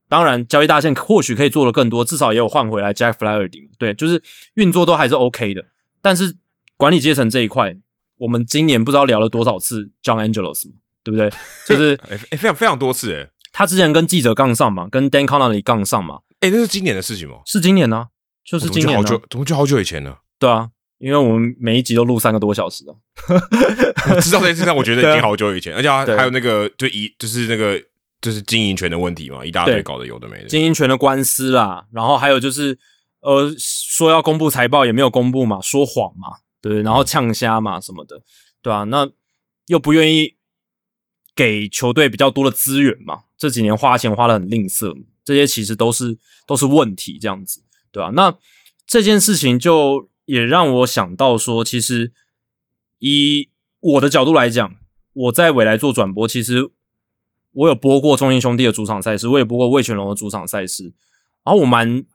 [0.07, 3.69] 当然，交易大线或许可以做得更多，至少也有换回来 Jack Flaherty。
[3.77, 4.21] 对，就是
[4.55, 5.63] 运作都还是 OK 的。
[6.01, 6.35] 但是
[6.77, 7.75] 管理阶层这一块，
[8.17, 10.63] 我们今年不知道聊了多少次 John Angelos，
[11.03, 11.29] 对不对？
[11.67, 17.37] 就是 哎、哎非常非常多次哎他之前跟记者杠上嘛，跟 Dan Connolly 杠上嘛，哎，那是今年的事情吗？
[17.45, 18.07] 是今年呢、
[18.43, 18.99] 就是今年、呢。
[18.99, 20.19] 我怎么就好久，怎么就好久以前了？
[20.39, 20.69] 对啊，
[20.99, 22.93] 因为我们每一集都录三个多小时啊。
[24.15, 27.81] 我知道这件事情，我觉得已经好久以前，而且还有那个就一就是那个
[28.21, 30.47] 就是经营权的问题嘛，一大堆搞得有的没的。
[30.47, 32.77] 经营权的官司啦，然后还有就是
[33.21, 38.21] 呃说要公布财报也没有公布嘛，说谎嘛，对，然后呛虾嘛什么的，
[38.61, 39.09] 对啊，那
[39.67, 40.35] 又不愿意
[41.35, 47.61] 给球队比较多的资源嘛，这几年花钱花的很吝啬，这些其实都是都是问题，这样子，
[47.91, 48.35] 对啊、那
[48.87, 52.13] 这件事情就也让我想到说，其实
[52.99, 53.49] 以
[53.79, 54.75] 我的角度来讲，
[55.11, 56.69] 我在未来做转播，其实
[57.51, 60.93] 我有播过中英兄弟的主场赛事，我也播过魏全龙的主场赛事，
[61.43, 62.05] 然后我蛮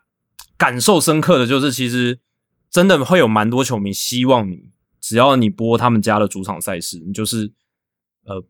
[0.56, 2.20] 感受深刻的就是，其实
[2.70, 4.70] 真的会有蛮多球迷希望你，
[5.00, 7.52] 只要你播他们家的主场赛事，你就是
[8.22, 8.44] 呃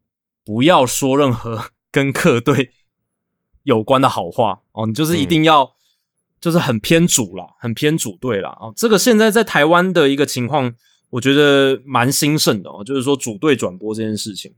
[0.45, 2.71] 不要说任何 跟客队
[3.63, 5.75] 有关的好话哦，你就是一定要、
[6.45, 8.71] 就是很偏主啦，很偏主队啦哦。
[8.77, 10.71] 这个现在在台湾的一个情况，
[11.09, 14.55] 我觉得蛮兴盛的哦，就是说主队转播这件事情。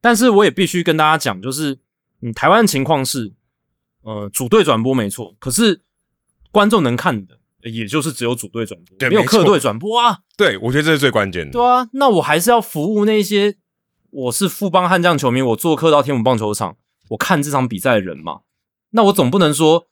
[0.00, 1.78] 但是我也必须跟大家讲，就是
[2.20, 3.32] 嗯，台湾的情况是
[4.02, 5.82] 呃，主队转播没错，可是
[6.50, 10.18] 观众能看的，也就是只有主队转播，没有客队转播啊。
[10.36, 11.52] 对，我觉得这是最关键的。
[11.52, 13.54] 对啊，那我还是要服务那些
[14.10, 16.76] 我是富邦悍将球迷，我做客到天母棒球场，
[17.10, 18.40] 我看这场比赛的人嘛。
[18.90, 19.86] 那我总不能说，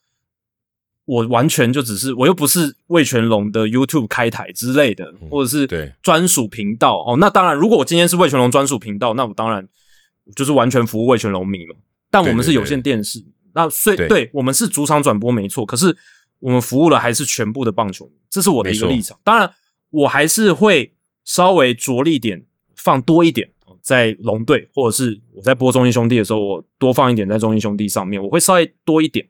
[1.09, 7.17] 我完全就只是我又不是魏全龙的 YouTube 开台之类的，或者是对专属频道哦。
[7.17, 9.67] 那当然，如果我今天是魏全龙专属频道，那我当然
[10.37, 11.75] 就是完全服务魏全龙迷嘛。
[12.11, 15.97] 但我们是有线电视，那所以对对我们是主场转播没错，可是
[16.41, 19.19] 我们服务的还是全部的棒球迷，这是我的一个立场。
[19.25, 19.51] 当然，
[19.89, 20.93] 我还是会
[21.25, 22.45] 稍微着力点
[22.77, 29.27] 放多一点哦在龙队，或者是我在播中英兄弟的时候，我多放一点在中英兄弟上面，我会稍微多一点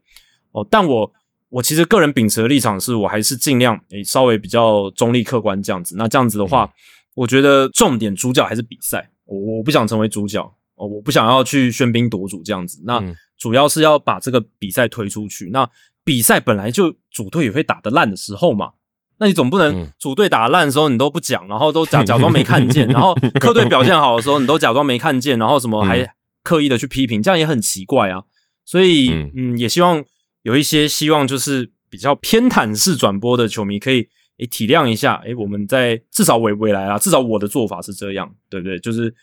[0.51, 0.67] 哦。
[0.69, 1.13] 但我
[1.51, 5.97] 我其实个人秉持的立场是我还是尽量诶、稍微比较中立客观这样子。
[5.97, 6.71] 那这样子的话，
[7.15, 10.43] 我觉得重点主角还是比赛，我我不想成为主角
[10.77, 12.83] 哦，我不想要去喧宾夺主这样子。
[12.85, 15.51] 那嗯主要是要把这个比赛推出去。
[15.53, 15.69] 那
[16.03, 18.73] 比赛本来就主队也会打得烂的时候嘛，
[19.19, 26.09] 那你总不能嗯主队打得烂的时候你都不讲，然后都假假装没看见，然后客队表现好的时候你都假装没看见，然后什么还嗯
[26.43, 28.25] 刻意的去批评，这样也很奇怪啊。
[28.65, 30.05] 所以嗯嗯也希望
[30.43, 34.09] 有一些希望就是比较偏袒式转播的球迷可以
[34.39, 38.79] 诶体谅一下，诶我们在至少未未来啊，至少我的做法是这样，对不对？
[38.79, 39.15] 就是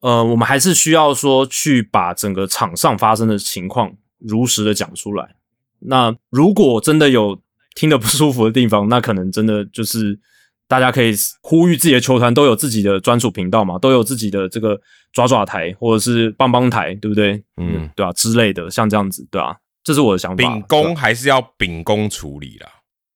[0.00, 5.36] 呃，我们还是需要说去把整个场上发生的情况如实的讲出来。
[5.78, 7.40] 那如果真的有
[7.74, 10.18] 听得不舒服的地方，那可能真的就是
[10.66, 14.80] 大家可以呼吁自己的球团都有自己的专属频道嘛，都有自己的这个
[15.12, 17.42] 抓抓台或者是棒棒台，对不对？
[17.56, 20.36] 嗯，对啊之类的，像这样子，对啊，这是我的想法。
[20.36, 22.68] 秉公还是要秉公处理啦。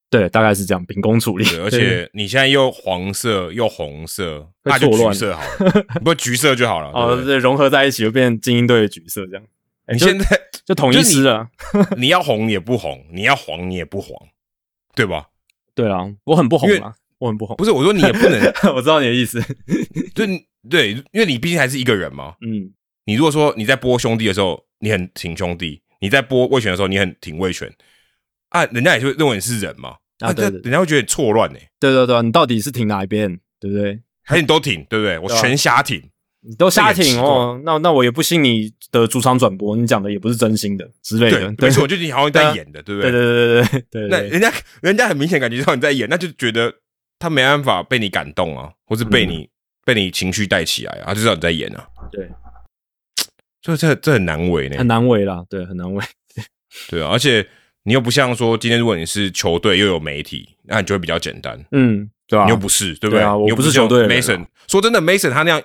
[0.08, 1.44] 对，大概是这样，秉公处理。
[1.58, 6.90] 而且你现在又黄色又红色，会那就橘色好了， 不橘色就好了。
[6.90, 9.44] 哦，对融合在一起就变精英队的橘色这样。
[9.92, 11.48] 你现在就统一师了。
[11.98, 14.10] 你要红也不红，你要黄你也不黄，
[14.94, 15.26] 对吧？
[15.74, 17.56] 对啊，我很不红啊，我很不红。
[17.56, 18.40] 不是，我说你也不能，
[18.74, 19.42] 我知道你的意思。
[20.14, 22.34] 对对，因为你毕竟还是一个人嘛。
[22.40, 22.72] 嗯，
[23.04, 27.72] 你如果说你在播兄弟的时候，你很挺兄弟；你在播魏权的时候，你很挺魏权，
[28.50, 29.96] 啊，人家也就会认为你是人嘛。
[30.20, 34.00] 啊，对对人家会觉得你错乱呢，对对对，你到底是挺哪一边，对不对？
[34.24, 35.18] 还是你都挺，对不对？
[35.18, 36.02] 我全瞎挺，
[36.40, 41.38] 你都瞎挺哦，那那我也不信你的主场转播，你讲的也不是真心的之类的。
[41.38, 44.08] 对，对没错，就你好像在演的，对不对对对对对对对。
[44.08, 44.50] 那人家
[44.80, 46.72] 人家很明显感觉到你在演，那就觉得
[47.18, 49.46] 他没办法被你感动啊，或是被你、
[49.84, 52.26] 被你情绪带起来啊，他就知道你在演啊，对，
[53.66, 54.86] 所以这这很难为呢很。
[54.86, 56.04] 难为啦，对，很难为。
[56.88, 57.44] 对啊，而且
[57.82, 61.58] 你又不像说今天如果你是球队又有媒体，那你就会比较简单。
[61.72, 62.44] 嗯，对啊？
[62.44, 65.60] 你又不是，对不对啊我你又不是球队 Mason，说真的，Mason 他那样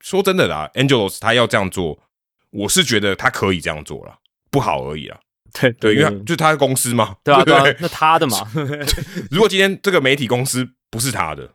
[0.00, 1.98] 说真的啦，Angelos 他要这样做，
[2.50, 4.16] 我是觉得他可以这样做了，
[4.50, 5.20] 不好而已啦。
[5.60, 8.38] 对对，因为就是他的公司嘛，对啊不对啊，那他的嘛，
[9.30, 11.48] 如果今天这个媒体公司不是他的，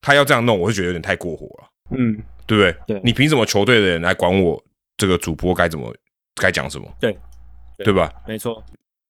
[0.00, 2.76] 他要这样弄，我就觉得有点太过火了，嗯，对不对？
[2.86, 4.62] 对你凭什么球队的人来管我
[4.96, 5.94] 这个主播该怎么
[6.34, 6.88] 该讲什么？
[7.00, 7.16] 对，
[7.78, 8.12] 对吧？
[8.26, 8.62] 没错，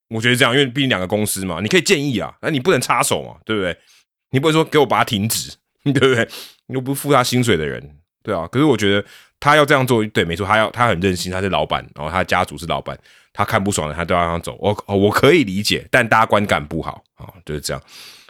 [0.09, 3.77] 我觉得这样，因为毕竟两个公司嘛，你可以建议啊，那你不能插手嘛，对不对？
[4.31, 5.55] 你不能说给我把它停止，
[5.85, 6.29] 对不对？
[6.67, 8.49] 你又不是付他薪水的人，对啊。
[8.49, 9.07] 可是我觉得
[9.39, 12.99] 他要这样做，对，没错，他要他很任性，他是老板，然后他家族是老板，
[13.33, 14.57] 他看不爽的他都要让他走。
[14.59, 17.83] 我哦我可以理解，但大家观感不好啊、就是这样。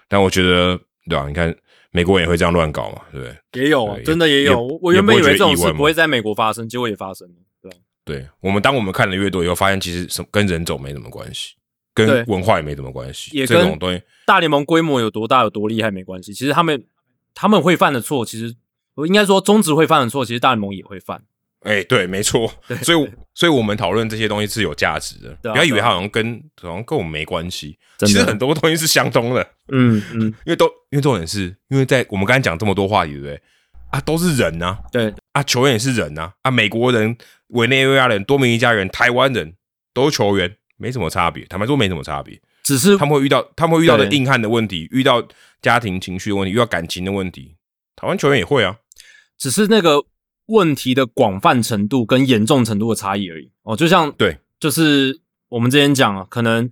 [0.08, 1.54] 但我觉得，对吧、你看
[1.94, 3.62] 美国人也会这样乱搞嘛，对不对？
[3.62, 4.60] 也有真的也也有。
[4.60, 7.76] 我我原本以为这种事不会在美国发生，结果也发生了，对吧？
[8.04, 11.54] 对我们，当我们看的越多以后，发现其实什么跟人种没什么关系，
[11.94, 14.02] 跟文化也没什么关系，也跟这种东西。
[14.26, 16.84] 大联盟规模有多大有多厉害没关系，其实他们
[17.32, 18.56] 他们会犯的错，其实
[18.96, 21.22] 我应该说中职会犯的错，其实大联盟也会犯。
[21.64, 22.50] 哎、对，没错，
[22.82, 33.40] 所以所以我们讨论这些东西是有价值的，啊不要以为它好像跟好像跟我们没关系，其实很多东西是相通的，嗯嗯，因为都因为重点是因为在我们刚才讲这么多话题，对不对？
[33.90, 37.16] 啊，都是人呐、对，啊，球员也是人呐、啊，美国人、
[37.48, 39.54] 委内瑞拉人、多米尼加人、台湾人
[39.92, 42.98] 都是球员，没什么差别，坦白说没什么差别，只是。
[42.98, 45.24] 他们会遇到他们会遇到的硬汉的问题，遇到
[45.62, 47.54] 家庭情绪的问题，遇到感情的问题，
[47.94, 48.76] 台湾球员也会啊，
[49.38, 50.04] 只是那个
[50.46, 53.50] 问题的广泛程度跟严重程度的差异而已。
[53.62, 56.70] 哦，就像对，就是我们之前讲啊，可能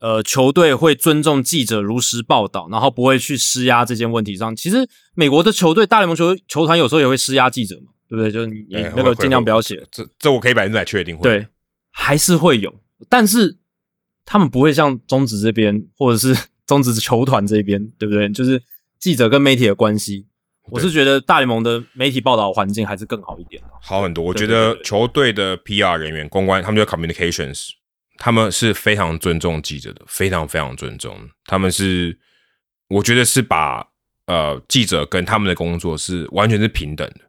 [0.00, 4.54] 呃球队会尊重记者如实报道，然后不会去施压这件问题上。
[4.54, 8.30] 其实美国的球队大联盟球球团有时候也会施压记者嘛，对不对？
[8.30, 11.46] 就是你那个尽量会不要写，这这我可以百分之百确定会，对，
[11.90, 13.56] 还是会有，但是
[14.24, 18.28] 他们不会像中职这边或者是 中职球团这边，对不对？
[18.28, 18.62] 就是
[18.98, 20.26] 记者跟媒体的关系。
[20.70, 23.62] 我是觉得大联盟的媒体报道环境还是更好一点。
[23.80, 24.24] 好很多。
[24.24, 27.70] 我觉得球队的 PR 人员、公关，他们叫 communications，
[28.16, 31.16] 他们是非常尊重记者的，非常非常尊重。
[31.44, 32.18] 他们是，
[32.88, 33.88] 我觉得是把
[34.26, 37.20] 呃记者跟他们的工作是完全是平等的。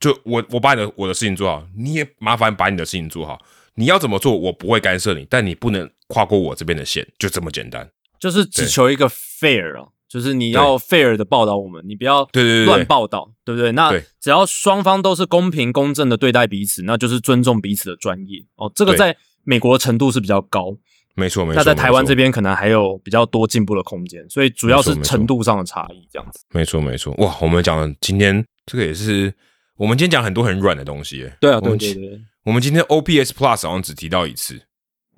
[0.00, 3.40] 就我我把你的我的事情做好，你也麻烦把你的事情做好。
[3.74, 7.88] 你要怎么做，我不会干涉你，但你不能跨过我这边的线，就这么简单。
[8.18, 13.72] 就是只求一个 fair 啊，就是你要 fair 的报道我们，你不要对对对乱报道，对不对？
[13.72, 18.70] 那只要双方都是公平公正的对待彼此，那就是尊重彼此的专业哦。
[18.74, 20.76] 这个在美国程度是比较高，
[21.14, 21.56] 没错没错。
[21.56, 26.40] 那在台湾这边，可能还有比较多进步的空间，所以主要是程度上的差异这样子。
[26.50, 27.14] 没错没错。
[27.14, 29.32] 哇，我们讲的今天这个也是，
[29.78, 31.34] 我们今天讲很多很软的东西耶。
[31.40, 32.20] 对啊，对对对。
[32.44, 34.60] 我们今天 OPS Plus 好像只提到一次。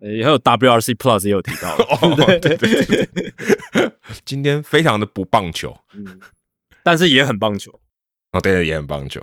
[0.04, 3.08] 呃还有 WRC Plus 也有提到，哦，对对对对，
[4.26, 6.20] 今天非常的不棒球嗯，
[6.82, 7.72] 但是也很棒球。
[8.32, 9.22] 哦，对的，也很棒球。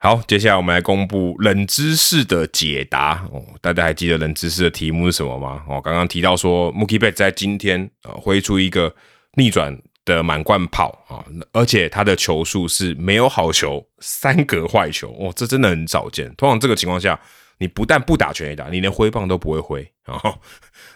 [0.00, 3.42] 好，接下来我们来公布冷知识的解答哦。
[3.60, 5.64] 大家还记得冷知识的题目是什么吗？
[5.68, 8.94] 哦，刚刚提到说，Mookie Betts 在今天呃挥出一个
[9.36, 16.34] 逆转的满贯炮啊，而且他的球数是没有好球，三格坏球哦，这真的很少见。
[16.36, 17.18] 通常这个情况下，
[17.58, 19.92] 你不但不打全垒打，你连挥棒都不会挥。
[20.06, 20.38] 哦，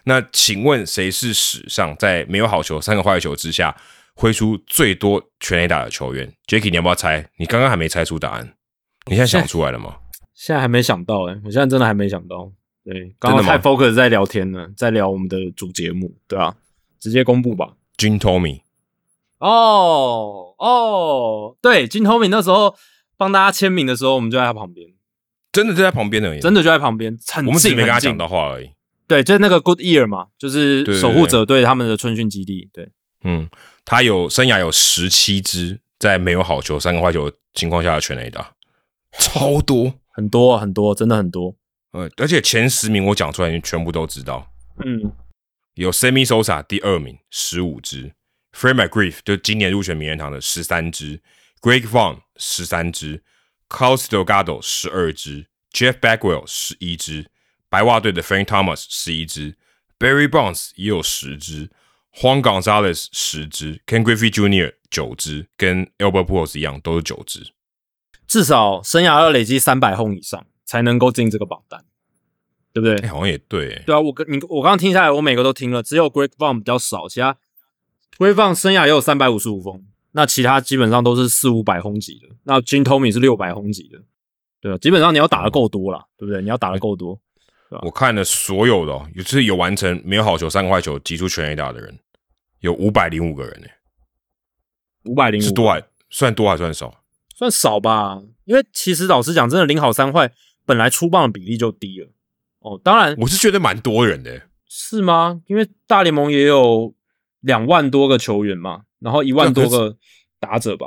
[0.04, 3.76] 那请问谁是史上在没有好球、三个坏球之下
[4.14, 7.28] 挥出最多全垒打的球员？Jacky，你要不要猜？
[7.36, 8.54] 你刚刚还没猜出答案，
[9.06, 9.96] 你现在想出来了吗？
[10.34, 12.50] 现在还没想到哎、我现在真的还没想到。
[12.84, 16.56] 对，刚刚太 focus 在聊天了，在聊我们的主节目，对啊，
[16.98, 17.74] 直接公布吧。
[17.96, 18.62] Jim Tommy，
[19.38, 22.74] 哦哦，对，金头敏那时候
[23.16, 24.88] 帮大家签名的时候，我们就在他旁边，
[25.52, 28.28] 真的就在旁边而已，真的就在旁边，很我们自己没跟他近讲到。
[28.28, 28.70] 话而已。
[29.06, 32.70] 对，就是那个 Good Year 嘛，就是守护者队他们的春训基地。
[32.72, 32.88] 对，
[33.24, 33.50] 嗯，
[33.84, 38.54] 他有生涯有十七支在没有好球、三个坏球情况下的全垒打，
[39.18, 39.92] 超多。
[40.14, 41.54] 很多很多，真的很多。
[41.92, 44.46] 呃，而且前十名我讲出来，你全部都知道。
[44.82, 45.12] 嗯，
[45.75, 48.12] 有 Sammy Sosa 第二名，十五支
[48.52, 51.23] ；Fred McGriff 就今年入选名人堂的十三支
[51.62, 53.23] ；Greg Vaughn 十三支
[53.70, 57.25] ；Carlos Delgado 十二支；Jeff Bagwell 十一支；
[57.70, 59.57] 白袜队的 Frank Thomas 十一支
[59.99, 61.70] ；Barry Bonds 也有十支
[62.15, 64.75] ；Juan Gonzalez 十支；Ken Griffey Jr.
[64.91, 67.55] 九支，跟 Albert p u o l s 一样都是九支。
[68.26, 71.83] 至少生涯要累积三百轰以上，才能够进这个榜单，
[72.73, 72.97] 对不对？
[72.99, 77.36] 哎、好像也对、欸，对啊，我跟你我刚刚听下来，我每个都听了，只有 Greg Vaughn 比较少，其他
[78.17, 82.34] Greg Vaughn 生涯也有三百五十五封，那其他基本上都是四五百轰级的。
[82.44, 83.99] 那 Jim Tommy 是六百轰级的，
[84.60, 86.41] 对啊，基本上你要打的够多啦，对不对？
[86.41, 87.20] 你要打的够多，
[87.83, 91.99] 我看了所有的、哦，有就是有完成没有好球、三个坏球、击出全 A 打的人，
[92.60, 93.67] 有五百零五个人呢、
[95.05, 97.02] 五百零五是多还算多还算少？
[97.34, 98.23] 算少吧？
[98.44, 100.33] 因为其实老实讲，真的零好三坏，
[100.65, 102.09] 本来出棒的比例就低了。
[102.62, 104.42] 哦，当然我是觉得蛮多人的、欸
[104.74, 105.42] 是吗？
[105.49, 106.94] 因为大联盟也有
[107.41, 109.97] 两万多个球员嘛，然后一万多个
[110.41, 110.86] 打者吧，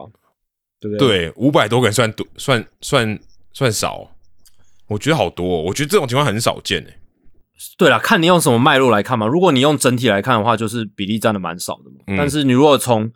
[0.79, 1.29] 对不对？
[1.29, 3.19] 对，五百多个人算多，算算
[3.53, 4.09] 算少，
[4.87, 6.97] 我觉得好多、哦，我觉得这种情况很少见诶、
[7.77, 9.27] 对了，看你用什么脉络来看嘛。
[9.27, 11.97] 如果你用整体来看的话，就是比例占的蛮少的嘛。
[12.07, 13.11] 嗯但是你如果从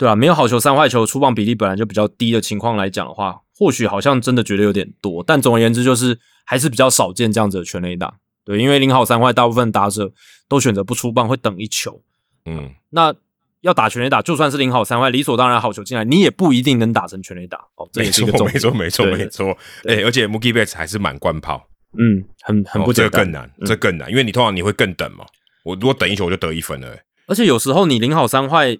[0.00, 5.22] 对啊，没有好球三坏球出棒比例本来就比较低的情况来讲的话，或许好像真的觉得有点多。
[5.22, 8.14] 但总而言之，就是还是比较少见这样子的全垒打。
[8.42, 10.10] 对，因为零好三坏，大部分打者
[10.48, 12.00] 都选择不出棒，会等一球。
[12.46, 13.14] 嗯，那
[13.60, 17.58] 要打全垒打，就算是零好三坏，理所当然好球进来，你也不一定能打成全垒打。
[17.76, 18.54] 哦，这也是一个重点。
[18.54, 19.58] 没错没错对没错。
[19.84, 23.10] 哎、而且 Mookie Betts 还是满贯炮，嗯，很很不简单。
[23.10, 25.26] 个更难，这更难，因为你通常你会更等嘛。
[25.62, 27.02] 我如果等一球，我就得一分了、欸。
[27.26, 28.76] 而且有时候你零好三坏，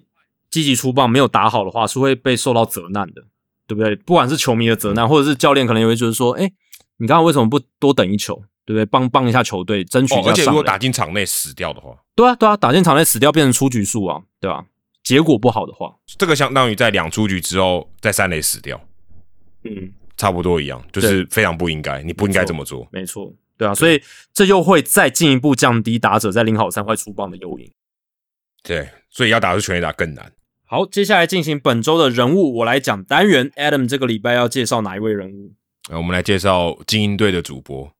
[0.51, 3.23] 积极出棒没有打好的话，是会被受到责难的，
[3.65, 3.95] 对不对？
[3.95, 6.51] 不管是球迷的责难，或者是教练可能也会觉得说，哎、
[6.97, 8.85] 你刚刚为什么不多等一球，对不对？
[8.85, 14.65] 帮帮一下球队，争取一哦，下如果打进场内死掉的话，对啊对啊，打进场内死掉变成出局数啊，对吧、
[15.01, 18.79] 结果不好的话，这个相当于在两出局之后在三垒死掉，
[19.63, 22.85] 嗯，差不多一样，就是非常不应该，你不应该这么做。
[22.91, 24.01] 没错，对啊，所以
[24.33, 27.71] 这又会再进一步降低打者在零好三坏出棒的诱因。
[28.63, 30.31] 对，所以要打出全垒打更难。
[30.71, 33.51] 好，接下来进行本周的人物，我来讲单元。
[33.57, 35.51] Adam 这个礼拜要介绍哪一位人物？
[35.89, 37.91] 呃，我们来介绍精英队的主播。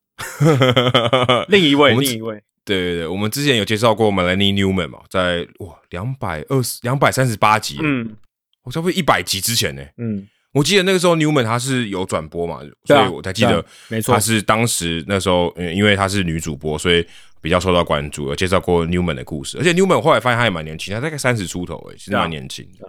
[1.48, 8.16] 另一位，另一位，对对对，我们之前有介绍过 Melanie Newman 嘛，在哇两百二十两百三十八集，嗯
[8.62, 9.82] 我差不多一百集之前呢。
[9.98, 17.06] 嗯，我记得那个时候 Newman 他是有转播嘛，啊所以我才记得没错她是当时那时候，嗯，因为她是女主播，所以
[17.42, 22.88] 比较受到关注，有介绍过 Newman 的故事，而且 Newman 后来发现他也蛮年轻，他大概三十出头，诶，其实蛮年轻的。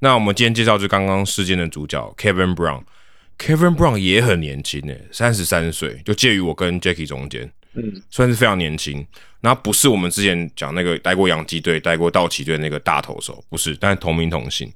[0.00, 9.06] 那我们今天介绍就刚刚事件的主角 Kevin Brown，Kevin Brown 也很年轻诶，三十三岁，就介于我跟 Jackie 中间，嗯，算是非常年轻。
[9.40, 14.70] 那不是我们之前讲那个待过洋基队、待过道奇队那个大投手，不是，但是同名同姓。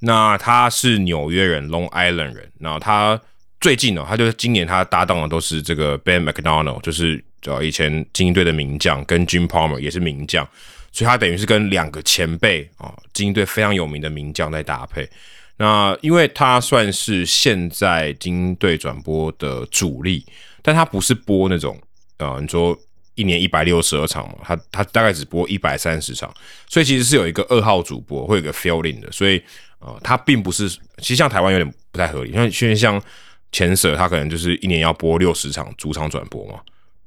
[0.00, 2.50] 那他是纽约人，Long Island 人。
[2.58, 3.20] 那他
[3.60, 10.46] 最近呢，他就是今年他搭档的都是这个 Ben McDonald，就是呃以前精英队的名将，跟 Jim Palmer 也是名将，
[10.92, 15.08] 所以他等于是跟两个前辈啊，精英队非常有名的名将在搭配。
[15.56, 20.24] 那因为他算是现在精英队转播的主力，
[20.62, 21.80] 但他不是播那种
[22.18, 22.78] 呃，你说
[23.14, 26.32] 一年一百六十二场嘛，他他大概只播一百三十场，
[26.68, 29.42] 所以其实是有一个二号主播，会有个 feeling 的，所以。
[29.80, 33.02] 啊，他并不是，其实像台湾有点不太合理，因为因为像
[33.50, 36.60] 前舍，他可能就是一年要播六十场主场转播嘛，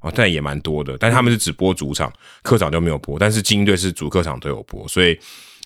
[0.04, 5.18] 哦，但也蛮多的，但他们是只播主场，客场就没有播，但是精英队是主客场都有播，所以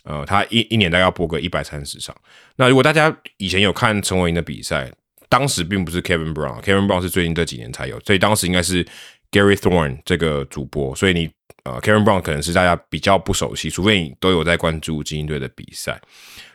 [0.03, 2.16] 呃，他一一年大概要播个一百三十场。
[2.56, 4.91] 那如果大家以前有看陈伟霆的比赛，
[5.27, 8.85] 当时并不是 Kevin Brown，Kevin Brown 是最近这几年才有，所以当时应该是
[9.32, 11.30] Gary Thorne 这个主播，所以你
[11.64, 15.99] 呃 Kevin Brown 可能是大家比较不熟悉，除非你都有在关注精英队的比赛。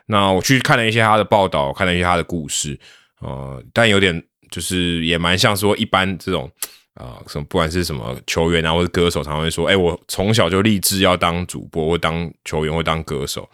[0.07, 2.79] 那我去看了一些他的报道，看了一些他的故事，
[3.21, 6.51] 呃，但有点就是也蛮像说一般这种
[6.95, 13.49] 啊，什么不管是什么球员啊或者歌手，常会说，哎，我从小就立志要当主播或当球员或当歌手。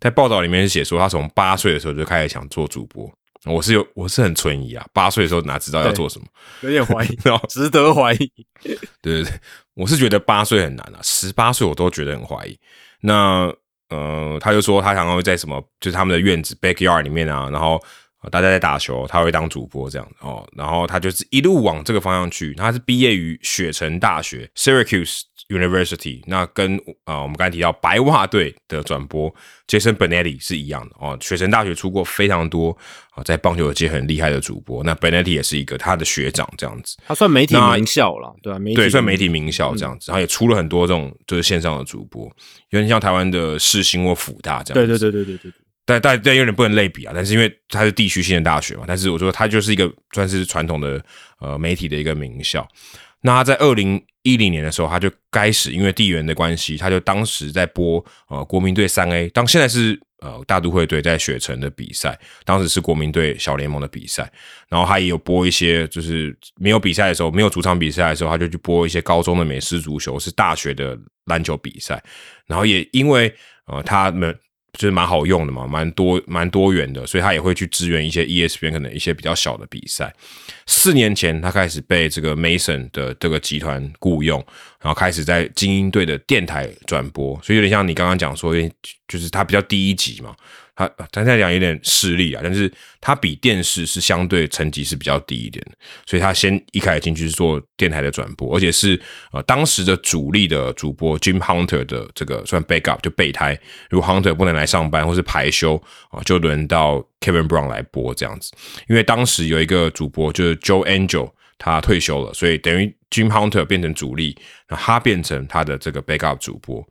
[0.00, 3.10] 在报道里面写说，他从八岁的时候就开始想做主播。
[3.46, 6.26] 我是有，我是很存疑啊，八岁的时候哪知道要做什么，
[6.62, 8.32] 有点怀疑，值得怀疑。
[8.62, 9.32] 对对对，
[9.74, 12.58] 我是觉得八岁很难啊，十八岁我都觉得很怀疑。
[13.00, 13.52] 那。
[13.90, 17.80] 呃，他就说他想要在什么，就是他们的院子 backyard 里面啊，然后
[18.30, 22.54] 大家在打球，他会当主播这样哦，然后他就是一路往这个方向去。
[22.54, 29.32] 他是毕业于雪城大学 Syracuse University，那跟啊我们刚才提到白袜队的转播
[29.68, 31.16] Jason Benetti 是一样的哦。
[31.20, 32.76] 雪城大学出过非常多
[33.10, 36.96] 啊，在棒球界很厉害的主播，那 Benetti 也是一个他的学长这样子。
[37.06, 38.58] 他算媒体名校了，对吧？
[38.74, 42.24] 对，算媒体名校这样子，然后也出了很多这种就是线上的主播。
[42.70, 45.63] 有点像台湾的世新或辅大这样，对对对对对对对。
[45.84, 47.12] 但但但有点不能类比啊。
[47.14, 51.02] 但是因为它是地区性的大学嘛，但是我说它就是一个算是传统的
[51.40, 52.66] 呃媒体的一个名校。
[53.26, 64.30] 那他在二零一零年的时候，他就开始因为地缘的关系，他就当时在播呃国民队三 A，当现在是呃大都会队在雪城的比赛，当时是国民队小联盟的比赛。
[64.68, 72.02] 然后他也有播一些，就是没有比赛的时候，没有主场比赛的时候，他就去播一些高中的美式足球，是大学的篮球比赛。
[72.46, 73.34] 然后也因为
[73.66, 74.38] 呃他们
[74.74, 80.12] 就是蛮好用的嘛，蛮多蛮多元的，所以他也会去支援一些 ESPN 可能一些比较小的比赛。
[80.66, 84.44] 四年前他开始被这个 Mason 的这个集团雇佣，
[84.80, 88.54] 然后开始在精英队的电台转播，所以有点像你刚刚讲说，
[89.06, 90.34] 就是他比较低一级嘛。
[90.76, 95.64] 他他在讲有点势力啊，但是他比电视是相对层级是比较低一点，
[96.04, 99.00] 所以他先一开始进去是做电台的转播，而且是
[99.32, 105.80] 呃当时的主力的主播 Jim Hunter 的这个算 backup 就备胎，如果 Hunter 不能来上班或是排休
[106.10, 108.52] 啊，就轮到 Kevin Brown 来播这样子，
[108.88, 114.36] 因为当时有一个主播就是 Joe Angel 他退休了，所以等于 Jim Hunter 变成主力，
[114.68, 116.84] 那他变成他的这个 backup 主播。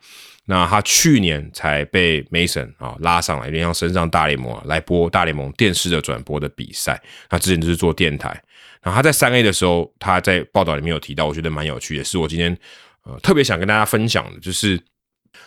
[0.46, 7.02] 那他去年才被 Mason 啊拉上来，有点像升上大联盟来播大联盟电视的转播的比赛。
[7.30, 8.30] 他之前就是做电台。
[8.82, 12.58] 然后他在三 A 的时候，他在报道里面有提到，我觉得蛮有趣的，是我今天
[13.04, 14.78] 呃特别想跟大家分享的，就是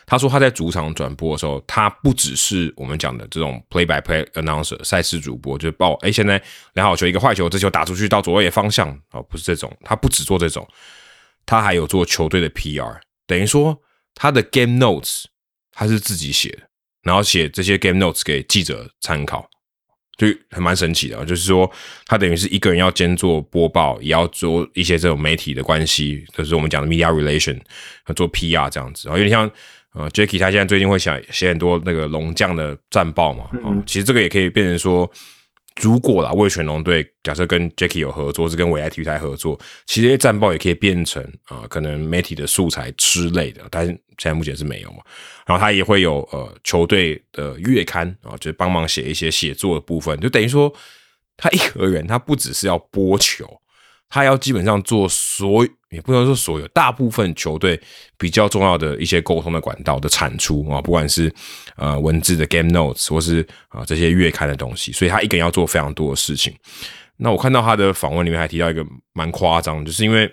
[0.07, 6.42] 他说他在主场转播的时候，他不只是我们讲的这种 play by play announcer 赛事主播，就报哎现在
[6.73, 10.66] 两好球一个坏球，这球打出去到左野方向哦，不是这种，他不只做这种，
[11.44, 13.78] 他还有做球队的 PR，等于说。
[14.17, 15.27] 他的 game notes
[15.70, 16.62] 他是自己写的，
[17.03, 19.49] 然后写这些 game notes 给记者参考，
[20.17, 21.25] 就还蛮神奇的。
[21.25, 21.70] 就是说，
[22.07, 27.61] 他等于是一个人要兼做播报，也要做一些这种媒体的关系，就是我们讲的 media relation，
[28.17, 29.07] 做 PR 这样子。
[29.07, 29.49] 然后有点像
[29.93, 35.09] 呃，Jacky 他现在最近会想写很多那个龙将的战报嘛，啊，其实这个也可以变成说。
[35.81, 44.99] 如果啦，魏全龙队假设跟 Jacky 有合作，是跟伟爱体育台合作，其实这些战报也可以变成啊，可能媒体的素材之类的，但是现在目前是没有嘛。
[45.45, 50.73] 然后他也会有呃球队的月刊啊，就是帮忙写一些写作的部分，就等于说
[51.37, 53.47] 他一个人，他不只是要播球。
[54.09, 57.81] 他要基本上做所，也不能说所有，大部分球队
[58.17, 61.33] 比较重要的一些沟通的管道的产出啊，不管是
[61.76, 66.55] 呃文字的 game notes 或是啊这些月刊的东西，所以他一个人要做非常多的事情。
[67.17, 70.31] 那我看到他的访问里面还提到一个蛮夸张，就是因为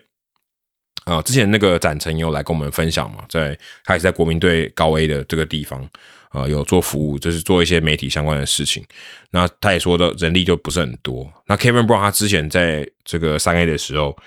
[1.05, 5.85] 啊，之前那个展成有来跟我们分享嘛，在他也是在国民队高 A 的这个地方，
[6.33, 8.83] 呃，有做服务，就是做一些媒体相关的事情。
[9.31, 11.31] 那他也说的人力就不是很多。
[11.45, 14.17] 那 Kevin Brown 他之前在这个三 A 的时候，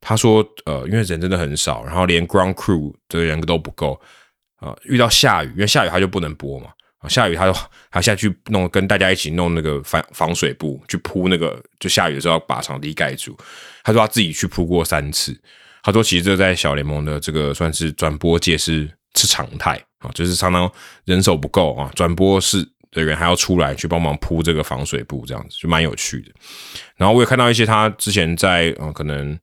[0.00, 4.00] 他说，呃，因为人真的很少，然后连 Ground Crew 的人都不够，
[4.56, 7.56] 啊，遇到下雨，因为下雨他就不能播嘛，啊，下雨他就
[7.90, 13.36] 他下去弄，跟大家一起弄那个防防水布去铺那个，就下雨的时候要把场地盖住。
[13.84, 15.40] 他说他自己去铺过三次。
[15.84, 20.70] 他说：“其实这在小联盟的这个算是转播界是是常态啊，就是常常
[21.04, 26.32] 人手不够啊，转播室的人还要出来去帮忙铺这个防水布，这样子就蛮有趣的。
[26.96, 29.38] 然后我也看到一些他之前在呃可能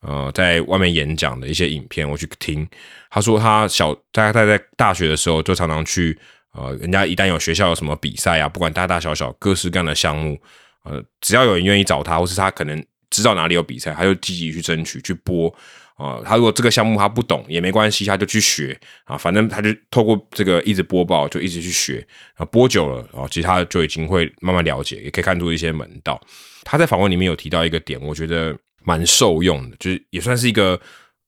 [0.00, 2.66] 呃在外面演讲的一些影片，我去听。
[3.10, 6.18] 他说他小大概在大学的时候就常常去
[6.52, 10.40] 呃，人家一旦有学校有什么比赛啊，不管大大小小各式各样的项目，
[10.84, 15.48] 呃，只要有人愿意找他，或是他可能。”知道哪里有比赛，他就积极去争取去播
[15.96, 16.22] 啊。
[16.24, 19.18] 他如果这个项目他不懂也没关系，他就去学啊。
[19.18, 22.44] 反正他就透过这个一直播报，就一直去学啊。
[22.46, 26.20] 播久了啊，其实他就已经会慢慢了解，也可以看出一些门道。
[26.62, 30.80] 他在访问里面有提到一个点，我觉得蛮受用的，就是也算是一个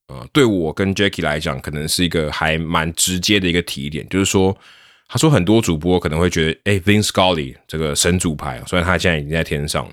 [0.08, 4.56] 呃，对我跟 Jackie 来讲，可能是一个还蛮直接的一个提点，就是说，
[5.06, 9.88] 他说很多主播可能会觉得，哎，Vince Scully 这个神主牌，虽然他现在已经在天上。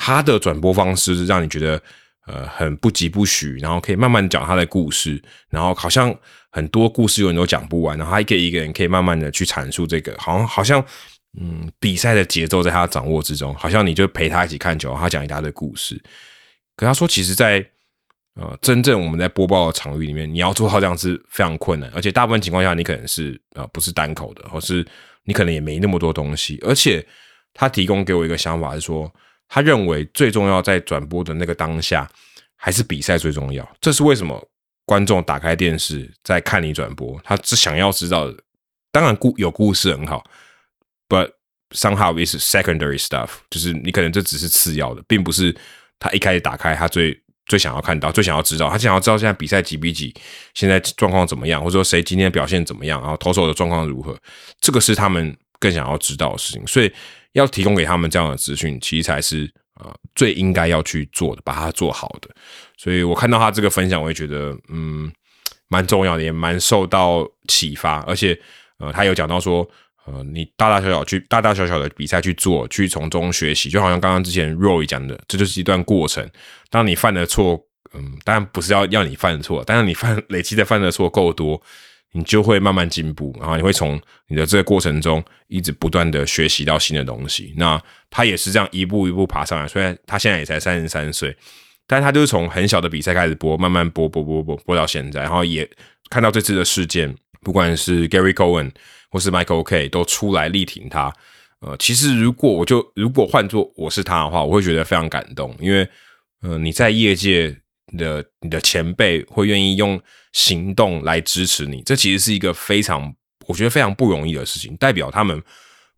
[0.00, 1.82] 他的转播方式让你觉得
[2.28, 6.14] 呃很不疾不徐，然后可以慢慢讲他的故事，然后好像
[6.50, 10.84] 很多故事有人都讲不完，然后他可以一个人可以慢慢的去阐述这个，好像好像
[11.40, 16.00] 嗯比赛的节奏在他掌握之中，好像你就陪他一起看球，他讲一大堆故事。
[16.76, 17.64] 可他说，其实，在
[18.34, 24.86] 呃真正我们在播报的场域里面，你要做到这样是非常困难，而且大部分情况下你可能是呃不是单口的，或是
[25.24, 27.04] 你可能也没那么多东西，而且
[27.54, 29.10] 他提供给我一个想法是说。
[29.48, 32.08] 他认为最重要在转播的那个当下，
[32.56, 33.66] 还是比赛最重要。
[33.80, 34.46] 这是为什么
[34.84, 38.32] 观众打开电视在看你转播，他只想要知道。
[38.90, 40.24] 当然故有故事很好
[41.08, 41.30] ，but
[41.70, 45.54] somehow it's secondary stuff，就是你可能这只是次要的，并不是
[45.98, 48.70] 他一开始打开他最最想要看到、最想要知道。
[48.70, 50.14] 他想要知道现在比赛几比几，
[50.54, 54.18] 现在状况怎么样，或者说谁今天表现怎么样，然后投手的状况如何，
[54.60, 56.66] 这个是他们更想要知道的事情。
[56.66, 56.92] 所以。
[57.32, 59.50] 要提供给他们这样的资讯，其实才是
[59.80, 62.28] 呃最应该要去做的，把它做好的。
[62.76, 65.10] 所以我看到他这个分享，我也觉得嗯
[65.68, 68.00] 蛮重要的，也蛮受到启发。
[68.00, 68.38] 而且
[68.78, 69.68] 呃，他有讲到说，
[70.06, 76.28] 呃，你大大小小去大大小小的比赛去做，去从中学习，就好像刚刚之前 Roy 讲的，这就是一段过程。
[76.70, 77.60] 当你犯的错，
[77.94, 81.60] 嗯，当然不是要要你犯错，但是你犯累积的犯的错够多。
[82.12, 87.52] 你就会慢慢进步，然后你会从你的这个过程中一直不断的学习到新的东西。
[87.56, 91.36] 那他也是这样一步一步爬上来，虽然他现在也才三十三岁，
[91.86, 95.68] 但他就是从很小的比赛开始播，慢慢播播播播播到现在，然后也
[96.08, 98.70] 看到这次的事件，不管是 Gary Cohen
[99.10, 101.12] 或是 Michael K 都出来力挺他。
[101.60, 105.86] 呃，其实如果我就如果换做我是他的话，我会觉得非常感动，因为
[106.40, 107.54] 呃你在业界。
[107.90, 110.00] 你的你的前辈会愿意用
[110.32, 113.14] 行动来支持你，这其实是一个非常
[113.46, 114.76] 我觉得非常不容易的事情。
[114.76, 115.42] 代表他们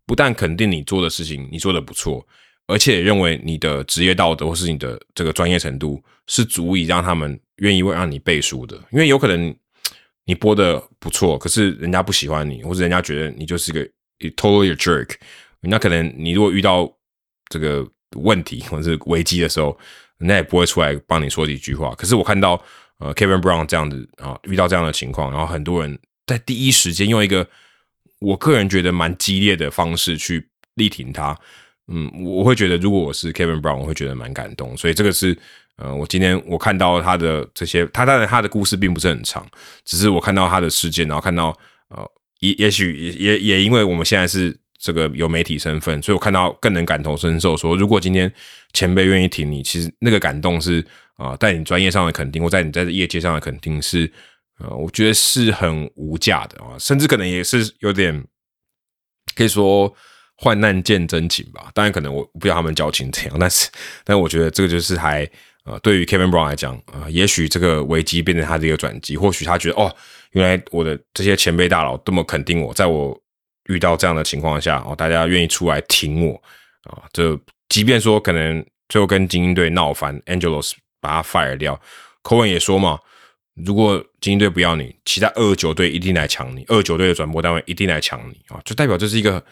[0.05, 2.25] 不但肯定你做的事情你做的不错，
[2.67, 8.75] 而且认为你的职业道德或是你的这个专业程度是足以让他们愿意为让你背书的。
[8.91, 9.53] 因为有可能
[10.25, 13.85] 你播的不错，可是人家不喜欢你，或者人家觉得你就是个
[14.37, 15.15] totally jerk。
[15.61, 16.91] 那可能你如果遇到
[17.49, 19.77] 这个问题或者是危机的时候。
[20.21, 21.93] 那也不会出来帮你说几句话。
[21.95, 22.61] 可是我看到
[22.99, 27.47] 呃，Kevin Brown 这样子啊，遇到这样的情况，然后很多人在第一时间用一个
[28.19, 31.37] 我个人觉得蛮激烈的方式去力挺他。
[31.87, 34.77] 嗯，我会觉得如果我是 Kevin Brown，我会觉得蛮感动。
[34.77, 35.37] 所以这个是
[35.77, 39.45] 呃，我今天我看到他的这些，他当然他的故事并不是很长，
[39.83, 41.57] 只是我看到他的事件，然后看到
[41.89, 42.09] 呃，
[42.39, 44.57] 也也许也也也因为我们现在是。
[44.81, 47.55] 这个有媒体身份，所以我看到更能感同身受。
[47.55, 48.31] 说如果今天
[48.73, 50.83] 前辈愿意挺你，其实那个感动是
[51.17, 54.11] 啊，在你专业上的肯定，或在你在业界上的肯定是
[54.57, 58.23] 呃，我觉得是很无价的啊，甚至可能也是有点
[59.35, 59.93] 可以说
[60.35, 61.69] 患难见真情吧。
[61.75, 63.69] 当然，可能我不知道他们交情怎样， 但是，
[64.03, 65.29] 但我觉得这个就是还
[65.63, 69.95] 呃，对于 Kevin Brown 来讲啊，也许这个危机变成他的一个转机，或许他觉得哦，
[70.31, 73.20] 原来我的这些前辈大佬这么肯定我，在我。
[73.71, 76.33] 遇到这样的情况下，哦，大家愿意出来挺我
[76.83, 77.03] 啊！
[77.13, 81.79] 这即便说可能最后跟精英队闹翻，Angelos 把他 fire 掉，
[82.21, 82.99] 口吻也说嘛，
[83.55, 88.59] 如果精英队不要你，其他二九队一定来抢你，二九队的转播单位一定来抢你啊！
[88.65, 89.43] 就代表这是一个，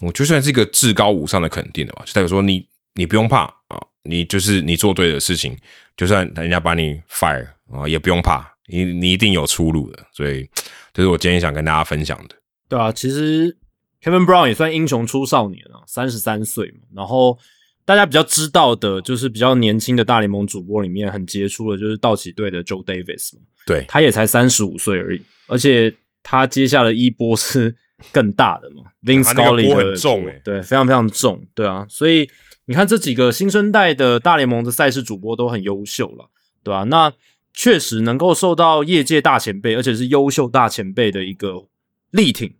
[0.00, 2.64] 我就算是一个至高无上的肯定的嘛，就代表说你
[2.94, 5.56] 你不用怕啊，你就是你做对的事情，
[5.96, 10.06] 就算人家把你 fire 啊，也不用怕，你你一定有出路的。
[10.12, 10.48] 所以
[10.92, 12.36] 这是我今天想跟大家分享的。
[12.68, 13.56] 对啊，其实
[14.02, 16.80] Kevin Brown 也算英雄出少年啊，三十三岁嘛。
[16.94, 17.38] 然后
[17.84, 23.42] 大家比较知道的，就是比较年轻的大联盟主播里面很杰出的，就是道奇队的 Joe Davis 嘛。
[23.66, 27.74] 对，他也才三十五岁而已，而且他接下的一波是
[28.12, 32.28] 更大的嘛，Vince Scully 很重诶，对，非常非常重，对啊，所以
[32.66, 36.30] 你看这几个新生代的大联盟的赛事主播都很优秀了，
[36.62, 36.84] 对吧？
[36.84, 37.12] 那
[37.52, 41.66] 确实能够受到业界大前辈，而且是优秀大前辈的一个
[42.10, 42.54] 力挺，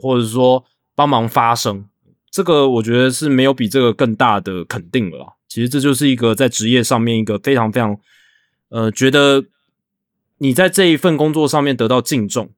[0.00, 1.86] 或者说帮忙发声，
[2.30, 5.36] 这个我觉得是没有比这个更大的肯定了。
[5.48, 7.98] 其实这就是一个在职业上面一个非常非常，
[8.68, 9.44] 呃，觉得
[10.38, 12.50] 你在这一份工作上面得到敬重、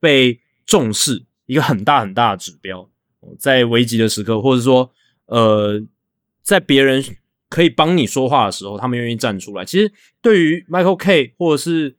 [0.00, 2.88] 被重视，一个很大很大的指标。
[3.38, 4.90] 在危急的时刻，或者说，
[5.26, 5.82] 呃，
[6.42, 7.04] 在别人
[7.48, 9.64] 可以帮你说话的时候，他们愿意站出来。
[9.64, 11.96] 其实对于 Michael K 或者是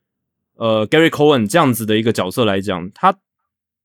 [0.55, 3.15] 呃 Gary Cohen 这样子的一个角色来讲，他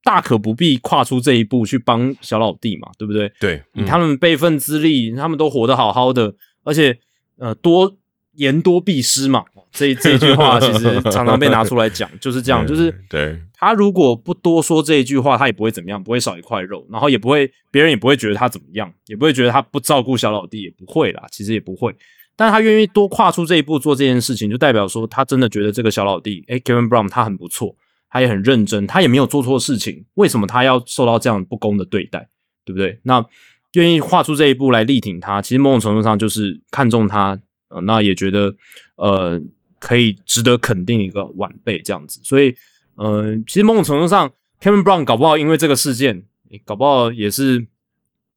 [0.04, 3.32] 大可不必跨出这一步去帮小老弟嘛，对不对？
[3.40, 6.98] 对，以他们辈分资历，他们都活得好好的，而且
[7.38, 7.96] 呃多
[8.34, 21.94] 言多必失嘛，这这句话其实常常被拿出来讲，就是这样， 就是对他如果不多说这一句话，他也不会怎么样，不会少一块肉，然后也不会别人也不会觉得他怎么样，也不会觉得他不照顾小老弟，也不会啦，其实也不会。
[22.36, 27.74] 但他愿意多跨出这一步做这件事情，就代表说他真的觉得这个小老弟，诶 k e v i n Brown 他很不错，
[28.14, 32.28] 他也很认真，他也没有做错事情，为什么他要受到这样不公的对待，
[32.64, 33.00] 对不对？
[33.02, 33.26] 那
[33.72, 37.36] 愿意跨出这一步来力挺他，其实某种程度上就是看中他，
[37.70, 38.54] 呃，那也觉得
[38.94, 39.42] 呃
[39.80, 42.54] 可以值得肯定一个晚辈这样子，所以
[42.94, 44.30] 呃，其实某种程度上
[44.62, 46.22] ，Kevin Brown 搞不好因为这个事件，
[46.64, 47.66] 搞不好也是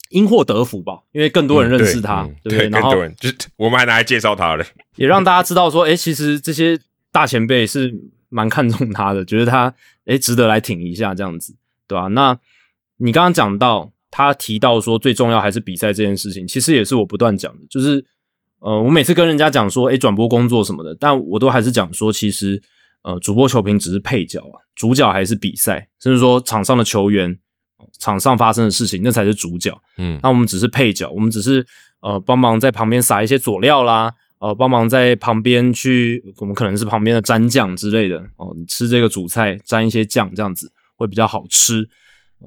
[0.09, 2.69] 因祸得福吧，因为更多人认识他，对不对？
[2.69, 4.65] 然后就我们还拿来介绍他嘞，
[4.95, 6.79] 也让大家知道说，哎，其实这些
[7.11, 7.93] 大前辈是
[8.29, 9.73] 蛮看重他的，觉得他
[10.05, 11.55] 哎值得来挺一下这样子，
[11.87, 12.07] 对吧？
[12.07, 12.37] 那
[12.97, 18.03] 你刚刚讲到他提到说最重要还是比赛这件事情，其实也是我不断讲的，就是
[18.59, 22.61] 呃，我每次跟人家讲说，哎，转播工作什么的，但我都还是讲说，其实
[23.03, 27.37] 呃，主播球评只是配角啊，主角还是比赛，甚至说场上的球员。
[27.99, 29.71] 场上发生的事情，那才是主角。
[29.97, 31.65] 嗯，那我们只是配角，我们只是
[32.01, 38.53] 呃帮忙在旁边撒一些佐料啦，呃帮忙在旁边去，我们可能是旁边的蘸酱之类的哦。
[38.55, 41.89] 你吃这个主菜沾一些酱，这样子会比较好吃。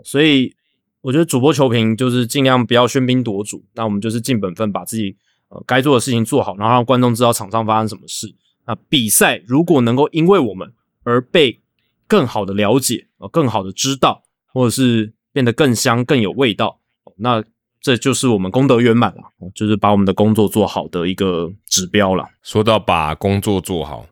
[0.04, 0.54] 所以
[1.00, 5.16] 我觉得主播球评就是尽量不要喧宾夺主，那我们就是尽本分把自己
[5.48, 8.32] 呃该做的事情做好，然后让观众知道场上发生什么事。
[8.66, 11.60] 那比赛如果能够因为我们而被
[12.06, 16.78] 更好的了解，呃更好的知道，或者是变得更香、更有味道，
[17.16, 17.42] 那
[17.80, 19.22] 这就是我们功德圆满了，
[19.54, 22.26] 就是把我们的工作做好的一个指标了。
[22.42, 24.06] 说到把工作做好，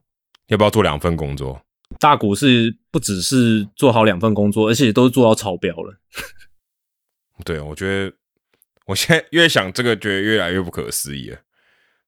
[0.47, 1.61] 要不要做两份工作？
[2.01, 5.99] 大股是不只是做好两份工作，而且都做到超标了。
[7.45, 8.15] 对，我觉得
[8.87, 11.39] 我现在越想这个，觉得越来越不可思议了。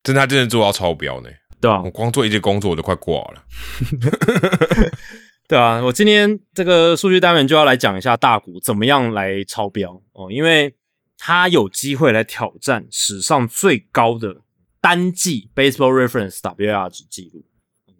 [0.02, 1.28] 真他真的做到超标呢？
[1.60, 3.44] 对啊，我光做一件工作我都快挂了。
[5.46, 10.74] 对啊，我今天这个数据单元就要来讲一下大股怎么样来超标哦，因为
[11.22, 14.38] 他有机会来挑战史上最高的
[14.80, 17.44] 单季 Baseball Reference WAR 值记录。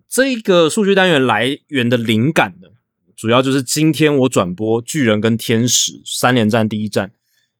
[0.09, 2.69] 这个数据单元来源的灵感呢，
[3.15, 7.13] 主要就是今天我转播巨人跟天使三连战第一战，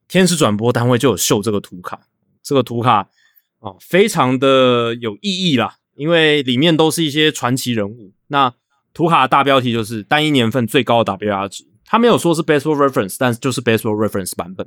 [0.09, 2.09] 天使转播单位就有秀这个图卡，
[2.43, 3.11] 这个图卡
[3.59, 8.15] 啊非常的有意义啦，因为里面都是一些传奇人物。
[8.29, 8.55] 那
[8.95, 14.67] 图卡的大标题就是单一年份最高的 WR 值，他没有说是 Baseball Reference，但是就是 Baseball Reference 版本。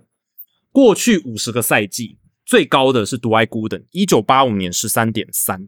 [0.74, 5.68] 过去五十个赛季最高的是独爱 Gooden，一九八五年十三点三，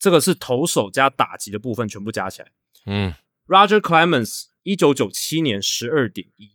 [0.00, 2.48] 这个是投手加打击的部分全部加起来。
[2.86, 3.14] 嗯
[3.46, 6.50] ，Roger Clemens 一九九七年十二点一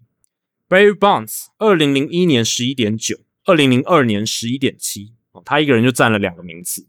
[0.67, 6.85] ，Barry Bonds 二零零一年十一点九，二零零二年十一点七，哦，他一个人就占了两个名次。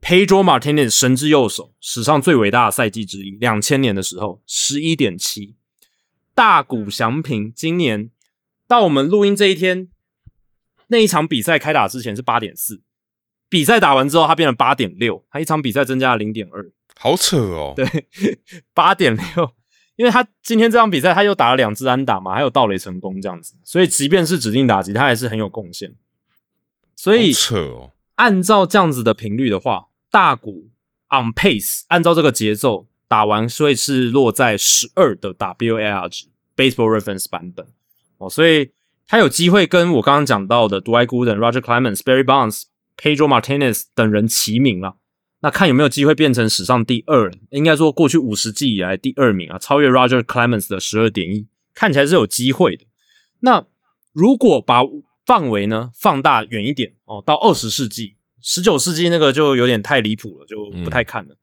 [0.00, 5.56] Pedro Martinez 神之右手，史上最伟大的赛季之一，两千年的时候十一点七。
[6.34, 8.10] 大谷翔平今年
[8.66, 9.88] 到我们录音这一天，
[10.90, 12.82] 那一场比赛开打之前是八点四，
[13.48, 17.72] 比赛打完之后他变成八点六，他一场比赛增加了零点二，好扯哦。
[17.74, 17.86] 对，
[18.74, 19.52] 八点六，
[19.96, 25.94] 因为他今天这场比赛他又打了两支安打嘛，还有盗垒成功这样子，所以即便是指定打击，他还是很有贡献。
[26.94, 29.86] 所以扯哦，按照这样子的频率的话。
[30.12, 30.68] 大股
[31.10, 37.64] on pace，按照这个节奏打完，所以是落在十二的 WAR 值 Baseball Reference 版本
[38.18, 38.72] 哦，所以
[39.10, 42.62] 他有机会跟我刚刚讲到的 Dwight Gooden、Roger Clemens、Barry Bonds
[42.96, 44.98] Pedro Martinez 等人齐名了。
[45.40, 52.84] 那看有没有机会变成史上第二，应该说过去五十季以来第二名啊，超越 Roger Clemens 的十二点一，看起来是有机会的。
[53.40, 53.66] 那
[54.12, 54.82] 如果把
[55.26, 61.34] 范围呢放大远一点哦，到二十世纪、十九世纪那个就有点太离谱了，就不太看了。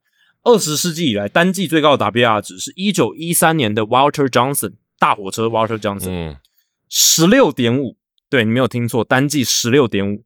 [0.42, 6.36] 二十世纪以来单季最高的 WR 值是一九一三年的 Walter Johnson 大火车 Walter Johnson，
[6.88, 7.96] 十六点五，
[8.28, 10.24] 对你没有听错，单季十六点五，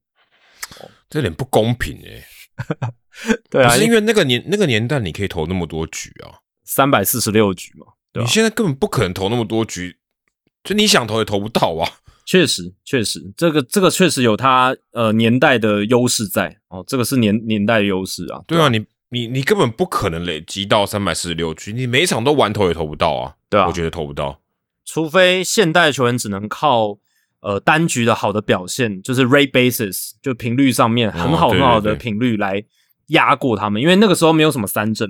[1.09, 2.25] 这有点不公平诶。
[3.51, 7.87] 对啊，是因为那个年那个年代你可以投那么多局啊，三百四十六局嘛。
[8.13, 9.97] 对你现在根本不可能投那么多局，
[10.63, 11.91] 就你想投也投不到啊。
[12.25, 18.41] 确实，确实，这个这个确实有它呃年代的优势在哦，这个是年年代的优势啊。
[18.47, 23.35] 对啊，你你你根本不可能累积到三百四十六局，你每场都玩投也投不到啊。
[23.51, 24.41] 对啊，我觉得投不到，
[24.85, 26.99] 除非现代球员只能靠。
[27.45, 32.63] 呃，单局的好的表现就是 rate basis，就频率上面很好很好的频率来
[33.09, 35.09] 压过他们，因为那个时候没有什么三振，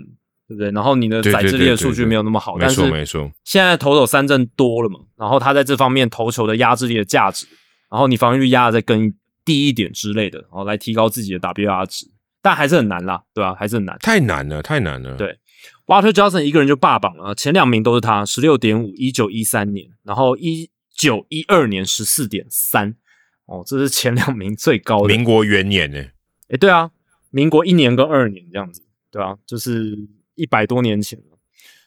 [0.49, 0.71] 对不对？
[0.71, 3.31] 然后你的载智力的数据没有那么好，没错没错。
[3.45, 7.47] 现在投手三振多了嘛，然后他在这方面投球的压制力的价值，
[7.91, 9.13] 然后你防御率压的再更
[9.45, 12.07] 低一点之类的，然后来提高自己的 WR 值，
[12.41, 13.55] 但还是很难啦，对吧？
[13.55, 15.15] 还是很难，太难了，太难了。
[15.17, 15.37] 对
[15.87, 22.97] ，Water Johnson 一个人就霸榜了，前两名都是他，十六点五，一九一三年，然后一九一二年十四点三。
[23.47, 25.09] 哦，这是前两名最高的。
[25.09, 25.99] 民国元年呢？
[26.49, 26.91] 哎，对啊，
[27.31, 29.99] 民国一年跟二年这样子，对啊，就是
[30.37, 31.39] 一百多年前了。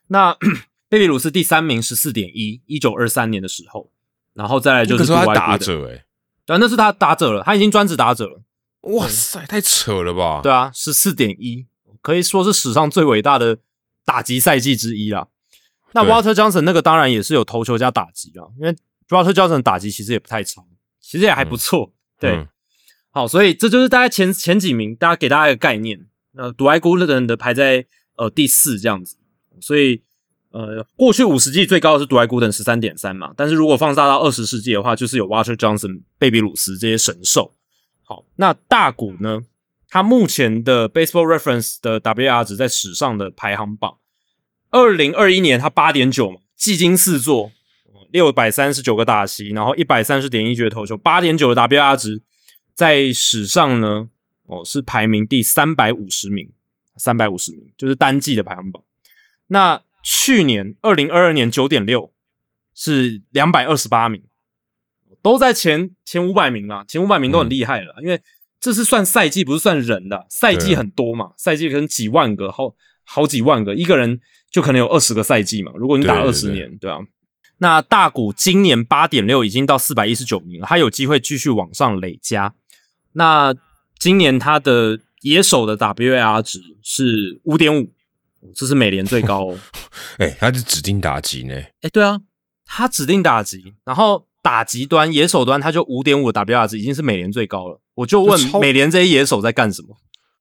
[0.07, 0.37] 那
[0.89, 3.89] 贝比鲁斯第三名十四点一，一九二三年的时候，
[4.33, 6.05] 然后再来就是他打者哎，
[6.45, 8.41] 对，那是他打者了，他已经专职打者了。
[8.81, 10.41] 哇塞，太扯了吧？
[10.43, 11.65] 对啊，十四点一，
[12.01, 13.57] 可以说是史上最伟大的
[14.15, 15.27] 打击赛季之一啦。
[15.91, 18.73] 那 Walter Johnson 那个当然也是有投球加打击啊，因为
[19.09, 20.63] Walter Johnson 打击其实也不太差。
[21.01, 22.47] 其实也还不错，对，
[23.11, 25.99] 好，所以这就是大概前前几名，大家给大家一个概念。
[26.31, 27.85] 那独爱孤人的排在
[28.15, 29.17] 呃第四这样子，
[29.59, 30.01] 所以
[30.51, 37.53] 呃过去五十季最高的是独爱孤人十三点三嘛，但是如果放大到二十世纪的话，就是有 Water Johnson、贝比鲁斯这些神兽。
[38.03, 39.41] 好，那大谷呢？
[39.87, 43.97] 他目前的 Baseball Reference 的 WR 值在史上的排行榜，
[44.75, 47.51] 二零二一年他八点九嘛，技惊四座。
[48.11, 52.21] 六百三十九个打席，然后一百三十点一局的投球，八点九的 WR 值，
[52.73, 54.07] 在史上呢，
[54.45, 56.49] 哦是排名第三百五十名，
[56.95, 58.81] 三百五十名就是单季的排行榜。
[59.47, 62.13] 那去年二零二二年九点六
[62.73, 64.23] 是两百二十八名，
[65.21, 68.21] 都在前前五百名啦，前五百名都很厉害了，因为
[68.61, 72.73] 这是算赛季，不是算人的，赛季很多嘛，赛季可能几万个，好
[73.03, 74.21] 好几万个，一个人
[74.55, 76.97] 就可能有二十个赛季嘛，如果你打二十年，对啊。
[77.57, 82.53] 那大谷今年八点六已经到四百一十九名了，他有机会继续往上累加。
[83.11, 83.53] 那
[83.99, 87.91] 今年他的野手的 WAR 值是五点五，
[88.55, 89.59] 这是美联最高哦。
[90.19, 91.53] 哎，他是指定打击呢？
[91.81, 92.21] 哎，对啊，
[92.65, 97.81] 他指定打击，然后打击端野手端他就五点五的 WAR 值已经是美联最高了。
[97.95, 99.97] 我就问美联这些野手在干什么？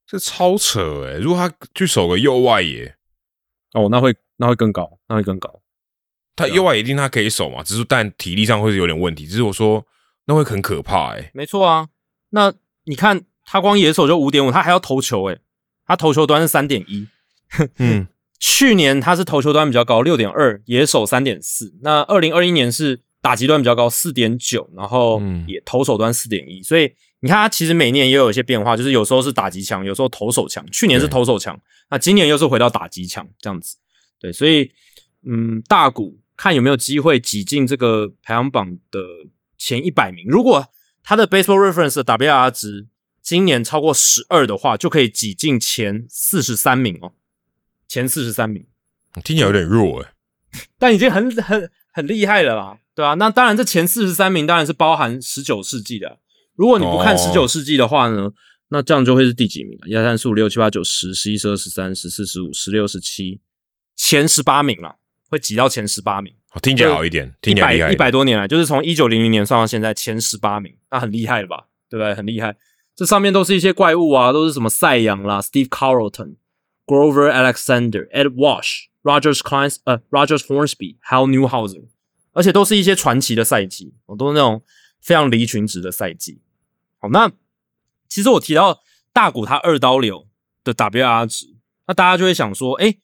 [0.07, 1.18] 这超扯哎！
[1.18, 2.94] 如果他去守个右外野，
[3.75, 5.61] 哦，那会那会更高，那会更高。
[6.35, 9.27] 他右外一定他可以守嘛，只是但体力上会是有点问题。
[9.27, 9.86] 只是我说
[10.25, 11.89] 那会很可怕哎，没错啊。
[12.31, 12.53] 那
[12.86, 15.39] 你看他光野手就五点五，他还要投球哎，
[15.86, 17.07] 他投球端是三点一。
[17.78, 18.09] 嗯，
[18.41, 21.77] 去年他是投球端比较高，六点二，野手三点四。
[21.83, 26.62] 那二零二一年是打击端比较高，四点九，然后也投手端四点一。
[26.62, 26.93] 所以
[27.25, 30.62] 你看他其实每年也有一些变化，就是有时候是打击强，有时候投手强。
[30.70, 33.78] 去年是投手强，那今年又是回到打击强这样子。
[34.20, 34.70] 对，所以
[35.27, 36.20] 嗯，大股。
[36.36, 39.01] 看有没有机会挤进这个排行榜的
[39.57, 40.27] 前一百名。
[40.27, 40.67] 如果
[41.05, 42.89] 他的 Baseball Reference 的 WR 值
[43.23, 47.12] 今年超过十二的话，就可以挤进前四十三名哦。
[47.86, 48.67] 前四十三名
[49.23, 50.09] 听起来有点弱诶，
[50.77, 56.19] 但已经很很很厉害了啦，对啊，那当然，这前四十三名当然是包含十九世纪的。
[56.55, 58.31] 如果你不看十九世纪的话呢，
[58.68, 63.41] 那这样就会是第几名一二三四五六七八九十十一十二十三十四十五十六十七
[63.97, 64.97] 前十八名了。
[65.31, 67.57] 会挤到前十八名，听起来好一点听。
[67.57, 71.65] 一百一百多年来，就是从一九零零年算到现在前十八名，那很厉害了吧？
[71.91, 72.15] 对不对？
[72.15, 72.55] 很厉害。
[72.94, 76.36] 这上面都是一些怪物啊，都是什么赛扬啦、Steve Carlton、
[76.86, 81.83] Grover Alexander、Ed Wash、Rogers Klein、呃 Rogers Hornsby、还有 Newhouser，
[82.33, 84.62] 而且都是一些传奇的赛季，都是那种
[85.00, 86.42] 非常离群值的赛季。
[87.05, 87.31] 好，那
[88.08, 88.81] 其实我提到
[89.12, 90.26] 大谷他二刀流
[90.62, 91.55] 的 WR 值，
[91.86, 92.97] 那大家就会想说，哎。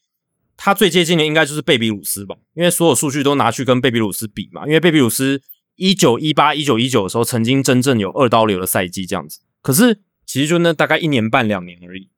[0.63, 4.67] 他最接近的应该就是贝比鲁斯吧，因为所有数据都拿去跟贝比鲁斯比嘛。
[4.67, 5.41] 因为贝比鲁斯
[5.77, 9.41] 一九一八、一九一九的时候，曾经真正有二刀流的赛季这样子。
[9.63, 12.11] 可是其实就那大概一年半两年而已。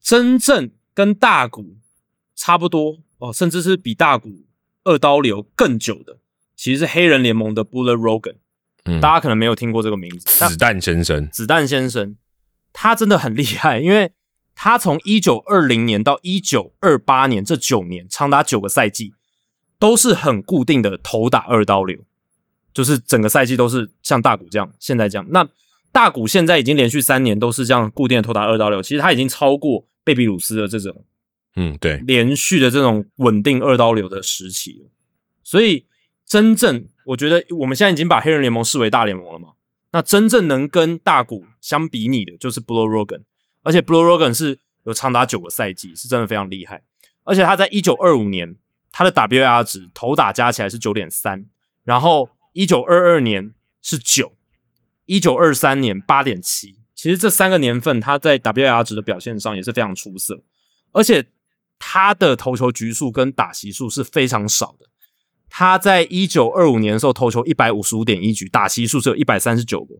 [0.00, 1.76] 真正跟大谷
[2.34, 4.46] 差不多哦，甚至是比大谷
[4.84, 6.16] 二刀流更久的，
[6.56, 8.36] 其实是黑人联盟的 Buller Rogan。
[8.86, 12.16] 嗯大家可能没有听过这个名字，但子弹先生，子弹先生，
[12.72, 14.12] 他真的很厉害，因为
[14.54, 19.12] 他从一九二零年到一九二八年这九年，长达九个赛季，
[19.78, 21.98] 都是很固定的投打二刀流，
[22.72, 25.26] 就是整个赛季都是像大谷这样，现在这样。
[25.30, 25.46] 那
[25.92, 31.04] 大谷现在已经连续三年都是这样固定的投打二刀流，其实他已经超过贝比鲁斯的这种
[31.56, 34.90] 嗯，对，连续的这种稳定二刀流的时期了。
[35.42, 35.86] 所以
[36.26, 39.50] 真正我觉得我们现在已经把黑人联盟视为大联盟了嘛，
[39.92, 43.22] 那真正能跟大谷相比拟的就是 Blue Rogan，
[43.62, 46.82] 而且 Blue Rogan 是有长达九个赛季，是真的非常厉害。
[47.22, 48.56] 而且他在一九二五年
[48.90, 51.46] 他的 WAR 值投打加起来是九点三，
[51.84, 54.32] 然后一九二二年是九，
[55.04, 56.80] 一九二三年八点七。
[56.94, 60.42] 其实这三个年份他在 WAR 值的表现上也是非常出色，
[60.92, 61.26] 而且
[61.78, 64.85] 他的投球局数跟打席数是非常少的。
[65.48, 69.94] 他在一九二五年的时候投球一百五十五点一局，打席数只有一百三十九个，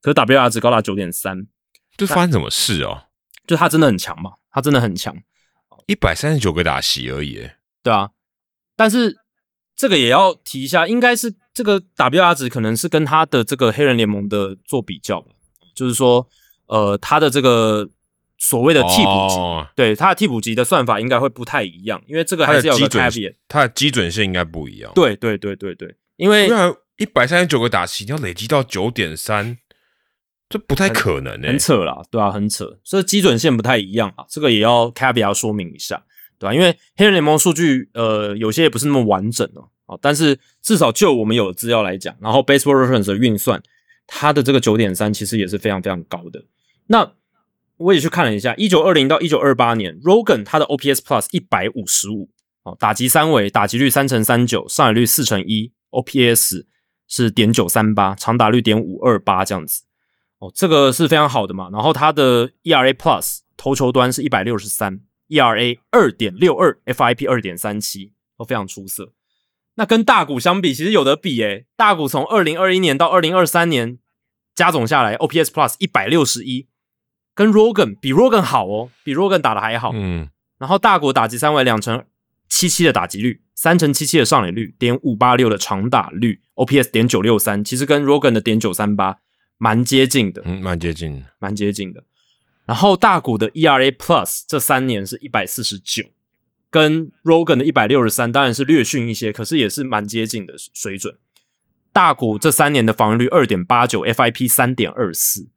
[0.00, 1.46] 可是 WR 值高达九点三，
[1.96, 3.04] 这发生什么事哦？
[3.46, 5.16] 就他真的很强嘛，他真的很强，
[5.86, 7.50] 一百三十九个打席而已，
[7.82, 8.10] 对啊。
[8.76, 9.18] 但是
[9.74, 15.32] 这个也要提一下，应该是这个 WR 值可能是跟他的这个黑人联盟的做比较吧，
[15.74, 16.28] 就是说，
[16.66, 17.88] 呃，他的这个
[18.40, 23.34] 所谓的替补级，哦对他的替补级的算法应该会不太一样，因为这个还是要有个的基准 caveat。
[23.46, 24.90] 它的基准线应该不一样。
[24.94, 26.48] 对对对对对，因为
[26.96, 29.58] 一百三十九个打席，你要累积到九点三，
[30.48, 36.02] 这不太可能诶、很扯啦，对啊，很扯，所以基准线不太一样啊，这个也要 caveat 说明一下，
[36.38, 43.62] 对吧、因为黑人联盟数据，呃，有些也不是那么完整哦，哦，但是至少就我们有的资料来讲，然后 Baseball Reference 的运算，
[44.06, 46.44] 它的这个九点三其实也是非常非常高的。
[46.86, 47.12] 那
[47.80, 52.28] 我也去看了一下，一九二零到一九二八年，Rogan 他的 OPS Plus 一百五十五，
[52.62, 56.66] 哦，打击三围，打击率三乘三九，上垒率四乘一，OPS
[57.08, 59.84] 是点九三八，长打率点五二八这样子。
[60.38, 61.68] 哦，这个是非常好的嘛。
[61.72, 69.12] 然后它的 ERA Plus 投球端是一百六十三，ERA 二点六二，FIP 二点三七，都非常出色。
[69.74, 71.66] 那跟大股相比，其实有得比诶。
[71.76, 73.98] 大股从二零二一年到二零二三年
[74.54, 76.68] 加总下来，OPS Plus 一百六十一，
[77.40, 79.92] 跟 Rogan 比 Rogan 好哦，比 Rogan 打的还好。
[79.94, 80.28] 嗯，
[80.58, 82.04] 然后大股打击三围两成
[82.50, 89.20] 七七的打击率，三成七七的上垒率，点五八六的长打率，OPS 点九六三，其实跟 Rogan 的点九三八
[89.56, 91.22] 蛮接近的，嗯，蛮接近的。
[91.38, 92.04] 蛮接近的。
[92.66, 96.04] 然后大股的 ERA Plus 这三年是一百四十九，
[96.68, 101.16] 跟 Rogan 的一百六十三当然是略逊一些，可是也是蛮接近的水准。
[101.90, 105.48] 大股这三年的防御率二点八九，FIP 三点二四，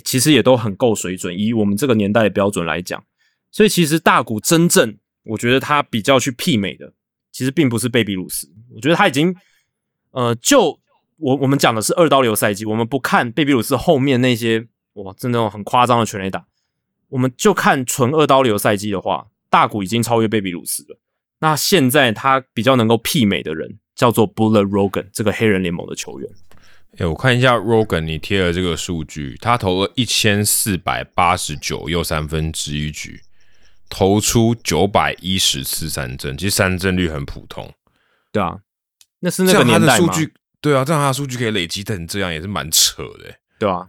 [0.00, 3.02] 其实也都很够水准，以我们这个年代的标准来讲。
[3.50, 6.92] 所以其实大股真正我觉得他比较去媲美的，
[7.32, 9.34] 其实并不是贝比鲁斯，我觉得他已经
[10.10, 10.78] 呃，就
[11.16, 16.46] 我我们讲的是二刀流赛季，我们不看贝比鲁斯后面那些哇，真的很夸张的全垒打，
[17.08, 20.98] 我们就看纯二刀流赛季的话，大谷已经超越贝比鲁斯了。
[21.38, 26.30] 那现在他比较能够媲美的人叫做 Buller Rogan 这个黑人联盟的球员。
[26.98, 33.20] 哎、我看一下 Rogan 你贴的这个数据，他投了一千四百八十九又三分之一局，
[33.90, 37.72] 投出九百一十次三振，其实三振率很普通。
[38.32, 38.58] 对啊，
[39.20, 43.38] 那是那个年代数据，对啊，这样他的数据可以累积成这样，也是蛮扯的、欸。
[43.58, 43.88] 对啊，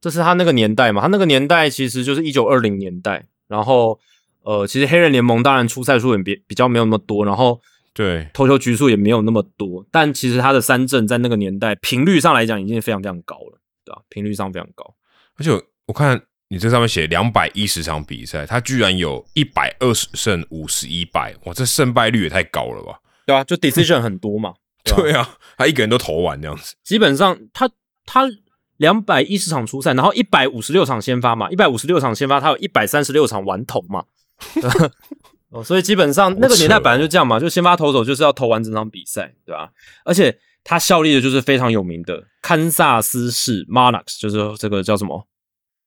[0.00, 4.00] 这是他那个年代嘛，他那个年代其实就是一九二零年代，然后
[4.42, 7.60] 呃，其实黑人联盟当然出赛数也比比较没有那么多，然后
[7.98, 14.94] 对，投球局数也没有那么多，但其实他的三振在那个年代频率上来讲已经非常非常高了，对吧、频率上非常高，
[15.36, 23.00] 而且我我看你这上面写两百一十场比赛，他居然有一百二十胜五十一败，哇，这胜败率也太高了吧？
[23.26, 24.54] 对啊，就 decision 很多嘛，
[24.86, 26.76] 对啊，他一个人都投完这样子。
[26.84, 27.68] 基本上他
[28.06, 28.28] 他
[28.76, 34.04] 两百一十场出赛，然后一百五十六场先发嘛，一百五十六场先发，他有一百三十六场完投嘛。
[35.50, 39.70] 哦，所以基本上那个年代本来就这样嘛，就先发投手就是要投完整场比赛，对吧？
[40.04, 45.26] 而且他效力的就是非常有名的堪萨斯市 Monarchs，就是这个叫什么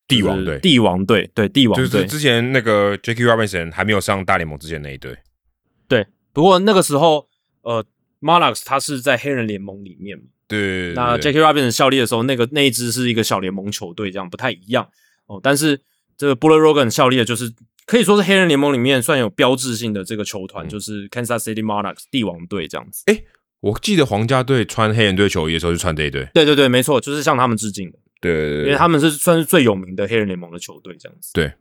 [0.07, 1.87] 帝王队，帝王队，对帝王队。
[1.87, 5.15] 就是之前那个 Jackie Robinson 还没有上大联盟之前那一队。
[5.87, 7.27] 对，不过那个时候
[7.61, 7.85] 呃
[8.19, 10.23] ，Monarchs 他是在黑人联盟里面嘛。
[10.47, 14.89] 对，那 Jackie Robinson 效力的时候，那个那一支是一个小联盟球队，这样不太一样
[15.27, 15.39] 哦。
[15.41, 15.79] 但是
[16.17, 17.53] 这个 Buller Rogan 效力的就是
[17.85, 23.03] 可以说是黑人联盟里面算有标志性的这个球团，嗯就是 Kansas City Monarchs 帝王队这样子。
[23.59, 26.27] 我记得皇家队穿黑人队球衣的时候就穿这一队。
[26.33, 27.99] 对对对，没错，就是向他们致敬的。
[28.19, 31.31] 对对对，因为他们是算是最有名的黑人联盟的球队，这样子。
[31.33, 31.53] 对。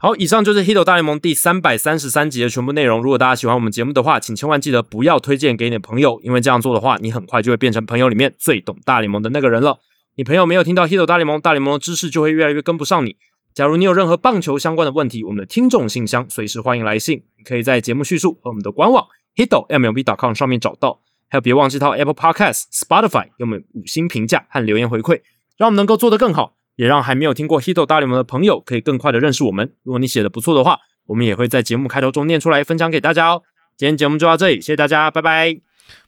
[0.00, 3.02] 好，以上就是《Hito 大联盟》第三百三十三集的全部内容。
[3.02, 9.80] 如果大家喜欢我们节目的话，请千万记得不要推荐给你的朋友，因为这样做的话，你很快就会变成朋友里面最懂大联盟的那个人了。
[10.14, 13.16] 你朋友没有听到《Hito 大联盟》，大联盟的知识就会越来越跟不上你。
[13.58, 19.04] 假如你有任何棒球相关的问题，我们的听众信箱随时欢迎来信，你可以在节目叙述和我们的官网
[19.34, 21.00] Hito MLB.com 上面找到。
[21.28, 25.22] 还有，别忘记到 Apple Podcast、Spotify 给我们五星评价和留言回馈，
[25.56, 26.54] 让我们能够做得更好。
[26.76, 29.74] 也让还没有听过《Hito 大联盟》的朋友可以更快的认识我们。
[29.82, 33.42] 如果你写的不错的话，我们也会在节目开头中念出来分享给大家哦。
[33.76, 35.58] 今天节目就到这里，谢谢大家，拜拜，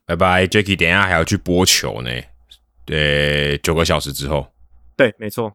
[0.06, 0.46] 拜拜。
[0.46, 2.10] Jacky，等一下还要去播球呢，
[2.86, 4.46] 对，九个小时之后。
[4.96, 5.52] 对，没错。